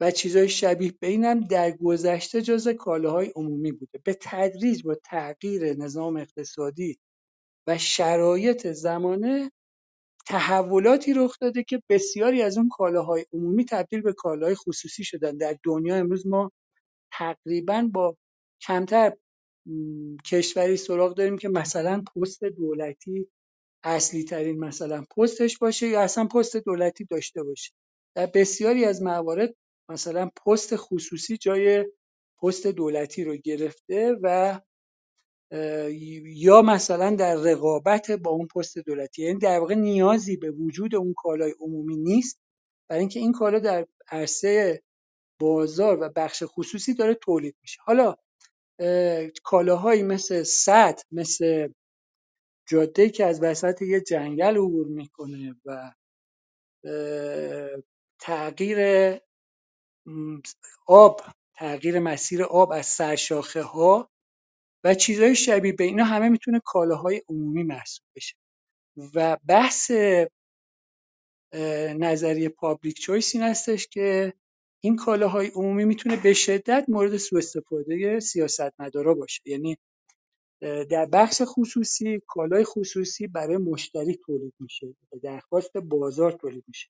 و 0.00 0.10
چیزهای 0.10 0.48
شبیه 0.48 0.92
به 1.00 1.06
اینم 1.06 1.40
در 1.40 1.70
گذشته 1.70 2.42
جز 2.42 2.68
کالاهای 2.68 3.32
عمومی 3.36 3.72
بوده. 3.72 4.00
به 4.04 4.18
تدریج 4.20 4.82
با 4.82 4.94
تغییر 5.04 5.74
نظام 5.76 6.16
اقتصادی 6.16 6.98
و 7.66 7.78
شرایط 7.78 8.66
زمانه 8.66 9.50
تحولاتی 10.26 11.14
رخ 11.14 11.38
داده 11.40 11.62
که 11.62 11.82
بسیاری 11.88 12.42
از 12.42 12.58
اون 12.58 12.68
کالاهای 12.68 13.26
عمومی 13.32 13.64
تبدیل 13.64 14.00
به 14.00 14.12
کالاهای 14.12 14.54
خصوصی 14.54 15.04
شدن. 15.04 15.36
در 15.36 15.56
دنیا 15.64 15.96
امروز 15.96 16.26
ما 16.26 16.52
تقریبا 17.12 17.88
با 17.92 18.16
کمتر 18.62 19.12
کشوری 20.24 20.76
سراغ 20.76 21.14
داریم 21.14 21.38
که 21.38 21.48
مثلا 21.48 22.02
پست 22.16 22.44
دولتی 22.44 23.28
اصلی 23.84 24.24
ترین 24.24 24.58
مثلا 24.58 25.04
پستش 25.16 25.58
باشه 25.58 25.88
یا 25.88 26.00
اصلا 26.00 26.26
پست 26.26 26.56
دولتی 26.56 27.04
داشته 27.04 27.42
باشه. 27.42 27.72
در 28.14 28.26
بسیاری 28.26 28.84
از 28.84 29.02
موارد 29.02 29.54
مثلا 29.88 30.30
پست 30.46 30.76
خصوصی 30.76 31.36
جای 31.36 31.86
پست 32.42 32.66
دولتی 32.66 33.24
رو 33.24 33.36
گرفته 33.36 34.16
و 34.22 34.60
یا 36.24 36.62
مثلا 36.62 37.16
در 37.16 37.34
رقابت 37.36 38.10
با 38.10 38.30
اون 38.30 38.46
پست 38.46 38.78
دولتی. 38.78 39.22
یعنی 39.22 39.38
در 39.38 39.58
واقع 39.58 39.74
نیازی 39.74 40.36
به 40.36 40.50
وجود 40.50 40.94
اون 40.94 41.14
کالای 41.16 41.54
عمومی 41.60 41.96
نیست. 41.96 42.40
برای 42.88 43.00
اینکه 43.00 43.20
این 43.20 43.32
کالا 43.32 43.58
در 43.58 43.86
عرصه 44.08 44.82
بازار 45.40 45.98
و 46.00 46.08
بخش 46.16 46.42
خصوصی 46.46 46.94
داره 46.94 47.14
تولید 47.14 47.56
میشه. 47.62 47.80
حالا 47.84 48.16
کالاهایی 49.42 50.02
مثل 50.02 50.42
سد 50.42 51.00
مثل 51.12 51.68
جاده 52.68 53.10
که 53.10 53.24
از 53.24 53.42
وسط 53.42 53.82
یه 53.82 54.00
جنگل 54.00 54.56
عبور 54.56 54.86
می‌کنه 54.86 55.56
و 55.64 55.92
تغییر 58.20 58.78
آب 60.86 61.20
تغییر 61.54 61.98
مسیر 61.98 62.42
آب 62.44 62.72
از 62.72 62.86
سرشاخه 62.86 63.62
ها 63.62 64.10
و 64.84 64.94
چیزهای 64.94 65.34
شبیه 65.36 65.72
به 65.72 65.84
اینا 65.84 66.04
همه 66.04 66.28
می‌تونه 66.28 66.60
کالاهای 66.64 67.22
عمومی 67.28 67.62
محسوب 67.62 68.06
بشه. 68.16 68.36
و 69.14 69.36
بحث 69.48 69.90
نظریه 71.98 72.48
پابلیک 72.48 73.00
چویس 73.00 73.34
این 73.34 73.44
هستش 73.44 73.86
که 73.86 74.34
این 74.80 74.96
کالاهای 74.96 75.48
عمومی 75.48 75.84
می‌تونه 75.84 76.16
به 76.16 76.34
شدت 76.34 76.84
مورد 76.88 77.16
سوء 77.16 77.38
استفاده 77.38 78.20
سیاستمدارا 78.20 79.14
باشه. 79.14 79.42
یعنی 79.46 79.76
در 80.90 81.06
بخش 81.12 81.42
خصوصی 81.44 82.22
کالای 82.26 82.64
خصوصی 82.64 83.26
برای 83.26 83.56
مشتری 83.56 84.18
تولید 84.26 84.54
میشه 84.60 84.94
درخواست 85.22 85.76
بازار 85.76 86.32
تولید 86.32 86.64
میشه. 86.68 86.88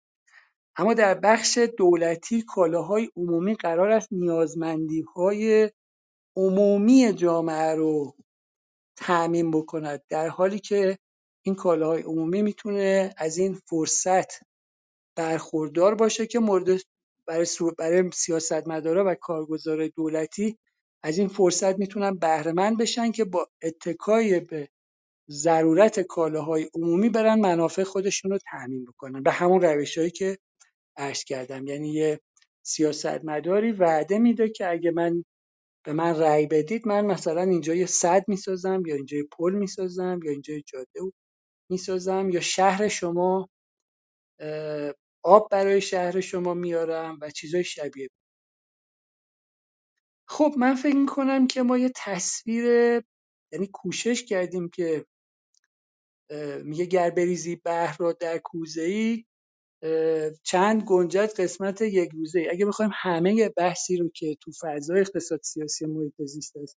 اما 0.78 0.94
در 0.94 1.14
بخش 1.14 1.58
دولتی 1.58 2.42
کالاهای 2.42 3.10
عمومی 3.16 3.54
قرار 3.54 3.90
است 3.90 4.08
نیازمندی 4.10 5.00
های 5.00 5.70
عمومی 6.36 7.12
جامعه 7.12 7.74
رو 7.74 8.14
تعمین 8.96 9.50
بکند 9.50 10.02
در 10.08 10.28
حالی 10.28 10.58
که 10.58 10.98
این 11.42 11.54
کالاهای 11.54 12.02
عمومی 12.02 12.42
می‌تونه 12.42 13.14
از 13.16 13.38
این 13.38 13.54
فرصت 13.54 14.40
برخوردار 15.16 15.94
باشه 15.94 16.26
که 16.26 16.38
مورد 16.38 16.80
برای, 17.26 17.46
برای 17.78 18.10
سیاستمدارا 18.14 19.04
و 19.06 19.14
کارگزار 19.14 19.86
دولتی 19.86 20.58
از 21.02 21.18
این 21.18 21.28
فرصت 21.28 21.78
می‌تونن 21.78 22.14
بهرهمند 22.14 22.78
بشن 22.78 23.12
که 23.12 23.24
با 23.24 23.48
اتکای 23.62 24.40
به 24.40 24.68
ضرورت 25.30 26.00
کالاهای 26.00 26.70
عمومی 26.74 27.08
برن 27.08 27.40
منافع 27.40 27.82
خودشون 27.82 28.30
رو 28.30 28.38
تعمین 28.38 28.84
بکنن. 28.84 29.22
به 29.22 29.30
همون 29.30 29.60
روش 29.60 29.98
هایی 29.98 30.10
که 30.10 30.38
عرض 30.98 31.24
کردم. 31.24 31.66
یعنی 31.66 31.92
یه 31.94 32.20
سیاستمداری 32.66 33.72
وعده 33.72 34.18
میده 34.18 34.48
که 34.48 34.70
اگه 34.70 34.90
من 34.90 35.24
به 35.86 35.92
من 35.92 36.16
رأی 36.20 36.46
بدید 36.46 36.88
من 36.88 37.06
مثلا 37.06 37.42
اینجا 37.42 37.74
یه 37.74 37.86
صد 37.86 38.24
می‌سازم 38.28 38.82
یا 38.86 38.94
اینجا 38.94 39.16
یه 39.16 39.24
پل 39.32 39.52
می‌سازم 39.54 40.20
یا 40.24 40.30
اینجا 40.30 40.54
یه 40.54 40.62
جاده 40.66 41.00
می‌سازم 41.70 42.30
یا 42.30 42.40
شهر 42.40 42.88
شما 42.88 43.48
آب 45.24 45.48
برای 45.50 45.80
شهر 45.80 46.20
شما 46.20 46.54
میارم 46.54 47.18
و 47.22 47.30
چیزای 47.30 47.64
شبیه. 47.64 48.08
خب 50.28 50.54
من 50.58 50.74
فکر 50.74 50.96
می‌کنم 50.96 51.46
که 51.46 51.62
ما 51.62 51.78
یه 51.78 51.92
تصویر 51.96 52.64
یعنی 53.52 53.66
کوشش 53.72 54.24
کردیم 54.24 54.68
که 54.68 55.06
میگه 56.64 56.84
گر 56.86 57.10
بریزی 57.10 57.56
بحر 57.56 57.96
را 58.00 58.12
در 58.12 58.38
کوزه 58.38 58.82
ای 58.82 59.24
چند 60.42 60.82
گنجد 60.82 61.40
قسمت 61.40 61.80
یک 61.80 62.10
روزه. 62.12 62.46
اگه 62.50 62.66
بخوایم 62.66 62.90
همه 62.94 63.48
بحثی 63.48 63.96
رو 63.96 64.08
که 64.08 64.36
تو 64.40 64.50
فضای 64.60 65.00
اقتصاد 65.00 65.40
سیاسی 65.42 65.86
محیط 65.86 66.14
زیست 66.22 66.56
است 66.56 66.78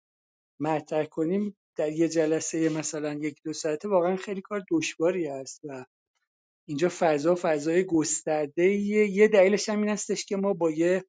مطرح 0.59 1.05
کنیم 1.05 1.57
در 1.75 1.91
یه 1.91 2.09
جلسه 2.09 2.69
مثلا 2.69 3.13
یک 3.13 3.41
دو 3.43 3.53
ساعته 3.53 3.89
واقعا 3.89 4.15
خیلی 4.15 4.41
کار 4.41 4.63
دشواری 4.71 5.27
است 5.27 5.61
و 5.63 5.85
اینجا 6.67 6.89
فضا 6.99 7.35
فضای 7.41 7.83
گسترده 7.83 8.65
یه 8.65 9.27
دلیلش 9.27 9.69
هم 9.69 9.79
این 9.79 9.89
هستش 9.89 10.25
که 10.25 10.37
ما 10.37 10.53
با 10.53 10.71
یه 10.71 11.05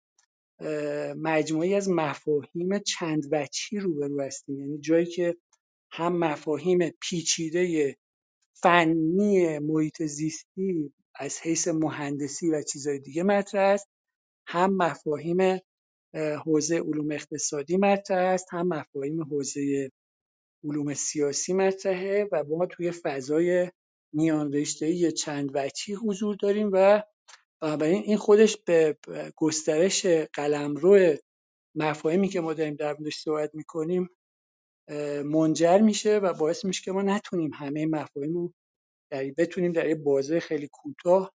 مجموعی 1.16 1.74
از 1.74 1.88
مفاهیم 1.90 2.78
چند 2.78 3.22
وچی 3.32 3.78
روبرو 3.78 4.22
هستیم. 4.22 4.60
یعنی 4.60 4.78
جایی 4.78 5.06
که 5.06 5.36
هم 5.92 6.18
مفاهیم 6.18 6.78
پیچیده 7.00 7.96
فنی 8.62 9.58
محیط 9.58 10.02
زیستی 10.02 10.92
از 11.14 11.40
حیث 11.42 11.68
مهندسی 11.68 12.50
و 12.50 12.62
چیزهای 12.62 12.98
دیگه 12.98 13.22
مطرح 13.22 13.62
است. 13.74 13.88
هم 14.46 14.76
مفاهیم 14.76 15.60
حوزه 16.44 16.76
علوم 16.78 17.12
اقتصادی 17.12 17.76
مطرح 17.76 18.26
است 18.34 18.46
هم 18.50 18.68
مفاهیم 18.68 19.22
حوزه 19.22 19.90
علوم 20.64 20.94
سیاسی 20.94 21.52
مطرحه 21.52 22.28
و 22.32 22.44
ما 22.44 22.66
توی 22.66 22.90
فضای 22.90 23.70
میان 24.12 24.52
رشته 24.52 25.12
چند 25.12 25.50
وچی 25.54 25.94
حضور 25.94 26.36
داریم 26.36 26.70
و 26.72 27.02
بنابراین 27.60 28.02
این 28.02 28.16
خودش 28.16 28.56
به 28.56 28.96
گسترش 29.36 30.06
قلمرو 30.06 31.16
مفاهیمی 31.74 32.28
که 32.28 32.40
ما 32.40 32.54
داریم 32.54 32.74
در 32.74 32.92
موردش 32.92 33.16
صحبت 33.16 33.54
می‌کنیم 33.54 34.08
منجر 35.24 35.78
میشه 35.78 36.18
و 36.18 36.32
باعث 36.32 36.64
میشه 36.64 36.82
که 36.82 36.92
ما 36.92 37.02
نتونیم 37.02 37.50
همه 37.54 37.86
مفاهیم 37.86 38.34
رو 38.34 38.52
در 39.10 39.24
بتونیم 39.38 39.72
در 39.72 39.88
یه 39.88 39.94
بازه 39.94 40.40
خیلی 40.40 40.68
کوتاه 40.72 41.34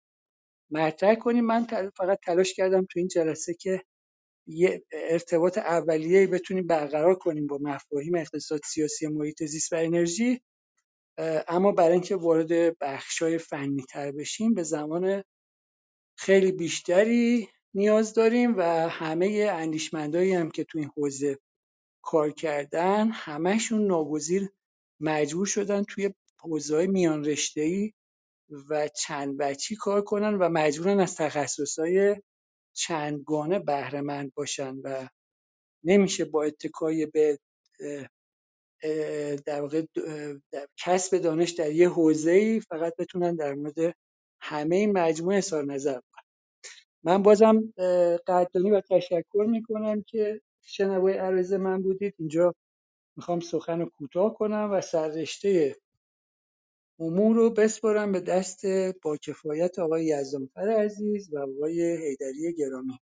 مطرح 0.71 1.15
کنیم. 1.15 1.45
من 1.45 1.67
فقط 1.97 2.19
تلاش 2.25 2.55
کردم 2.55 2.87
تو 2.91 2.99
این 2.99 3.09
جلسه 3.09 3.55
که 3.55 3.83
یه 4.47 4.85
ارتباط 4.93 5.59
اولیه 5.59 6.27
بتونیم 6.27 6.67
برقرار 6.67 7.15
کنیم 7.15 7.47
با 7.47 7.59
مفاهیم 7.63 8.15
اقتصاد 8.15 8.61
سیاسی 8.65 9.07
محیط 9.07 9.45
زیست 9.45 9.73
و 9.73 9.77
انرژی. 9.77 10.41
اما 11.49 11.73
برای 11.73 11.93
اینکه 11.93 12.17
وارد 12.17 12.79
بخشای 12.79 13.39
فنی 13.39 13.83
تر 13.91 14.13
بشیم 14.13 14.55
به 14.55 14.63
زمان 14.63 15.25
خیلی 16.19 16.53
بیشتری 16.53 17.49
نیاز 17.75 18.15
داریم 18.15 18.57
و 18.57 18.63
همه 18.89 19.49
اندیشمندایی 19.53 20.33
هم 20.33 20.51
که 20.51 20.65
تو 20.65 20.79
این 20.79 20.91
حوزه 20.97 21.39
کار 22.03 22.31
کردن 22.31 23.09
همشون 23.09 23.87
ناگزیر 23.87 24.51
مجبور 25.01 25.47
شدن 25.47 25.85
توی 25.85 26.15
حوزه‌های 26.45 26.87
میان 26.87 27.25
رشته‌ای 27.25 27.93
و 28.71 28.89
چند 28.89 29.39
بچی 29.39 29.77
کار 29.77 30.03
کنن 30.03 30.35
و 30.35 30.49
مجبورن 30.49 31.01
از 31.01 31.17
تخصصهای 31.17 32.17
چندگانه 32.73 33.59
بهره 33.59 34.01
مند 34.01 34.35
باشن 34.35 34.77
و 34.85 35.09
نمیشه 35.85 36.25
با 36.25 36.45
اتکای 36.45 37.07
به 37.07 37.39
در 39.47 39.61
واقع 39.61 39.83
کسب 40.77 41.19
دانش 41.19 41.51
در 41.51 41.73
یه 41.73 41.89
حوزه‌ای 41.89 42.61
فقط 42.61 42.97
بتونن 42.99 43.37
در 43.37 43.55
مورد 43.55 43.95
همه 44.41 44.77
این 44.77 44.93
مجموعه 44.93 45.39
اظهار 45.39 45.65
نظر 45.65 46.01
کنن. 46.01 46.25
من 47.05 47.23
بازم 47.23 47.73
قدردانی 48.27 48.71
و 48.71 48.81
تشکر 48.91 49.47
می‌کنم 49.49 50.03
که 50.03 50.41
شنوای 50.63 51.15
عرض 51.15 51.53
من 51.53 51.83
بودید. 51.83 52.15
اینجا 52.19 52.55
می‌خوام 53.17 53.41
سخن 53.41 53.85
کوتاه 53.85 54.35
کنم 54.35 54.71
و 54.73 54.81
سررشته 54.81 55.77
امور 56.99 57.37
رو 57.37 57.51
بسپرم 57.51 58.13
به 58.13 58.21
دست 58.21 58.67
با 59.03 59.17
کفایت 59.17 59.79
آقای 59.79 60.05
یزدانفر 60.05 60.69
عزیز 60.69 61.33
و 61.33 61.39
آقای 61.39 61.97
حیدری 61.97 62.55
گرامی. 62.59 62.99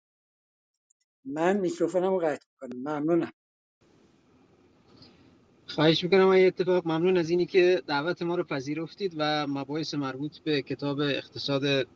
من 1.24 1.56
میکروفونم 1.56 2.12
رو 2.12 2.18
قطع 2.18 2.46
می‌کنم. 2.62 2.80
ممنونم. 2.80 3.32
خواهش 5.66 6.04
می‌کنم 6.04 6.24
آقای 6.24 6.46
اتفاق. 6.46 6.86
ممنون 6.86 7.16
از 7.16 7.30
اینی 7.30 7.46
که 7.46 7.82
دعوت 7.86 8.22
ما 8.22 8.34
رو 8.34 8.44
پذیرفتید 8.44 9.14
و 9.16 9.46
مباحث 9.46 9.94
مربوط 9.94 10.38
به 10.38 10.62
کتاب 10.62 11.00
اقتصاد 11.00 11.88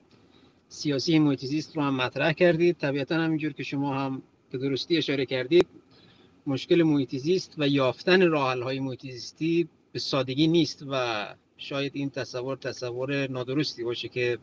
سیاسی 0.69 1.19
محیط 1.19 1.45
زیست 1.45 1.77
رو 1.77 1.83
هم 1.83 1.97
مطرح 1.97 2.33
کردید. 2.33 2.77
طبیعتا 2.77 3.15
همینجور 3.15 3.53
که 3.53 3.63
شما 3.63 3.95
هم 3.95 4.23
به 4.51 4.59
درستی 4.59 4.99
اشاره 4.99 5.27
کردید 5.27 5.67
مشکل 6.47 6.83
محیط 6.83 7.17
زیست 7.17 7.55
و 7.59 7.69
یافتن 7.69 8.31
راه 8.31 8.63
های 8.63 8.81
محیط 8.81 9.01
زیستی 9.01 9.69
به 9.93 9.99
سادگی 9.99 10.47
نیست 10.47 10.85
و 10.91 11.27
شاید 11.61 11.93
این 11.95 12.11
تصور 12.11 12.57
تصور 12.57 13.31
نادرستی 13.31 13.85
باشه 13.85 14.09
که 14.09 14.39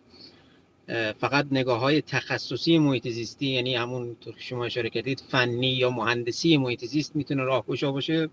فقط 1.20 1.48
نگاه 1.52 1.80
های 1.80 2.02
تخصصی 2.02 2.78
محیط 2.78 3.08
زیستی 3.08 3.48
یعنی 3.48 3.76
همون 3.76 4.16
که 4.22 4.34
شما 4.38 4.66
اشاره 4.66 4.90
کردید 4.90 5.24
فنی 5.28 5.68
یا 5.68 5.90
مهندسی 5.90 6.58
محیط 6.58 6.86
زیست 6.86 7.16
می‌تونه 7.16 7.44
راهگشا 7.44 7.92
باشه 7.92 8.30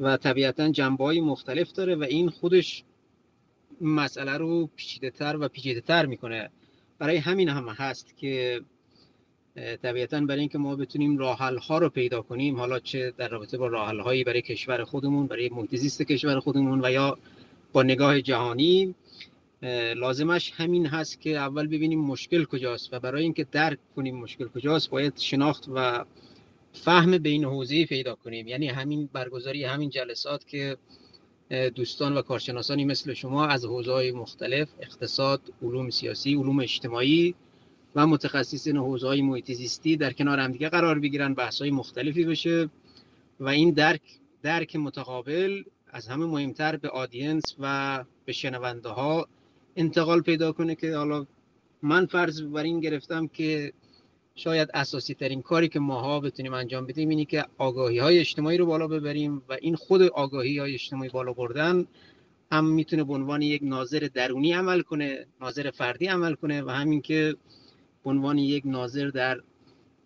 و 0.00 0.16
طبیعتا 0.16 0.68
جنبه 0.68 1.04
های 1.04 1.20
مختلف 1.20 1.72
داره 1.72 1.94
و 1.94 2.02
این 2.02 2.30
خودش 2.30 2.84
مسئله 3.80 4.32
رو 4.36 4.70
پیچیده 4.76 5.10
تر 5.10 5.36
و 5.40 5.48
پیچیده 5.48 5.80
تر 5.80 6.06
می‌کنه. 6.06 6.50
برای 6.98 7.16
همین 7.16 7.48
هم 7.48 7.68
هست 7.68 8.16
که 8.16 8.60
طبیعتا 9.82 10.20
برای 10.20 10.40
اینکه 10.40 10.58
ما 10.58 10.76
بتونیم 10.76 11.18
راحل 11.18 11.58
ها 11.58 11.78
رو 11.78 11.88
پیدا 11.88 12.22
کنیم 12.22 12.56
حالا 12.56 12.78
چه 12.78 13.12
در 13.16 13.28
رابطه 13.28 13.58
با 13.58 13.66
راحل 13.66 14.00
هایی 14.00 14.24
برای 14.24 14.42
کشور 14.42 14.84
خودمون 14.84 15.26
برای 15.26 15.48
محیط 15.48 15.76
زیست 15.76 16.02
کشور 16.02 16.40
خودمون 16.40 16.84
و 16.84 16.90
یا 16.90 17.18
با 17.72 17.82
نگاه 17.82 18.20
جهانی 18.20 18.94
لازمش 19.96 20.52
همین 20.56 20.86
هست 20.86 21.20
که 21.20 21.36
اول 21.36 21.66
ببینیم 21.66 22.00
مشکل 22.00 22.44
کجاست 22.44 22.92
و 22.92 23.00
برای 23.00 23.22
اینکه 23.22 23.46
درک 23.52 23.78
کنیم 23.96 24.16
مشکل 24.16 24.48
کجاست 24.48 24.90
باید 24.90 25.18
شناخت 25.18 25.64
و 25.74 26.04
فهم 26.72 27.18
بین 27.18 27.44
حوزه‌ای 27.44 27.86
پیدا 27.86 28.14
کنیم. 28.14 28.48
یعنی 28.48 28.68
همین 28.68 29.08
برگزاری 29.12 29.64
همین 29.64 29.90
جلسات 29.90 30.46
که 30.46 30.76
دوستان 31.74 32.16
و 32.16 32.22
کارشناسانی 32.22 32.84
مثل 32.84 33.14
شما 33.14 33.46
از 33.46 33.64
حوزه‌های 33.64 34.12
مختلف 34.12 34.68
اقتصاد، 34.80 35.40
علوم 35.62 35.90
سیاسی، 35.90 36.34
علوم 36.34 36.60
اجتماعی 36.60 37.34
و 37.94 38.06
متخصصین 38.06 38.76
حوزه‌های 38.76 39.22
محیط 39.22 39.52
زیستی 39.52 39.96
در 39.96 40.12
کنار 40.12 40.40
همدیگه 40.40 40.68
قرار 40.68 40.98
بگیرن 40.98 41.34
بحث‌های 41.34 41.70
مختلفی 41.70 42.24
بشه 42.24 42.68
و 43.40 43.48
این 43.48 43.70
درک 43.70 44.00
درک 44.42 44.76
متقابل 44.76 45.62
از 45.96 46.08
همه 46.08 46.26
مهمتر 46.26 46.76
به 46.76 46.88
آدینس 46.88 47.42
و 47.58 48.04
به 48.24 48.32
شنونده 48.32 48.88
ها 48.88 49.28
انتقال 49.76 50.20
پیدا 50.20 50.52
کنه 50.52 50.74
که 50.74 50.96
حالا 50.96 51.26
من 51.82 52.06
فرض 52.06 52.42
بر 52.42 52.62
این 52.62 52.80
گرفتم 52.80 53.26
که 53.26 53.72
شاید 54.34 54.68
اساسی 54.74 55.14
ترین 55.14 55.42
کاری 55.42 55.68
که 55.68 55.80
ماها 55.80 56.20
بتونیم 56.20 56.54
انجام 56.54 56.86
بدیم 56.86 57.08
اینی 57.08 57.24
که 57.24 57.44
آگاهی 57.58 57.98
های 57.98 58.18
اجتماعی 58.18 58.56
رو 58.58 58.66
بالا 58.66 58.88
ببریم 58.88 59.42
و 59.48 59.56
این 59.60 59.76
خود 59.76 60.02
آگاهی 60.02 60.58
های 60.58 60.74
اجتماعی 60.74 61.10
بالا 61.10 61.32
بردن 61.32 61.86
هم 62.52 62.64
می‌تونه 62.64 63.04
به 63.04 63.12
عنوان 63.12 63.42
یک 63.42 63.60
ناظر 63.64 64.08
درونی 64.14 64.52
عمل 64.52 64.80
کنه 64.80 65.26
ناظر 65.40 65.70
فردی 65.70 66.06
عمل 66.06 66.34
کنه 66.34 66.62
و 66.62 66.70
همین 66.70 67.00
که 67.02 67.36
به 68.04 68.10
عنوان 68.10 68.38
یک 68.38 68.62
ناظر 68.66 69.08
در 69.08 69.40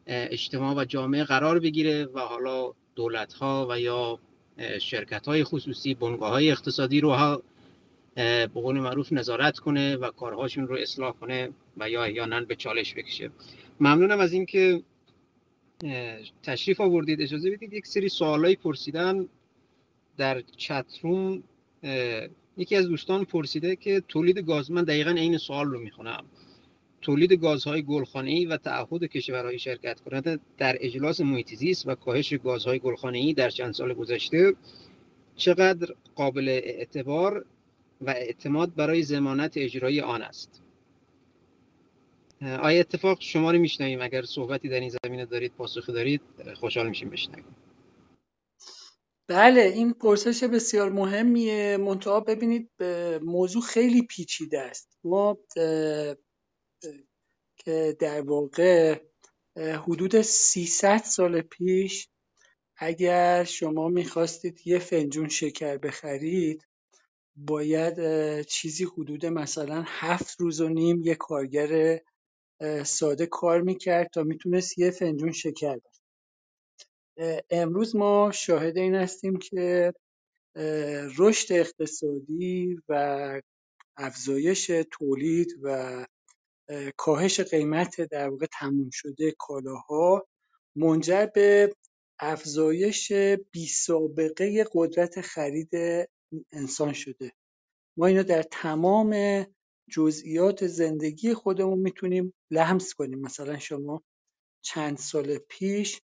اجتماع 0.06 0.74
و 0.76 0.84
جامعه 0.84 1.24
قرار 1.24 1.58
بگیره 1.58 2.04
و 2.04 2.20
حالا 2.20 2.72
دولت 2.94 3.32
ها 3.32 3.66
و 3.70 3.80
یا 3.80 4.18
شرکت 4.80 5.26
های 5.26 5.44
خصوصی 5.44 5.94
بنگاه 5.94 6.30
های 6.30 6.50
اقتصادی 6.50 7.00
رو 7.00 7.10
ها 7.10 7.42
به 8.14 8.50
قول 8.54 8.80
معروف 8.80 9.12
نظارت 9.12 9.58
کنه 9.58 9.96
و 9.96 10.10
کارهاشون 10.10 10.68
رو 10.68 10.76
اصلاح 10.76 11.12
کنه 11.12 11.50
و 11.76 11.90
یا 11.90 12.04
احیانا 12.04 12.40
به 12.40 12.56
چالش 12.56 12.94
بکشه. 12.94 13.30
ممنونم 13.80 14.20
از 14.20 14.32
اینکه 14.32 14.82
تشریف 16.42 16.80
آوردید. 16.80 17.22
اجازه 17.22 17.50
بدید 17.50 17.72
یک 17.72 17.86
سری 17.86 18.08
سوالایی 18.08 18.56
پرسیدن 18.56 19.28
در 20.16 20.42
چتروم 20.56 21.42
یکی 22.56 22.76
از 22.76 22.88
دوستان 22.88 23.24
پرسیده 23.24 23.76
که 23.76 24.02
تولید 24.08 24.38
گاز 24.38 24.70
من 24.70 24.84
دقیقا 24.84 25.10
این 25.10 25.38
سوال 25.38 25.66
رو 25.66 25.80
می‌خونم. 25.80 26.24
تولید 27.02 27.32
گازهای 27.32 27.82
گلخانه‌ای 27.82 28.46
و 28.46 28.56
تعهد 28.56 29.04
کشورهای 29.04 29.58
شرکت 29.58 30.00
کننده 30.00 30.38
در 30.58 30.76
اجلاس 30.80 31.20
محیط 31.20 31.54
زیست 31.54 31.88
و 31.88 31.94
کاهش 31.94 32.34
گازهای 32.34 32.78
گلخانه‌ای 32.78 33.34
در 33.34 33.50
چند 33.50 33.74
سال 33.74 33.94
گذشته 33.94 34.54
چقدر 35.36 35.94
قابل 36.14 36.48
اعتبار 36.48 37.44
و 38.00 38.10
اعتماد 38.10 38.74
برای 38.74 39.02
ضمانت 39.02 39.52
اجرایی 39.56 40.00
آن 40.00 40.22
است؟ 40.22 40.62
آیا 42.42 42.80
اتفاق 42.80 43.20
شما 43.20 43.50
رو 43.50 43.58
میشنویم؟ 43.58 44.02
اگر 44.02 44.22
صحبتی 44.22 44.68
در 44.68 44.80
این 44.80 44.92
زمینه 45.04 45.26
دارید 45.26 45.52
پاسخی 45.52 45.92
دارید 45.92 46.20
خوشحال 46.54 46.88
میشیم 46.88 47.10
بشنویم 47.10 47.44
بله 49.28 49.60
این 49.60 49.92
پرسش 49.92 50.44
بسیار 50.44 50.90
مهمیه. 50.90 51.76
منتها 51.76 52.20
ببینید 52.20 52.70
موضوع 53.22 53.62
خیلی 53.62 54.02
پیچیده 54.02 54.60
است. 54.60 54.98
ما 55.04 55.38
که 57.64 57.96
در 57.98 58.20
واقع 58.20 59.00
حدود 59.56 60.20
300 60.22 60.98
سال 60.98 61.40
پیش 61.40 62.08
اگر 62.76 63.44
شما 63.44 63.88
می‌خواستید 63.88 64.60
یه 64.66 64.78
فنجون 64.78 65.28
شکر 65.28 65.76
بخرید 65.76 66.66
باید 67.36 67.96
چیزی 68.42 68.84
حدود 68.84 69.26
مثلا 69.26 69.84
هفت 69.86 70.40
روز 70.40 70.60
و 70.60 70.68
نیم 70.68 71.02
یه 71.02 71.14
کارگر 71.14 72.00
ساده 72.84 73.26
کار 73.26 73.60
می‌کرد 73.60 74.10
تا 74.14 74.22
می‌تونست 74.22 74.78
یه 74.78 74.90
فنجون 74.90 75.32
شکر 75.32 75.76
بخرید 75.76 76.00
امروز 77.50 77.96
ما 77.96 78.30
شاهد 78.32 78.78
این 78.78 78.94
هستیم 78.94 79.38
که 79.38 79.92
رشد 81.18 81.52
اقتصادی 81.52 82.78
و 82.88 83.42
افزایش 83.96 84.70
تولید 84.92 85.48
و 85.62 86.06
کاهش 86.96 87.40
قیمت 87.40 88.00
در 88.00 88.28
واقع 88.28 88.46
تموم 88.60 88.90
شده 88.92 89.34
کالاها 89.38 90.28
منجر 90.76 91.26
به 91.26 91.74
افزایش 92.18 93.12
بیسابقه 93.52 94.66
قدرت 94.72 95.20
خرید 95.20 95.70
انسان 96.52 96.92
شده. 96.92 97.32
ما 97.96 98.06
اینو 98.06 98.22
در 98.22 98.42
تمام 98.42 99.44
جزئیات 99.90 100.66
زندگی 100.66 101.34
خودمون 101.34 101.78
می‌تونیم 101.78 102.34
لمس 102.50 102.94
کنیم. 102.94 103.18
مثلا 103.18 103.58
شما 103.58 104.02
چند 104.64 104.98
سال 104.98 105.38
پیش 105.38 106.00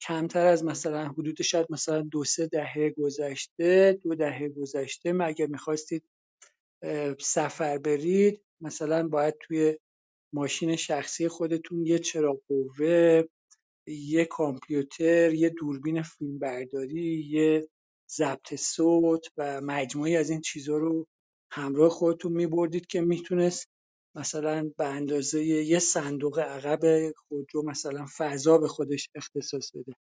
کمتر 0.00 0.46
از 0.46 0.64
مثلا 0.64 1.08
حدود 1.08 1.42
شاید 1.42 1.66
مثلا 1.70 2.00
دو 2.00 2.24
سه 2.24 2.46
دهه 2.46 2.90
گذشته 2.96 4.00
دو 4.02 4.14
دهه 4.14 4.48
گذشته 4.48 5.14
اگر 5.20 5.46
می‌خواستید 5.46 6.04
سفر 7.20 7.78
برید 7.78 8.42
مثلا 8.60 9.08
باید 9.08 9.34
توی 9.40 9.78
ماشین 10.34 10.76
شخصی 10.76 11.28
خودتون 11.28 11.86
یه 11.86 11.98
چراغ 11.98 12.40
قوه 12.48 13.22
یه 13.86 14.24
کامپیوتر 14.24 15.34
یه 15.34 15.48
دوربین 15.48 16.02
فیلمبرداری 16.02 17.26
یه 17.30 17.68
ضبط 18.10 18.54
صوت 18.54 19.26
و 19.36 19.60
مجموعی 19.60 20.16
از 20.16 20.30
این 20.30 20.40
چیزها 20.40 20.76
رو 20.78 21.06
همراه 21.52 21.90
خودتون 21.90 22.32
میبردید 22.32 22.86
که 22.86 23.00
می‌تونست 23.00 23.68
مثلا 24.14 24.70
به 24.78 24.86
اندازه 24.86 25.44
یه 25.44 25.78
صندوق 25.78 26.38
عقب 26.38 27.12
خودرو 27.16 27.62
مثلا 27.66 28.06
فضا 28.16 28.58
به 28.58 28.68
خودش 28.68 29.10
اختصاص 29.14 29.70
بده. 29.76 29.92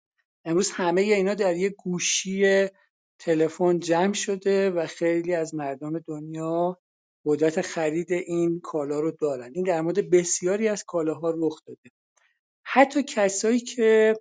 امروز 0.46 0.72
همه 0.72 1.02
اینا 1.02 1.34
در 1.34 1.56
یه 1.56 1.70
گوشی 1.70 2.68
تلفن 3.22 3.80
جمع 3.80 4.14
شده 4.14 4.70
و 4.70 4.88
خیلی 4.88 5.34
از 5.34 5.56
مردم 5.56 6.00
دنیا 6.00 6.80
قدرت 7.26 7.62
خرید 7.62 8.12
این 8.12 8.60
کالا 8.60 9.00
رو 9.00 9.12
دارن. 9.12 9.52
این 9.56 9.64
در 9.64 9.82
مورد 9.82 10.10
بسیاری 10.10 10.68
از 10.68 10.84
کالاها 10.84 11.34
رخ 11.38 11.62
داده. 11.66 11.90
حتی 12.64 13.04
کسایی 13.04 13.60
که 13.60 14.16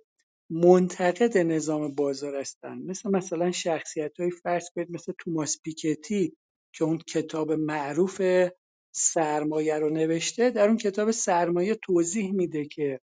منتقد 0.49 1.37
نظام 1.37 1.95
بازار 1.95 2.35
هستن 2.35 2.77
مثل 2.77 3.09
مثلا 3.09 3.51
شخصیت 3.51 4.19
های 4.19 4.31
فرض 4.31 4.69
کنید 4.75 4.91
مثل 4.91 5.13
توماس 5.19 5.61
پیکتی 5.63 6.37
که 6.73 6.83
اون 6.83 6.97
کتاب 6.97 7.51
معروف 7.51 8.21
سرمایه 8.91 9.79
رو 9.79 9.89
نوشته 9.89 10.49
در 10.49 10.67
اون 10.67 10.77
کتاب 10.77 11.11
سرمایه 11.11 11.75
توضیح 11.75 12.33
میده 12.33 12.65
که 12.65 12.99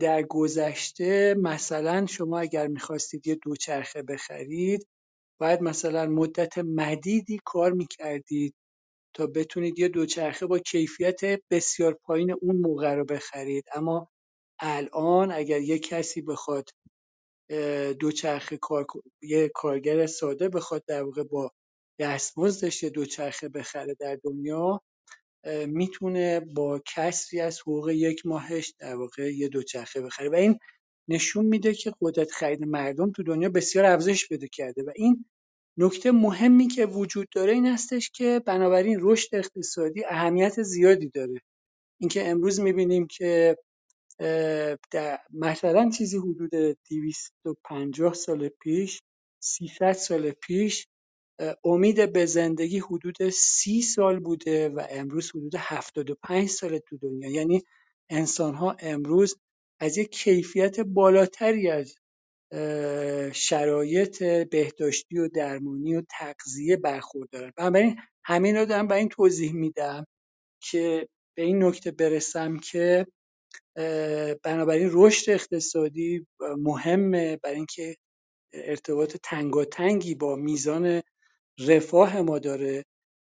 در 0.00 0.22
گذشته 0.30 1.34
مثلا 1.38 2.06
شما 2.06 2.38
اگر 2.40 2.66
می‌خواستید 2.66 3.26
یه 3.26 3.34
دوچرخه 3.34 4.02
بخرید 4.02 4.86
باید 5.40 5.62
مثلا 5.62 6.06
مدت 6.06 6.58
مدیدی 6.58 7.40
کار 7.44 7.72
می‌کردید 7.72 8.54
تا 9.14 9.26
بتونید 9.26 9.78
یه 9.78 9.88
دوچرخه 9.88 10.46
با 10.46 10.58
کیفیت 10.58 11.20
بسیار 11.50 11.94
پایین 11.94 12.32
اون 12.42 12.56
موقع 12.56 12.94
رو 12.94 13.04
بخرید. 13.04 13.64
اما 13.74 14.08
الان 14.60 15.32
اگر 15.32 15.60
یه 15.60 15.78
کسی 15.78 16.22
بخواد 16.22 16.70
دوچرخه 18.00 18.56
کار 18.56 18.86
یه 19.22 19.48
کارگر 19.54 20.06
ساده 20.06 20.48
بخواد 20.48 20.84
در 20.86 21.02
واقع 21.02 21.22
با 21.22 21.52
دستمزدش 22.00 22.82
یه 22.82 22.90
دوچرخه 22.90 23.48
بخره 23.48 23.94
در 24.00 24.18
دنیا 24.24 24.82
می‌تونه 25.66 26.40
با 26.40 26.82
کسری 26.94 27.40
از 27.40 27.60
حقوق 27.60 27.88
یک 27.90 28.26
ماهش 28.26 28.74
در 28.78 28.94
واقع 28.96 29.34
یه 29.34 29.48
دوچرخه 29.48 30.00
بخره. 30.00 30.28
و 30.28 30.34
این 30.34 30.58
نشون 31.08 31.46
میده 31.46 31.74
که 31.74 31.92
قدرت 32.00 32.30
خرید 32.30 32.64
مردم 32.64 33.12
تو 33.12 33.22
دنیا 33.22 33.48
بسیار 33.48 33.84
افزایش 33.84 34.28
پیدا 34.28 34.46
کرده. 34.46 34.82
و 34.82 34.90
این 34.96 35.24
نکته 35.78 36.12
مهمی 36.12 36.68
که 36.68 36.86
وجود 36.86 37.28
داره 37.34 37.52
این 37.52 37.66
هستش 37.66 38.10
که 38.10 38.42
بنابراین 38.46 38.98
رشد 39.00 39.34
اقتصادی 39.34 40.04
اهمیت 40.04 40.62
زیادی 40.62 41.08
داره. 41.08 41.40
اینکه 42.00 42.28
امروز 42.28 42.60
می‌بینیم 42.60 43.06
که 43.06 43.56
در 44.90 45.18
مثلا 45.30 45.90
چیزی 45.90 46.18
حدود 46.18 46.50
250 46.90 48.14
سال 48.14 48.48
پیش 48.48 49.02
300 49.42 49.92
سال 49.92 50.30
پیش 50.30 50.86
امید 51.64 52.12
به 52.12 52.26
زندگی 52.26 52.78
حدود 52.78 53.28
سی 53.30 53.82
سال 53.82 54.20
بوده 54.20 54.68
و 54.68 54.86
امروز 54.90 55.30
حدود 55.30 55.54
75 55.58 56.48
سال 56.48 56.78
تو 56.78 56.96
دنیا. 56.96 57.30
یعنی 57.30 57.62
انسان 58.10 58.54
ها 58.54 58.76
امروز 58.80 59.36
از 59.80 59.98
یک 59.98 60.10
کیفیت 60.10 60.80
بالاتری 60.80 61.70
از 61.70 61.94
شرایط 63.32 64.22
بهداشتی 64.22 65.18
و 65.18 65.28
درمانی 65.28 65.96
و 65.96 66.02
تغذیه 66.10 66.76
برخوردارن. 66.76 67.52
بنابراین 67.56 67.96
همین 68.24 68.56
رو 68.56 68.64
دارم 68.64 68.86
برای 68.86 69.00
این 69.00 69.08
توضیح 69.08 69.52
میدم 69.52 70.06
که 70.62 71.08
به 71.36 71.42
این 71.42 71.64
نکته 71.64 71.90
برسم 71.90 72.58
که 72.58 73.06
بنابراین 74.42 74.90
رشد 74.92 75.30
اقتصادی 75.30 76.26
مهمه 76.58 77.36
برای 77.36 77.56
اینکه 77.56 77.96
ارتباط 78.52 79.16
تنگاتنگی 79.22 80.14
با 80.14 80.36
میزان 80.36 81.02
رفاه 81.58 82.22
ما 82.22 82.38
داره. 82.38 82.84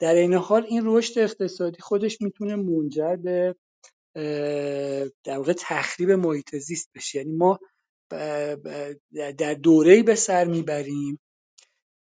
در 0.01 0.15
این 0.15 0.35
حال 0.35 0.67
این 0.69 0.83
رشد 0.85 1.19
اقتصادی 1.19 1.81
خودش 1.81 2.21
می‌تونه 2.21 2.57
منجر 2.57 3.17
به 3.17 3.55
در 5.25 5.37
واقع 5.37 5.53
تخریب 5.59 6.11
محیط 6.11 6.57
زیست 6.57 6.91
بشه. 6.95 7.19
یعنی 7.19 7.33
ما 7.33 7.59
در 9.39 9.55
دوره‌ای 9.55 10.03
به 10.03 10.15
سر 10.15 10.45
می‌بریم 10.45 11.21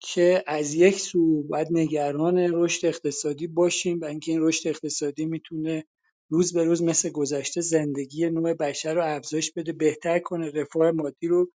که 0.00 0.44
از 0.46 0.74
یک 0.74 1.00
سو 1.00 1.42
باید 1.42 1.68
نگران 1.70 2.38
رشد 2.38 2.86
اقتصادی 2.86 3.46
باشیم 3.46 4.00
و 4.00 4.04
اینکه 4.04 4.32
این 4.32 4.42
رشد 4.42 4.68
اقتصادی 4.68 5.26
می‌تونه 5.26 5.84
روز 6.30 6.52
به 6.52 6.64
روز 6.64 6.82
مثل 6.82 7.10
گذشته 7.10 7.60
زندگی 7.60 8.30
نوع 8.30 8.54
بشر 8.54 8.94
رو 8.94 9.04
افزایش 9.04 9.52
بده 9.52 9.72
بهتر 9.72 10.18
کنه 10.18 10.50
رفاه 10.50 10.90
مادی 10.90 11.26
رو 11.26 11.50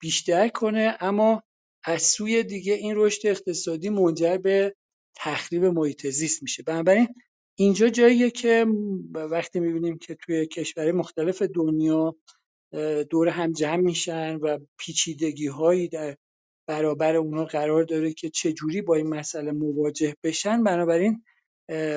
بیشتر 0.00 0.48
کنه. 0.48 0.96
اما 1.00 1.42
از 1.84 2.02
سوی 2.02 2.42
دیگه 2.42 2.74
این 2.74 2.92
رشد 2.96 3.26
اقتصادی 3.26 3.88
منجر 3.88 4.36
به 4.36 4.74
تخریب 5.16 5.64
محیط 5.64 6.06
زیست 6.06 6.42
میشه. 6.42 6.62
بنابراین 6.62 7.08
اینجا 7.58 7.88
جاییه 7.88 8.30
که 8.30 8.66
وقتی 9.14 9.60
می‌بینیم 9.60 9.98
که 9.98 10.14
توی 10.14 10.46
کشورهای 10.46 10.92
مختلف 10.92 11.42
دنیا 11.42 12.16
دور 13.10 13.28
هم 13.28 13.52
جمع 13.52 13.76
میشن 13.76 14.36
و 14.36 14.58
پیچیدگی 14.78 15.46
هایی 15.46 15.88
در 15.88 16.16
برابر 16.68 17.16
اونا 17.16 17.44
قرار 17.44 17.84
داره 17.84 18.12
که 18.12 18.30
چجوری 18.30 18.82
با 18.82 18.94
این 18.94 19.06
مسئله 19.06 19.52
مواجه 19.52 20.14
بشن 20.24 20.64
بنابراین 20.64 21.24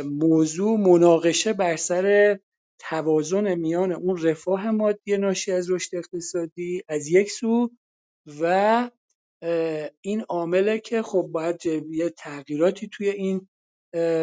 موضوع 0.06 0.80
مناقشه 0.80 1.54
بر 1.54 1.76
سر 1.76 2.40
توازن 2.80 3.56
میان 3.56 3.92
اون 3.92 4.22
رفاه 4.22 4.72
مادی 4.72 5.18
ناشی 5.18 5.52
از 5.52 5.72
رشد 5.72 5.96
اقتصادی 5.96 6.84
از 6.88 7.08
یک 7.08 7.32
سو 7.32 7.70
و 8.42 8.90
این 10.02 10.22
عامله 10.30 10.80
که 10.80 11.02
خب 11.02 11.22
باید 11.32 11.66
یه 11.90 12.10
تغییراتی 12.10 12.88
توی 12.88 13.10
این 13.10 13.48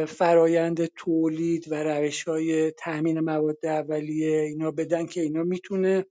فرایند 0.07 0.87
تولید 0.87 1.73
و 1.73 1.75
روش 1.75 2.25
های 2.25 2.71
تأمین 2.71 3.21
مواد 3.21 3.67
اولیه 3.67 4.41
اینا 4.41 4.71
بدن 4.71 5.07
که 5.07 5.21
اینا 5.21 5.43
می‌تونه 5.43 6.05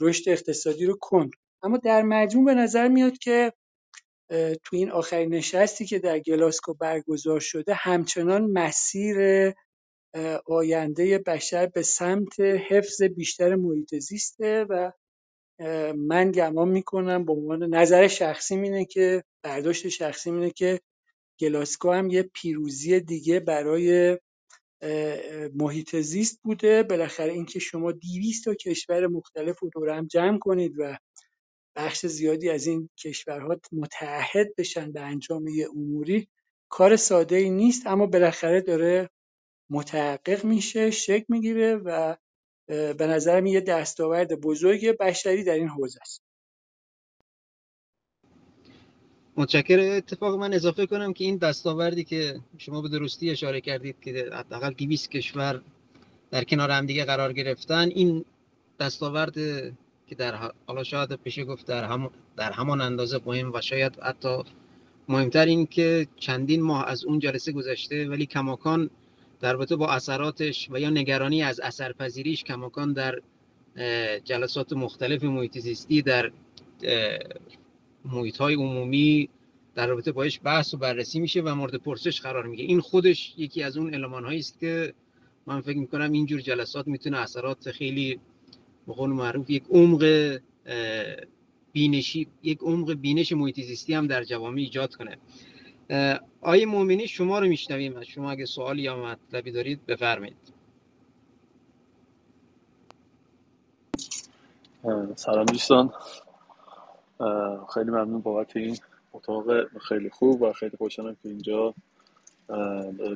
رشد 0.00 0.28
اقتصادی 0.28 0.86
رو 0.86 0.96
کند. 1.00 1.30
اما 1.62 1.76
در 1.76 2.02
مجموع 2.02 2.44
به 2.44 2.54
نظر 2.54 2.88
میاد 2.88 3.18
که 3.18 3.52
تو 4.64 4.76
این 4.76 4.90
آخرین 4.90 5.34
نشستی 5.34 5.86
که 5.86 5.98
در 5.98 6.18
گلاسکو 6.18 6.74
برگزار 6.74 7.40
شده 7.40 7.74
همچنان 7.74 8.50
مسیر 8.50 9.16
آینده 10.46 11.18
بشر 11.18 11.66
به 11.66 11.82
سمت 11.82 12.40
حفظ 12.40 13.02
بیشتر 13.02 13.54
محیط 13.54 13.94
زیسته 13.94 14.66
و 14.68 14.92
من 15.96 16.32
گمان 16.32 16.68
می‌کنم 16.68 17.24
به 17.24 17.32
عنوان 17.32 17.74
نظر 17.74 18.08
شخصی 18.08 18.54
اینه 18.54 18.84
که 18.84 19.24
برداشت 19.42 19.88
شخصی 19.88 20.30
اینه 20.30 20.50
که 20.50 20.80
گلاسکو 21.40 21.92
هم 21.92 22.10
یه 22.10 22.22
پیروزی 22.22 23.00
دیگه 23.00 23.40
برای 23.40 24.18
محیط 25.54 25.96
زیست 25.96 26.40
بوده. 26.42 26.82
بالاخره 26.82 27.32
اینکه 27.32 27.58
شما 27.58 27.92
200 27.92 28.44
تا 28.44 28.54
کشور 28.54 29.06
مختلف 29.06 29.58
رو 29.58 29.70
دور 29.74 29.90
هم 29.90 30.06
جمع 30.06 30.38
کنید 30.38 30.74
و 30.78 30.96
بخش 31.76 32.06
زیادی 32.06 32.50
از 32.50 32.66
این 32.66 32.90
کشورها 32.98 33.60
متعهد 33.72 34.56
بشن 34.58 34.92
به 34.92 35.00
انجام 35.00 35.48
یه 35.48 35.68
اموری 35.76 36.28
کار 36.68 36.96
ساده 36.96 37.36
ای 37.36 37.50
نیست 37.50 37.86
اما 37.86 38.06
بالاخره 38.06 38.60
داره 38.60 39.10
متحقق 39.70 40.44
میشه 40.44 40.90
شکل 40.90 41.24
می‌گیره 41.28 41.76
و 41.76 42.16
به 42.70 43.06
نظرم 43.06 43.46
یه 43.46 43.60
دستاورد 43.60 44.40
بزرگ 44.40 44.96
بشری 44.96 45.44
در 45.44 45.54
این 45.54 45.68
حوزه 45.68 45.98
است. 46.02 46.22
متشکر 49.36 49.78
اتفاق 49.80 50.34
من 50.34 50.54
اضافه 50.54 50.86
کنم 50.86 51.12
که 51.12 51.24
این 51.24 51.36
دستاوردی 51.36 52.04
که 52.04 52.40
شما 52.58 52.82
به 52.82 52.88
درستی 52.88 53.30
اشاره 53.30 53.60
کردید 53.60 53.96
که 54.00 54.30
حداقل 54.32 54.70
200 54.70 55.10
کشور 55.10 55.60
در 56.30 56.44
کنار 56.44 56.70
هم 56.70 56.86
دیگه 56.86 57.04
قرار 57.04 57.32
گرفتن 57.32 57.88
این 57.88 58.24
دستاورد 58.80 59.34
که 60.06 60.14
در 60.18 60.50
حالا 60.66 60.84
شاید 60.84 61.22
بشه 61.24 61.44
گفت 61.44 61.66
در, 61.66 61.84
هم 61.84 62.10
در 62.36 62.52
همان 62.52 62.80
اندازه 62.80 63.20
مهم 63.26 63.52
و 63.52 63.60
شاید 63.60 63.98
حتی 64.02 64.42
مهمتر 65.08 65.46
این 65.46 65.66
که 65.66 66.06
چندین 66.16 66.62
ماه 66.62 66.88
از 66.88 67.04
اون 67.04 67.18
جلسه 67.18 67.52
گذشته 67.52 68.08
ولی 68.08 68.26
کماکان 68.26 68.90
در 69.40 69.52
رابطه 69.52 69.76
با 69.76 69.88
اثراتش 69.88 70.68
و 70.70 70.80
یا 70.80 70.90
نگرانی 70.90 71.42
از 71.42 71.60
اثرپذیریش 71.60 72.44
کماکان 72.44 72.92
در 72.92 73.20
جلسات 74.24 74.72
مختلف 74.72 75.24
محیط 75.24 75.58
زیستی 75.58 76.02
در 76.02 76.32
محیط 78.04 78.36
های 78.36 78.54
عمومی 78.54 79.28
در 79.74 79.86
رابطه 79.86 80.12
باش 80.12 80.40
بحث 80.44 80.74
و 80.74 80.76
بررسی 80.76 81.20
میشه 81.20 81.40
و 81.40 81.54
مورد 81.54 81.74
پرسش 81.74 82.20
قرار 82.20 82.46
میگه. 82.46 82.64
این 82.64 82.80
خودش 82.80 83.34
یکی 83.36 83.62
از 83.62 83.76
اون 83.76 83.94
علمان 83.94 84.24
هایی 84.24 84.38
است 84.38 84.60
که 84.60 84.94
من 85.46 85.60
فکر 85.60 85.78
می‌کنم 85.78 86.12
اینجور 86.12 86.40
جلسات 86.40 86.88
می‌تونه 86.88 87.18
اثرات 87.18 87.70
خیلی 87.70 88.20
به 88.86 88.92
قول 88.92 89.10
معروف 89.10 89.50
یک 89.50 89.64
عمق 89.70 90.38
بینشی 91.72 92.26
یک 92.42 92.58
عمق 92.58 92.92
بینش 92.92 93.32
محیط 93.32 93.60
زیستی 93.60 93.94
هم 93.94 94.06
در 94.06 94.24
جوامع 94.24 94.58
ایجاد 94.58 94.94
کنه. 94.94 95.18
آیه 96.42 96.66
مؤمنی 96.66 97.08
شما 97.08 97.38
رو 97.38 97.46
میشنویم 97.46 98.02
شما 98.02 98.30
اگه 98.30 98.44
سوالی 98.44 98.82
یا 98.82 98.96
مطلبی 98.96 99.50
دارید 99.50 99.86
بفرمایید. 99.86 100.52
سلام 105.16 105.44
دوستان. 105.44 105.92
خیلی 107.74 107.90
ممنون 107.90 108.20
بابت 108.20 108.56
این 108.56 108.78
اتاق 109.12 109.78
خیلی 109.78 110.10
خوب 110.10 110.42
و 110.42 110.52
خیلی 110.52 110.76
خوشحالم 110.76 111.16
که 111.22 111.28
اینجا 111.28 111.74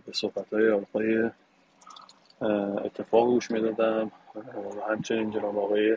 به 0.07 0.13
صحبت 0.13 0.53
های 0.53 0.71
آقای 0.71 1.31
اتفاق 2.85 3.27
گوش 3.27 3.51
می‌دادم 3.51 4.11
و 4.35 4.93
همچنین 4.93 5.31
جناب 5.31 5.59
آقای 5.59 5.97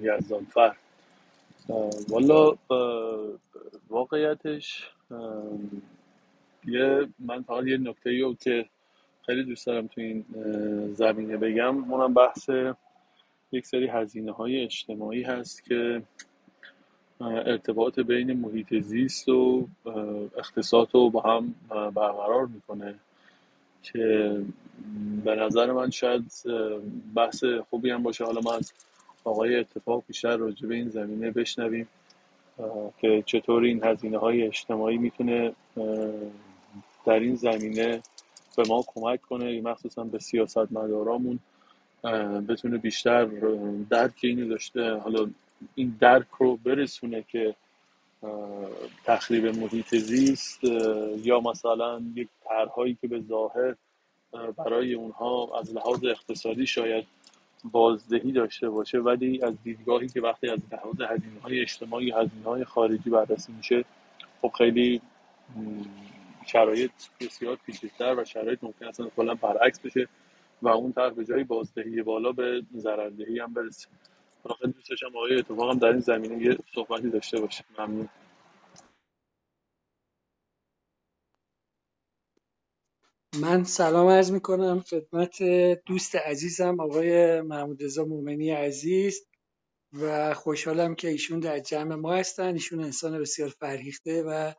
یزدانفر 0.00 0.76
والا 2.08 2.54
واقعیتش 3.90 4.90
یه 6.64 7.08
من 7.18 7.42
فقط 7.42 7.66
یه 7.66 7.76
نکته 7.78 8.20
رو 8.20 8.34
که 8.34 8.66
خیلی 9.26 9.44
دوست 9.44 9.66
دارم 9.66 9.86
تو 9.86 10.00
این 10.00 10.24
زمینه 10.94 11.36
بگم. 11.36 11.92
اونم 11.92 12.14
بحث 12.14 12.50
یک 13.52 13.66
سری 13.66 13.86
هزینه 13.86 14.32
های 14.32 14.64
اجتماعی 14.64 15.22
هست 15.22 15.64
که 15.64 16.02
ارتباط 17.20 17.98
بین 18.00 18.32
محیط 18.32 18.74
زیست 18.74 19.28
و 19.28 19.68
اقتصاد 20.38 20.88
رو 20.92 21.10
با 21.10 21.20
هم 21.20 21.54
برقرار 21.70 22.46
می‌کنه 22.46 22.94
که 23.82 24.36
به 25.24 25.34
نظر 25.34 25.72
من 25.72 25.90
شاید 25.90 26.32
بحث 27.14 27.44
خوبی 27.70 27.90
هم 27.90 28.02
باشه. 28.02 28.24
حالا 28.24 28.40
ما 28.40 28.54
از 28.54 28.72
آقای 29.24 29.56
اتفاق 29.56 30.04
بیشتر 30.08 30.36
راجع 30.36 30.68
به 30.68 30.74
این 30.74 30.88
زمینه 30.88 31.30
بشنویم. 31.30 31.88
که 32.98 33.22
چطور 33.26 33.62
این 33.62 33.84
هزینه 33.84 34.18
های 34.18 34.42
اجتماعی 34.42 34.98
می‌تونه 34.98 35.52
در 37.06 37.20
این 37.20 37.34
زمینه 37.34 38.02
به 38.56 38.62
ما 38.68 38.84
کمک 38.86 39.20
کنه 39.22 39.60
مخصوصا 39.60 40.04
به 40.04 40.18
سیاست 40.18 40.72
مدارامون 40.72 41.38
بتونه 42.48 42.78
بیشتر 42.78 43.24
درک 43.90 44.18
اینو 44.22 44.48
داشته 44.48 44.94
حالا 44.94 45.30
این 45.74 45.96
درک 46.00 46.26
رو 46.38 46.56
برسونه 46.56 47.24
که 47.28 47.54
تخریب 49.04 49.46
محیط 49.46 49.96
زیست 49.96 50.64
یا 51.24 51.40
مثلا 51.40 52.02
یک 52.14 52.28
طرحهایی 52.48 52.98
که 53.00 53.08
به 53.08 53.20
ظاهر 53.20 53.74
برای 54.56 54.94
اونها 54.94 55.58
از 55.60 55.74
لحاظ 55.74 56.04
اقتصادی 56.04 56.66
شاید 56.66 57.06
بازدهی 57.64 58.32
داشته 58.32 58.70
باشه 58.70 58.98
ولی 58.98 59.42
از 59.42 59.54
دیدگاهی 59.64 60.08
که 60.08 60.20
وقتی 60.20 60.48
از 60.48 60.60
لحاظ 60.72 61.00
هزینه 61.00 61.40
های 61.40 61.60
اجتماعی 61.60 62.10
هزینه 62.10 62.44
های 62.44 62.64
خارجی 62.64 63.10
بررسی 63.10 63.52
میشه 63.52 63.84
خب 64.42 64.52
خیلی 64.58 65.00
شرایط 66.46 66.90
بسیار 67.20 67.56
پیچیده‌تر 67.66 68.14
و 68.14 68.24
شرایط 68.24 68.64
ممکن 68.64 68.86
اصلا 68.86 69.08
کلا 69.16 69.34
برعکس 69.34 69.80
بشه 69.80 70.08
و 70.62 70.68
اون 70.68 70.92
طرف 70.92 71.12
به 71.12 71.24
جای 71.24 71.44
بازدهی 71.44 72.02
بالا 72.02 72.32
به 72.32 72.62
ضرردهی 72.76 73.38
هم 73.38 73.54
برسه. 73.54 73.88
خیلی 74.60 74.72
دوست 74.72 74.90
داشتم 74.90 75.06
آقای 75.06 75.38
اتفاق 75.38 75.70
هم 75.70 75.78
در 75.78 75.88
این 75.88 76.00
زمینه 76.00 76.44
یه 76.44 76.58
صحبتی 76.74 77.10
داشته 77.10 77.40
باشه. 77.40 77.64
ممنون. 77.78 78.08
من 83.40 83.64
سلام 83.64 84.06
عرض 84.08 84.30
می 84.30 84.40
کنم 84.40 84.80
خدمت 84.80 85.42
دوست 85.86 86.16
عزیزم 86.16 86.80
آقای 86.80 87.40
محمود 87.40 87.82
رضا 87.82 88.04
مومنی 88.04 88.50
عزیز 88.50 89.20
و 89.92 90.34
خوشحالم 90.34 90.94
که 90.94 91.08
ایشون 91.08 91.40
در 91.40 91.58
جمع 91.58 91.94
ما 91.94 92.14
هستن. 92.14 92.54
ایشون 92.54 92.84
انسان 92.84 93.20
بسیار 93.20 93.48
فرهیخته 93.48 94.22
و 94.22 94.52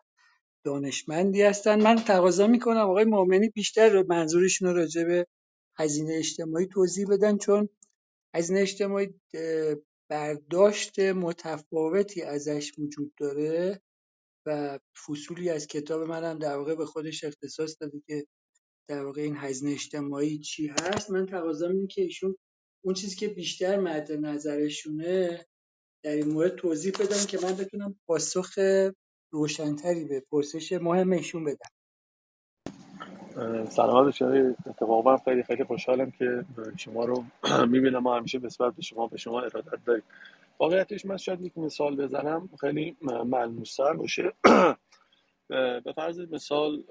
دانشمندی 0.66 1.42
هستن. 1.42 1.82
من 1.82 1.96
تقاضا 1.96 2.48
می‌کنم 2.48 2.78
آقای 2.90 3.06
مومنی 3.06 3.50
بیشتر 3.50 4.04
منظورشون 4.04 4.76
راجع 4.76 5.04
به 5.04 5.28
هزینه 5.78 6.14
اجتماعی 6.16 6.68
توضیح 6.68 7.08
بدن 7.10 7.38
چون 7.38 7.70
هزینه 8.36 8.60
اجتماعی 8.60 9.10
برداشت 10.10 11.00
متفاوتی 11.00 12.22
ازش 12.22 12.74
وجود 12.80 13.14
داره 13.20 13.82
و 14.46 14.80
فصولی 15.08 15.50
از 15.50 15.68
کتاب 15.68 16.02
منم 16.02 16.40
در 16.40 16.58
واقع 16.58 16.76
به 16.76 16.86
خودش 16.86 17.24
اختصاص 17.24 17.78
داده 17.82 18.02
که 18.08 18.28
در 18.88 19.06
واقع 19.06 19.22
این 19.22 19.36
هزینه 19.38 19.72
اجتماعی 19.72 20.38
چی 20.40 20.68
هست؟ 20.68 21.12
من 21.12 21.26
تقاضا 21.26 21.68
اینه 21.70 21.88
که 21.88 22.02
ایشون 22.02 22.36
اون 22.86 22.94
چیزی 22.94 23.16
که 23.16 23.28
بیشتر 23.28 23.80
مد 23.80 24.12
نظرشونه 24.12 25.46
در 26.04 26.12
این 26.12 26.28
مورد 26.28 26.56
توضیح 26.56 26.92
بدن 26.92 27.26
که 27.28 27.40
من 27.44 27.54
بتونم 27.56 27.96
پاسخ 28.08 28.50
روشنتری 29.32 30.06
به 30.06 30.24
پرسش 30.32 30.72
مهم 30.72 31.12
ایشون 31.12 31.44
بدم. 31.44 31.70
سلامت 33.70 34.08
بشه 34.08 34.56
اتفاقا 34.66 35.18
خیلی 35.18 35.44
خیلی 35.44 35.64
خوشحالم 35.64 36.12
که 36.12 36.46
شما 36.78 37.06
رو 37.06 37.24
می‌بینم 37.72 37.98
ما 37.98 38.18
همیشه 38.18 38.40
نسبت 38.40 38.76
به 38.76 38.82
شما 38.82 39.08
به 39.08 39.18
شما 39.18 39.42
ارادت 39.42 39.86
داریم. 39.86 40.04
واقعیتش 40.60 41.06
من 41.06 41.18
شاید 41.18 41.42
یک 41.42 41.58
مثال 41.58 41.96
بزنم 41.96 42.50
خیلی 42.60 42.98
ملموستر 43.02 43.94
باشه. 43.94 44.34
به 45.84 45.94
فرض 45.96 46.20
مثال 46.20 46.84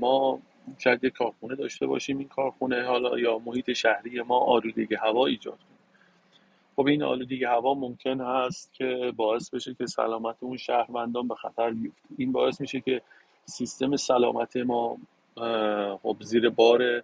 ما 0.00 0.42
شاید 0.78 1.04
یک 1.04 1.12
کارخونه 1.12 1.54
داشته 1.54 1.86
باشیم 1.86 2.18
این 2.18 2.28
کارخونه 2.28 2.82
حالا 2.86 3.18
یا 3.18 3.38
محیط 3.38 3.72
شهری 3.72 4.22
ما 4.22 4.38
آلودگی 4.38 4.94
هوا 4.94 5.26
ایجاد 5.26 5.58
کنه. 5.58 5.78
خب 6.76 6.86
این 6.86 7.02
آلودگی 7.02 7.44
هوا 7.44 7.74
ممکن 7.74 8.20
هست 8.20 8.72
که 8.72 9.12
باعث 9.16 9.50
بشه 9.50 9.74
که 9.74 9.86
سلامت 9.86 10.36
اون 10.40 10.56
شهروندان 10.56 11.28
به 11.28 11.34
خطر 11.34 11.70
بیفته. 11.70 12.08
این 12.18 12.32
باعث 12.32 12.60
میشه 12.60 12.80
که 12.80 13.02
سیستم 13.44 13.96
سلامت 13.96 14.56
ما 14.56 14.98
خب 16.02 16.16
زیر 16.20 16.50
بار 16.50 17.02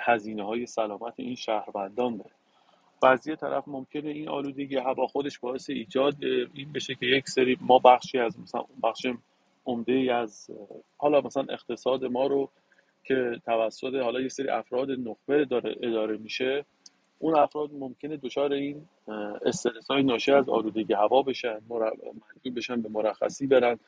هزینه 0.00 0.42
های 0.42 0.66
سلامت 0.66 1.14
این 1.16 1.34
شهروندان 1.34 2.18
بره. 2.18 2.30
و 3.02 3.06
از 3.06 3.26
یه 3.26 3.36
طرف 3.36 3.68
ممکنه 3.68 4.10
این 4.10 4.28
آلودگی 4.28 4.76
هوا 4.76 5.06
خودش 5.06 5.38
باعث 5.38 5.70
ایجاد 5.70 6.24
این 6.54 6.72
بشه 6.72 6.94
که 6.94 7.06
یک 7.06 7.28
سری 7.28 7.58
ما 7.60 7.78
بخشی 7.78 8.18
از 8.18 8.40
مثلا 8.40 8.64
بخش 8.82 9.06
عمده 9.66 10.14
از 10.14 10.50
حالا 10.96 11.20
مثلا 11.20 11.44
اقتصاد 11.48 12.04
ما 12.04 12.26
رو 12.26 12.48
که 13.04 13.40
توسط 13.44 13.94
حالا 13.94 14.20
یه 14.20 14.28
سری 14.28 14.48
افراد 14.48 14.90
نخبه 14.90 15.44
داره 15.44 15.76
اداره 15.82 16.16
میشه 16.16 16.64
اون 17.18 17.38
افراد 17.38 17.70
ممکنه 17.72 18.16
دچار 18.16 18.52
این 18.52 18.88
استرس 19.46 19.86
های 19.90 20.02
ناشی 20.02 20.32
از 20.32 20.48
آلودگی 20.48 20.94
هوا 20.94 21.22
بشن 21.22 21.60
مجبور 21.68 22.52
بشن 22.56 22.82
به 22.82 22.88
مرخصی 22.88 23.46
برن 23.46 23.78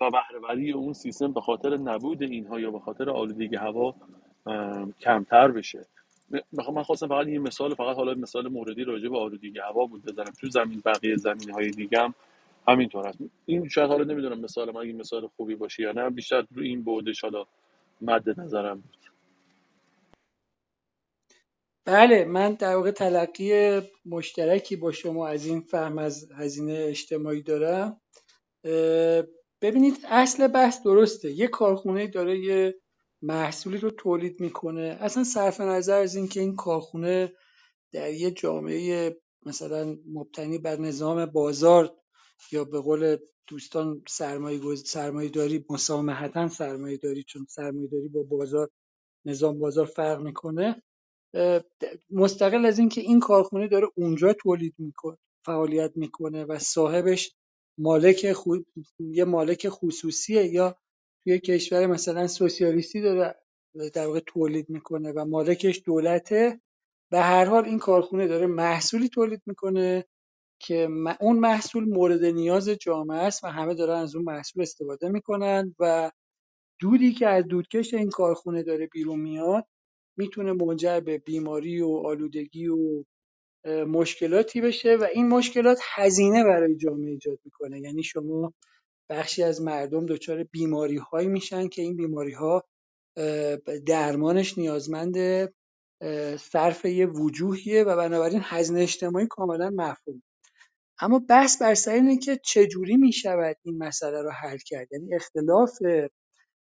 و 0.00 0.10
بهرهوری 0.10 0.72
اون 0.72 0.92
سیستم 0.92 1.32
به 1.32 1.40
خاطر 1.40 1.76
نبود 1.76 2.22
اینها 2.22 2.60
یا 2.60 2.70
به 2.70 2.78
خاطر 2.78 3.10
آلودگی 3.10 3.56
هوا 3.56 3.94
کمتر 5.00 5.48
بشه. 5.48 5.86
من 6.52 6.82
خواستم 6.82 7.08
فقط 7.08 7.26
این 7.26 7.42
مثال 7.42 7.74
فقط 7.74 7.96
حالا 7.96 8.14
مثال 8.14 8.48
موردی 8.48 8.84
راجع 8.84 9.08
به 9.08 9.18
آلودگی 9.18 9.58
هوا 9.58 9.86
بود 9.86 10.02
بزنم. 10.02 10.32
تو 10.40 10.48
زمین 10.50 10.82
بقیه 10.84 11.16
زمین 11.16 11.50
های 11.50 11.70
دیگه 11.70 11.98
هم 11.98 12.14
همینطور 12.68 13.06
هست 13.06 13.18
این 13.46 13.68
شاید 13.68 13.90
حالا 13.90 14.04
نمی‌دونم 14.04 14.40
مثال 14.40 14.74
من 14.74 14.80
این 14.80 14.96
مثال 14.96 15.28
خوبی 15.36 15.54
باشه 15.54 15.82
یا 15.82 15.92
نه 15.92 16.10
بیشتر 16.10 16.46
رو 16.54 16.62
این 16.62 16.82
بودش 16.82 17.20
حالا 17.20 17.44
مد 18.02 18.40
نظرم 18.40 18.80
بود. 18.80 18.96
بله 21.84 22.24
من 22.24 22.52
در 22.52 22.76
واقع 22.76 22.90
تلقی 22.90 23.80
مشترکی 24.06 24.76
با 24.76 24.92
شما 24.92 25.28
از 25.28 25.46
این 25.46 25.60
فهم 25.60 25.98
از 25.98 26.32
هزینه 26.32 26.84
اجتماعی 26.88 27.42
دارم. 27.42 28.00
ببینید 29.62 29.98
اصل 30.04 30.48
بحث 30.48 30.82
درسته. 30.82 31.30
یه 31.30 31.48
کارخونه 31.48 32.06
داره 32.06 32.38
یه 32.38 32.74
محصولی 33.22 33.78
رو 33.78 33.90
تولید 33.90 34.40
می‌کنه. 34.40 34.96
اصلا 35.00 35.24
صرف 35.24 35.60
نظر 35.60 35.98
از 36.02 36.14
اینکه 36.14 36.40
این 36.40 36.56
کارخونه 36.56 37.32
در 37.92 38.10
یه 38.10 38.30
جامعه 38.30 39.16
مثلا 39.46 39.96
مبتنی 40.06 40.58
بر 40.58 40.76
نظام 40.76 41.26
بازار 41.26 41.96
یا 42.52 42.64
به 42.64 42.80
قول 42.80 43.16
دوستان 43.46 44.02
سرمایه 44.08 44.76
سرمایه 44.76 45.28
داری 45.30 45.64
مسامحتا 45.70 46.48
سرمایه 46.48 46.96
داری 46.96 47.22
چون 47.22 47.46
سرمایه 47.50 47.88
داری 47.88 48.08
با 48.08 48.22
بازار 48.22 48.70
نظام 49.26 49.58
بازار 49.58 49.86
فرق 49.86 50.20
می‌کنه. 50.22 50.82
مستقل 52.10 52.66
از 52.66 52.78
اینکه 52.78 53.00
این 53.00 53.20
کارخونه 53.20 53.68
داره 53.68 53.88
اونجا 53.96 54.32
تولید 54.32 54.74
می‌کنه 54.78 55.18
فعالیت 55.46 55.92
می‌کنه 55.96 56.44
و 56.44 56.58
صاحبش 56.58 57.34
مالک 57.78 58.32
خو... 58.32 58.56
یه 59.00 59.24
مالک 59.24 59.68
خصوصیه 59.68 60.46
یا 60.46 60.76
توی 61.24 61.38
کشور 61.38 61.86
مثلا 61.86 62.26
سوسیالیستی 62.28 63.00
داره 63.02 63.36
در 63.94 64.06
واقع 64.06 64.20
تولید 64.20 64.70
می‌کنه 64.70 65.12
و 65.12 65.24
مالکش 65.24 65.82
دولته 65.86 66.60
به 67.12 67.20
هر 67.20 67.44
حال 67.44 67.64
این 67.64 67.78
کارخونه 67.78 68.28
داره 68.28 68.46
محصولی 68.46 69.08
تولید 69.08 69.42
می‌کنه. 69.46 70.04
که 70.62 70.88
اون 71.20 71.38
محصول 71.38 71.84
مورد 71.84 72.24
نیاز 72.24 72.68
جامعه 72.68 73.18
است 73.18 73.44
و 73.44 73.46
همه 73.46 73.74
دارن 73.74 74.00
از 74.00 74.16
اون 74.16 74.24
محصول 74.24 74.62
استفاده 74.62 75.08
می‌کنن 75.08 75.74
و 75.78 76.10
دودی 76.80 77.12
که 77.12 77.28
از 77.28 77.44
دودکش 77.46 77.94
این 77.94 78.10
کارخونه 78.10 78.62
داره 78.62 78.86
بیرون 78.86 79.20
میاد 79.20 79.66
می‌تونه 80.18 80.52
منجر 80.52 81.00
به 81.00 81.18
بیماری 81.18 81.80
و 81.80 82.02
آلودگی 82.06 82.68
و 82.68 83.04
مشکلاتی 83.86 84.60
بشه 84.60 84.96
و 84.96 85.06
این 85.14 85.28
مشکلات 85.28 85.80
هزینه 85.94 86.44
برای 86.44 86.76
جامعه 86.76 87.10
ایجاد 87.10 87.38
می‌کنه. 87.44 87.80
یعنی 87.80 88.02
شما 88.02 88.54
بخشی 89.10 89.42
از 89.42 89.62
مردم 89.62 90.06
دچار 90.06 90.44
بیماری 90.44 90.96
هایی 90.96 91.28
میشن 91.28 91.68
که 91.68 91.82
این 91.82 91.96
بیماری 91.96 92.32
ها 92.32 92.64
درمانش 93.86 94.58
نیازمند 94.58 95.16
صرف 96.38 96.84
یه 96.84 97.06
وجوهیه 97.06 97.84
و 97.84 97.96
بنابراین 97.96 98.40
هزینه 98.44 98.80
اجتماعی 98.80 99.26
کاملا 99.30 99.70
مفهوم 99.70 100.22
اما 101.02 101.18
بحث 101.18 101.62
بر 101.62 101.74
سر 101.74 101.92
اینه 101.92 102.18
که 102.18 102.40
چجوری 102.44 102.96
می‌شود 102.96 103.56
این 103.62 103.78
مسئله 103.78 104.22
رو 104.22 104.30
حل 104.30 104.58
کرد. 104.66 104.92
یعنی 104.92 105.14
اختلاف 105.14 105.78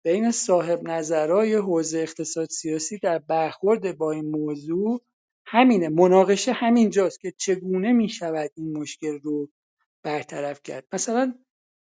بین 0.04 0.30
صاحب 0.30 0.88
نظرای 0.88 1.54
حوزه 1.54 1.98
اقتصاد 1.98 2.48
سیاسی 2.48 2.98
در 2.98 3.18
برخورد 3.18 3.98
با 3.98 4.12
این 4.12 4.30
موضوع 4.30 5.02
همینه. 5.46 5.88
مناقشه 5.88 6.52
همینجاست 6.52 7.20
که 7.20 7.32
چگونه 7.38 7.92
می‌شود 7.92 8.50
این 8.56 8.78
مشکل 8.78 9.18
رو 9.22 9.48
برطرف 10.02 10.60
کرد. 10.62 10.86
مثلا 10.92 11.34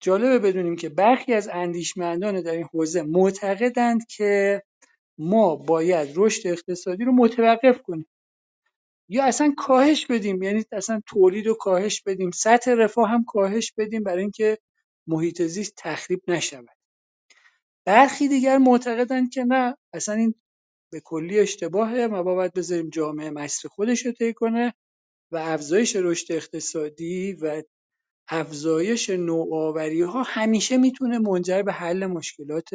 جالبه 0.01 0.39
بدونیم 0.39 0.75
که 0.75 0.89
برخی 0.89 1.33
از 1.33 1.49
اندیشمندان 1.53 2.41
در 2.41 2.51
این 2.51 2.67
حوزه 2.73 3.01
معتقدند 3.01 4.07
که 4.09 4.61
ما 5.17 5.55
باید 5.55 6.09
رشد 6.15 6.47
اقتصادی 6.47 7.03
رو 7.03 7.11
متوقف 7.11 7.81
کنیم. 7.81 8.07
یا 9.10 9.23
اصلا 9.26 9.53
کاهش 9.57 10.06
بدیم 10.06 10.44
یعنی 10.44 10.65
اصلا 10.72 11.02
تولید 11.07 11.48
رو 11.48 11.53
کاهش 11.53 12.02
بدیم 12.02 12.32
سطح 12.32 12.72
رفاه 12.73 13.10
هم 13.10 13.23
کاهش 13.26 13.73
بدیم 13.77 14.03
برای 14.03 14.22
اینکه 14.22 14.57
محیط 15.07 15.41
زیست 15.41 15.73
تخریب 15.77 16.22
نشود. 16.27 16.77
برخی 17.88 18.27
دیگر 18.27 18.57
معتقدند 18.57 19.30
که 19.30 19.44
نه 19.44 19.77
اصلا 19.94 20.15
این 20.15 20.36
به 20.94 21.02
کلی 21.06 21.40
اشتباهه 21.40 22.07
ما 22.07 22.23
باید 22.23 22.53
بذاریم 22.53 22.90
جامعه 22.90 23.30
مسیر 23.30 23.72
خودش 23.72 24.06
رو 24.06 24.11
طی 24.11 24.34
کنه 24.34 24.73
و 25.32 25.38
افزایش 25.38 25.95
رشد 25.95 26.34
اقتصادی 26.34 27.34
و 27.34 27.64
افزایش 28.30 29.10
نوآوری 29.10 30.02
ها 30.02 30.23
همیشه 30.23 30.77
می‌تونه 30.77 31.19
منجر 31.19 31.61
به 31.61 31.73
حل 31.73 32.06
مشکلات 32.06 32.69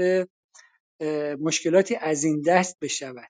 مشکلاتی 1.40 1.96
از 1.96 2.24
این 2.24 2.42
دست 2.42 2.78
بشود. 2.80 3.28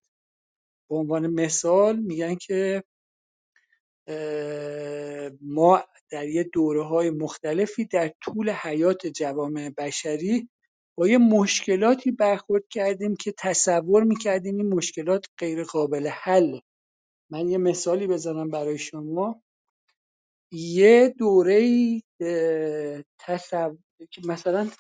به 0.91 0.97
عنوان 0.97 1.27
مثال 1.27 1.97
میگن 1.97 2.35
که 2.35 2.85
ما 5.41 5.85
در 6.11 6.29
یه 6.29 6.45
دوره 6.45 6.85
های 6.85 7.11
مختلفی 7.11 7.85
در 7.85 8.12
طول 8.23 8.51
حیات 8.51 9.07
جوامع 9.07 9.71
بشری 9.79 10.49
با 10.99 11.09
یه 11.09 11.19
مشکلاتی 11.19 12.11
برخورد 12.11 12.69
کردیم 12.69 13.17
که 13.17 13.35
تصور 13.39 14.05
می‌کردیم 14.05 14.57
این 14.57 14.75
مشکلات 14.75 15.27
غیر 15.39 15.65
قابل 15.65 16.09
حل 16.09 16.61
من 17.31 17.49
یه 17.49 17.59
مثالی 17.59 18.07
بزنم 18.07 18.51
برای 18.51 18.79
شما. 18.79 19.43
یه 20.53 21.15
دوره 21.19 21.62
تصور 23.19 23.79
که 24.11 24.21
مثلا 24.25 24.71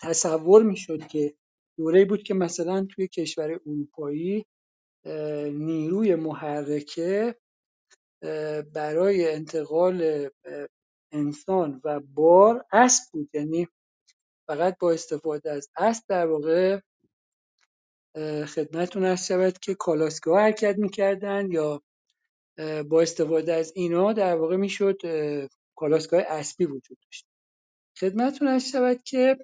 تصور 0.00 0.62
می‌شد 0.62 1.06
که 1.06 1.34
دوره 1.78 2.04
بود 2.04 2.22
که 2.22 2.34
مثلا 2.34 2.86
توی 2.90 3.08
کشور 3.08 3.50
اروپایی 3.66 4.46
نیروی 5.52 6.14
محرکه 6.14 7.36
برای 8.74 9.32
انتقال 9.32 10.28
انسان 11.12 11.80
و 11.84 12.00
بار 12.00 12.64
اسب 12.72 13.12
بود. 13.12 13.30
یعنی 13.34 13.68
فقط 14.48 14.78
با 14.78 14.92
استفاده 14.92 15.50
از 15.50 15.68
اسب 15.76 16.04
در 16.08 16.26
واقع 16.26 16.80
خدمتتون 18.46 19.04
هست 19.04 19.26
شود 19.26 19.58
که 19.58 19.74
کالاسکا 19.74 20.38
حرکت 20.38 20.78
می‌کردن 20.78 21.52
یا 21.52 21.82
با 22.88 23.02
استفاده 23.02 23.52
از 23.52 23.72
اینا 23.76 24.12
در 24.12 24.36
واقع 24.36 24.56
می‌شد 24.56 24.98
کالاسکای 25.76 26.20
اسبی 26.20 26.64
وجود 26.64 26.98
داشت. 27.04 27.26
خدمتتون 28.00 28.48
هست 28.48 28.70
شود 28.70 29.02
که 29.02 29.36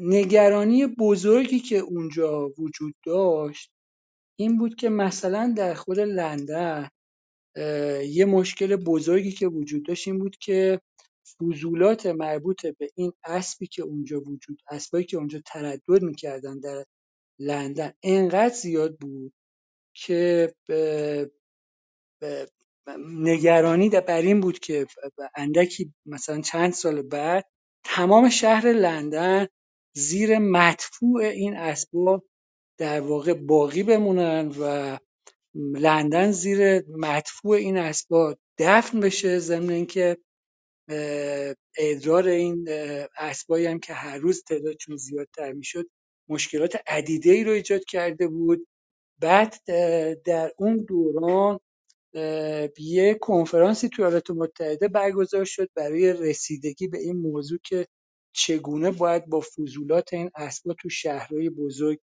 نگرانی 0.00 0.86
بزرگی 0.86 1.60
که 1.60 1.76
اونجا 1.78 2.48
وجود 2.58 2.94
داشت 3.06 3.70
این 4.40 4.58
بود 4.58 4.74
که 4.76 4.88
مثلا 4.88 5.54
در 5.56 5.74
خود 5.74 6.00
لندن 6.00 6.88
یه 8.08 8.24
مشکل 8.24 8.76
بزرگی 8.76 9.32
که 9.32 9.48
وجود 9.48 9.86
داشت 9.86 10.08
این 10.08 10.18
بود 10.18 10.36
که 10.36 10.80
فضولات 11.40 12.06
مربوط 12.06 12.66
به 12.66 12.90
این 12.94 13.12
اسبی 13.24 13.66
که 13.66 13.82
اونجا 13.82 14.20
وجود 14.20 14.60
اسبایی 14.70 15.04
که 15.04 15.16
اونجا 15.16 15.40
تردد 15.46 16.02
می‌کردن 16.02 16.60
در 16.60 16.84
لندن 17.40 17.92
انقدر 18.02 18.54
زیاد 18.54 18.98
بود 18.98 19.32
که 19.94 20.54
نگرانی 22.98 23.88
بر 23.90 24.22
این 24.22 24.40
بود 24.40 24.58
که 24.58 24.86
اندکی 25.36 25.94
مثلا 26.06 26.40
چند 26.40 26.72
سال 26.72 27.02
بعد 27.02 27.46
تمام 27.84 28.28
شهر 28.28 28.72
لندن 28.72 29.46
زیر 29.94 30.38
مدفوع 30.38 31.22
این 31.24 31.56
اسباب 31.56 32.24
در 32.78 33.00
واقع 33.00 33.34
باقی 33.34 33.82
بمونن 33.82 34.54
و 34.60 34.98
لندن 35.54 36.30
زیر 36.32 36.84
مدفوع 36.88 37.56
این 37.56 37.78
اسباب 37.78 38.38
دفن 38.58 39.00
بشه 39.00 39.38
ضمن 39.38 39.70
اینکه 39.70 40.16
ادرار 41.78 42.28
این 42.28 42.68
اسبایی 43.18 43.66
هم 43.66 43.78
که 43.80 43.94
هر 43.94 44.18
روز 44.18 44.42
تعدادشون 44.44 44.96
زیادتر 44.96 45.52
می‌شد 45.52 45.86
مشکلات 46.28 46.76
عدیده 46.86 47.30
ای 47.30 47.44
رو 47.44 47.52
ایجاد 47.52 47.84
کرده 47.84 48.28
بود. 48.28 48.66
بعد 49.20 49.56
در 50.24 50.52
اون 50.58 50.84
دوران 50.88 51.60
یه 52.78 53.18
کنفرانسی 53.20 53.88
تو 53.88 54.02
ایالات 54.02 54.30
متحده 54.30 54.88
برگزار 54.88 55.44
شد 55.44 55.70
برای 55.76 56.12
رسیدگی 56.12 56.88
به 56.88 56.98
این 56.98 57.16
موضوع 57.16 57.58
که 57.64 57.86
چگونه 58.32 58.90
باید 58.90 59.26
با 59.26 59.40
فضولات 59.40 60.12
این 60.12 60.30
اسبا 60.36 60.74
تو 60.74 60.88
شهرهای 60.88 61.50
بزرگ 61.50 61.98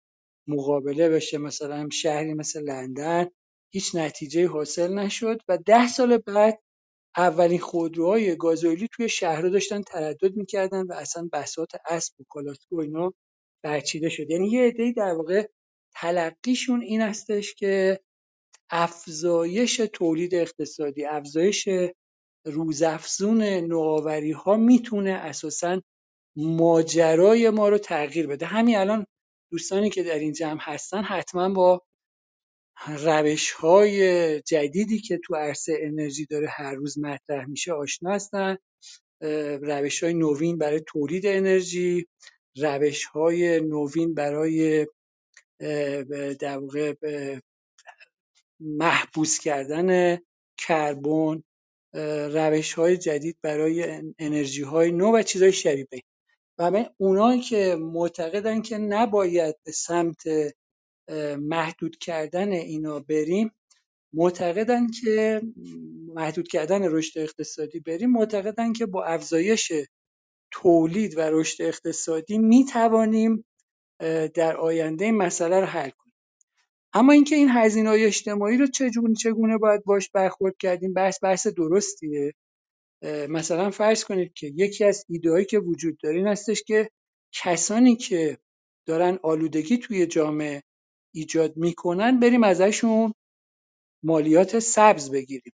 مقابله 0.48 1.09
بشه؟ 1.09 1.39
مثلا 1.39 1.89
شهری 1.93 2.35
مثل 2.35 2.62
لندن 2.62 3.27
هیچ 3.73 3.94
نتیجه 3.94 4.48
حاصل 4.48 4.94
نشد 4.94 5.40
و 5.48 5.59
ده 5.59 5.89
سال 5.89 6.19
بعد 6.19 6.59
اولین 7.16 7.59
خودروهای 7.59 8.36
گازوئیلی 8.36 8.89
توی 8.93 9.09
شهرها 9.09 9.48
داشتن 9.48 9.82
تردد 9.82 10.36
می‌کردن 10.36 10.86
و 10.86 10.93
اصلا 10.93 11.28
بساط 11.32 11.77
اسب 11.89 12.20
و 12.20 12.24
کالاسکو 12.28 12.81
اینا 12.81 13.15
برچیده 13.65 14.09
شد. 14.09 14.31
یعنی 14.31 14.48
یه 14.51 14.62
عده‌ای 14.69 14.93
در 14.93 15.12
واقع 15.15 15.48
تلقیشون 15.94 16.82
این 16.82 17.01
هستش 17.01 17.55
که 17.55 18.01
افزایش 18.70 19.77
تولید 19.77 20.35
اقتصادی 20.35 21.05
افزایش 21.05 21.69
روزافزون 22.47 23.43
نوآوری 23.43 24.32
ها 24.32 24.57
می‌تونه 24.57 25.11
اساسا 25.11 25.82
ماجرای 26.37 27.51
ما 27.51 27.69
رو 27.69 27.79
تغییر 27.79 28.27
بده. 28.27 28.47
همین 28.47 28.77
الان 28.77 29.07
دوستانی 29.51 29.91
که 29.91 30.03
در 30.03 30.19
این 30.19 30.33
جمع 30.33 30.61
هستن 30.61 31.03
حتما 31.03 31.49
با 31.49 31.83
روش 32.87 33.51
های 33.51 34.41
جدیدی 34.41 34.99
که 35.01 35.19
تو 35.25 35.35
عرصه 35.35 35.79
انرژی 35.81 36.27
داره 36.27 36.49
هر 36.51 36.75
روز 36.75 36.99
مطرح 36.99 37.47
میشه 37.47 37.73
آشنا 37.73 38.11
هستن. 38.11 38.57
روش 39.61 40.03
های 40.03 40.15
نوین 40.15 40.59
برای 40.59 40.81
تولید 40.87 41.27
انرژی 41.27 42.07
روش 42.57 43.05
های 43.05 43.61
نوین 43.61 44.15
برای 44.15 44.87
در 46.41 46.59
واقع 46.59 46.95
محبوس 48.61 49.39
کردن 49.39 50.19
کربن. 50.59 51.43
روش 52.33 52.73
های 52.73 52.97
جدید 52.97 53.37
برای 53.43 54.03
انرژی 54.19 54.63
های 54.63 54.93
نو 54.93 55.17
و 55.17 55.23
چیزهای 55.23 55.53
شبیه 55.53 55.87
و 56.59 56.85
اونایی 56.99 57.41
که 57.41 57.77
معتقدن 57.81 58.62
که 58.62 58.78
نباید 58.78 59.57
به 59.65 59.73
سمت 59.73 60.24
محدود 61.39 61.99
کردن 61.99 62.53
اینا 62.53 63.01
بریم 63.01 63.51
معتقدن 64.12 64.87
که 64.87 65.43
محدود 66.15 66.49
کردن 66.49 66.83
رشد 66.83 67.19
اقتصادی 67.19 67.81
بریم 67.81 68.11
معتقدن 68.11 68.73
که 68.73 68.87
با 68.87 69.05
افزایش 69.05 69.73
تولید 70.51 71.19
و 71.19 71.20
رشد 71.20 71.62
اقتصادی 71.62 72.39
می 72.39 72.65
توانیم 72.65 73.45
در 74.35 74.57
آینده 74.57 75.05
این 75.05 75.16
مسئله 75.16 75.61
رو 75.61 75.66
حل 75.66 75.91
کنیم. 75.91 76.15
اما 76.93 77.12
اینکه 77.12 77.37
این 77.37 77.49
هزینه 77.51 77.89
های 77.89 78.05
اجتماعی 78.05 78.57
رو 78.57 78.66
چگونه 78.66 79.15
چگونه 79.15 79.59
باید 79.59 79.85
باش 79.85 80.11
برخورد 80.11 80.55
کردیم 80.59 80.93
بحث 80.95 81.24
بحث 81.24 81.47
درستیه. 81.47 82.33
مثلا 83.28 83.70
فرض 83.70 84.05
کنید 84.05 84.32
که 84.32 84.52
یکی 84.56 84.85
از 84.85 85.05
ایدههایی 85.09 85.44
که 85.44 85.59
وجود 85.59 85.98
داره 86.02 86.16
این 86.16 86.27
هستش 86.27 86.62
که 86.62 86.90
کسانی 87.32 87.97
که 87.97 88.39
دارن 88.86 89.18
آلودگی 89.23 89.78
توی 89.78 90.06
جامعه 90.06 90.62
ایجاد 91.14 91.56
می‌کنن 91.56 92.20
بریم 92.20 92.44
ازشون 92.44 93.14
مالیات 94.02 94.59
سبز 94.59 95.10
بگیریم. 95.10 95.52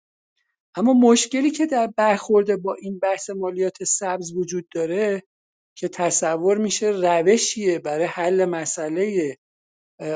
اما 0.75 0.93
مشکلی 0.93 1.51
که 1.51 1.65
در 1.65 1.87
برخورد 1.97 2.61
با 2.61 2.75
این 2.75 2.99
بحث 2.99 3.29
مالیات 3.29 3.83
سبز 3.83 4.33
وجود 4.33 4.69
داره 4.75 5.23
که 5.77 5.87
تصور 5.87 6.57
میشه 6.57 6.87
روشیه 6.89 7.79
برای 7.79 8.05
حل 8.05 8.45
مسئله 8.45 9.37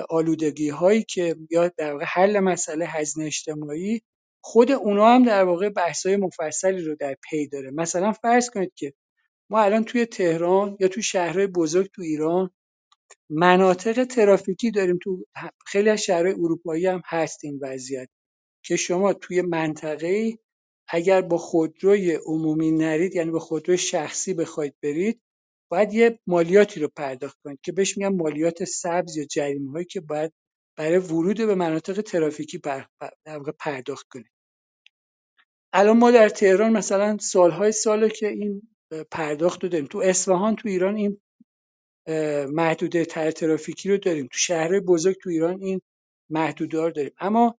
آلودگی 0.09 0.69
هایی 0.69 1.03
که 1.03 1.35
یا 1.51 1.67
در 1.77 1.97
حل 2.03 2.39
مسئله 2.39 2.85
هزینه 2.87 3.27
اجتماعی 3.27 4.01
خود 4.43 4.71
اونا 4.71 5.15
هم 5.15 5.25
در 5.25 5.43
واقع 5.43 5.69
بحث 5.69 6.05
های 6.05 6.17
مفصلی 6.17 6.81
رو 6.81 6.95
در 6.95 7.15
پی 7.29 7.47
داره. 7.47 7.71
مثلا 7.71 8.11
فرض 8.11 8.49
کنید 8.49 8.71
که 8.75 8.93
ما 9.49 9.61
الان 9.61 9.83
توی 9.83 10.05
تهران 10.05 10.77
یا 10.79 10.87
توی 10.87 11.03
شهرهای 11.03 11.47
بزرگ 11.47 11.89
تو 11.93 12.01
ایران 12.01 12.51
مناطق 13.29 14.03
ترافیکی 14.05 14.71
داریم 14.71 14.99
تو 15.03 15.25
خیلی 15.65 15.89
از 15.89 16.01
شهرهای 16.01 16.33
اروپایی 16.33 16.87
هم 16.87 17.01
هست 17.05 17.39
این 17.43 17.59
وضعیت 17.61 18.09
که 18.65 18.75
شما 18.75 19.13
توی 19.13 19.41
منطقه 19.41 20.39
اگر 20.89 21.21
با 21.21 21.37
خودروی 21.37 22.13
عمومی 22.13 22.71
نرید 22.71 23.15
یعنی 23.15 23.31
با 23.31 23.39
خودروی 23.39 23.77
شخصی 23.77 24.33
بخواید 24.33 24.75
برید 24.83 25.21
باید 25.71 25.93
یه 25.93 26.19
مالیاتی 26.27 26.79
رو 26.79 26.87
پرداخت 26.95 27.37
کنید 27.43 27.59
که 27.63 27.71
بهش 27.71 27.97
میگن 27.97 28.15
مالیات 28.15 28.63
سبز 28.63 29.17
یا 29.17 29.25
جریمه 29.25 29.71
هایی 29.71 29.85
که 29.85 30.01
باید 30.01 30.33
برای 30.77 30.97
ورود 30.97 31.37
به 31.37 31.55
مناطق 31.55 32.01
ترافیکی 32.01 32.57
در 32.57 32.85
پرداخت 33.59 34.07
کنید 34.07 34.31
الان 35.73 35.97
ما 35.97 36.11
در 36.11 36.29
تهران 36.29 36.71
مثلا 36.71 37.17
سالهای 37.17 37.71
ساله 37.71 38.09
که 38.09 38.27
این 38.27 38.61
پرداخت 39.11 39.63
رو 39.63 39.69
داریم. 39.69 39.87
تو 39.87 39.97
اصفهان 39.97 40.55
تو 40.55 40.69
ایران 40.69 40.95
این 40.95 41.21
محدوده 42.53 43.05
تر 43.05 43.31
ترافیکی 43.31 43.89
رو 43.89 43.97
داریم. 43.97 44.27
تو 44.27 44.37
شهرهای 44.37 44.79
بزرگ 44.79 45.15
تو 45.21 45.29
ایران 45.29 45.61
این 45.61 45.81
محدوده 46.29 46.81
رو 46.81 46.91
داریم. 46.91 47.11
اما 47.19 47.57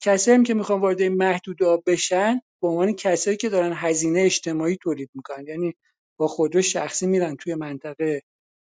کسایی 0.00 0.36
هم 0.36 0.44
که 0.44 0.54
می‌خوان 0.54 0.80
وارد 0.80 1.00
این 1.00 1.14
محدوده 1.14 1.78
بشن 1.86 2.40
به 2.62 2.68
عنوان 2.68 2.92
کسایی 2.92 3.36
که 3.36 3.48
دارن 3.48 3.72
هزینه 3.76 4.20
اجتماعی 4.20 4.76
تولید 4.76 5.10
می‌کنن 5.14 5.46
یعنی 5.46 5.74
با 6.18 6.28
خودرو 6.28 6.62
شخصی 6.62 7.06
میرن 7.06 7.36
توی 7.36 7.54
منطقه 7.54 8.22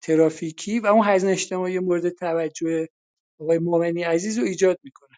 ترافیکی 0.02 0.80
و 0.80 0.86
اون 0.86 1.06
هزینه 1.06 1.32
اجتماعی 1.32 1.78
مورد 1.78 2.08
توجه 2.08 2.88
آقای 3.40 3.58
مومنی 3.58 4.02
عزیز 4.02 4.38
رو 4.38 4.44
ایجاد 4.44 4.78
می‌کنن 4.84 5.16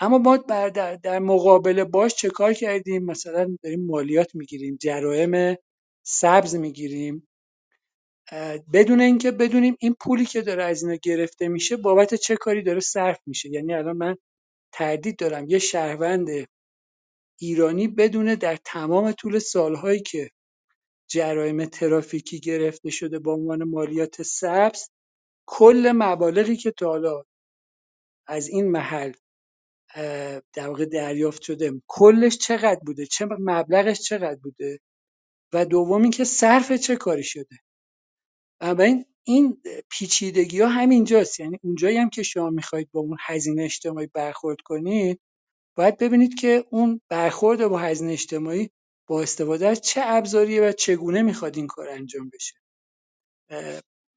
اما 0.00 0.18
ما 0.18 0.36
در, 0.36 0.96
در 0.96 1.18
مقابل 1.18 1.84
باش 1.84 2.14
چه 2.14 2.30
کار 2.30 2.52
کردیم؟ 2.52 3.04
مثلا 3.04 3.56
داریم 3.62 3.86
مالیات 3.86 4.34
می‌گیریم 4.34 4.76
جرائم 4.80 5.56
سبز 6.06 6.56
می‌گیریم. 6.56 7.28
بدون 8.72 9.00
اینکه 9.00 9.30
بدونیم 9.30 9.76
این 9.80 9.96
پولی 10.00 10.26
که 10.26 10.42
داره 10.42 10.64
از 10.64 10.82
اینا 10.82 10.96
گرفته 11.02 11.48
میشه 11.48 11.76
بابت 11.76 12.14
چه 12.14 12.36
کاری 12.36 12.62
داره 12.62 12.80
صرف 12.80 13.20
میشه. 13.26 13.50
یعنی 13.50 13.74
الان 13.74 13.96
من 13.96 14.16
تردید 14.72 15.16
دارم. 15.18 15.50
یه 15.50 15.58
شهروند 15.58 16.28
ایرانی 17.40 17.88
بدونه 17.88 18.36
در 18.36 18.56
تمام 18.64 19.12
طول 19.12 19.38
سالهایی 19.38 20.00
که 20.00 20.30
جرایم 21.10 21.64
ترافیکی 21.64 22.40
گرفته 22.40 22.90
شده 22.90 23.18
با 23.18 23.34
عنوان 23.34 23.64
مالیات 23.64 24.22
سبز 24.22 24.90
کل 25.46 25.92
مبالغی 25.96 26.56
که 26.56 26.70
تا 26.70 26.86
حالا 26.88 27.22
از 28.30 28.48
این 28.48 28.70
محل 28.70 29.12
در 30.54 30.68
واقع 30.68 30.84
دریافت 30.84 31.42
شده. 31.42 31.82
کلش 31.88 32.38
چقدر 32.38 32.80
بوده؟ 32.86 33.06
چه 33.06 33.26
مبلغش 33.40 34.00
چقدر 34.00 34.40
بوده؟ 34.42 34.80
و 35.52 35.64
دومی 35.64 36.10
که 36.10 36.24
صرف 36.24 36.72
چه 36.72 36.96
کاری 36.96 37.24
شده؟ 37.24 37.56
بنابراین 38.60 39.04
این 39.24 39.62
پیچیدگی 39.90 40.60
ها 40.60 40.68
همینجاست 40.68 41.40
یعنی 41.40 41.58
اونجایی 41.62 41.96
هم 41.96 42.10
که 42.10 42.22
شما 42.22 42.50
می‌خواهید 42.50 42.90
با 42.92 43.00
اون 43.00 43.16
هزینه 43.20 43.62
اجتماعی 43.62 44.06
برخورد 44.06 44.58
کنید 44.64 45.20
باید 45.76 45.98
ببینید 45.98 46.34
که 46.34 46.64
اون 46.70 47.00
برخورد 47.08 47.66
با 47.66 47.78
هزینه 47.78 48.12
اجتماعی 48.12 48.70
با 49.08 49.22
استفاده 49.22 49.68
از 49.68 49.80
چه 49.80 50.00
ابزاریه 50.04 50.62
و 50.62 50.72
چگونه 50.72 51.22
می‌خواد 51.22 51.56
این 51.56 51.66
کار 51.66 51.88
انجام 51.88 52.30
بشه. 52.34 52.54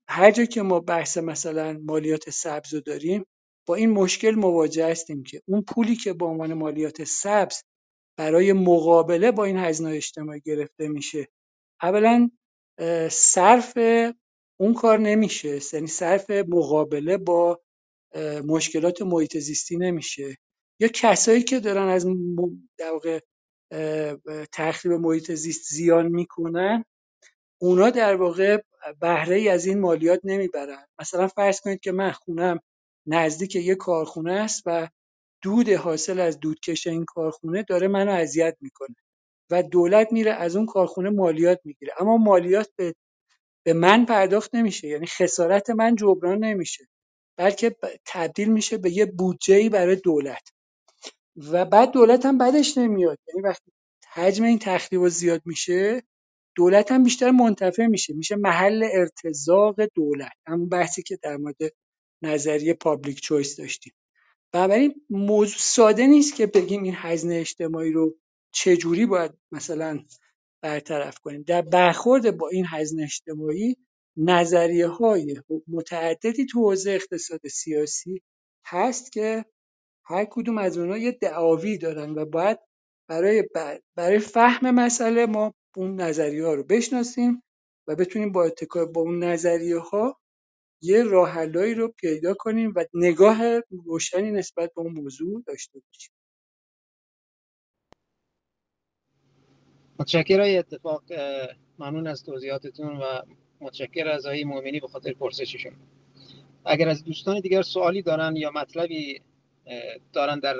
هر 0.08 0.32
جا 0.32 0.46
که 0.46 0.62
ما 0.62 0.80
بحث 0.80 1.18
مثلا 1.18 1.82
مالیات 1.86 2.30
سبز 2.30 2.74
رو 2.74 2.80
داریم 2.82 3.26
با 3.68 3.76
این 3.76 3.90
مشکل 3.90 4.32
مواجه 4.32 4.88
هستیم 4.88 5.24
که 5.24 5.42
اون 5.48 5.62
پولی 5.62 5.96
که 5.96 6.14
به 6.14 6.26
عنوان 6.26 6.54
مالیات 6.54 7.04
سبز 7.04 7.64
برای 8.18 8.54
مقابله 8.54 9.32
با 9.32 9.44
این 9.44 9.58
هزینه 9.58 9.90
اجتماعی 9.90 10.42
گرفته 10.46 10.88
میشه 10.88 11.28
اولا 11.82 12.30
صرف 13.12 13.78
اون 14.60 14.74
کار 14.74 15.00
نمیشه. 15.00 15.60
یعنی 15.74 15.88
صرف 15.88 16.30
مقابله 16.30 17.18
با 17.18 17.62
مشکلات 18.46 19.02
محیط 19.02 19.38
زیستی 19.38 19.78
نمیشه. 19.78 20.38
یا 20.80 20.88
کسایی 20.88 21.44
که 21.44 21.60
دارن 21.60 21.88
از 21.88 22.06
در 22.78 22.92
واقع 22.92 23.20
تخریب 24.52 24.94
محیط 24.94 25.32
زیست 25.32 25.74
زیان 25.74 26.08
می‌کنن 26.08 26.86
اونا 27.62 27.90
در 27.90 28.16
واقع 28.16 28.62
بهره 29.00 29.36
ای 29.36 29.50
از 29.50 29.66
این 29.66 29.80
مالیات 29.80 30.20
نمی‌برن. 30.24 30.86
مثلا 31.00 31.28
فرض 31.28 31.60
کنید 31.62 31.80
که 31.80 31.92
من 31.92 32.12
خونم 32.12 32.60
نزدیک 33.08 33.56
یه 33.56 33.76
کارخونه 33.76 34.34
است 34.34 34.64
و 34.66 34.90
دود 35.44 35.70
حاصل 35.70 36.20
از 36.20 36.40
دودکش 36.40 36.88
این 36.88 37.06
کارخونه 37.06 37.64
داره 37.64 37.88
منو 37.88 38.12
اذیت 38.12 38.58
می‌کنه 38.62 38.96
و 39.52 39.64
دولت 39.64 40.08
میره 40.12 40.32
از 40.32 40.56
اون 40.56 40.66
کارخونه 40.66 41.10
مالیات 41.10 41.60
می‌گیره. 41.66 41.94
اما 42.00 42.18
مالیات 42.18 42.70
به 42.76 42.96
به 43.66 43.74
من 43.74 44.06
پرداخت 44.06 44.56
نمیشه 44.56 44.88
یعنی 44.88 45.06
خسارت 45.08 45.70
من 45.70 45.96
جبران 45.96 46.44
نمیشه 46.44 46.86
بلکه 47.38 47.76
تبدیل 48.06 48.54
میشه 48.54 48.78
به 48.78 48.92
یه 48.92 49.06
بودجه 49.06 49.70
برای 49.70 49.96
دولت. 49.96 50.50
و 51.38 51.66
بعد 51.66 51.92
دولت 51.92 52.26
هم 52.26 52.38
بدش 52.38 52.78
نمیاد 52.78 53.20
یعنی 53.28 53.42
وقتی 53.42 53.72
حجم 54.14 54.44
این 54.44 54.60
تخریب 54.60 55.08
زیاد 55.08 55.42
میشه 55.46 56.04
دولت 56.56 56.92
هم 56.92 57.04
بیشتر 57.04 57.32
منتفع 57.32 57.86
میشه 57.88 58.14
میشه 58.14 58.36
محل 58.36 58.90
ارتزاق 58.94 59.76
دولت. 59.96 60.32
همون 60.48 60.70
بحثی 60.70 61.04
که 61.04 61.18
در 61.24 61.38
مورد 61.38 61.56
نظریه 62.26 62.74
پابلیک 62.74 63.22
چویس 63.22 63.58
داشتیم. 63.58 63.94
بنابراین 64.52 65.02
موضوع 65.10 65.58
ساده 65.60 66.08
نیست 66.08 66.36
که 66.36 66.48
بگیم 66.48 66.84
این 66.84 66.94
هزینه 66.98 67.36
اجتماعی 67.36 67.92
رو 67.92 68.16
چجوری 68.52 69.06
باید 69.06 69.32
مثلا 69.52 70.00
برطرف 70.62 71.20
کنیم. 71.20 71.44
در 71.48 71.62
برخورد 71.62 72.38
با 72.38 72.50
این 72.50 72.66
هزینه 72.70 73.04
اجتماعی 73.04 73.78
نظریه 74.18 74.88
های 74.88 75.42
متعددی 75.68 76.46
تو 76.46 76.60
حوزه 76.60 76.92
اقتصاد 76.92 77.48
سیاسی 77.48 78.22
هست 78.66 79.12
که 79.12 79.46
هر 80.06 80.26
کدوم 80.26 80.58
از 80.58 80.78
اونها 80.78 80.98
یه 80.98 81.12
دعاوی 81.12 81.78
دارن 81.78 82.10
و 82.10 82.26
باید 82.26 82.60
برای 83.10 83.44
برای 83.96 84.20
فهم 84.20 84.72
مسئله 84.76 85.26
ما 85.26 85.54
اون 85.76 86.02
نظریه 86.02 86.46
ها 86.46 86.54
رو 86.54 86.64
بشناسیم 86.64 87.44
و 87.88 87.96
بتونیم 87.96 88.32
با 88.32 88.44
اتکا 88.44 88.86
با 88.86 89.02
اون 89.02 89.24
نظریه 89.24 89.78
ها 89.78 90.20
یه 90.86 91.04
راه 91.04 91.46
رو 91.46 91.88
پیدا 91.88 92.34
کنیم 92.34 92.74
و 92.76 92.86
نگاه 92.94 93.60
روشنی 93.86 94.32
نسبت 94.32 94.74
به 94.76 94.82
اون 94.82 94.94
موضوع 94.94 95.44
داشته 95.48 95.80
باشیم. 95.80 96.12
متشکر 100.00 100.40
های 100.40 100.58
اتفاق 100.58 101.04
ممنون 101.80 102.08
از 102.08 102.24
توضیحاتتون 102.24 102.98
و 102.98 103.22
متشکر 103.62 104.08
از 104.08 104.26
آقای 104.26 104.44
مؤمنی 104.44 104.80
به 104.80 104.88
خاطر 104.88 105.14
پرسششون. 105.14 105.74
اگر 106.66 106.90
از 106.90 107.04
دوستان 107.04 107.40
دیگر 107.40 107.62
سوالی 107.62 108.02
دارن 108.02 108.36
یا 108.36 108.52
مطلبی 108.52 109.22
دارن 110.14 110.40
در 110.40 110.54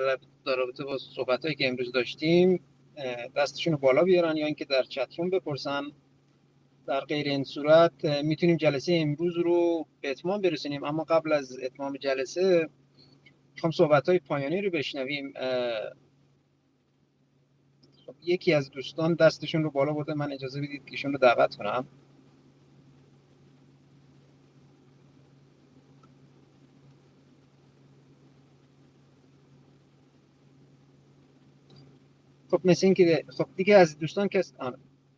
رابطه 0.46 0.84
با 0.84 0.98
صحبت 0.98 1.42
که 1.58 1.68
امروز 1.68 1.92
داشتیم 1.92 2.64
دستشون 3.36 3.76
بالا 3.76 4.04
بیارن 4.04 4.38
یا 4.38 4.46
اینکه 4.46 4.66
در 4.66 4.84
چتروم 4.84 5.30
بپرسن. 5.30 5.92
در 6.88 7.00
غیر 7.00 7.28
این 7.28 7.44
صورت 7.44 8.06
می‌تونیم 8.06 8.58
جلسه 8.58 8.94
امروز 9.02 9.38
رو 9.38 9.88
به 10.02 10.12
اتمام 10.12 10.42
برسونیم. 10.42 10.84
اما 10.84 11.04
قبل 11.04 11.34
از 11.34 11.60
اتمام 11.64 11.98
جلسه 11.98 12.70
می‌خوام 13.54 13.72
صحبت 13.72 14.10
های 14.10 14.20
پایانی 14.20 14.62
رو 14.62 14.72
بشنویم. 14.72 15.34
خب 18.06 18.16
یکی 18.22 18.54
از 18.54 18.70
دوستان 18.72 19.14
دستشون 19.14 19.64
رو 19.64 19.72
بالا 19.72 19.94
برده. 19.94 20.14
من 20.14 20.32
اجازه 20.34 20.62
بدید 20.62 20.86
که 20.86 20.92
ایشون 20.92 21.12
رو 21.12 21.18
دعوت 21.18 21.56
کنم. 21.56 21.88
خب 32.52 32.62
مثل 32.66 32.88
این 32.88 32.94
که 32.94 33.26
خب 33.38 33.48
دیگه 33.56 33.76
از 33.76 34.00
دوستان 34.00 34.28
که 34.28 34.44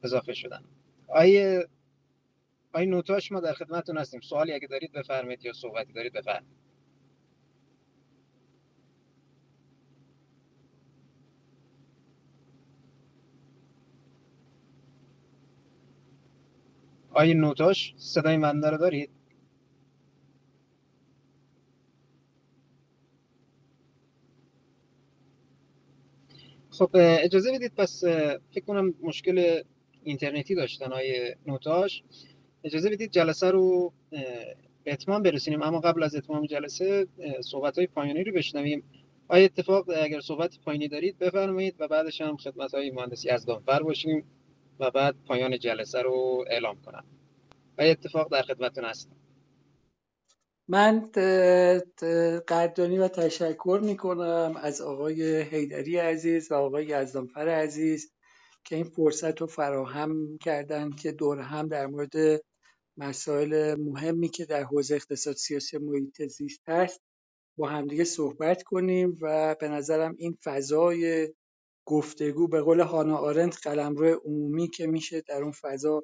اضافه 0.03 0.33
شدن. 0.33 0.63
آیه 1.15 1.67
آیه 2.73 2.87
نوتاش 2.87 3.31
ما 3.33 3.41
در 3.41 3.53
خدمتتون 3.53 3.97
هستیم. 3.97 4.21
سوالی 4.21 4.53
اگه 4.53 4.67
دارید 4.67 4.93
بفرمایید 4.93 5.45
یا 5.45 5.53
صحبتی 5.53 5.93
دارید 5.93 6.13
بفرمایید. 6.13 6.57
آیه 17.11 17.33
نوتاش 17.33 17.93
صدای 17.97 18.37
من 18.37 18.63
رو 18.63 18.77
دارید؟ 18.77 19.11
خب 26.71 26.89
اجازه 26.95 27.53
بدید 27.53 27.75
پس 27.75 28.03
فکر 28.51 28.65
کنم 28.67 28.95
مشکل 29.03 29.63
اینترنتی 30.05 30.55
داشتن 30.55 30.91
های 30.91 31.35
نوتاش. 31.47 32.03
اجازه 32.63 32.89
بدید 32.89 33.11
جلسه 33.11 33.51
رو 33.51 33.93
به 34.83 34.93
اتمام 34.93 35.23
برسونیم. 35.23 35.61
اما 35.61 35.79
قبل 35.79 36.03
از 36.03 36.15
اتمام 36.15 36.45
جلسه 36.45 37.07
صحبت 37.41 37.77
های 37.77 37.87
پایانی 37.87 38.23
رو 38.23 38.33
بشنویم. 38.33 38.83
آیا 39.27 39.45
اتفاق 39.45 39.89
اگر 39.89 40.19
صحبت 40.19 40.59
پایینی 40.65 40.87
دارید 40.87 41.17
بفرمایید 41.19 41.75
و 41.79 41.87
بعدش 41.87 42.21
هم 42.21 42.37
خدمت 42.37 42.73
های 42.73 42.91
مهندسی 42.91 43.29
از 43.29 43.45
فر 43.65 43.83
باشیم 43.83 44.25
و 44.79 44.91
بعد 44.91 45.15
پایان 45.27 45.59
جلسه 45.59 46.01
رو 46.01 46.45
اعلام 46.49 46.81
کنم. 46.81 47.05
آیا 47.79 47.91
اتفاق 47.91 48.31
در 48.31 48.41
خدمتتون 48.41 48.85
هستم 48.85 49.15
من 50.67 50.99
قدردانی 52.47 52.97
و 52.97 53.07
تشکر 53.07 53.79
می 53.83 53.97
کنم 53.97 54.55
از 54.61 54.81
آقای 54.81 55.41
حیدری 55.41 55.97
عزیز 55.97 56.51
و 56.51 56.55
آقای 56.55 56.85
یزدانفر 56.85 57.49
عزیز. 57.49 58.11
که 58.65 58.75
این 58.75 58.83
فرصت 58.83 59.41
رو 59.41 59.47
فراهم 59.47 60.37
کردن 60.37 60.89
که 60.89 61.11
دور 61.11 61.39
هم 61.39 61.67
در 61.67 61.87
مورد 61.87 62.41
مسائل 62.97 63.75
مهمی 63.79 64.29
که 64.29 64.45
در 64.45 64.63
حوزه 64.63 64.95
اقتصاد 64.95 65.35
سیاسی 65.35 65.77
محیط 65.77 66.23
زیست 66.23 66.61
هست 66.69 67.01
با 67.57 67.69
همدیگه 67.69 68.03
صحبت 68.03 68.63
کنیم 68.63 69.17
و 69.21 69.55
به 69.59 69.67
نظرم 69.67 70.15
این 70.17 70.37
فضای 70.43 71.33
گفتگو 71.85 72.47
به 72.47 72.61
قول 72.61 72.79
هانا 72.79 73.17
آرنت 73.17 73.67
قلمرو 73.67 74.21
عمومی 74.25 74.67
که 74.67 74.87
میشه 74.87 75.21
در 75.21 75.43
اون 75.43 75.51
فضا 75.51 76.03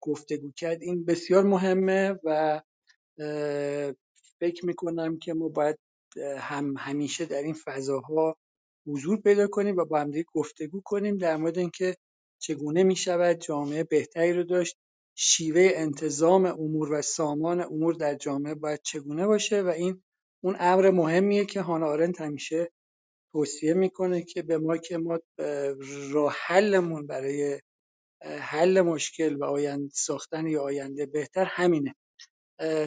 گفتگو 0.00 0.52
کرد 0.56 0.82
این 0.82 1.04
بسیار 1.04 1.44
مهمه 1.44 2.18
و 2.24 2.60
فکر 4.40 4.66
می‌کنم 4.66 5.18
که 5.18 5.34
ما 5.34 5.48
باید 5.48 5.78
هم 6.38 6.74
همیشه 6.78 7.24
در 7.24 7.42
این 7.42 7.54
فضاها 7.64 8.36
حضور 8.86 9.20
پیدا 9.20 9.46
کنیم 9.46 9.76
و 9.76 9.84
با 9.84 10.00
همدیگه 10.00 10.26
گفتگو 10.34 10.80
کنیم 10.80 11.18
در 11.18 11.36
مورد 11.36 11.58
اینکه 11.58 11.96
چگونه 12.38 12.82
می‌شود 12.82 13.36
جامعه 13.36 13.84
بهتری 13.84 14.32
رو 14.32 14.42
داشت 14.44 14.76
شیوه 15.14 15.70
انتظام 15.74 16.46
امور 16.46 16.92
و 16.92 17.02
سامان 17.02 17.60
امور 17.60 17.94
در 17.94 18.14
جامعه 18.14 18.54
باید 18.54 18.80
چگونه 18.82 19.26
باشه 19.26 19.62
و 19.62 19.68
این 19.68 20.02
اون 20.44 20.56
امر 20.58 20.90
مهمیه 20.90 21.44
که 21.44 21.60
هانا 21.60 21.86
آرنت 21.86 22.20
همیشه 22.20 22.70
توصیه 23.32 23.74
می‌کنه 23.74 24.22
که 24.22 24.42
به 24.42 24.58
ما 24.58 24.76
که 24.76 24.98
ما 24.98 25.18
راه 26.12 26.36
حلمون 26.46 27.06
برای 27.06 27.60
حل 28.22 28.80
مشکل 28.80 29.36
و 29.36 29.44
آینده 29.44 29.90
ساختن 29.94 30.46
یا 30.46 30.62
آینده 30.62 31.06
بهتر 31.06 31.44
همینه. 31.44 31.94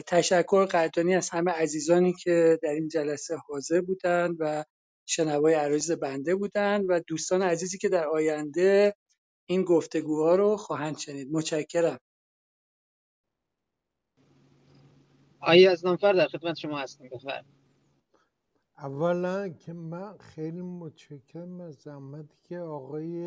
تشکر 0.06 0.64
قدردانی 0.64 1.14
از 1.14 1.30
همه 1.30 1.50
عزیزانی 1.50 2.12
که 2.12 2.58
در 2.62 2.70
این 2.70 2.88
جلسه 2.88 3.36
حاضر 3.36 3.80
بودند 3.80 4.36
و 4.38 4.64
شنوای 5.08 5.54
عریض 5.54 5.90
بنده 5.90 6.34
بودند 6.34 6.84
و 6.88 7.00
دوستان 7.00 7.42
عزیزی 7.42 7.78
که 7.78 7.88
در 7.88 8.06
آینده 8.06 8.94
این 9.46 9.64
گفتگوها 9.64 10.34
رو 10.34 10.56
خواهند 10.56 10.98
شنید. 10.98 11.28
متشکرم. 11.32 11.98
آیه 15.40 15.70
از 15.70 15.86
نامفر 15.86 16.12
در 16.12 16.28
خدمت 16.28 16.56
شما 16.56 16.78
هستیم 16.78 17.10
بفرم 17.12 17.44
اولا 18.78 19.48
که 19.48 19.72
من 19.72 20.18
خیلی 20.18 20.60
متشکرم 20.62 21.60
از 21.60 21.74
زحمتی 21.74 22.38
که 22.42 22.58
آقای 22.58 23.22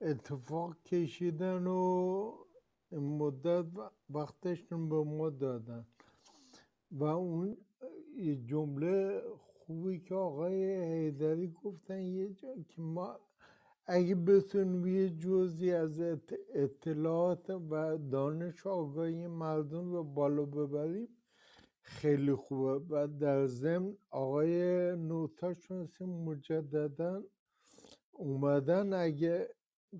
اتفاق 0.00 0.76
کشیدن 0.82 1.66
و 1.66 2.32
مدت 2.92 3.66
وقتشون 4.10 4.88
به 4.88 4.96
ما 4.96 5.30
دادن. 5.30 5.86
و 6.90 7.04
اون 7.04 7.56
جمله 8.46 9.22
خوبی 9.72 10.00
که 10.00 10.14
آقای 10.14 10.82
حیدری 10.92 11.48
گفتن 11.64 12.00
یه 12.00 12.28
جا 12.28 12.54
که 12.68 12.80
ما 12.82 13.20
اگه 13.86 14.14
بتونیم 14.14 14.86
یه 14.86 15.10
جزی 15.10 15.72
از 15.72 16.00
اطلاعات 16.54 17.50
و 17.50 17.98
دانش 17.98 18.66
آگاهی 18.66 19.26
مردم 19.26 19.92
رو 19.92 20.04
بالا 20.04 20.44
ببریم 20.44 21.08
خیلی 21.82 22.34
خوبه. 22.34 22.86
و 22.90 23.06
در 23.06 23.46
ضمن 23.46 23.96
آقای 24.10 24.52
نوتاشون 24.96 25.88
مجددا 26.00 27.22
اومدن 28.12 28.92
اگه 28.92 29.48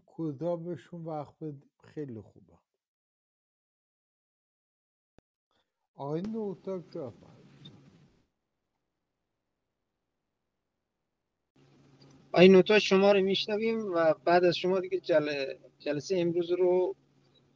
کوتاه 0.07 0.62
بهشون 0.65 1.05
وقت 1.05 1.35
بدیم 1.40 1.70
خیلی 1.85 2.20
خوبه. 2.20 2.59
آقای 5.94 6.23
نوتاش 6.23 6.82
آقای 12.33 12.49
نوتاش 12.49 12.89
شما 12.89 13.13
رو 13.13 13.21
میشنویم 13.21 13.93
و 13.95 14.15
بعد 14.25 14.45
از 14.45 14.57
شما 14.57 14.81
دیگه 14.81 15.01
جل... 15.01 15.55
جلسه 15.79 16.19
امروز 16.19 16.51
رو 16.53 16.97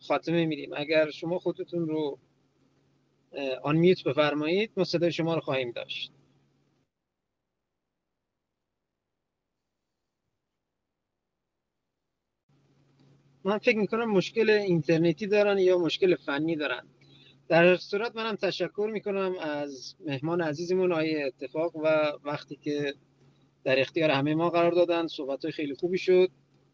خاتمه 0.01 0.47
میدیم. 0.47 0.70
اگر 0.77 1.11
شما 1.11 1.39
خودتون 1.39 1.89
رو 1.89 2.19
آن 3.62 3.77
میوت 3.77 4.05
بفرمایید 4.05 4.70
ما 4.77 4.85
صدای 4.85 5.12
شما 5.12 5.35
رو 5.35 5.40
خواهیم 5.40 5.70
داشت. 5.70 6.12
من 13.44 13.59
فکر 13.59 13.78
می‌کنم 13.78 14.11
مشکل 14.11 14.51
اینترنتی 14.51 15.27
دارن 15.27 15.59
یا 15.59 15.78
مشکل 15.78 16.16
فنی 16.16 16.57
دارن. 16.57 16.86
در 17.48 17.77
صورت 17.77 18.16
منم 18.16 18.36
تشکر 18.36 18.90
می‌کنم 18.93 19.35
از 19.40 19.94
مهمان 20.01 20.40
عزیزمون 20.40 20.93
آقای 20.93 21.23
اتفاق 21.23 21.77
و 21.77 22.12
وقتی 22.24 22.57
که 22.57 22.94
در 23.66 23.80
اختیار 23.80 24.10
همه 24.10 24.34
ما 24.34 24.51
قرار 24.51 24.72
دادن. 24.72 25.06
صحبت 25.06 25.44
های 25.44 25.52
خیلی 25.52 25.74
خوبی 25.74 25.98
شد. 25.98 26.30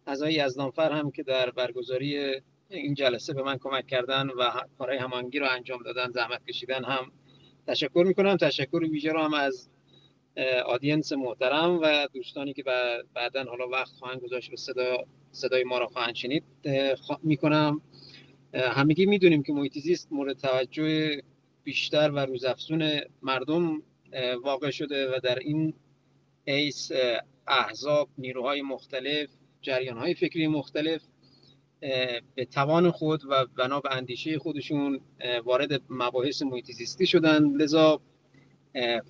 از 0.06 0.22
یزدانفر 0.28 0.92
هم 0.92 1.10
که 1.10 1.22
در 1.22 1.50
برگزاری 1.50 2.40
این 2.70 2.94
جلسه 2.94 3.34
به 3.34 3.42
من 3.42 3.58
کمک 3.58 3.86
کردن 3.86 4.28
و 4.28 4.50
کارهای 4.78 4.98
همانگی 4.98 5.38
رو 5.38 5.46
انجام 5.50 5.82
دادن 5.82 6.10
زحمت 6.10 6.46
کشیدن 6.46 6.84
هم 6.84 7.12
تشکر 7.66 8.04
می‌کنم. 8.06 8.36
تشکر 8.36 8.76
ویژه 8.76 9.12
رو 9.12 9.20
هم 9.20 9.34
از 9.34 9.68
آدینس 10.66 11.12
محترم 11.12 11.78
و 11.82 12.08
دوستانی 12.12 12.52
که 12.52 12.64
بعدا 13.14 13.44
حالا 13.44 13.68
وقت 13.68 13.92
خواهند 13.92 14.20
گذاشت 14.20 14.50
به 14.50 14.56
صدا 14.56 14.96
صدای 15.30 15.64
ما 15.64 15.78
را 15.78 15.86
خواهند 15.86 16.14
شنید 16.14 16.44
می‌کنم. 17.22 17.80
همگی 18.54 19.06
می‌دونیم 19.06 19.42
که 19.42 19.52
محیط 19.52 19.98
مورد 20.10 20.38
توجه 20.38 21.22
بیشتر 21.64 22.10
و 22.10 22.18
روزافزون 22.18 23.00
مردم 23.22 23.82
واقع 24.44 24.70
شده 24.70 25.16
و 25.16 25.20
در 25.22 25.38
این 25.38 25.74
ایس 26.44 26.90
احزاب 27.46 28.08
نیروهای 28.18 28.62
مختلف 28.62 29.28
جریانهای 29.62 30.14
فکری 30.14 30.46
مختلف 30.46 31.02
به 32.34 32.44
توان 32.50 32.90
خود 32.90 33.22
و 33.28 33.46
بنا 33.46 33.80
به 33.80 33.96
اندیشه 33.96 34.38
خودشون 34.38 35.00
وارد 35.44 35.82
مباحث 35.90 36.42
محیط 36.42 36.70
زیستی 36.70 37.06
شدن. 37.06 37.56
لذا 37.56 38.00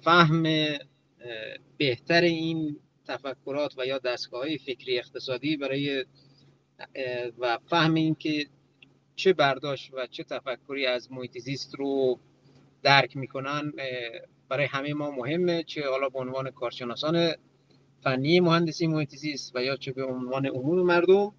فهم 0.05 0.43
بهتر 1.79 2.21
این 2.21 2.77
تفکرات 3.07 3.75
و 3.79 3.87
یا 3.87 3.99
دستگاه 3.99 4.41
های 4.41 4.59
فکری 4.59 4.99
اقتصادی 4.99 5.57
برای 5.57 6.05
و 7.39 7.59
فهم 7.67 7.95
این 7.95 8.15
که 8.15 8.47
چه 9.17 9.33
برداشت 9.33 9.95
و 9.95 10.07
چه 10.07 10.25
تفکری 10.25 10.87
از 10.87 11.13
محیط 11.13 11.39
زیست 11.39 11.75
رو 11.75 12.21
درک 12.83 13.17
می‌کنن 13.17 13.73
برای 14.53 14.67
همه 14.67 14.95
ما 14.95 15.11
مهمه 15.11 15.63
چه 15.63 15.89
حالا 15.91 16.09
به 16.09 16.19
عنوان 16.19 16.51
کارشناسان 16.51 17.33
فنی 18.01 18.41
مهندسی 18.41 18.87
محیط 18.87 19.15
و 19.55 19.63
یا 19.63 19.77
چه 19.77 19.93
به 19.93 20.05
عنوان 20.05 20.47
عموم 20.47 20.81
مردم 20.81 21.33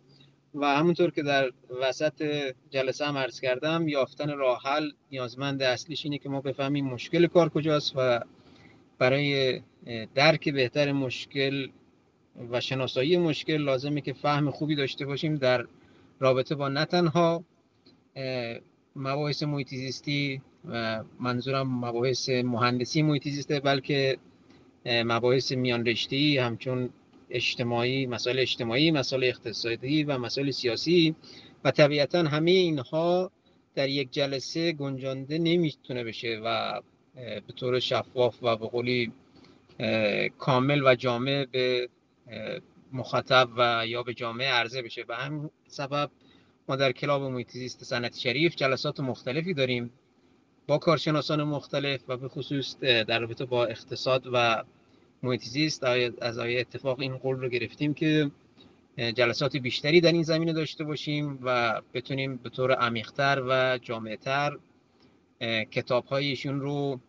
و 0.56 0.66
همونطور 0.78 1.12
که 1.12 1.24
در 1.24 1.52
وسط 1.82 2.24
جلسه 2.70 3.06
هم 3.06 3.18
عرض 3.18 3.40
کردم 3.40 3.88
یافتن 3.88 4.38
راه 4.38 4.62
حل 4.66 4.92
نیازمند 5.12 5.64
اصلیش 5.64 6.06
اینه 6.06 6.18
که 6.18 6.30
ما 6.30 6.42
بفهمیم 6.42 6.86
مشکل 6.86 7.28
کار 7.28 7.50
کجاست 7.50 7.94
و 7.96 8.20
برای 9.00 9.62
درک 10.16 10.50
بهتر 10.50 10.92
مشکل 10.92 11.68
و 12.52 12.62
شناسایی 12.62 13.18
مشکل 13.18 13.58
لازمه 13.58 14.02
که 14.02 14.14
فهم 14.14 14.52
خوبی 14.52 14.76
داشته 14.76 15.06
باشیم 15.06 15.36
در 15.36 15.68
رابطه 16.20 16.56
با 16.56 16.70
نه 16.70 16.86
تنها 16.86 17.44
مباحث 18.96 19.44
محیط 19.44 19.74
و 20.66 21.04
منظورم 21.20 21.86
مباحث 21.86 22.30
مهندسی 22.30 23.02
محیط 23.02 23.28
زیسته 23.28 23.60
بلکه 23.60 24.18
مباحث 24.86 25.52
میان 25.52 25.86
رشتی 25.86 26.38
همچون 26.38 26.90
اجتماعی 27.30 28.06
مسائل 28.06 28.40
اجتماعی 28.40 28.92
مسائل 28.92 29.24
اقتصادی 29.24 30.04
و 30.04 30.18
مسائل 30.18 30.52
سیاسی. 30.52 31.16
و 31.64 31.72
طبیعتا 31.72 32.24
همه 32.24 32.52
اینها 32.52 33.32
در 33.76 33.90
یک 33.90 34.12
جلسه 34.12 34.72
گنجانده 34.72 35.38
نمی‌تونه 35.38 36.04
بشه 36.04 36.42
و 36.46 36.82
به 37.16 37.54
طور 37.56 37.80
شفاف 37.80 38.44
و 38.44 38.56
به 38.56 38.68
قولی 38.68 39.12
کامل 40.38 40.82
و 40.86 40.96
جامع 40.96 41.46
به 41.46 41.90
مخاطب 42.92 43.50
و 43.58 43.88
یا 43.88 44.04
به 44.04 44.14
جامعه 44.14 44.48
عرضه 44.48 44.82
بشه. 44.82 45.06
و 45.10 45.16
هم 45.16 45.50
سبب 45.68 46.12
ما 46.70 46.76
در 46.76 46.92
کلاب 46.92 47.22
محیط 47.22 47.52
زیست 47.52 47.84
سنت 47.84 48.18
شریف 48.18 48.56
جلسات 48.56 49.00
مختلفی 49.00 49.54
داریم. 49.54 49.92
با 50.68 50.78
کارشناسان 50.78 51.44
مختلف 51.44 52.02
و 52.08 52.18
به 52.18 52.28
خصوص 52.28 52.78
در 52.80 53.20
رابطه 53.20 53.46
با 53.46 53.66
اقتصاد 53.66 54.24
و 54.34 54.64
محیط 55.24 55.42
زیست 55.42 55.84
از 56.22 56.40
آیه 56.40 56.60
اتفاق 56.60 57.00
این 57.00 57.18
قول 57.18 57.36
رو 57.40 57.50
گرفتیم 57.50 57.94
که 57.94 58.32
جلسات 58.98 59.58
بیشتری 59.58 60.02
در 60.02 60.12
این 60.12 60.24
زمینه 60.24 60.54
داشته 60.54 60.84
باشیم 60.84 61.40
و 61.44 61.82
بتونیم 61.94 62.36
به 62.38 62.50
طور 62.50 62.72
عمیقتر 62.72 63.44
و 63.50 63.78
جامعتر 63.78 64.58
کتاب 65.72 66.06
هایشون 66.06 66.60
رو 66.60 67.00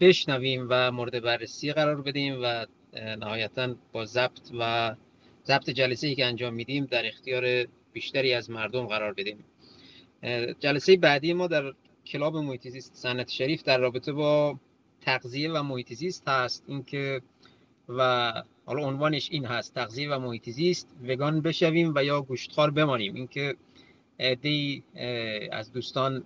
بشنویم 0.00 0.66
و 0.70 0.90
مورد 0.92 1.22
بررسی 1.22 1.72
قرار 1.72 2.02
بدیم 2.02 2.38
و 2.42 2.66
نهایتا 3.18 3.74
با 3.92 4.04
ضبط 4.04 4.50
و 4.60 4.94
ضبط 5.46 5.70
جلسه 5.70 6.06
ای 6.06 6.14
که 6.14 6.26
انجام 6.26 6.54
میدیم 6.54 6.84
در 6.84 7.06
اختیار 7.06 7.66
بیشتری 7.92 8.34
از 8.34 8.50
مردم 8.50 8.86
قرار 8.86 9.12
بدیم. 9.12 9.44
جلسه 10.60 10.96
بعدی 10.96 11.32
ما 11.32 11.46
در 11.46 11.72
کلاب 12.06 12.36
محیط 12.36 12.68
زیست 12.68 12.94
سنت 12.94 13.28
شریف 13.28 13.62
در 13.62 13.78
رابطه 13.78 14.12
با 14.12 14.60
تغذیه 15.00 15.52
و 15.52 15.62
محیط 15.62 15.92
زیست 15.92 16.28
هست. 16.28 16.64
اینکه 16.66 17.22
و 17.88 18.32
حالا 18.66 18.82
عنوانش 18.82 19.28
این 19.30 19.44
هست 19.44 19.74
تغذیه 19.74 20.14
و 20.14 20.18
محیط 20.18 20.50
زیست 20.50 20.96
وگان 21.08 21.40
بشویم 21.40 21.92
و 21.96 22.04
یا 22.04 22.22
گوشتخوار 22.22 22.70
بمانیم. 22.70 23.14
اینکه 23.14 23.56
دی 24.42 24.82
از 25.52 25.72
دوستان 25.72 26.24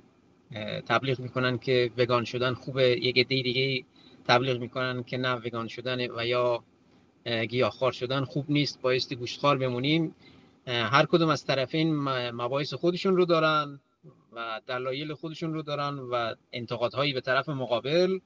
تبلیغ 0.88 1.20
می‌کنن 1.20 1.58
که 1.58 1.90
وگان 1.96 2.24
شدن 2.24 2.54
خوبه 2.54 2.82
یک 2.82 3.28
دی 3.28 3.42
دیگه 3.42 3.84
تبلیغ 4.28 4.60
می‌کنن 4.60 5.02
که 5.02 5.16
نه 5.16 5.34
وگان 5.34 5.68
شدن 5.68 6.10
و 6.10 6.26
یا 6.26 6.64
گیاهخوار 7.48 7.92
شدن 7.92 8.24
خوب 8.24 8.50
نیست 8.50 8.80
بایستی 8.80 9.16
گوشتخوار 9.16 9.58
بمونیم. 9.58 10.14
هر 10.66 11.06
کدوم 11.06 11.28
از 11.28 11.44
طرفین 11.44 11.94
مباحث 12.30 12.74
خودشون 12.74 13.16
رو 13.16 13.24
دارن. 13.24 13.80
و 14.32 14.60
دلایل 14.66 15.14
خودشون 15.14 15.54
رو 15.54 15.62
دارن 15.62 15.98
و 15.98 16.34
انتقادهایی 16.52 17.12
به 17.12 17.20
طرف 17.20 17.48
مقابل. 17.48 18.18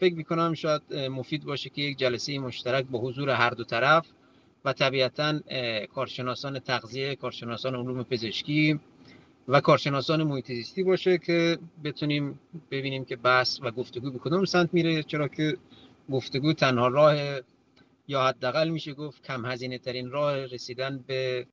فکر 0.00 0.14
می‌کنم 0.14 0.54
شاید 0.54 0.94
مفید 0.94 1.44
باشه 1.44 1.70
که 1.70 1.82
یک 1.82 1.98
جلسه 1.98 2.38
مشترک 2.38 2.86
با 2.86 2.98
حضور 2.98 3.30
هر 3.30 3.50
دو 3.50 3.64
طرف 3.64 4.06
و 4.64 4.72
طبیعتا 4.72 5.40
کارشناسان 5.94 6.58
تغذیه 6.58 7.16
کارشناسان 7.16 7.74
علوم 7.74 8.02
پزشکی 8.02 8.80
و 9.48 9.60
کارشناسان 9.60 10.22
محیط 10.22 10.46
زیستی 10.46 10.82
باشه 10.82 11.18
که 11.18 11.58
بتونیم 11.84 12.40
ببینیم 12.70 13.04
که 13.04 13.16
بحث 13.16 13.60
و 13.62 13.70
گفتگو 13.70 14.10
به 14.10 14.18
کدوم 14.18 14.44
سمت 14.44 14.74
میره. 14.74 15.02
چرا 15.02 15.28
که 15.28 15.56
گفتگو 16.10 16.52
تنها 16.52 16.88
راه 16.88 17.16
یا 18.08 18.22
حداقل 18.22 18.68
میشه 18.68 18.92
گفت 18.92 19.22
کم 19.22 19.46
هزینه 19.46 19.78
ترین 19.78 20.10
راه 20.10 20.44
رسیدن 20.44 21.04
به 21.06 21.46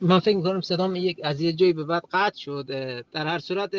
من 0.00 0.18
فکر 0.18 0.36
می‌کنم 0.36 0.60
صدام 0.60 0.96
یک 0.96 1.20
از 1.24 1.40
یه 1.40 1.52
جایی 1.52 1.72
به 1.72 1.84
بعد 1.84 2.02
قطع 2.12 2.38
شد 2.38 2.66
در 3.12 3.26
هر 3.26 3.38
صورت 3.38 3.74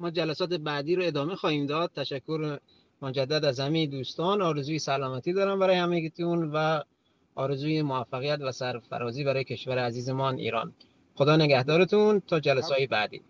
ما 0.00 0.10
جلسات 0.10 0.54
بعدی 0.54 0.96
رو 0.96 1.02
ادامه 1.04 1.34
خواهیم 1.34 1.66
داد. 1.66 1.90
تشکر 1.96 2.58
مجدد 3.02 3.44
از 3.44 3.60
همه 3.60 3.86
دوستان. 3.86 4.42
آرزوی 4.42 4.78
سلامتی 4.78 5.32
دارم 5.32 5.58
برای 5.58 5.76
همگیتون 5.76 6.50
و 6.54 6.80
آرزوی 7.34 7.82
موفقیت 7.82 8.38
و 8.40 8.52
سرفرازی 8.52 9.24
برای 9.24 9.44
کشور 9.44 9.78
عزیزمان 9.78 10.38
ایران. 10.38 10.74
خدا 11.14 11.36
نگهدارتون. 11.36 12.20
تا 12.20 12.40
جلسه 12.40 12.86
بعدی. 12.90 13.20